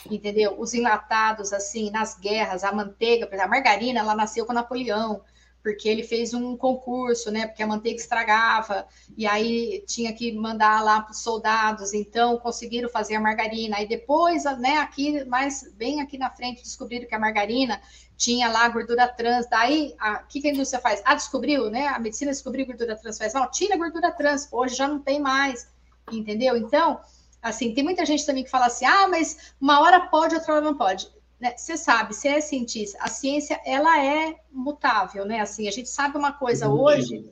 entendeu? 0.09 0.55
Os 0.59 0.73
enlatados, 0.73 1.53
assim, 1.53 1.89
nas 1.91 2.17
guerras, 2.17 2.63
a 2.63 2.71
manteiga, 2.71 3.29
a 3.41 3.47
margarina, 3.47 3.99
ela 3.99 4.15
nasceu 4.15 4.45
com 4.45 4.53
Napoleão, 4.53 5.21
porque 5.63 5.87
ele 5.87 6.03
fez 6.03 6.33
um 6.33 6.57
concurso, 6.57 7.31
né? 7.31 7.47
Porque 7.47 7.63
a 7.63 7.67
manteiga 7.67 7.97
estragava, 7.97 8.85
e 9.17 9.25
aí 9.25 9.81
tinha 9.87 10.11
que 10.11 10.33
mandar 10.33 10.83
lá 10.83 11.01
para 11.01 11.13
os 11.13 11.19
soldados, 11.19 11.93
então 11.93 12.37
conseguiram 12.37 12.89
fazer 12.89 13.15
a 13.15 13.19
margarina. 13.21 13.77
Aí 13.77 13.87
depois, 13.87 14.43
né, 14.59 14.77
aqui, 14.79 15.23
mais 15.23 15.71
bem 15.75 16.01
aqui 16.01 16.17
na 16.17 16.29
frente, 16.29 16.61
descobriram 16.61 17.07
que 17.07 17.15
a 17.15 17.19
margarina 17.19 17.81
tinha 18.17 18.49
lá 18.49 18.67
gordura 18.67 19.07
trans. 19.07 19.47
Daí, 19.49 19.95
o 20.21 20.27
que, 20.27 20.41
que 20.41 20.49
a 20.49 20.51
indústria 20.51 20.81
faz? 20.81 21.01
Ah, 21.05 21.15
descobriu, 21.15 21.69
né? 21.69 21.87
A 21.87 21.97
medicina 21.97 22.31
descobriu 22.31 22.65
gordura 22.65 22.97
trans, 22.97 23.17
faz 23.17 23.33
mal, 23.33 23.49
tira 23.49 23.75
a 23.75 23.77
gordura 23.77 24.11
trans, 24.11 24.49
hoje 24.51 24.75
já 24.75 24.87
não 24.87 24.99
tem 24.99 25.21
mais, 25.21 25.69
entendeu? 26.11 26.57
Então, 26.57 26.99
Assim, 27.43 27.73
tem 27.73 27.83
muita 27.83 28.05
gente 28.05 28.25
também 28.25 28.43
que 28.43 28.49
fala 28.49 28.67
assim, 28.67 28.85
ah, 28.85 29.07
mas 29.07 29.53
uma 29.59 29.81
hora 29.81 30.07
pode, 30.07 30.33
outra 30.33 30.53
hora 30.53 30.63
não 30.63 30.75
pode. 30.75 31.11
Né? 31.39 31.53
Você 31.57 31.75
sabe, 31.75 32.13
você 32.15 32.29
é 32.29 32.41
cientista, 32.41 32.97
a 33.01 33.09
ciência, 33.09 33.59
ela 33.65 34.01
é 34.01 34.39
mutável, 34.49 35.25
né? 35.25 35.41
Assim, 35.41 35.67
a 35.67 35.71
gente 35.71 35.89
sabe 35.89 36.17
uma 36.17 36.31
coisa 36.31 36.69
hoje, 36.69 37.29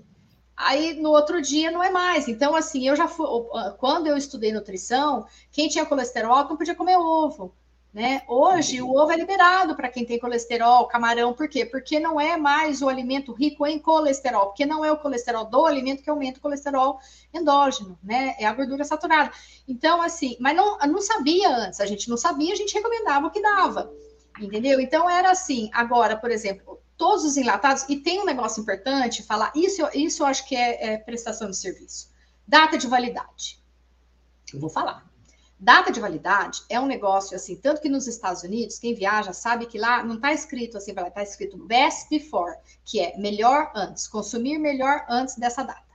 aí 0.57 0.95
no 0.95 1.11
outro 1.11 1.41
dia 1.41 1.71
não 1.71 1.81
é 1.81 1.89
mais. 1.89 2.27
Então, 2.27 2.53
assim, 2.53 2.85
eu 2.85 2.95
já 2.95 3.07
fui, 3.07 3.25
quando 3.77 4.07
eu 4.07 4.17
estudei 4.17 4.51
nutrição, 4.51 5.25
quem 5.49 5.69
tinha 5.69 5.85
colesterol 5.85 6.43
não 6.43 6.57
podia 6.57 6.75
comer 6.75 6.97
ovo. 6.97 7.55
Né? 7.93 8.21
Hoje, 8.25 8.81
o 8.81 8.95
ovo 8.95 9.11
é 9.11 9.17
liberado 9.17 9.75
para 9.75 9.89
quem 9.89 10.05
tem 10.05 10.17
colesterol, 10.17 10.87
camarão, 10.87 11.33
por 11.33 11.49
quê? 11.49 11.65
Porque 11.65 11.99
não 11.99 12.21
é 12.21 12.37
mais 12.37 12.81
o 12.81 12.87
alimento 12.87 13.33
rico 13.33 13.67
em 13.67 13.77
colesterol, 13.77 14.47
porque 14.47 14.65
não 14.65 14.85
é 14.85 14.89
o 14.89 14.97
colesterol 14.97 15.43
do 15.43 15.65
alimento 15.65 16.01
que 16.01 16.09
aumenta 16.09 16.39
o 16.39 16.41
colesterol 16.41 16.99
endógeno, 17.33 17.99
né? 18.01 18.33
É 18.39 18.45
a 18.45 18.53
gordura 18.53 18.85
saturada. 18.85 19.33
Então, 19.67 20.01
assim, 20.01 20.37
mas 20.39 20.55
não, 20.55 20.77
não 20.77 21.01
sabia 21.01 21.49
antes, 21.49 21.81
a 21.81 21.85
gente 21.85 22.09
não 22.09 22.15
sabia, 22.15 22.53
a 22.53 22.55
gente 22.55 22.73
recomendava 22.73 23.27
o 23.27 23.31
que 23.31 23.41
dava, 23.41 23.91
entendeu? 24.39 24.79
Então, 24.79 25.09
era 25.09 25.29
assim. 25.29 25.69
Agora, 25.73 26.15
por 26.15 26.31
exemplo, 26.31 26.79
todos 26.95 27.25
os 27.25 27.35
enlatados, 27.35 27.83
e 27.89 27.97
tem 27.97 28.21
um 28.21 28.25
negócio 28.25 28.61
importante 28.61 29.21
falar, 29.21 29.51
isso, 29.53 29.85
isso 29.93 30.23
eu 30.23 30.27
acho 30.27 30.47
que 30.47 30.55
é, 30.55 30.93
é 30.93 30.97
prestação 30.97 31.49
de 31.49 31.57
serviço. 31.57 32.09
Data 32.47 32.77
de 32.77 32.87
validade. 32.87 33.61
Eu 34.53 34.61
vou 34.61 34.69
falar. 34.69 35.10
Data 35.63 35.91
de 35.91 35.99
validade 35.99 36.63
é 36.67 36.79
um 36.79 36.87
negócio 36.87 37.35
assim, 37.35 37.55
tanto 37.55 37.81
que 37.81 37.87
nos 37.87 38.07
Estados 38.07 38.41
Unidos, 38.41 38.79
quem 38.79 38.95
viaja 38.95 39.31
sabe 39.31 39.67
que 39.67 39.77
lá 39.77 40.03
não 40.03 40.15
está 40.15 40.33
escrito 40.33 40.75
assim, 40.75 40.89
está 40.89 41.21
escrito 41.21 41.55
best 41.55 42.09
before, 42.09 42.57
que 42.83 42.99
é 42.99 43.15
melhor 43.15 43.71
antes, 43.75 44.07
consumir 44.07 44.57
melhor 44.57 45.05
antes 45.07 45.35
dessa 45.35 45.61
data. 45.61 45.85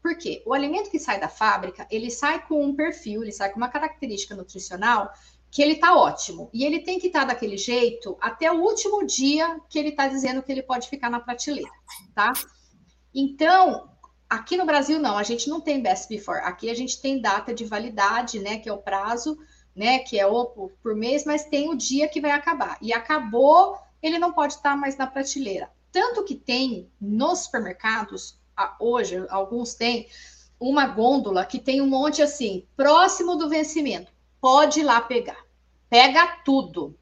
Por 0.00 0.16
quê? 0.16 0.42
O 0.46 0.54
alimento 0.54 0.90
que 0.90 0.98
sai 0.98 1.20
da 1.20 1.28
fábrica, 1.28 1.86
ele 1.90 2.10
sai 2.10 2.46
com 2.46 2.64
um 2.64 2.74
perfil, 2.74 3.22
ele 3.22 3.30
sai 3.30 3.50
com 3.50 3.58
uma 3.58 3.68
característica 3.68 4.34
nutricional 4.34 5.12
que 5.50 5.60
ele 5.60 5.74
está 5.74 5.94
ótimo. 5.94 6.48
E 6.50 6.64
ele 6.64 6.80
tem 6.80 6.98
que 6.98 7.08
estar 7.08 7.20
tá 7.20 7.26
daquele 7.26 7.58
jeito 7.58 8.16
até 8.22 8.50
o 8.50 8.62
último 8.62 9.04
dia 9.04 9.60
que 9.68 9.78
ele 9.78 9.90
está 9.90 10.08
dizendo 10.08 10.42
que 10.42 10.50
ele 10.50 10.62
pode 10.62 10.88
ficar 10.88 11.10
na 11.10 11.20
prateleira, 11.20 11.70
tá? 12.14 12.32
Então, 13.14 13.86
Aqui 14.34 14.56
no 14.56 14.66
Brasil, 14.66 14.98
não, 14.98 15.16
a 15.16 15.22
gente 15.22 15.48
não 15.48 15.60
tem 15.60 15.80
best 15.80 16.08
before. 16.08 16.40
Aqui 16.40 16.68
a 16.68 16.74
gente 16.74 17.00
tem 17.00 17.20
data 17.20 17.54
de 17.54 17.64
validade, 17.64 18.40
né? 18.40 18.58
Que 18.58 18.68
é 18.68 18.72
o 18.72 18.78
prazo, 18.78 19.38
né? 19.76 20.00
Que 20.00 20.18
é 20.18 20.26
o 20.26 20.46
por, 20.46 20.96
mês, 20.96 21.24
mas 21.24 21.44
tem 21.44 21.70
o 21.70 21.76
dia 21.76 22.08
que 22.08 22.20
vai 22.20 22.32
acabar. 22.32 22.76
E 22.82 22.92
acabou, 22.92 23.78
ele 24.02 24.18
não 24.18 24.32
pode 24.32 24.54
estar 24.54 24.76
mais 24.76 24.96
na 24.96 25.06
prateleira. 25.06 25.70
Tanto 25.92 26.24
que 26.24 26.34
tem 26.34 26.90
nos 27.00 27.44
supermercados, 27.44 28.36
hoje, 28.80 29.24
alguns 29.30 29.74
têm, 29.74 30.08
uma 30.58 30.84
gôndola 30.88 31.46
que 31.46 31.60
tem 31.60 31.80
um 31.80 31.86
monte 31.86 32.20
assim, 32.20 32.66
próximo 32.76 33.36
do 33.36 33.48
vencimento. 33.48 34.10
Pode 34.40 34.80
ir 34.80 34.82
lá 34.82 35.00
pegar. 35.00 35.44
Pega 35.88 36.40
tudo. 36.44 36.98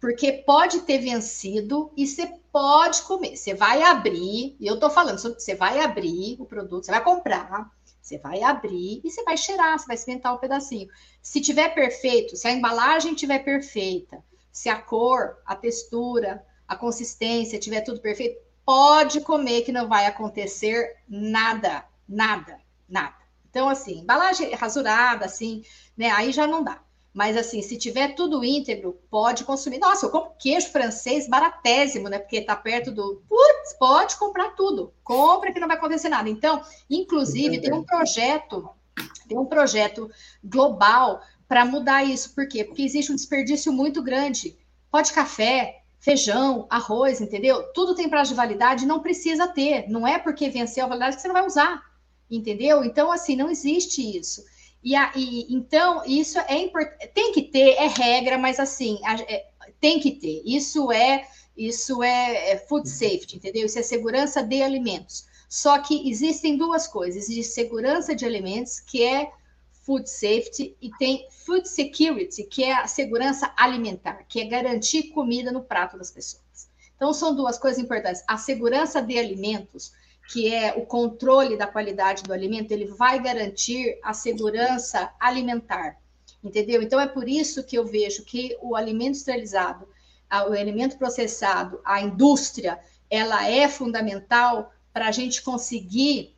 Porque 0.00 0.30
pode 0.30 0.82
ter 0.82 0.98
vencido 0.98 1.90
e 1.96 2.06
você 2.06 2.32
pode 2.56 3.02
comer. 3.02 3.36
Você 3.36 3.52
vai 3.52 3.82
abrir, 3.82 4.56
e 4.58 4.66
eu 4.66 4.80
tô 4.80 4.88
falando 4.88 5.18
você 5.18 5.54
vai 5.54 5.78
abrir 5.80 6.36
o 6.40 6.46
produto, 6.46 6.86
você 6.86 6.90
vai 6.90 7.04
comprar, 7.04 7.70
você 8.00 8.16
vai 8.16 8.42
abrir 8.42 9.02
e 9.04 9.10
você 9.10 9.22
vai 9.24 9.36
cheirar, 9.36 9.78
você 9.78 9.86
vai 9.86 9.94
experimentar 9.94 10.34
um 10.34 10.38
pedacinho. 10.38 10.88
Se 11.20 11.38
tiver 11.38 11.74
perfeito, 11.74 12.34
se 12.34 12.48
a 12.48 12.50
embalagem 12.50 13.14
tiver 13.14 13.40
perfeita, 13.40 14.24
se 14.50 14.70
a 14.70 14.80
cor, 14.80 15.36
a 15.44 15.54
textura, 15.54 16.42
a 16.66 16.74
consistência 16.74 17.60
tiver 17.60 17.82
tudo 17.82 18.00
perfeito, 18.00 18.40
pode 18.64 19.20
comer 19.20 19.60
que 19.60 19.70
não 19.70 19.86
vai 19.86 20.06
acontecer 20.06 20.96
nada, 21.06 21.84
nada, 22.08 22.58
nada. 22.88 23.16
Então, 23.50 23.68
assim, 23.68 23.98
embalagem 23.98 24.54
rasurada, 24.54 25.26
assim, 25.26 25.62
né? 25.94 26.08
Aí 26.08 26.32
já 26.32 26.46
não 26.46 26.64
dá. 26.64 26.80
Mas 27.16 27.34
assim, 27.34 27.62
se 27.62 27.78
tiver 27.78 28.14
tudo 28.14 28.44
íntegro, 28.44 29.00
pode 29.10 29.42
consumir. 29.42 29.78
Nossa, 29.78 30.04
eu 30.04 30.10
compro 30.10 30.32
queijo 30.38 30.68
francês 30.68 31.26
baratésimo, 31.26 32.10
né? 32.10 32.18
Porque 32.18 32.42
tá 32.42 32.54
perto 32.54 32.90
do. 32.90 33.22
Putz, 33.26 33.72
pode 33.78 34.16
comprar 34.16 34.50
tudo. 34.50 34.92
Compra 35.02 35.50
que 35.50 35.58
não 35.58 35.66
vai 35.66 35.78
acontecer 35.78 36.10
nada. 36.10 36.28
Então, 36.28 36.60
inclusive, 36.90 37.58
tem 37.58 37.72
um 37.72 37.82
projeto, 37.82 38.68
tem 39.26 39.38
um 39.38 39.46
projeto 39.46 40.10
global 40.44 41.22
para 41.48 41.64
mudar 41.64 42.04
isso. 42.04 42.34
Por 42.34 42.46
quê? 42.46 42.62
Porque 42.62 42.82
existe 42.82 43.10
um 43.10 43.16
desperdício 43.16 43.72
muito 43.72 44.02
grande. 44.02 44.54
Pode 44.90 45.10
café, 45.14 45.84
feijão, 45.98 46.66
arroz, 46.68 47.22
entendeu? 47.22 47.62
Tudo 47.72 47.94
tem 47.94 48.10
prazo 48.10 48.32
de 48.32 48.36
validade, 48.36 48.84
não 48.84 49.00
precisa 49.00 49.48
ter. 49.48 49.88
Não 49.88 50.06
é 50.06 50.18
porque 50.18 50.50
venceu 50.50 50.84
a 50.84 50.88
validade 50.88 51.16
que 51.16 51.22
você 51.22 51.28
não 51.28 51.34
vai 51.34 51.46
usar, 51.46 51.82
entendeu? 52.30 52.84
Então, 52.84 53.10
assim, 53.10 53.34
não 53.36 53.48
existe 53.48 54.02
isso. 54.18 54.44
E, 54.86 54.94
a, 54.94 55.10
então 55.16 56.04
isso 56.06 56.38
é 56.38 56.60
importante, 56.60 57.08
tem 57.08 57.32
que 57.32 57.42
ter, 57.42 57.70
é 57.70 57.88
regra, 57.88 58.38
mas 58.38 58.60
assim, 58.60 59.00
é, 59.28 59.46
tem 59.80 59.98
que 59.98 60.12
ter. 60.12 60.44
Isso 60.46 60.92
é 60.92 61.26
isso 61.56 62.04
é, 62.04 62.52
é 62.52 62.56
food 62.56 62.88
safety, 62.88 63.34
entendeu? 63.34 63.66
Isso 63.66 63.80
é 63.80 63.82
segurança 63.82 64.44
de 64.44 64.62
alimentos. 64.62 65.26
Só 65.48 65.80
que 65.80 66.08
existem 66.08 66.56
duas 66.56 66.86
coisas: 66.86 67.24
existe 67.24 67.52
segurança 67.52 68.14
de 68.14 68.24
alimentos, 68.24 68.78
que 68.78 69.02
é 69.02 69.32
food 69.84 70.08
safety, 70.08 70.76
e 70.80 70.88
tem 71.00 71.26
food 71.44 71.68
security, 71.68 72.44
que 72.44 72.62
é 72.62 72.72
a 72.72 72.86
segurança 72.86 73.52
alimentar, 73.56 74.24
que 74.28 74.40
é 74.40 74.44
garantir 74.44 75.08
comida 75.08 75.50
no 75.50 75.64
prato 75.64 75.98
das 75.98 76.12
pessoas. 76.12 76.70
Então, 76.94 77.12
são 77.12 77.34
duas 77.34 77.58
coisas 77.58 77.82
importantes. 77.82 78.22
A 78.28 78.38
segurança 78.38 79.02
de 79.02 79.18
alimentos, 79.18 79.92
que 80.28 80.52
é 80.52 80.74
o 80.76 80.84
controle 80.84 81.56
da 81.56 81.66
qualidade 81.66 82.22
do 82.22 82.32
alimento, 82.32 82.72
ele 82.72 82.86
vai 82.86 83.22
garantir 83.22 83.98
a 84.02 84.12
segurança 84.12 85.12
alimentar, 85.20 85.96
entendeu? 86.42 86.82
Então, 86.82 87.00
é 87.00 87.06
por 87.06 87.28
isso 87.28 87.64
que 87.64 87.76
eu 87.76 87.86
vejo 87.86 88.24
que 88.24 88.56
o 88.60 88.74
alimento 88.74 89.14
esterilizado, 89.14 89.88
o 90.48 90.52
alimento 90.52 90.98
processado, 90.98 91.80
a 91.84 92.00
indústria, 92.00 92.80
ela 93.08 93.48
é 93.48 93.68
fundamental 93.68 94.72
para 94.92 95.06
a 95.06 95.12
gente 95.12 95.42
conseguir 95.42 96.34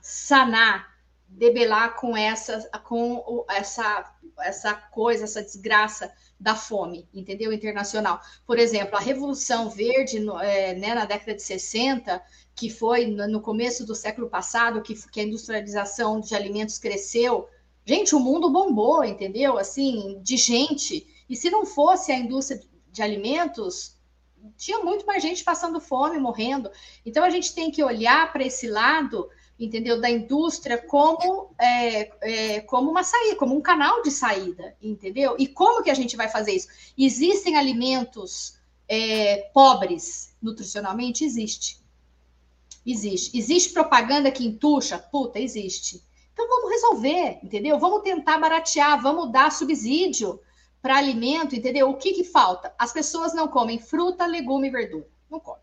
sanar, 0.00 0.92
debelar 1.26 1.96
com 1.96 2.14
essa, 2.16 2.68
com 2.84 3.44
essa, 3.48 4.12
essa 4.40 4.74
coisa, 4.74 5.24
essa 5.24 5.42
desgraça 5.42 6.12
da 6.42 6.56
fome, 6.56 7.08
entendeu? 7.14 7.52
Internacional. 7.52 8.20
Por 8.44 8.58
exemplo, 8.58 8.96
a 8.96 9.00
Revolução 9.00 9.70
Verde, 9.70 10.18
é, 10.42 10.74
né, 10.74 10.92
na 10.92 11.04
década 11.04 11.34
de 11.34 11.42
60, 11.42 12.20
que 12.54 12.68
foi 12.68 13.06
no 13.06 13.40
começo 13.40 13.86
do 13.86 13.94
século 13.94 14.28
passado, 14.28 14.82
que, 14.82 14.94
que 15.08 15.20
a 15.20 15.22
industrialização 15.22 16.20
de 16.20 16.34
alimentos 16.34 16.78
cresceu. 16.78 17.48
Gente, 17.86 18.14
o 18.16 18.20
mundo 18.20 18.50
bombou, 18.50 19.04
entendeu? 19.04 19.56
Assim, 19.56 20.20
de 20.20 20.36
gente. 20.36 21.06
E 21.30 21.36
se 21.36 21.48
não 21.48 21.64
fosse 21.64 22.10
a 22.10 22.18
indústria 22.18 22.60
de 22.90 23.02
alimentos, 23.02 23.96
tinha 24.56 24.80
muito 24.80 25.06
mais 25.06 25.22
gente 25.22 25.44
passando 25.44 25.80
fome, 25.80 26.18
morrendo. 26.18 26.70
Então 27.06 27.22
a 27.22 27.30
gente 27.30 27.54
tem 27.54 27.70
que 27.70 27.84
olhar 27.84 28.32
para 28.32 28.44
esse 28.44 28.66
lado, 28.66 29.28
entendeu, 29.58 30.00
da 30.00 30.10
indústria 30.10 30.78
como 30.78 31.54
é, 31.58 32.10
é, 32.20 32.60
como 32.62 32.90
uma 32.90 33.04
saída, 33.04 33.36
como 33.36 33.56
um 33.56 33.60
canal 33.60 34.02
de 34.02 34.10
saída, 34.10 34.76
entendeu? 34.82 35.36
E 35.38 35.46
como 35.46 35.82
que 35.82 35.90
a 35.90 35.94
gente 35.94 36.16
vai 36.16 36.28
fazer 36.28 36.52
isso? 36.52 36.68
Existem 36.96 37.56
alimentos 37.56 38.58
é, 38.88 39.50
pobres 39.54 40.34
nutricionalmente? 40.42 41.24
Existe. 41.24 41.80
Existe. 42.84 43.36
Existe 43.38 43.72
propaganda 43.72 44.30
que 44.30 44.44
entuxa? 44.44 44.98
Puta, 44.98 45.38
existe. 45.38 46.02
Então 46.32 46.48
vamos 46.48 46.70
resolver, 46.70 47.38
entendeu? 47.42 47.78
Vamos 47.78 48.02
tentar 48.02 48.38
baratear, 48.38 49.00
vamos 49.00 49.30
dar 49.30 49.52
subsídio 49.52 50.40
para 50.80 50.96
alimento, 50.96 51.54
entendeu? 51.54 51.88
O 51.90 51.96
que, 51.96 52.12
que 52.12 52.24
falta? 52.24 52.74
As 52.76 52.92
pessoas 52.92 53.32
não 53.32 53.46
comem 53.46 53.78
fruta, 53.78 54.26
legume 54.26 54.68
e 54.68 54.70
verdura. 54.70 55.08
Não 55.30 55.38
comem. 55.38 55.62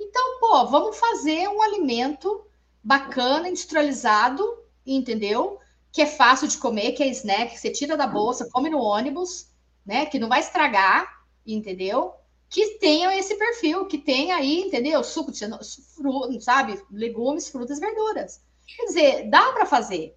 Então, 0.00 0.40
pô, 0.40 0.66
vamos 0.66 0.98
fazer 0.98 1.46
um 1.48 1.62
alimento 1.62 2.44
bacana, 2.82 3.48
industrializado, 3.48 4.42
entendeu? 4.86 5.58
Que 5.92 6.02
é 6.02 6.06
fácil 6.06 6.48
de 6.48 6.58
comer, 6.58 6.92
que 6.92 7.02
é 7.02 7.08
snack, 7.08 7.52
que 7.52 7.60
você 7.60 7.70
tira 7.70 7.96
da 7.96 8.06
bolsa, 8.06 8.48
come 8.50 8.70
no 8.70 8.78
ônibus, 8.78 9.48
né? 9.84 10.06
Que 10.06 10.18
não 10.18 10.28
vai 10.28 10.40
estragar, 10.40 11.06
entendeu? 11.46 12.14
Que 12.48 12.78
tenha 12.78 13.16
esse 13.16 13.36
perfil, 13.36 13.86
que 13.86 13.98
tenha 13.98 14.36
aí, 14.36 14.62
entendeu? 14.62 15.02
Suco 15.04 15.30
de 15.30 15.46
fruta, 15.94 16.40
sabe? 16.40 16.80
Legumes, 16.90 17.48
frutas, 17.48 17.78
verduras. 17.78 18.40
Quer 18.66 18.84
dizer, 18.86 19.30
dá 19.30 19.52
para 19.52 19.66
fazer, 19.66 20.16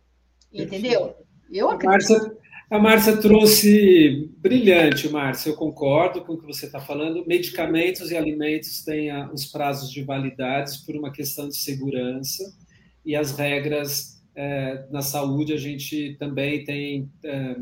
entendeu? 0.51 1.15
Eu 1.51 1.69
acredito. 1.69 2.37
A 2.73 2.79
Márcia 2.79 3.15
trouxe 3.17 4.31
brilhante, 4.39 5.07
Márcia, 5.07 5.51
eu 5.51 5.55
concordo 5.55 6.21
com 6.21 6.33
o 6.33 6.37
que 6.39 6.47
você 6.47 6.65
está 6.65 6.79
falando. 6.79 7.23
Medicamentos 7.27 8.09
e 8.09 8.17
alimentos 8.17 8.83
têm 8.83 9.11
os 9.31 9.45
prazos 9.45 9.91
de 9.91 10.01
validades 10.01 10.77
por 10.77 10.95
uma 10.95 11.11
questão 11.11 11.47
de 11.47 11.55
segurança 11.55 12.43
e 13.05 13.15
as 13.15 13.37
regras 13.37 14.19
é, 14.35 14.87
na 14.89 15.03
saúde 15.03 15.53
a 15.53 15.57
gente 15.57 16.15
também 16.17 16.63
tem 16.63 17.11
é, 17.23 17.55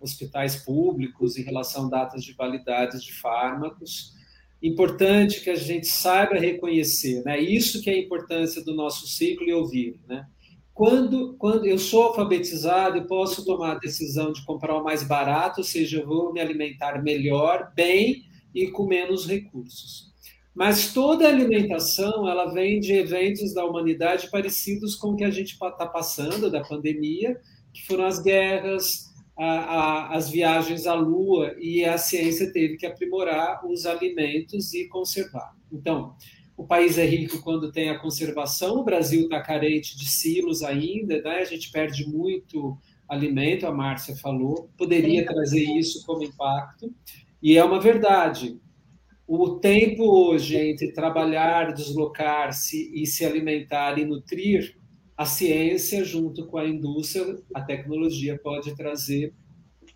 hospitais 0.00 0.56
públicos 0.56 1.38
em 1.38 1.42
relação 1.42 1.86
a 1.86 1.90
datas 1.90 2.24
de 2.24 2.32
validades 2.32 3.04
de 3.04 3.12
fármacos. 3.12 4.14
Importante 4.60 5.44
que 5.44 5.50
a 5.50 5.54
gente 5.54 5.86
saiba 5.86 6.40
reconhecer, 6.40 7.22
né? 7.24 7.38
Isso 7.38 7.80
que 7.80 7.88
é 7.88 7.92
a 7.92 8.00
importância 8.00 8.64
do 8.64 8.74
nosso 8.74 9.06
ciclo 9.06 9.46
e 9.46 9.52
ouvir, 9.52 10.00
né? 10.08 10.26
Quando, 10.76 11.34
quando 11.38 11.64
eu 11.64 11.78
sou 11.78 12.02
alfabetizado 12.02 12.98
e 12.98 13.06
posso 13.06 13.46
tomar 13.46 13.72
a 13.72 13.78
decisão 13.78 14.30
de 14.30 14.44
comprar 14.44 14.76
o 14.76 14.84
mais 14.84 15.02
barato, 15.02 15.60
ou 15.60 15.64
seja, 15.64 16.00
eu 16.00 16.06
vou 16.06 16.34
me 16.34 16.38
alimentar 16.38 17.02
melhor, 17.02 17.72
bem 17.74 18.24
e 18.54 18.66
com 18.70 18.84
menos 18.84 19.26
recursos. 19.26 20.12
Mas 20.54 20.92
toda 20.92 21.26
alimentação 21.26 22.28
ela 22.28 22.52
vem 22.52 22.78
de 22.78 22.92
eventos 22.92 23.54
da 23.54 23.64
humanidade 23.64 24.30
parecidos 24.30 24.94
com 24.94 25.12
o 25.12 25.16
que 25.16 25.24
a 25.24 25.30
gente 25.30 25.52
está 25.52 25.86
passando 25.86 26.50
da 26.50 26.60
pandemia, 26.60 27.40
que 27.72 27.86
foram 27.86 28.04
as 28.04 28.18
guerras, 28.18 29.14
a, 29.34 29.46
a, 29.46 30.14
as 30.14 30.28
viagens 30.28 30.86
à 30.86 30.92
Lua 30.92 31.56
e 31.58 31.86
a 31.86 31.96
ciência 31.96 32.52
teve 32.52 32.76
que 32.76 32.84
aprimorar 32.84 33.66
os 33.66 33.86
alimentos 33.86 34.74
e 34.74 34.86
conservar. 34.88 35.56
Então, 35.72 36.14
o 36.56 36.64
país 36.64 36.96
é 36.96 37.04
rico 37.04 37.42
quando 37.42 37.70
tem 37.70 37.90
a 37.90 37.98
conservação, 37.98 38.78
o 38.78 38.84
Brasil 38.84 39.24
está 39.24 39.40
carente 39.42 39.96
de 39.96 40.06
silos 40.06 40.62
ainda, 40.62 41.20
né? 41.20 41.40
a 41.40 41.44
gente 41.44 41.70
perde 41.70 42.08
muito 42.08 42.78
alimento, 43.08 43.66
a 43.66 43.72
Márcia 43.72 44.16
falou, 44.16 44.70
poderia 44.76 45.24
trazer 45.24 45.62
isso 45.62 46.04
como 46.06 46.24
impacto, 46.24 46.92
e 47.42 47.56
é 47.56 47.62
uma 47.62 47.80
verdade. 47.80 48.58
O 49.28 49.56
tempo 49.56 50.04
hoje 50.04 50.56
entre 50.56 50.92
trabalhar, 50.92 51.72
deslocar-se 51.72 52.90
e 52.94 53.06
se 53.06 53.24
alimentar 53.24 53.98
e 53.98 54.04
nutrir, 54.04 54.76
a 55.16 55.24
ciência, 55.24 56.04
junto 56.04 56.46
com 56.46 56.58
a 56.58 56.66
indústria, 56.66 57.36
a 57.54 57.62
tecnologia 57.62 58.38
pode 58.38 58.74
trazer 58.76 59.32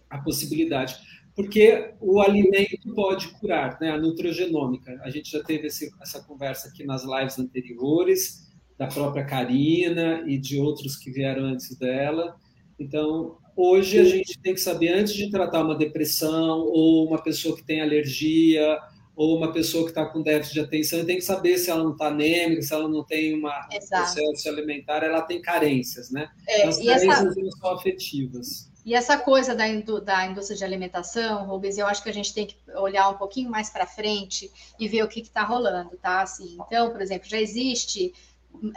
a 0.08 0.18
possibilidade 0.18 0.96
porque 1.40 1.94
o 2.00 2.20
alimento 2.20 2.94
pode 2.94 3.28
curar, 3.28 3.78
né? 3.80 3.90
A 3.90 3.98
nutrogenômica. 3.98 5.00
A 5.02 5.08
gente 5.08 5.30
já 5.30 5.42
teve 5.42 5.68
esse, 5.68 5.90
essa 6.00 6.22
conversa 6.22 6.68
aqui 6.68 6.84
nas 6.84 7.02
lives 7.02 7.38
anteriores, 7.38 8.46
da 8.76 8.86
própria 8.86 9.24
Karina 9.24 10.22
e 10.26 10.36
de 10.36 10.58
outros 10.60 10.96
que 10.96 11.10
vieram 11.10 11.44
antes 11.44 11.74
dela. 11.78 12.36
Então, 12.78 13.38
hoje 13.56 13.98
a 13.98 14.04
gente 14.04 14.38
tem 14.38 14.52
que 14.52 14.60
saber, 14.60 14.88
antes 14.88 15.14
de 15.14 15.30
tratar 15.30 15.64
uma 15.64 15.74
depressão, 15.74 16.60
ou 16.60 17.08
uma 17.08 17.22
pessoa 17.22 17.56
que 17.56 17.64
tem 17.64 17.80
alergia, 17.80 18.78
ou 19.16 19.36
uma 19.36 19.50
pessoa 19.52 19.84
que 19.84 19.90
está 19.90 20.04
com 20.06 20.22
déficit 20.22 20.54
de 20.54 20.60
atenção, 20.60 21.04
tem 21.06 21.16
que 21.16 21.24
saber 21.24 21.56
se 21.56 21.70
ela 21.70 21.84
não 21.84 21.92
está 21.92 22.08
anêmica, 22.08 22.62
se 22.62 22.72
ela 22.74 22.88
não 22.88 23.04
tem 23.04 23.34
uma 23.34 23.66
processo 23.68 24.48
alimentar, 24.48 25.02
ela 25.02 25.22
tem 25.22 25.40
carências, 25.40 26.10
né? 26.10 26.28
É, 26.46 26.66
As 26.66 26.76
carências 26.76 27.08
essa... 27.08 27.40
não 27.40 27.50
são 27.50 27.74
afetivas. 27.74 28.69
E 28.90 28.94
essa 28.96 29.16
coisa 29.16 29.54
da, 29.54 29.66
da 30.02 30.26
indústria 30.26 30.58
de 30.58 30.64
alimentação, 30.64 31.46
Rubens, 31.46 31.78
eu 31.78 31.86
acho 31.86 32.02
que 32.02 32.10
a 32.10 32.12
gente 32.12 32.34
tem 32.34 32.48
que 32.48 32.56
olhar 32.74 33.08
um 33.08 33.14
pouquinho 33.14 33.48
mais 33.48 33.70
para 33.70 33.86
frente 33.86 34.50
e 34.80 34.88
ver 34.88 35.04
o 35.04 35.08
que 35.08 35.20
está 35.20 35.44
rolando, 35.44 35.96
tá? 35.96 36.22
Assim, 36.22 36.58
então, 36.66 36.90
por 36.90 37.00
exemplo, 37.00 37.28
já 37.28 37.40
existe 37.40 38.12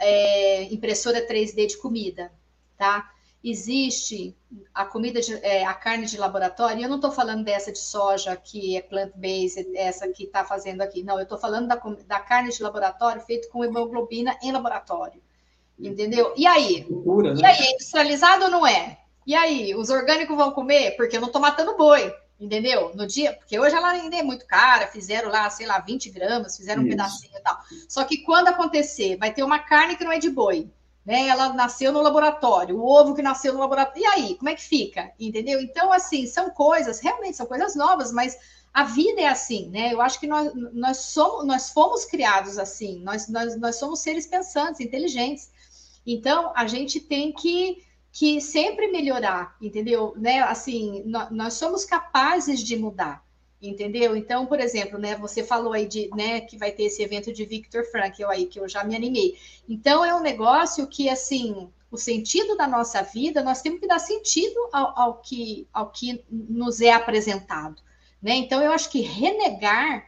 é, 0.00 0.72
impressora 0.72 1.26
3D 1.26 1.66
de 1.66 1.78
comida, 1.78 2.30
tá? 2.78 3.10
Existe 3.42 4.36
a 4.72 4.84
comida, 4.84 5.20
de, 5.20 5.34
é, 5.44 5.64
a 5.64 5.74
carne 5.74 6.06
de 6.06 6.16
laboratório, 6.16 6.80
eu 6.80 6.88
não 6.88 6.94
estou 6.94 7.10
falando 7.10 7.42
dessa 7.42 7.72
de 7.72 7.80
soja 7.80 8.36
que 8.36 8.76
é 8.76 8.82
plant-based, 8.82 9.76
essa 9.76 10.06
que 10.06 10.22
está 10.22 10.44
fazendo 10.44 10.82
aqui, 10.82 11.02
não, 11.02 11.16
eu 11.16 11.24
estou 11.24 11.38
falando 11.38 11.66
da, 11.66 11.82
da 12.06 12.20
carne 12.20 12.50
de 12.50 12.62
laboratório 12.62 13.20
feita 13.20 13.48
com 13.48 13.64
hemoglobina 13.64 14.38
em 14.44 14.52
laboratório, 14.52 15.20
entendeu? 15.76 16.32
E 16.36 16.46
aí? 16.46 16.84
Pura, 16.84 17.34
né? 17.34 17.40
E 17.40 17.44
aí, 17.44 17.66
é 17.66 17.72
industrializado 17.72 18.44
ou 18.44 18.50
não 18.52 18.64
é? 18.64 19.00
E 19.26 19.34
aí, 19.34 19.74
os 19.74 19.90
orgânicos 19.90 20.36
vão 20.36 20.52
comer? 20.52 20.96
Porque 20.96 21.16
eu 21.16 21.20
não 21.20 21.30
tô 21.30 21.38
matando 21.38 21.76
boi, 21.76 22.14
entendeu? 22.38 22.92
No 22.94 23.06
dia, 23.06 23.32
porque 23.32 23.58
hoje 23.58 23.74
ela 23.74 23.90
ainda 23.90 24.16
é 24.16 24.22
muito 24.22 24.46
cara, 24.46 24.86
fizeram 24.86 25.30
lá, 25.30 25.48
sei 25.48 25.66
lá, 25.66 25.78
20 25.78 26.10
gramas, 26.10 26.56
fizeram 26.56 26.82
Isso. 26.82 26.88
um 26.88 26.90
pedacinho 26.90 27.36
e 27.36 27.40
tal. 27.40 27.58
Só 27.88 28.04
que 28.04 28.18
quando 28.18 28.48
acontecer, 28.48 29.16
vai 29.16 29.32
ter 29.32 29.42
uma 29.42 29.58
carne 29.58 29.96
que 29.96 30.04
não 30.04 30.12
é 30.12 30.18
de 30.18 30.28
boi, 30.28 30.70
né? 31.04 31.28
Ela 31.28 31.52
nasceu 31.52 31.92
no 31.92 32.02
laboratório, 32.02 32.78
o 32.78 32.86
ovo 32.86 33.14
que 33.14 33.22
nasceu 33.22 33.52
no 33.54 33.60
laboratório. 33.60 34.02
E 34.02 34.06
aí, 34.06 34.34
como 34.36 34.48
é 34.48 34.54
que 34.54 34.62
fica? 34.62 35.12
Entendeu? 35.18 35.60
Então, 35.60 35.92
assim, 35.92 36.26
são 36.26 36.50
coisas, 36.50 37.00
realmente 37.00 37.36
são 37.36 37.46
coisas 37.46 37.74
novas, 37.74 38.12
mas 38.12 38.36
a 38.74 38.84
vida 38.84 39.20
é 39.20 39.28
assim, 39.28 39.68
né? 39.70 39.92
Eu 39.92 40.00
acho 40.02 40.18
que 40.18 40.26
nós, 40.26 40.52
nós, 40.72 40.96
somos, 40.96 41.46
nós 41.46 41.70
fomos 41.70 42.04
criados 42.04 42.58
assim, 42.58 43.00
nós, 43.00 43.28
nós, 43.28 43.56
nós 43.56 43.76
somos 43.76 44.00
seres 44.00 44.26
pensantes, 44.26 44.80
inteligentes. 44.80 45.48
Então, 46.04 46.52
a 46.56 46.66
gente 46.66 47.00
tem 47.00 47.32
que 47.32 47.82
que 48.14 48.40
sempre 48.40 48.86
melhorar, 48.92 49.56
entendeu? 49.60 50.14
Né? 50.16 50.38
Assim, 50.38 51.02
nós, 51.04 51.54
somos 51.54 51.84
capazes 51.84 52.60
de 52.60 52.76
mudar, 52.76 53.24
entendeu? 53.60 54.16
Então, 54.16 54.46
por 54.46 54.60
exemplo, 54.60 55.00
né, 55.00 55.16
você 55.16 55.42
falou 55.42 55.72
aí 55.72 55.84
de, 55.84 56.08
né, 56.14 56.40
que 56.40 56.56
vai 56.56 56.70
ter 56.70 56.84
esse 56.84 57.02
evento 57.02 57.32
de 57.32 57.44
Victor 57.44 57.84
Frankl 57.90 58.26
aí, 58.26 58.46
que 58.46 58.60
eu 58.60 58.68
já 58.68 58.84
me 58.84 58.94
animei. 58.94 59.36
Então, 59.68 60.04
é 60.04 60.14
um 60.14 60.20
negócio 60.20 60.86
que, 60.86 61.08
assim, 61.08 61.68
o 61.90 61.96
sentido 61.96 62.56
da 62.56 62.68
nossa 62.68 63.02
vida, 63.02 63.42
nós 63.42 63.60
temos 63.60 63.80
que 63.80 63.88
dar 63.88 63.98
sentido 63.98 64.60
ao, 64.72 64.96
ao 64.96 65.14
que, 65.14 65.66
ao 65.72 65.90
que 65.90 66.24
nos 66.30 66.80
é 66.80 66.92
apresentado. 66.92 67.82
Né? 68.22 68.36
Então, 68.36 68.62
eu 68.62 68.70
acho 68.70 68.90
que 68.90 69.00
renegar 69.00 70.06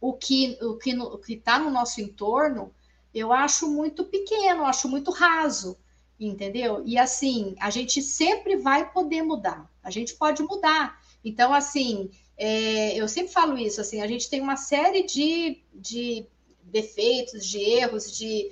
o 0.00 0.12
que 0.12 0.58
o 0.60 0.76
que 0.76 1.34
está 1.34 1.56
no 1.60 1.70
nosso 1.70 2.00
entorno, 2.00 2.74
eu 3.14 3.32
acho 3.32 3.70
muito 3.70 4.02
pequeno, 4.06 4.64
acho 4.64 4.88
muito 4.88 5.12
raso, 5.12 5.78
entendeu? 6.26 6.82
E 6.84 6.98
assim, 6.98 7.54
a 7.60 7.70
gente 7.70 8.02
sempre 8.02 8.56
vai 8.56 8.90
poder 8.92 9.22
mudar, 9.22 9.70
a 9.82 9.90
gente 9.90 10.14
pode 10.14 10.42
mudar. 10.42 11.00
Então, 11.24 11.52
assim, 11.52 12.10
é, 12.36 12.94
eu 12.96 13.08
sempre 13.08 13.32
falo 13.32 13.58
isso, 13.58 13.80
assim, 13.80 14.00
a 14.00 14.06
gente 14.06 14.28
tem 14.28 14.40
uma 14.40 14.56
série 14.56 15.04
de, 15.04 15.62
de 15.72 16.26
defeitos, 16.62 17.46
de 17.46 17.58
erros, 17.58 18.10
de, 18.16 18.50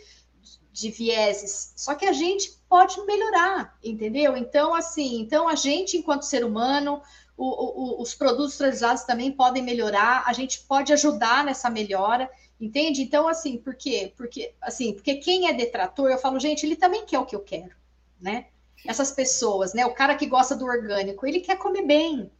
de 0.73 0.91
vieses, 0.91 1.73
só 1.77 1.95
que 1.95 2.07
a 2.07 2.13
gente 2.13 2.61
pode 2.69 3.01
melhorar, 3.05 3.77
entendeu? 3.83 4.37
Então, 4.37 4.75
assim, 4.75 5.21
então 5.21 5.49
a 5.49 5.55
gente, 5.55 5.97
enquanto 5.97 6.23
ser 6.23 6.45
humano, 6.45 7.03
o, 7.37 7.99
o, 7.99 8.03
os 8.03 8.15
produtos 8.15 8.57
tradicionais 8.57 9.05
também 9.05 9.33
podem 9.33 9.63
melhorar, 9.63 10.25
a 10.27 10.33
gente 10.33 10.61
pode 10.61 10.93
ajudar 10.93 11.45
nessa 11.45 11.71
melhora, 11.71 12.31
entende? 12.61 13.03
Então, 13.03 13.27
assim, 13.27 13.57
por 13.57 13.74
quê? 13.74 14.12
Porque, 14.16 14.55
assim, 14.61 14.93
porque 14.93 15.16
quem 15.16 15.49
é 15.49 15.53
detrator, 15.53 16.11
eu 16.11 16.19
falo, 16.19 16.39
gente, 16.39 16.66
ele 16.66 16.77
também 16.77 17.07
quer 17.07 17.19
o 17.19 17.27
que 17.27 17.35
eu 17.35 17.41
quero, 17.41 17.74
né? 18.20 18.47
Essas 18.87 19.12
pessoas, 19.12 19.74
né? 19.74 19.87
O 19.87 19.95
cara 19.95 20.15
que 20.15 20.27
gosta 20.27 20.55
do 20.55 20.65
orgânico, 20.65 21.27
ele 21.27 21.41
quer 21.41 21.57
comer 21.57 21.87
bem, 21.87 22.31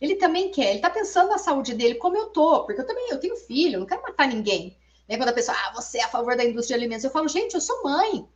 ele 0.00 0.16
também 0.16 0.50
quer, 0.50 0.70
ele 0.70 0.80
tá 0.80 0.90
pensando 0.90 1.30
na 1.30 1.38
saúde 1.38 1.74
dele, 1.74 1.96
como 1.96 2.16
eu 2.16 2.26
tô, 2.26 2.64
porque 2.64 2.80
eu 2.80 2.86
também, 2.86 3.08
eu 3.10 3.20
tenho 3.20 3.36
filho, 3.36 3.76
eu 3.76 3.80
não 3.80 3.86
quero 3.86 4.02
matar 4.02 4.28
ninguém. 4.28 4.76
Né? 5.08 5.16
Quando 5.16 5.28
a 5.28 5.34
pessoa, 5.34 5.56
ah, 5.58 5.72
você 5.74 5.98
é 5.98 6.04
a 6.04 6.08
favor 6.08 6.36
da 6.36 6.44
indústria 6.44 6.78
de 6.78 6.84
alimentos, 6.84 7.04
eu 7.04 7.10
falo, 7.10 7.28
gente, 7.28 7.54
eu 7.54 7.60
sou 7.60 7.82
mãe, 7.82 8.26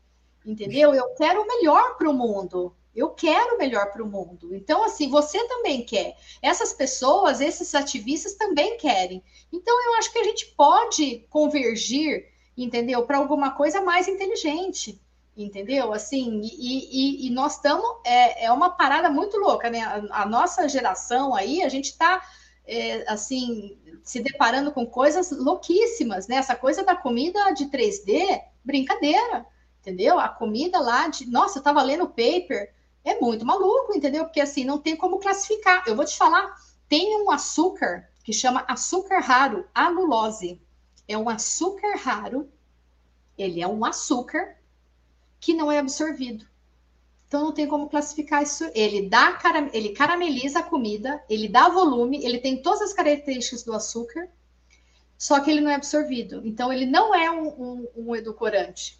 entendeu? 0.45 0.95
Eu 0.95 1.15
quero 1.15 1.43
o 1.43 1.47
melhor 1.47 1.97
para 1.97 2.11
o 2.11 2.13
mundo. 2.13 2.75
Eu 2.95 3.11
quero 3.11 3.59
melhor 3.59 3.93
para 3.93 4.03
o 4.03 4.09
mundo. 4.09 4.55
Então, 4.55 4.85
assim, 4.85 5.09
você 5.09 5.47
também 5.49 5.85
quer. 5.85 6.17
Essas 6.41 6.73
pessoas, 6.73 7.41
esses 7.41 7.75
ativistas 7.75 8.35
também 8.35 8.77
querem. 8.77 9.23
Então, 9.53 9.75
eu 9.87 9.95
acho 9.95 10.13
que 10.13 10.19
a 10.19 10.25
gente 10.25 10.47
pode 10.57 11.27
convergir, 11.29 12.29
entendeu? 12.57 13.05
Para 13.05 13.19
alguma 13.19 13.51
coisa 13.51 13.81
mais 13.81 14.09
inteligente 14.09 15.01
entendeu? 15.37 15.93
Assim, 15.93 16.41
e, 16.43 17.25
e, 17.25 17.27
e 17.27 17.31
nós 17.31 17.57
estamos, 17.57 17.85
é, 18.05 18.45
é 18.45 18.53
uma 18.53 18.71
parada 18.71 19.11
muito 19.11 19.37
louca, 19.37 19.69
né? 19.69 19.83
A, 19.83 20.23
a 20.23 20.27
nossa 20.27 20.69
geração 20.69 21.35
aí, 21.35 21.63
a 21.63 21.69
gente 21.69 21.87
está, 21.87 22.23
é, 22.67 23.05
assim, 23.13 23.77
se 24.03 24.21
deparando 24.21 24.71
com 24.71 24.87
coisas 24.87 25.31
louquíssimas, 25.31 26.29
né? 26.29 26.37
Essa 26.37 26.55
coisa 26.55 26.85
da 26.85 26.95
comida 26.95 27.51
de 27.53 27.67
3D, 27.67 28.43
brincadeira, 28.63 29.47
entendeu? 29.81 30.19
A 30.19 30.29
comida 30.29 30.79
lá 30.79 31.09
de. 31.09 31.27
Nossa, 31.27 31.59
eu 31.59 31.61
estava 31.61 31.83
lendo 31.83 32.05
o 32.05 32.09
paper, 32.09 32.74
é 33.05 33.21
muito 33.21 33.45
maluco, 33.45 33.95
entendeu? 33.95 34.25
Porque 34.25 34.41
assim, 34.41 34.65
não 34.65 34.79
tem 34.79 34.97
como 34.97 35.19
classificar. 35.19 35.85
Eu 35.87 35.95
vou 35.95 36.05
te 36.05 36.17
falar, 36.17 36.57
tem 36.89 37.23
um 37.23 37.31
açúcar 37.31 38.09
que 38.25 38.33
chama 38.33 38.65
açúcar 38.67 39.21
raro, 39.21 39.69
alulose. 39.75 40.61
É 41.07 41.17
um 41.17 41.29
açúcar 41.29 41.97
raro, 41.99 42.49
ele 43.37 43.61
é 43.61 43.69
um 43.69 43.85
açúcar 43.85 44.57
que 45.39 45.53
não 45.53 45.71
é 45.71 45.79
absorvido. 45.79 46.47
Então 47.29 47.45
não 47.45 47.53
tem 47.53 47.67
como 47.67 47.89
classificar 47.89 48.43
isso. 48.43 48.65
Ele 48.75 49.09
dá 49.09 49.39
ele 49.73 49.91
carameliza 49.91 50.61
a 50.61 50.63
comida, 50.63 51.23
ele 51.29 51.49
dá 51.49 51.69
volume, 51.69 52.25
ele 52.25 52.39
tem 52.39 52.63
todas 52.63 52.81
as 52.81 52.95
características 52.95 53.63
do 53.63 53.75
açúcar, 53.75 54.31
só 55.19 55.41
que 55.41 55.51
ele 55.51 55.61
não 55.61 55.71
é 55.71 55.75
absorvido. 55.75 56.41
Então 56.45 56.73
ele 56.73 56.87
não 56.87 57.15
é 57.15 57.31
um, 57.31 57.49
um, 57.49 57.89
um 57.97 58.17
edulcorante. 58.17 58.99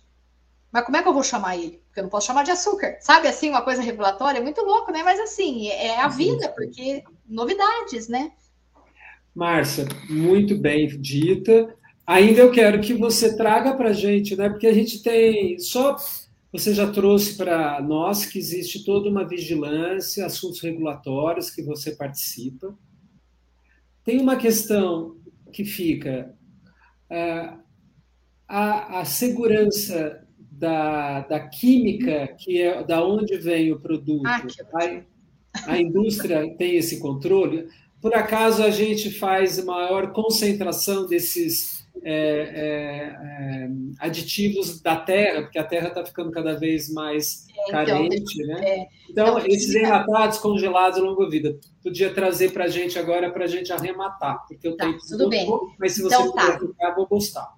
Mas 0.75 0.85
como 0.85 0.97
é 0.97 1.03
que 1.03 1.09
eu 1.09 1.15
vou 1.15 1.23
chamar 1.23 1.57
ele? 1.57 1.81
Porque 1.87 2.01
eu 2.01 2.03
não 2.03 2.11
posso 2.11 2.27
chamar 2.27 2.43
de 2.43 2.51
açúcar. 2.51 2.97
Sabe 3.01 3.29
assim, 3.29 3.49
uma 3.49 3.63
coisa 3.63 3.81
regulatória? 3.81 4.41
É 4.41 4.43
muito 4.43 4.61
louco, 4.61 4.91
né? 4.91 5.05
Mas 5.05 5.21
assim, 5.21 5.69
é 5.69 6.01
a 6.01 6.09
vida, 6.09 6.49
porque 6.49 7.05
novidades, 7.29 8.09
né? 8.09 8.33
Márcia, 9.33 9.87
muito 10.11 10.59
bem 10.59 10.89
dita. 11.01 11.73
Ainda 12.05 12.41
eu 12.41 12.51
quero 12.51 12.81
que 12.81 12.93
você 12.93 13.37
traga 13.37 13.75
para 13.75 13.91
a 13.91 13.93
gente, 13.93 14.35
né? 14.35 14.49
Porque 14.49 14.67
a 14.67 14.75
gente 14.75 15.01
tem 15.01 15.61
só 15.61 15.97
você 16.51 16.75
já 16.75 16.91
trouxe 16.91 17.37
para 17.37 17.81
nós 17.81 18.27
que 18.27 18.37
existe 18.37 18.85
toda 18.85 19.09
uma 19.09 19.27
vigilância, 19.27 20.27
assuntos 20.27 20.61
regulatórios 20.61 21.51
que 21.51 21.63
você 21.63 21.93
participa. 21.93 22.77
Tem 24.03 24.21
uma 24.21 24.37
questão 24.37 25.17
que 25.53 25.65
fica 25.65 26.35
é, 27.09 27.55
a, 28.49 29.01
a 29.01 29.05
segurança 29.05 30.24
da, 30.59 31.21
da 31.21 31.41
química, 31.41 32.29
que 32.39 32.63
é 32.63 32.83
da 32.83 33.05
onde 33.05 33.37
vem 33.37 33.73
o 33.73 33.81
produto. 33.81 34.27
Ah, 34.27 34.43
a, 35.67 35.73
a 35.73 35.81
indústria 35.81 36.49
tem 36.57 36.77
esse 36.77 37.01
controle. 37.01 37.69
Por 38.01 38.15
acaso 38.15 38.63
a 38.63 38.71
gente 38.71 39.11
faz 39.11 39.63
maior 39.65 40.13
concentração 40.13 41.07
desses 41.07 41.85
é, 42.03 42.13
é, 42.13 43.67
é, 43.67 43.71
aditivos 43.99 44.81
da 44.81 44.97
terra, 44.97 45.43
porque 45.43 45.59
a 45.59 45.65
terra 45.65 45.89
está 45.89 46.05
ficando 46.05 46.31
cada 46.31 46.55
vez 46.55 46.93
mais 46.93 47.47
é, 47.49 47.63
então, 47.63 47.73
carente, 47.73 48.47
né? 48.47 48.61
É. 48.63 48.87
Então, 49.09 49.39
então, 49.39 49.47
esses 49.47 49.75
enlatados 49.75 50.39
congelados 50.39 51.01
longa 51.01 51.29
vida, 51.31 51.59
podia 51.83 52.13
trazer 52.13 52.53
para 52.53 52.65
a 52.65 52.69
gente 52.69 52.99
agora 52.99 53.31
para 53.31 53.45
a 53.45 53.49
gente 53.49 53.73
arrematar, 53.73 54.45
porque 54.47 54.69
eu 54.69 54.77
tá, 54.77 54.85
tenho 54.85 54.99
tudo 54.99 55.29
bem. 55.29 55.49
mas 55.79 55.93
se 55.93 56.03
você 56.03 56.15
então, 56.15 56.31
puder 56.31 56.59
tá. 56.59 56.59
ficar, 56.59 56.95
vou 56.95 57.07
gostar. 57.07 57.55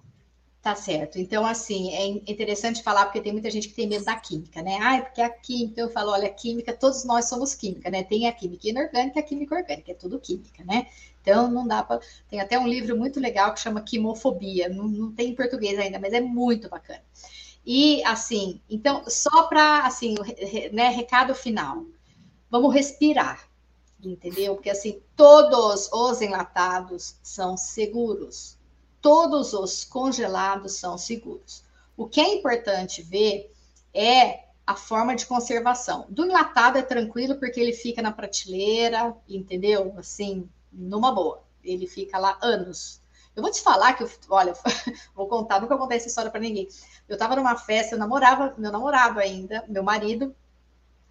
Tá 0.67 0.75
certo. 0.75 1.17
Então, 1.17 1.45
assim, 1.45 1.93
é 1.93 2.07
interessante 2.29 2.83
falar, 2.83 3.05
porque 3.05 3.21
tem 3.21 3.31
muita 3.31 3.49
gente 3.49 3.69
que 3.69 3.73
tem 3.73 3.87
medo 3.87 4.03
da 4.03 4.17
química, 4.17 4.61
né? 4.61 4.77
Ah, 4.81 5.01
porque 5.01 5.21
a 5.21 5.29
química, 5.29 5.79
eu 5.79 5.89
falo, 5.89 6.11
olha, 6.11 6.29
química, 6.29 6.73
todos 6.73 7.05
nós 7.05 7.29
somos 7.29 7.55
química, 7.55 7.89
né? 7.89 8.03
Tem 8.03 8.27
a 8.27 8.33
química 8.33 8.67
inorgânica 8.67 9.17
a 9.17 9.23
química 9.23 9.55
orgânica, 9.55 9.93
é 9.93 9.95
tudo 9.95 10.19
química, 10.19 10.65
né? 10.65 10.87
Então, 11.21 11.49
não 11.49 11.65
dá 11.65 11.81
para. 11.83 12.01
Tem 12.29 12.41
até 12.41 12.59
um 12.59 12.67
livro 12.67 12.97
muito 12.97 13.17
legal 13.17 13.53
que 13.53 13.61
chama 13.61 13.79
Quimofobia, 13.79 14.67
não, 14.67 14.89
não 14.89 15.13
tem 15.13 15.29
em 15.29 15.35
português 15.35 15.79
ainda, 15.79 15.99
mas 15.99 16.11
é 16.11 16.19
muito 16.19 16.67
bacana. 16.67 17.01
E, 17.65 18.03
assim, 18.03 18.59
então, 18.69 19.05
só 19.07 19.43
para, 19.43 19.85
assim, 19.85 20.15
né, 20.73 20.89
recado 20.89 21.33
final. 21.33 21.85
Vamos 22.51 22.73
respirar, 22.73 23.47
entendeu? 24.03 24.55
Porque, 24.55 24.69
assim, 24.69 24.99
todos 25.15 25.89
os 25.93 26.21
enlatados 26.21 27.15
são 27.23 27.55
seguros 27.55 28.56
todos 29.01 29.53
os 29.53 29.83
congelados 29.83 30.73
são 30.73 30.97
seguros. 30.97 31.63
O 31.95 32.07
que 32.07 32.19
é 32.19 32.35
importante 32.35 33.01
ver 33.01 33.51
é 33.93 34.45
a 34.65 34.75
forma 34.75 35.15
de 35.15 35.25
conservação. 35.25 36.05
Do 36.09 36.25
enlatado 36.25 36.77
é 36.77 36.81
tranquilo 36.81 37.35
porque 37.35 37.59
ele 37.59 37.73
fica 37.73 38.01
na 38.01 38.11
prateleira, 38.11 39.15
entendeu? 39.27 39.95
Assim, 39.97 40.49
numa 40.71 41.11
boa. 41.11 41.41
Ele 41.63 41.87
fica 41.87 42.17
lá 42.17 42.37
anos. 42.41 43.01
Eu 43.35 43.41
vou 43.41 43.51
te 43.51 43.61
falar 43.61 43.93
que, 43.93 44.03
eu, 44.03 44.09
olha, 44.29 44.53
vou 45.15 45.27
contar, 45.27 45.61
nunca 45.61 45.77
contei 45.77 45.97
essa 45.97 46.07
história 46.07 46.29
para 46.29 46.41
ninguém. 46.41 46.67
Eu 47.07 47.13
estava 47.13 47.35
numa 47.35 47.55
festa, 47.55 47.95
eu 47.95 47.99
namorava, 47.99 48.53
meu 48.57 48.71
namorado 48.71 49.19
ainda, 49.19 49.63
meu 49.67 49.83
marido, 49.83 50.35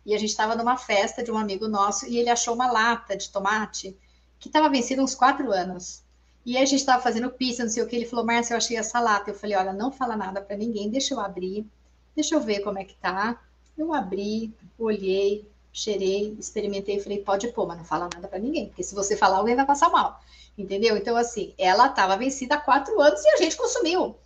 e 0.04 0.14
a 0.14 0.18
gente 0.18 0.30
estava 0.30 0.54
numa 0.54 0.76
festa 0.76 1.22
de 1.22 1.32
um 1.32 1.38
amigo 1.38 1.66
nosso 1.66 2.06
e 2.06 2.18
ele 2.18 2.28
achou 2.28 2.54
uma 2.54 2.70
lata 2.70 3.16
de 3.16 3.30
tomate 3.30 3.96
que 4.38 4.48
estava 4.48 4.68
vencida 4.68 5.02
uns 5.02 5.14
quatro 5.14 5.50
anos. 5.50 6.04
E 6.46 6.56
a 6.56 6.64
gente 6.64 6.76
estava 6.76 7.02
fazendo 7.02 7.28
pizza, 7.28 7.64
não 7.64 7.70
sei 7.70 7.82
o 7.82 7.88
que. 7.88 7.96
Ele 7.96 8.06
falou, 8.06 8.24
Márcia, 8.24 8.54
eu 8.54 8.58
achei 8.58 8.76
essa 8.76 9.00
lata. 9.00 9.30
Eu 9.30 9.34
falei, 9.34 9.56
olha, 9.56 9.72
não 9.72 9.90
fala 9.90 10.16
nada 10.16 10.40
para 10.40 10.56
ninguém, 10.56 10.88
deixa 10.88 11.12
eu 11.12 11.20
abrir, 11.20 11.66
deixa 12.14 12.36
eu 12.36 12.40
ver 12.40 12.60
como 12.60 12.78
é 12.78 12.84
que 12.84 12.94
tá. 12.94 13.42
Eu 13.76 13.92
abri, 13.92 14.54
olhei, 14.78 15.44
cheirei, 15.72 16.36
experimentei, 16.38 17.00
falei, 17.00 17.18
pode 17.18 17.48
pôr, 17.48 17.66
mas 17.66 17.78
não 17.78 17.84
fala 17.84 18.08
nada 18.14 18.28
para 18.28 18.38
ninguém, 18.38 18.68
porque 18.68 18.84
se 18.84 18.94
você 18.94 19.16
falar, 19.16 19.38
alguém 19.38 19.56
vai 19.56 19.66
passar 19.66 19.90
mal. 19.90 20.20
Entendeu? 20.56 20.96
Então, 20.96 21.16
assim, 21.16 21.52
ela 21.58 21.88
estava 21.88 22.16
vencida 22.16 22.54
há 22.54 22.60
quatro 22.60 22.98
anos 23.00 23.22
e 23.24 23.28
a 23.28 23.36
gente 23.38 23.56
consumiu 23.56 24.16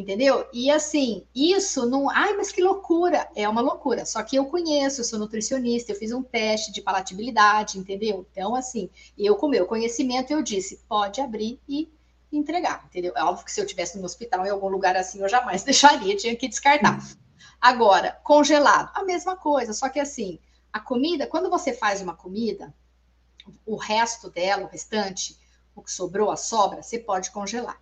entendeu? 0.00 0.46
E 0.52 0.70
assim, 0.70 1.26
isso 1.34 1.88
não. 1.88 2.08
Ai, 2.08 2.34
mas 2.34 2.52
que 2.52 2.62
loucura! 2.62 3.28
É 3.34 3.48
uma 3.48 3.60
loucura. 3.60 4.06
Só 4.06 4.22
que 4.22 4.36
eu 4.36 4.46
conheço, 4.46 5.00
eu 5.00 5.04
sou 5.04 5.18
nutricionista, 5.18 5.92
eu 5.92 5.96
fiz 5.96 6.12
um 6.12 6.22
teste 6.22 6.72
de 6.72 6.80
palatabilidade, 6.80 7.78
entendeu? 7.78 8.26
Então, 8.30 8.54
assim, 8.54 8.88
eu, 9.16 9.34
com 9.36 9.48
meu 9.48 9.66
conhecimento, 9.66 10.32
eu 10.32 10.42
disse: 10.42 10.80
pode 10.88 11.20
abrir 11.20 11.60
e 11.68 11.90
entregar, 12.30 12.84
entendeu? 12.86 13.12
É 13.16 13.24
óbvio 13.24 13.44
que 13.44 13.52
se 13.52 13.60
eu 13.60 13.66
tivesse 13.66 13.98
no 13.98 14.04
hospital, 14.04 14.46
em 14.46 14.50
algum 14.50 14.68
lugar 14.68 14.96
assim, 14.96 15.20
eu 15.20 15.28
jamais 15.28 15.62
deixaria, 15.64 16.16
tinha 16.16 16.36
que 16.36 16.48
descartar. 16.48 16.98
Agora, 17.60 18.12
congelado, 18.22 18.90
a 18.94 19.02
mesma 19.02 19.36
coisa, 19.36 19.72
só 19.72 19.88
que 19.88 19.98
assim, 19.98 20.38
a 20.72 20.78
comida, 20.78 21.26
quando 21.26 21.50
você 21.50 21.72
faz 21.72 22.00
uma 22.00 22.14
comida, 22.14 22.72
o 23.66 23.76
resto 23.76 24.30
dela, 24.30 24.64
o 24.64 24.68
restante, 24.68 25.36
o 25.74 25.82
que 25.82 25.90
sobrou, 25.90 26.30
a 26.30 26.36
sobra, 26.36 26.82
você 26.82 26.98
pode 26.98 27.30
congelar, 27.30 27.80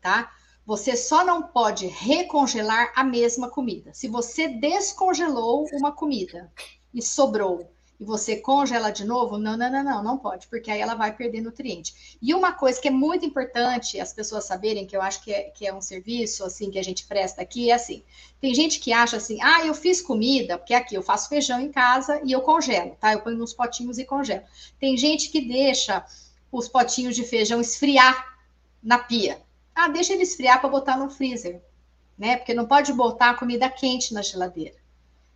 tá? 0.00 0.32
Você 0.66 0.96
só 0.96 1.24
não 1.24 1.42
pode 1.42 1.86
recongelar 1.86 2.92
a 2.96 3.04
mesma 3.04 3.50
comida. 3.50 3.92
Se 3.92 4.08
você 4.08 4.48
descongelou 4.48 5.66
uma 5.72 5.92
comida 5.92 6.50
e 6.92 7.02
sobrou 7.02 7.68
e 8.00 8.04
você 8.04 8.36
congela 8.36 8.90
de 8.90 9.04
novo, 9.04 9.38
não, 9.38 9.56
não, 9.56 9.70
não, 9.70 9.84
não, 9.84 10.02
não 10.02 10.18
pode, 10.18 10.46
porque 10.48 10.70
aí 10.70 10.80
ela 10.80 10.94
vai 10.94 11.14
perder 11.14 11.42
nutriente. 11.42 12.16
E 12.20 12.34
uma 12.34 12.52
coisa 12.52 12.80
que 12.80 12.88
é 12.88 12.90
muito 12.90 13.24
importante 13.24 14.00
as 14.00 14.12
pessoas 14.12 14.44
saberem, 14.44 14.86
que 14.86 14.96
eu 14.96 15.02
acho 15.02 15.22
que 15.22 15.32
é, 15.32 15.44
que 15.50 15.66
é 15.66 15.72
um 15.72 15.80
serviço 15.80 16.44
assim 16.44 16.70
que 16.70 16.78
a 16.78 16.82
gente 16.82 17.06
presta 17.06 17.42
aqui, 17.42 17.70
é 17.70 17.74
assim: 17.74 18.02
tem 18.40 18.54
gente 18.54 18.80
que 18.80 18.92
acha 18.92 19.18
assim, 19.18 19.40
ah, 19.42 19.64
eu 19.64 19.74
fiz 19.74 20.00
comida, 20.00 20.58
porque 20.58 20.74
aqui 20.74 20.94
eu 20.94 21.02
faço 21.02 21.28
feijão 21.28 21.60
em 21.60 21.70
casa 21.70 22.20
e 22.24 22.32
eu 22.32 22.40
congelo, 22.40 22.96
tá? 22.98 23.12
Eu 23.12 23.20
ponho 23.20 23.36
nos 23.38 23.52
potinhos 23.52 23.98
e 23.98 24.04
congelo. 24.04 24.42
Tem 24.80 24.96
gente 24.96 25.28
que 25.28 25.40
deixa 25.40 26.04
os 26.50 26.68
potinhos 26.68 27.14
de 27.14 27.22
feijão 27.22 27.60
esfriar 27.60 28.34
na 28.82 28.98
pia. 28.98 29.43
Ah, 29.74 29.88
deixa 29.88 30.12
ele 30.12 30.22
esfriar 30.22 30.60
para 30.60 30.70
botar 30.70 30.96
no 30.96 31.10
freezer, 31.10 31.60
né? 32.16 32.36
Porque 32.36 32.54
não 32.54 32.66
pode 32.66 32.92
botar 32.92 33.34
comida 33.34 33.68
quente 33.68 34.14
na 34.14 34.22
geladeira. 34.22 34.76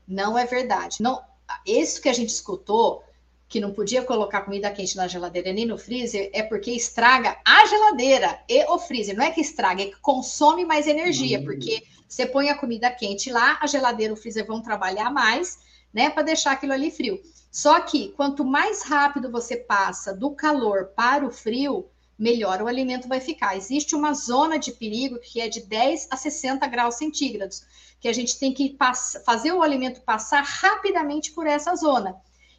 Não 0.07 0.39
é 0.39 0.47
verdade. 0.47 0.99
Não, 1.01 1.21
isso 1.67 2.01
que 2.01 2.09
a 2.09 2.13
gente 2.13 2.31
escutou, 2.31 3.03
que 3.49 3.61
não 3.61 3.73
podia 3.73 4.03
colocar 4.03 4.43
comida 4.43 4.71
quente 4.71 4.97
na 4.97 5.09
geladeira 5.09 5.53
nem 5.53 5.67
no 5.67 5.79
freezer, 5.79 6.31
é 6.33 6.43
porque 6.43 6.71
estraga 6.71 7.37
a 7.45 7.67
geladeira 7.67 8.41
e 8.49 8.65
o 8.67 8.79
freezer. 8.79 9.17
Não 9.17 9.25
é 9.25 9.31
que 9.31 9.41
estraga, 9.41 9.83
é 9.83 9.87
que 9.87 10.01
consome 10.01 10.65
mais 10.65 10.87
energia, 10.87 11.39
uhum. 11.39 11.45
porque 11.45 11.83
você 12.07 12.27
põe 12.27 12.51
a 12.51 12.57
comida 12.57 12.91
quente 12.91 13.31
lá, 13.31 13.59
a 13.61 13.67
geladeira 13.67 14.13
e 14.13 14.15
o 14.15 14.17
freezer 14.17 14.47
vão 14.47 14.63
trabalhar 14.63 15.11
mais, 15.11 15.59
né, 15.93 16.11
para 16.11 16.23
deixar 16.23 16.53
aquilo 16.53 16.73
ali 16.73 16.91
frio. 16.91 17.21
Só 17.51 17.81
que 17.81 18.11
quanto 18.11 18.45
mais 18.45 18.83
rápido 18.83 19.31
você 19.31 19.57
passa 19.57 20.15
do 20.15 20.31
calor 20.31 20.93
para 20.95 21.27
o 21.27 21.31
frio, 21.31 21.87
melhor 22.19 22.61
o 22.61 22.67
alimento 22.67 23.07
vai 23.07 23.21
ficar. 23.21 23.57
Existe 23.57 23.95
uma 23.95 24.13
zona 24.13 24.59
de 24.59 24.73
perigo 24.73 25.19
que 25.21 25.41
é 25.41 25.49
de 25.49 25.61
10 25.61 26.09
a 26.11 26.17
60 26.17 26.67
graus 26.67 26.97
centígrados 26.97 27.63
que 28.01 28.09
a 28.09 28.13
gente 28.13 28.39
tem 28.39 28.53
que 28.53 28.77
fazer 29.25 29.53
o 29.53 29.63
alimento 29.63 30.01
passar 30.03 30.43
rapidamente 30.43 31.33
por 31.33 31.47
essa 31.47 31.75
zona. 31.75 32.17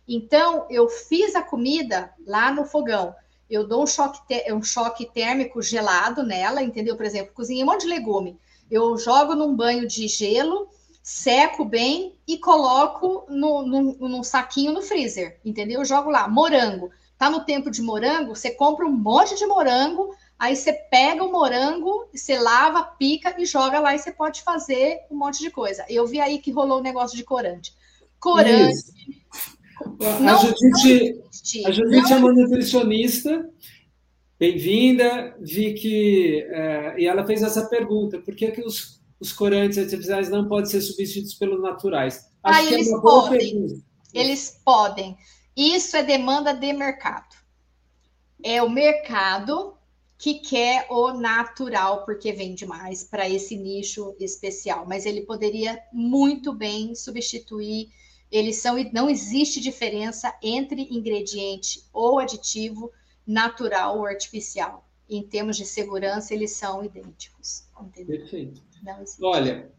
Então, 0.07 0.65
eu 0.69 0.90
fiz 0.90 1.36
a 1.36 1.41
comida 1.41 2.14
lá 2.26 2.52
no 2.52 2.65
fogão, 2.65 3.15
eu 3.49 3.68
dou 3.68 3.84
um 3.84 3.88
choque, 3.88 4.19
um 4.52 4.61
choque 4.61 5.06
térmico 5.06 5.61
gelado 5.61 6.23
nela, 6.23 6.61
entendeu? 6.61 6.95
Por 6.95 7.06
exemplo, 7.06 7.34
cozinhei 7.34 7.64
um 7.64 7.68
monte 7.68 7.81
de 7.81 7.88
legume, 7.88 8.38
eu 8.69 8.98
jogo 8.98 9.36
num 9.36 9.56
banho 9.56 9.88
de 9.88 10.07
gelo, 10.07 10.68
seco 11.02 11.64
bem 11.64 12.15
e 12.27 12.38
coloco 12.38 13.26
no, 13.30 13.64
no, 13.65 13.81
num 14.07 14.23
saquinho 14.23 14.72
no 14.72 14.81
freezer, 14.81 15.40
entendeu? 15.44 15.80
Eu 15.80 15.86
jogo 15.86 16.10
lá, 16.10 16.27
morango. 16.27 16.91
Tá 17.20 17.30
no 17.30 17.46
tempo 17.46 17.70
de 17.70 17.84
morango, 17.84 18.36
você 18.36 18.50
compra 18.50 18.86
um 18.86 18.91
monte 18.91 19.36
de 19.36 19.46
morango, 19.46 20.16
Aí 20.40 20.56
você 20.56 20.72
pega 20.72 21.22
o 21.22 21.30
morango, 21.30 22.08
você 22.14 22.40
lava, 22.40 22.82
pica 22.82 23.36
e 23.38 23.46
joga 23.46 23.82
lá 23.82 23.94
e 23.94 24.00
você 24.00 24.10
pode 24.10 24.41
fazer 24.41 25.00
um 25.12 25.18
monte 25.18 25.40
de 25.40 25.52
coisa. 25.52 25.86
Eu 25.90 26.08
vi 26.08 26.22
aí 26.22 26.40
que 26.40 26.50
rolou 26.50 26.78
o 26.78 26.80
um 26.80 26.84
negócio 26.84 27.18
de 27.18 27.26
corante. 27.26 27.74
Corante. 28.18 28.72
Isso. 28.72 28.94
Não, 30.22 30.36
a 30.36 30.38
Judite, 30.38 31.22
a 31.66 31.72
Judite 31.72 32.14
é 32.14 32.16
uma 32.16 32.32
nutricionista. 32.32 33.50
Bem-vinda. 34.40 35.36
Vi 35.41 35.74
que. 35.74 36.48
É, 36.50 37.02
e 37.02 37.06
ela 37.06 37.26
fez 37.26 37.44
essa 37.44 37.68
pergunta: 37.68 38.18
por 38.20 38.34
que, 38.34 38.50
que 38.52 38.62
os, 38.62 39.02
os 39.20 39.34
corantes 39.34 39.78
artificiais 39.78 40.30
não 40.30 40.48
podem 40.48 40.68
ser 40.68 40.80
substituídos 40.80 41.34
pelos 41.34 41.62
naturais? 41.62 42.30
Acho 42.41 42.60
ah, 42.60 42.64
eles 42.74 42.88
é 42.88 43.02
podem. 43.02 43.84
Eles 44.14 44.62
podem. 44.64 45.18
Isso 45.55 45.97
é 45.97 46.03
demanda 46.03 46.53
de 46.53 46.71
mercado. 46.73 47.35
É 48.43 48.61
o 48.63 48.69
mercado 48.69 49.77
que 50.17 50.35
quer 50.35 50.85
o 50.89 51.13
natural, 51.13 52.03
porque 52.03 52.34
vende 52.34 52.65
mais 52.65 53.03
para 53.03 53.27
esse 53.30 53.55
nicho 53.55 54.15
especial, 54.19 54.85
mas 54.85 55.05
ele 55.05 55.21
poderia 55.21 55.81
muito 55.93 56.53
bem 56.53 56.93
substituir. 56.93 57.89
Eles 58.30 58.57
são 58.57 58.76
não 58.91 59.09
existe 59.09 59.61
diferença 59.61 60.38
entre 60.41 60.88
ingrediente 60.91 61.85
ou 61.93 62.19
aditivo 62.19 62.91
natural 63.26 63.97
ou 63.97 64.05
artificial. 64.05 64.85
Em 65.09 65.23
termos 65.23 65.55
de 65.57 65.65
segurança, 65.65 66.34
eles 66.34 66.51
são 66.51 66.84
idênticos. 66.84 67.63
Entendeu? 67.81 68.19
Perfeito. 68.19 68.61
Olha, 69.21 69.71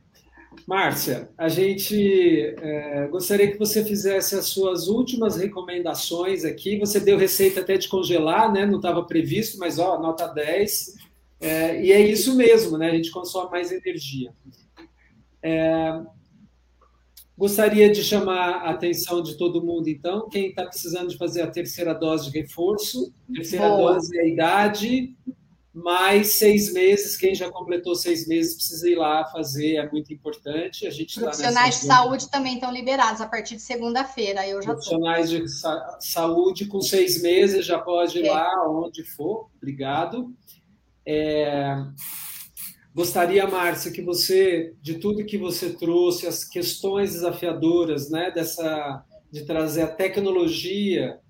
Márcia, 0.66 1.30
a 1.36 1.48
gente 1.48 2.54
é, 2.60 3.08
gostaria 3.08 3.50
que 3.50 3.58
você 3.58 3.84
fizesse 3.84 4.34
as 4.34 4.46
suas 4.46 4.88
últimas 4.88 5.36
recomendações 5.36 6.44
aqui. 6.44 6.78
Você 6.78 7.00
deu 7.00 7.16
receita 7.16 7.60
até 7.60 7.76
de 7.76 7.88
congelar, 7.88 8.52
né? 8.52 8.66
Não 8.66 8.76
estava 8.76 9.04
previsto, 9.04 9.58
mas 9.58 9.78
ó, 9.78 9.98
nota 10.00 10.26
10. 10.26 10.94
É, 11.40 11.82
e 11.82 11.92
é 11.92 12.00
isso 12.00 12.36
mesmo, 12.36 12.76
né? 12.76 12.90
A 12.90 12.94
gente 12.94 13.10
consome 13.10 13.50
mais 13.50 13.72
energia. 13.72 14.32
É, 15.42 16.02
gostaria 17.36 17.90
de 17.90 18.02
chamar 18.04 18.56
a 18.56 18.70
atenção 18.70 19.22
de 19.22 19.38
todo 19.38 19.64
mundo, 19.64 19.88
então, 19.88 20.28
quem 20.28 20.50
está 20.50 20.66
precisando 20.66 21.08
de 21.08 21.16
fazer 21.16 21.40
a 21.40 21.50
terceira 21.50 21.94
dose 21.94 22.30
de 22.30 22.38
reforço, 22.38 23.14
terceira 23.34 23.66
Boa. 23.68 23.94
dose 23.94 24.18
é 24.18 24.20
a 24.20 24.26
idade, 24.26 25.16
mais 25.72 26.32
seis 26.32 26.72
meses, 26.72 27.16
quem 27.16 27.34
já 27.34 27.48
completou 27.48 27.94
seis 27.94 28.26
meses 28.26 28.54
precisa 28.54 28.88
ir 28.88 28.96
lá 28.96 29.24
fazer, 29.26 29.76
é 29.76 29.88
muito 29.90 30.12
importante. 30.12 30.86
A 30.86 30.90
gente 30.90 31.14
tá 31.14 31.26
Profissionais 31.26 31.76
tá 31.76 31.80
de 31.80 31.86
saúde 31.86 32.30
também 32.30 32.54
estão 32.54 32.72
liberados 32.72 33.20
a 33.20 33.28
partir 33.28 33.56
de 33.56 33.62
segunda-feira. 33.62 34.46
Eu 34.46 34.60
já 34.60 34.72
Profissionais 34.72 35.30
tô. 35.30 35.38
de 35.38 35.48
sa 35.48 35.98
saúde 36.00 36.66
com 36.66 36.80
seis 36.80 37.22
meses 37.22 37.64
já 37.64 37.78
pode 37.78 38.18
ir 38.18 38.26
é. 38.26 38.30
lá 38.30 38.68
onde 38.68 39.04
for. 39.04 39.48
Obrigado. 39.56 40.34
É... 41.06 41.76
Gostaria, 42.92 43.46
Márcia, 43.46 43.92
que 43.92 44.02
você, 44.02 44.74
de 44.82 44.94
tudo 44.94 45.24
que 45.24 45.38
você 45.38 45.70
trouxe, 45.70 46.26
as 46.26 46.44
questões 46.44 47.12
desafiadoras, 47.12 48.10
né, 48.10 48.32
dessa 48.32 49.04
de 49.30 49.44
trazer 49.44 49.82
a 49.82 49.86
tecnologia 49.86 51.20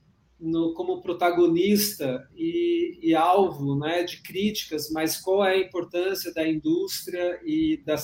no, 0.40 0.72
como 0.74 1.00
protagonista 1.00 2.26
e, 2.34 2.98
e, 3.02 3.14
alvo 3.14 3.76
né, 3.76 4.02
de 4.02 4.22
críticas, 4.22 4.90
mas 4.90 5.20
qual 5.20 5.44
é 5.44 5.54
a 5.54 5.58
importância 5.58 6.32
da 6.32 6.46
indústria 6.48 7.40
e 7.44 7.82
da, 7.84 7.96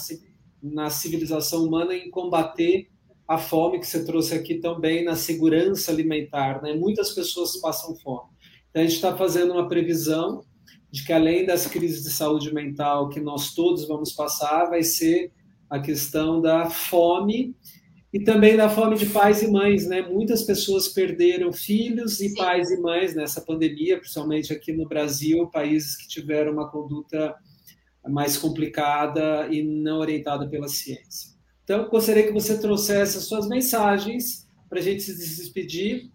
na 0.63 0.91
civilização 0.91 1.65
humana 1.65 1.95
em 1.95 2.11
combater 2.11 2.89
a 3.27 3.39
fome 3.39 3.81
que 3.81 3.87
você 3.87 4.05
trouxe 4.05 4.35
aqui 4.35 4.57
também 4.57 5.05
na 5.05 5.17
segurança 5.17 5.91
alimentar. 5.91 6.63
Né? 6.63 6.75
Muitas 6.75 7.13
pessoas 7.13 7.57
passam 7.57 7.97
fome. 7.97 8.31
Então, 8.71 8.83
a 8.83 8.87
gente 8.87 8.95
está 8.95 9.17
fazendo 9.17 9.53
uma 9.53 9.69
previsão 9.69 10.45
de 10.91 11.05
que, 11.05 11.13
além 11.13 11.45
das 11.45 11.67
crises 11.67 12.05
de 12.05 12.11
saúde 12.11 12.55
mental 12.55 13.09
que 13.09 13.21
nós 13.21 13.55
todos 13.55 13.89
vamos 13.89 14.13
passar, 14.13 14.67
vai 14.67 14.83
ser 14.83 15.33
a 15.69 15.81
questão 15.81 16.41
da 16.41 16.71
fome 16.71 17.57
e 18.13 18.23
também 18.23 18.57
da 18.57 18.69
fome 18.69 18.97
de 18.97 19.07
pais 19.07 19.43
e 19.43 19.51
mães, 19.51 19.87
né? 19.87 20.03
Muitas 20.03 20.43
pessoas 20.43 20.89
perderam 20.89 21.53
filhos 21.53 22.21
e 22.21 22.29
Sim. 22.29 22.35
pais 22.35 22.71
e 22.71 22.81
mães 22.81 23.15
nessa 23.15 23.41
pandemia, 23.41 23.99
principalmente 23.99 24.53
aqui 24.53 24.73
no 24.73 24.89
Brasil, 24.89 25.49
países 25.49 25.97
que 25.97 26.09
tiveram 26.09 26.53
uma 26.53 26.71
conduta 26.71 27.35
mais 28.09 28.37
complicada 28.37 29.49
e 29.51 29.63
não 29.63 29.99
orientada 29.99 30.49
pela 30.49 30.69
ciência. 30.69 31.35
Então, 31.65 31.89
gostaria 31.89 32.25
que 32.25 32.33
você 32.33 32.59
trouxesse 32.59 33.19
as 33.19 33.25
suas 33.25 33.49
mensagens 33.49 34.47
para 34.69 34.79
a 34.79 34.83
gente 34.83 35.03
se 35.03 35.17
despedir. 35.17 36.11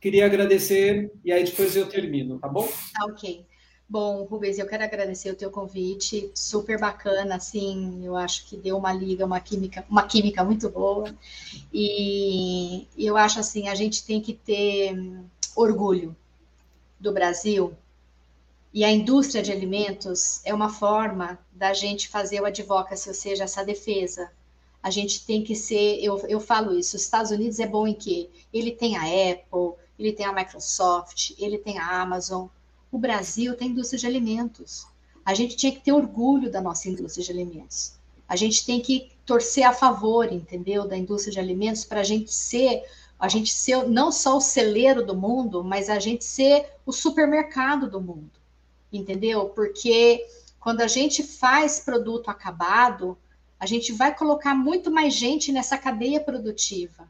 Queria 0.00 0.26
agradecer 0.26 1.10
e 1.24 1.32
aí 1.32 1.44
depois 1.44 1.76
eu 1.76 1.88
termino, 1.88 2.38
tá 2.38 2.48
bom? 2.48 2.68
Tá 2.92 3.06
ok. 3.06 3.46
Bom, 3.88 4.24
Rubens, 4.24 4.58
eu 4.58 4.66
quero 4.66 4.82
agradecer 4.82 5.30
o 5.30 5.36
teu 5.36 5.48
convite, 5.48 6.28
super 6.34 6.78
bacana, 6.78 7.36
assim, 7.36 8.04
eu 8.04 8.16
acho 8.16 8.44
que 8.46 8.56
deu 8.56 8.76
uma 8.76 8.92
liga, 8.92 9.24
uma 9.24 9.38
química, 9.38 9.86
uma 9.88 10.04
química 10.04 10.42
muito 10.42 10.68
boa. 10.68 11.14
E 11.72 12.88
eu 12.98 13.16
acho 13.16 13.38
assim, 13.38 13.68
a 13.68 13.76
gente 13.76 14.04
tem 14.04 14.20
que 14.20 14.34
ter 14.34 14.92
orgulho 15.54 16.16
do 16.98 17.12
Brasil. 17.12 17.76
E 18.74 18.84
a 18.84 18.90
indústria 18.90 19.40
de 19.40 19.52
alimentos 19.52 20.40
é 20.44 20.52
uma 20.52 20.68
forma 20.68 21.38
da 21.52 21.72
gente 21.72 22.08
fazer 22.08 22.40
o 22.40 22.44
advocacy, 22.44 23.08
ou 23.08 23.14
seja, 23.14 23.44
essa 23.44 23.64
defesa. 23.64 24.32
A 24.82 24.90
gente 24.90 25.24
tem 25.24 25.44
que 25.44 25.54
ser, 25.54 26.02
eu, 26.02 26.18
eu 26.26 26.40
falo 26.40 26.76
isso, 26.76 26.96
os 26.96 27.02
Estados 27.02 27.30
Unidos 27.30 27.60
é 27.60 27.66
bom 27.68 27.86
em 27.86 27.94
quê? 27.94 28.28
Ele 28.52 28.72
tem 28.72 28.96
a 28.96 29.02
Apple, 29.02 29.80
ele 29.96 30.12
tem 30.12 30.26
a 30.26 30.32
Microsoft, 30.32 31.34
ele 31.38 31.56
tem 31.56 31.78
a 31.78 32.02
Amazon, 32.02 32.48
o 32.96 32.98
Brasil 32.98 33.54
tem 33.54 33.68
indústria 33.68 33.98
de 33.98 34.06
alimentos. 34.06 34.86
A 35.22 35.34
gente 35.34 35.54
tinha 35.54 35.70
que 35.70 35.80
ter 35.80 35.92
orgulho 35.92 36.50
da 36.50 36.62
nossa 36.62 36.88
indústria 36.88 37.22
de 37.22 37.30
alimentos. 37.30 37.92
A 38.26 38.36
gente 38.36 38.64
tem 38.64 38.80
que 38.80 39.12
torcer 39.26 39.64
a 39.64 39.72
favor, 39.72 40.32
entendeu, 40.32 40.88
da 40.88 40.96
indústria 40.96 41.34
de 41.34 41.38
alimentos 41.38 41.84
para 41.84 42.00
a 42.00 42.02
gente 42.02 42.32
ser, 42.32 42.84
a 43.20 43.28
gente 43.28 43.52
ser 43.52 43.86
não 43.86 44.10
só 44.10 44.38
o 44.38 44.40
celeiro 44.40 45.04
do 45.04 45.14
mundo, 45.14 45.62
mas 45.62 45.90
a 45.90 45.98
gente 45.98 46.24
ser 46.24 46.70
o 46.86 46.92
supermercado 46.92 47.90
do 47.90 48.00
mundo, 48.00 48.40
entendeu? 48.90 49.50
Porque 49.50 50.26
quando 50.58 50.80
a 50.80 50.88
gente 50.88 51.22
faz 51.22 51.78
produto 51.78 52.30
acabado, 52.30 53.18
a 53.60 53.66
gente 53.66 53.92
vai 53.92 54.16
colocar 54.16 54.54
muito 54.54 54.90
mais 54.90 55.12
gente 55.12 55.52
nessa 55.52 55.76
cadeia 55.76 56.18
produtiva 56.18 57.06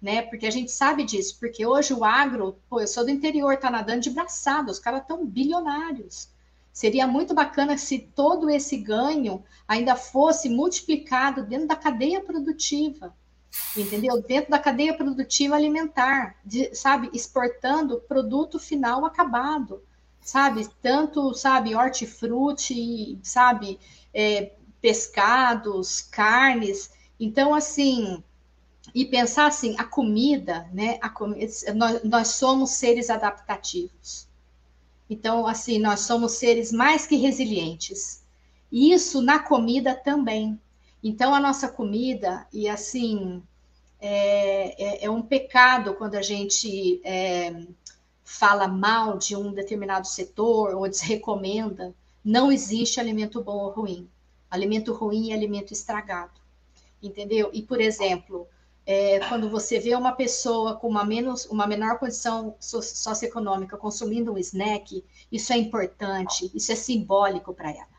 né? 0.00 0.22
Porque 0.22 0.46
a 0.46 0.50
gente 0.50 0.70
sabe 0.70 1.04
disso, 1.04 1.36
porque 1.40 1.66
hoje 1.66 1.92
o 1.92 2.04
agro, 2.04 2.58
pô, 2.68 2.80
eu 2.80 2.86
sou 2.86 3.04
do 3.04 3.10
interior, 3.10 3.56
tá 3.56 3.70
nadando 3.70 4.00
de 4.00 4.10
braçada, 4.10 4.70
os 4.70 4.78
caras 4.78 5.02
estão 5.02 5.26
bilionários. 5.26 6.28
Seria 6.72 7.06
muito 7.08 7.34
bacana 7.34 7.76
se 7.76 7.98
todo 7.98 8.48
esse 8.48 8.76
ganho 8.76 9.42
ainda 9.66 9.96
fosse 9.96 10.48
multiplicado 10.48 11.44
dentro 11.44 11.66
da 11.66 11.74
cadeia 11.76 12.20
produtiva. 12.20 13.12
entendeu? 13.76 14.22
Dentro 14.22 14.50
da 14.50 14.58
cadeia 14.58 14.96
produtiva 14.96 15.56
alimentar, 15.56 16.36
de, 16.44 16.74
sabe, 16.74 17.10
exportando 17.12 18.00
produto 18.02 18.58
final 18.58 19.04
acabado, 19.04 19.82
sabe? 20.20 20.68
Tanto, 20.82 21.34
sabe, 21.34 21.74
hortifruti, 21.74 23.18
sabe, 23.22 23.80
é, 24.14 24.52
pescados, 24.80 26.02
carnes. 26.02 26.90
Então, 27.18 27.54
assim, 27.54 28.22
e 28.94 29.04
pensar 29.04 29.46
assim, 29.46 29.74
a 29.78 29.84
comida, 29.84 30.68
né? 30.72 30.98
A 31.00 31.08
com... 31.08 31.34
nós, 31.74 32.02
nós 32.04 32.28
somos 32.28 32.70
seres 32.70 33.10
adaptativos. 33.10 34.28
Então, 35.10 35.46
assim, 35.46 35.78
nós 35.78 36.00
somos 36.00 36.32
seres 36.32 36.70
mais 36.70 37.06
que 37.06 37.16
resilientes. 37.16 38.22
E 38.70 38.92
isso 38.92 39.22
na 39.22 39.38
comida 39.38 39.94
também. 39.94 40.60
Então, 41.02 41.34
a 41.34 41.40
nossa 41.40 41.68
comida, 41.68 42.46
e 42.52 42.68
assim, 42.68 43.42
é, 44.00 44.82
é, 44.82 45.04
é 45.06 45.10
um 45.10 45.22
pecado 45.22 45.94
quando 45.94 46.16
a 46.16 46.22
gente 46.22 47.00
é, 47.04 47.64
fala 48.24 48.68
mal 48.68 49.16
de 49.16 49.34
um 49.34 49.52
determinado 49.52 50.06
setor 50.06 50.74
ou 50.74 50.88
desrecomenda. 50.88 51.94
Não 52.24 52.52
existe 52.52 53.00
alimento 53.00 53.42
bom 53.42 53.56
ou 53.56 53.70
ruim. 53.70 54.08
Alimento 54.50 54.92
ruim 54.92 55.30
é 55.30 55.34
alimento 55.34 55.72
estragado. 55.72 56.38
Entendeu? 57.02 57.48
E, 57.52 57.62
por 57.62 57.80
exemplo, 57.80 58.46
é, 58.90 59.20
quando 59.28 59.50
você 59.50 59.78
vê 59.78 59.94
uma 59.94 60.12
pessoa 60.12 60.76
com 60.76 60.88
uma, 60.88 61.04
menos, 61.04 61.44
uma 61.44 61.66
menor 61.66 61.98
condição 61.98 62.56
socioeconômica 62.58 63.76
consumindo 63.76 64.32
um 64.32 64.38
snack, 64.38 65.04
isso 65.30 65.52
é 65.52 65.58
importante, 65.58 66.50
isso 66.54 66.72
é 66.72 66.74
simbólico 66.74 67.52
para 67.52 67.70
ela. 67.70 67.98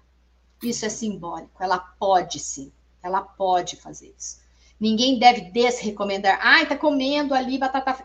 Isso 0.64 0.88
é 0.88 0.90
simbólico, 0.90 1.62
ela 1.62 1.78
pode 1.78 2.40
sim, 2.40 2.72
ela 3.04 3.22
pode 3.22 3.76
fazer 3.76 4.16
isso. 4.18 4.40
Ninguém 4.80 5.20
deve 5.20 5.52
desrecomendar, 5.52 6.40
ai, 6.42 6.68
tá 6.68 6.76
comendo 6.76 7.36
ali 7.36 7.60
batata. 7.60 8.04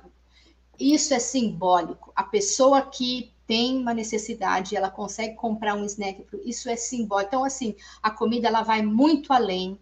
Isso 0.79 1.15
é 1.15 1.19
simbólico. 1.19 2.13
A 2.15 2.25
pessoa 2.25 2.83
que 2.83 3.33
tem 3.47 3.79
uma 3.79 3.95
necessidade, 3.95 4.77
ela 4.77 4.91
consegue 4.91 5.37
comprar 5.37 5.75
um 5.75 5.87
snack, 5.87 6.27
isso 6.45 6.69
é 6.69 6.77
simbólico. 6.77 7.29
Então, 7.29 7.45
assim, 7.45 7.77
a 8.03 8.11
comida 8.11 8.47
ela 8.47 8.61
vai 8.61 8.83
muito 8.83 9.33
além 9.33 9.81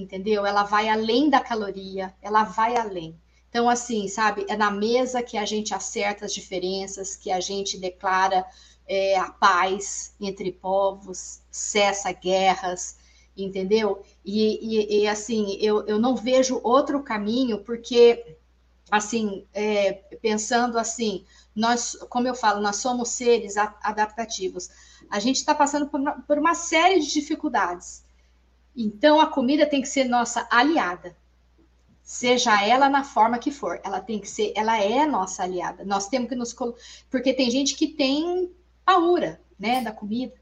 entendeu? 0.00 0.44
Ela 0.44 0.64
vai 0.64 0.88
além 0.88 1.30
da 1.30 1.40
caloria, 1.40 2.14
ela 2.20 2.44
vai 2.44 2.76
além. 2.76 3.18
Então, 3.48 3.68
assim, 3.68 4.08
sabe, 4.08 4.44
é 4.48 4.56
na 4.56 4.70
mesa 4.70 5.22
que 5.22 5.38
a 5.38 5.44
gente 5.44 5.72
acerta 5.72 6.24
as 6.24 6.34
diferenças, 6.34 7.14
que 7.14 7.30
a 7.30 7.38
gente 7.38 7.78
declara 7.78 8.44
é, 8.86 9.16
a 9.16 9.30
paz 9.30 10.14
entre 10.20 10.50
povos, 10.50 11.40
cessa 11.50 12.10
guerras, 12.10 12.96
entendeu? 13.36 14.02
E, 14.24 14.58
e, 14.60 15.02
e, 15.02 15.08
assim, 15.08 15.56
eu, 15.60 15.86
eu 15.86 15.98
não 16.00 16.16
vejo 16.16 16.60
outro 16.64 17.02
caminho, 17.02 17.60
porque, 17.60 18.36
assim, 18.90 19.46
é, 19.54 19.92
pensando 20.20 20.76
assim, 20.76 21.24
nós, 21.54 21.96
como 22.10 22.26
eu 22.26 22.34
falo, 22.34 22.60
nós 22.60 22.76
somos 22.76 23.10
seres 23.10 23.56
adaptativos. 23.56 24.68
A 25.08 25.20
gente 25.20 25.36
está 25.36 25.54
passando 25.54 25.86
por 25.86 26.00
uma, 26.00 26.12
por 26.22 26.38
uma 26.38 26.54
série 26.54 26.98
de 26.98 27.12
dificuldades 27.12 28.03
então 28.76 29.20
a 29.20 29.26
comida 29.26 29.66
tem 29.66 29.80
que 29.80 29.88
ser 29.88 30.04
nossa 30.04 30.46
aliada. 30.50 31.16
Seja 32.02 32.62
ela 32.62 32.88
na 32.88 33.02
forma 33.02 33.38
que 33.38 33.50
for, 33.50 33.80
ela 33.82 34.00
tem 34.00 34.18
que 34.18 34.28
ser, 34.28 34.52
ela 34.54 34.78
é 34.78 35.06
nossa 35.06 35.42
aliada. 35.42 35.84
Nós 35.84 36.08
temos 36.08 36.28
que 36.28 36.34
nos 36.34 36.54
porque 37.10 37.32
tem 37.32 37.50
gente 37.50 37.76
que 37.76 37.88
tem 37.88 38.50
paura, 38.84 39.40
né, 39.58 39.80
da 39.80 39.90
comida, 39.90 40.34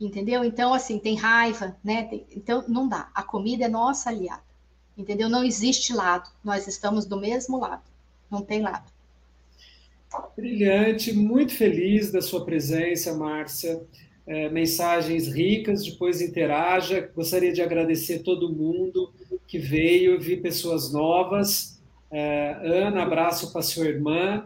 entendeu? 0.00 0.44
Então 0.44 0.72
assim, 0.72 0.98
tem 0.98 1.16
raiva, 1.16 1.76
né? 1.82 2.04
Tem... 2.04 2.26
então 2.30 2.64
não 2.68 2.88
dá. 2.88 3.10
A 3.14 3.22
comida 3.22 3.64
é 3.64 3.68
nossa 3.68 4.10
aliada. 4.10 4.46
Entendeu? 4.96 5.28
Não 5.28 5.44
existe 5.44 5.92
lado. 5.92 6.28
Nós 6.42 6.66
estamos 6.66 7.04
do 7.04 7.16
mesmo 7.16 7.58
lado. 7.58 7.84
Não 8.28 8.42
tem 8.42 8.60
lado. 8.60 8.90
Brilhante, 10.36 11.12
muito 11.12 11.54
feliz 11.54 12.10
da 12.10 12.20
sua 12.20 12.44
presença, 12.44 13.14
Márcia 13.14 13.80
é, 14.28 14.50
mensagens 14.50 15.26
ricas, 15.26 15.82
depois 15.82 16.20
interaja. 16.20 17.10
Gostaria 17.16 17.50
de 17.50 17.62
agradecer 17.62 18.18
todo 18.18 18.52
mundo 18.52 19.10
que 19.46 19.58
veio, 19.58 20.20
vi 20.20 20.36
pessoas 20.36 20.92
novas. 20.92 21.80
É, 22.10 22.60
Ana, 22.62 23.02
abraço 23.02 23.50
para 23.50 23.62
sua 23.62 23.86
irmã. 23.86 24.44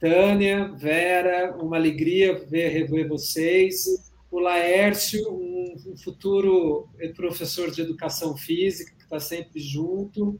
Tânia, 0.00 0.72
Vera, 0.76 1.56
uma 1.56 1.76
alegria 1.76 2.44
ver 2.50 2.70
rever 2.70 3.08
vocês. 3.08 3.86
O 4.28 4.40
Laércio, 4.40 5.32
um, 5.32 5.96
futuro 5.96 6.88
professor 7.14 7.70
de 7.70 7.80
educação 7.80 8.36
física, 8.36 8.92
que 8.98 9.04
está 9.04 9.20
sempre 9.20 9.60
junto. 9.60 10.36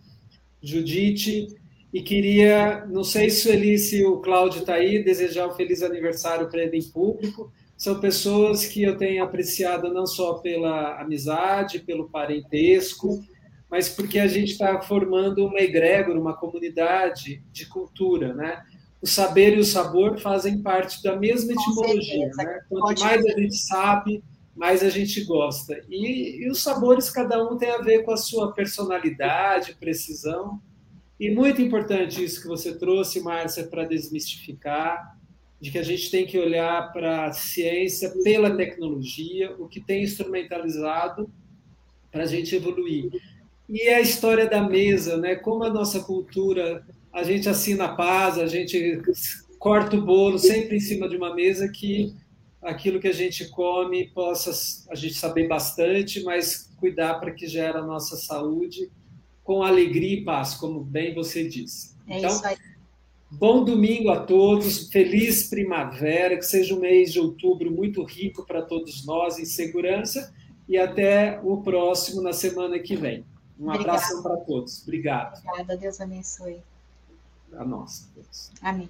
Judite, 0.61 1.55
e 1.93 2.03
queria, 2.03 2.85
não 2.87 3.05
sei 3.05 3.31
se 3.31 3.49
ele, 3.49 3.79
se 3.79 4.05
o 4.05 4.17
Cláudio 4.17 4.61
está 4.61 4.75
aí, 4.75 5.05
desejar 5.05 5.47
um 5.47 5.55
feliz 5.55 5.83
aniversário 5.83 6.49
para 6.49 6.65
ele 6.65 6.79
em 6.79 6.91
público 6.91 7.53
são 7.83 7.99
pessoas 7.99 8.65
que 8.65 8.81
eu 8.81 8.97
tenho 8.97 9.25
apreciado 9.25 9.93
não 9.93 10.07
só 10.07 10.35
pela 10.35 11.01
amizade, 11.01 11.81
pelo 11.81 12.09
parentesco, 12.09 13.21
mas 13.69 13.89
porque 13.89 14.21
a 14.21 14.29
gente 14.29 14.53
está 14.53 14.81
formando 14.81 15.45
uma 15.45 15.59
egrégora, 15.59 16.21
uma 16.21 16.37
comunidade 16.37 17.43
de 17.51 17.67
cultura, 17.67 18.35
né? 18.35 18.63
O 19.03 19.07
saber 19.09 19.57
e 19.57 19.59
o 19.59 19.65
sabor 19.65 20.17
fazem 20.21 20.63
parte 20.63 21.03
da 21.03 21.17
mesma 21.17 21.55
etimologia, 21.55 22.31
né? 22.37 22.61
Quanto 22.69 23.01
mais 23.01 23.27
a 23.27 23.31
gente 23.31 23.57
sabe, 23.57 24.23
mais 24.55 24.85
a 24.85 24.89
gente 24.89 25.25
gosta. 25.25 25.83
E, 25.91 26.45
e 26.45 26.49
os 26.49 26.63
sabores, 26.63 27.11
cada 27.11 27.43
um 27.43 27.57
tem 27.57 27.73
a 27.73 27.79
ver 27.79 28.05
com 28.05 28.13
a 28.13 28.17
sua 28.17 28.53
personalidade, 28.53 29.75
precisão. 29.75 30.63
E 31.19 31.33
muito 31.33 31.61
importante 31.61 32.23
isso 32.23 32.43
que 32.43 32.47
você 32.47 32.79
trouxe, 32.79 33.21
Márcia, 33.21 33.65
para 33.65 33.83
desmistificar 33.83 35.21
de 35.63 35.71
que 35.71 35.79
a 35.79 35.83
gente 35.85 36.11
tem 36.11 36.27
que 36.27 36.37
olhar 36.37 36.93
para 36.93 37.27
a 37.27 37.33
ciência 37.33 38.11
pela 38.25 38.57
tecnologia, 38.57 39.55
o 39.61 39.69
que 39.69 39.81
tem 39.81 40.03
instrumentalizado 40.03 41.31
para 42.11 42.25
a 42.25 42.27
gente 42.27 42.57
evoluir. 42.57 43.09
E 43.69 43.89
a 43.89 44.01
história 44.01 44.51
da 44.51 44.61
mesa, 44.61 45.17
né? 45.17 45.37
Como 45.37 45.63
a 45.63 45.71
nossa 45.71 46.01
cultura, 46.01 46.85
a 47.13 47.23
gente 47.23 47.49
assina 47.49 47.85
a 47.85 47.95
paz, 47.95 48.39
a 48.39 48.47
gente 48.49 49.01
corta 49.57 49.95
o 49.95 50.03
bolo 50.03 50.37
sempre 50.37 50.79
em 50.79 50.81
cima 50.81 51.09
de 51.09 51.17
uma 51.17 51.33
mesa 51.33 51.69
que 51.69 52.13
aquilo 52.61 52.99
que 52.99 53.07
a 53.07 53.15
gente 53.15 53.49
come 53.49 54.09
possa 54.09 54.51
a 54.91 54.97
gente 54.97 55.15
saber 55.15 55.47
bastante, 55.47 56.25
mas 56.25 56.73
cuidar 56.81 57.21
para 57.21 57.31
que 57.31 57.47
gere 57.47 57.79
a 57.79 57.83
nossa 57.83 58.17
saúde 58.17 58.91
com 59.45 59.63
alegria 59.63 60.19
e 60.19 60.25
paz, 60.25 60.55
como 60.55 60.81
bem 60.83 61.15
você 61.15 61.47
disse. 61.47 61.95
É 62.09 62.19
então, 62.19 62.31
isso 62.31 62.45
aí. 62.45 62.57
Bom 63.35 63.65
domingo 63.65 64.11
a 64.11 64.25
todos, 64.25 64.89
feliz 64.91 65.49
primavera, 65.49 66.37
que 66.37 66.45
seja 66.45 66.75
um 66.75 66.81
mês 66.81 67.13
de 67.13 67.19
outubro 67.19 67.71
muito 67.71 68.05
rico 68.05 68.45
para 68.45 68.63
todos 68.63 69.07
nós 69.07 69.39
em 69.39 69.45
segurança 69.45 70.33
e 70.69 70.77
até 70.77 71.41
o 71.43 71.63
próximo 71.63 72.21
na 72.21 72.33
semana 72.33 72.79
que 72.79 72.95
vem. 72.95 73.25
Um 73.59 73.71
abraço 73.71 74.23
para 74.23 74.37
todos. 74.37 74.83
Obrigado. 74.83 75.39
Obrigada, 75.39 75.77
Deus 75.77 76.01
abençoe. 76.01 76.61
A 77.57 77.65
nós. 77.65 78.11
Amém. 78.61 78.89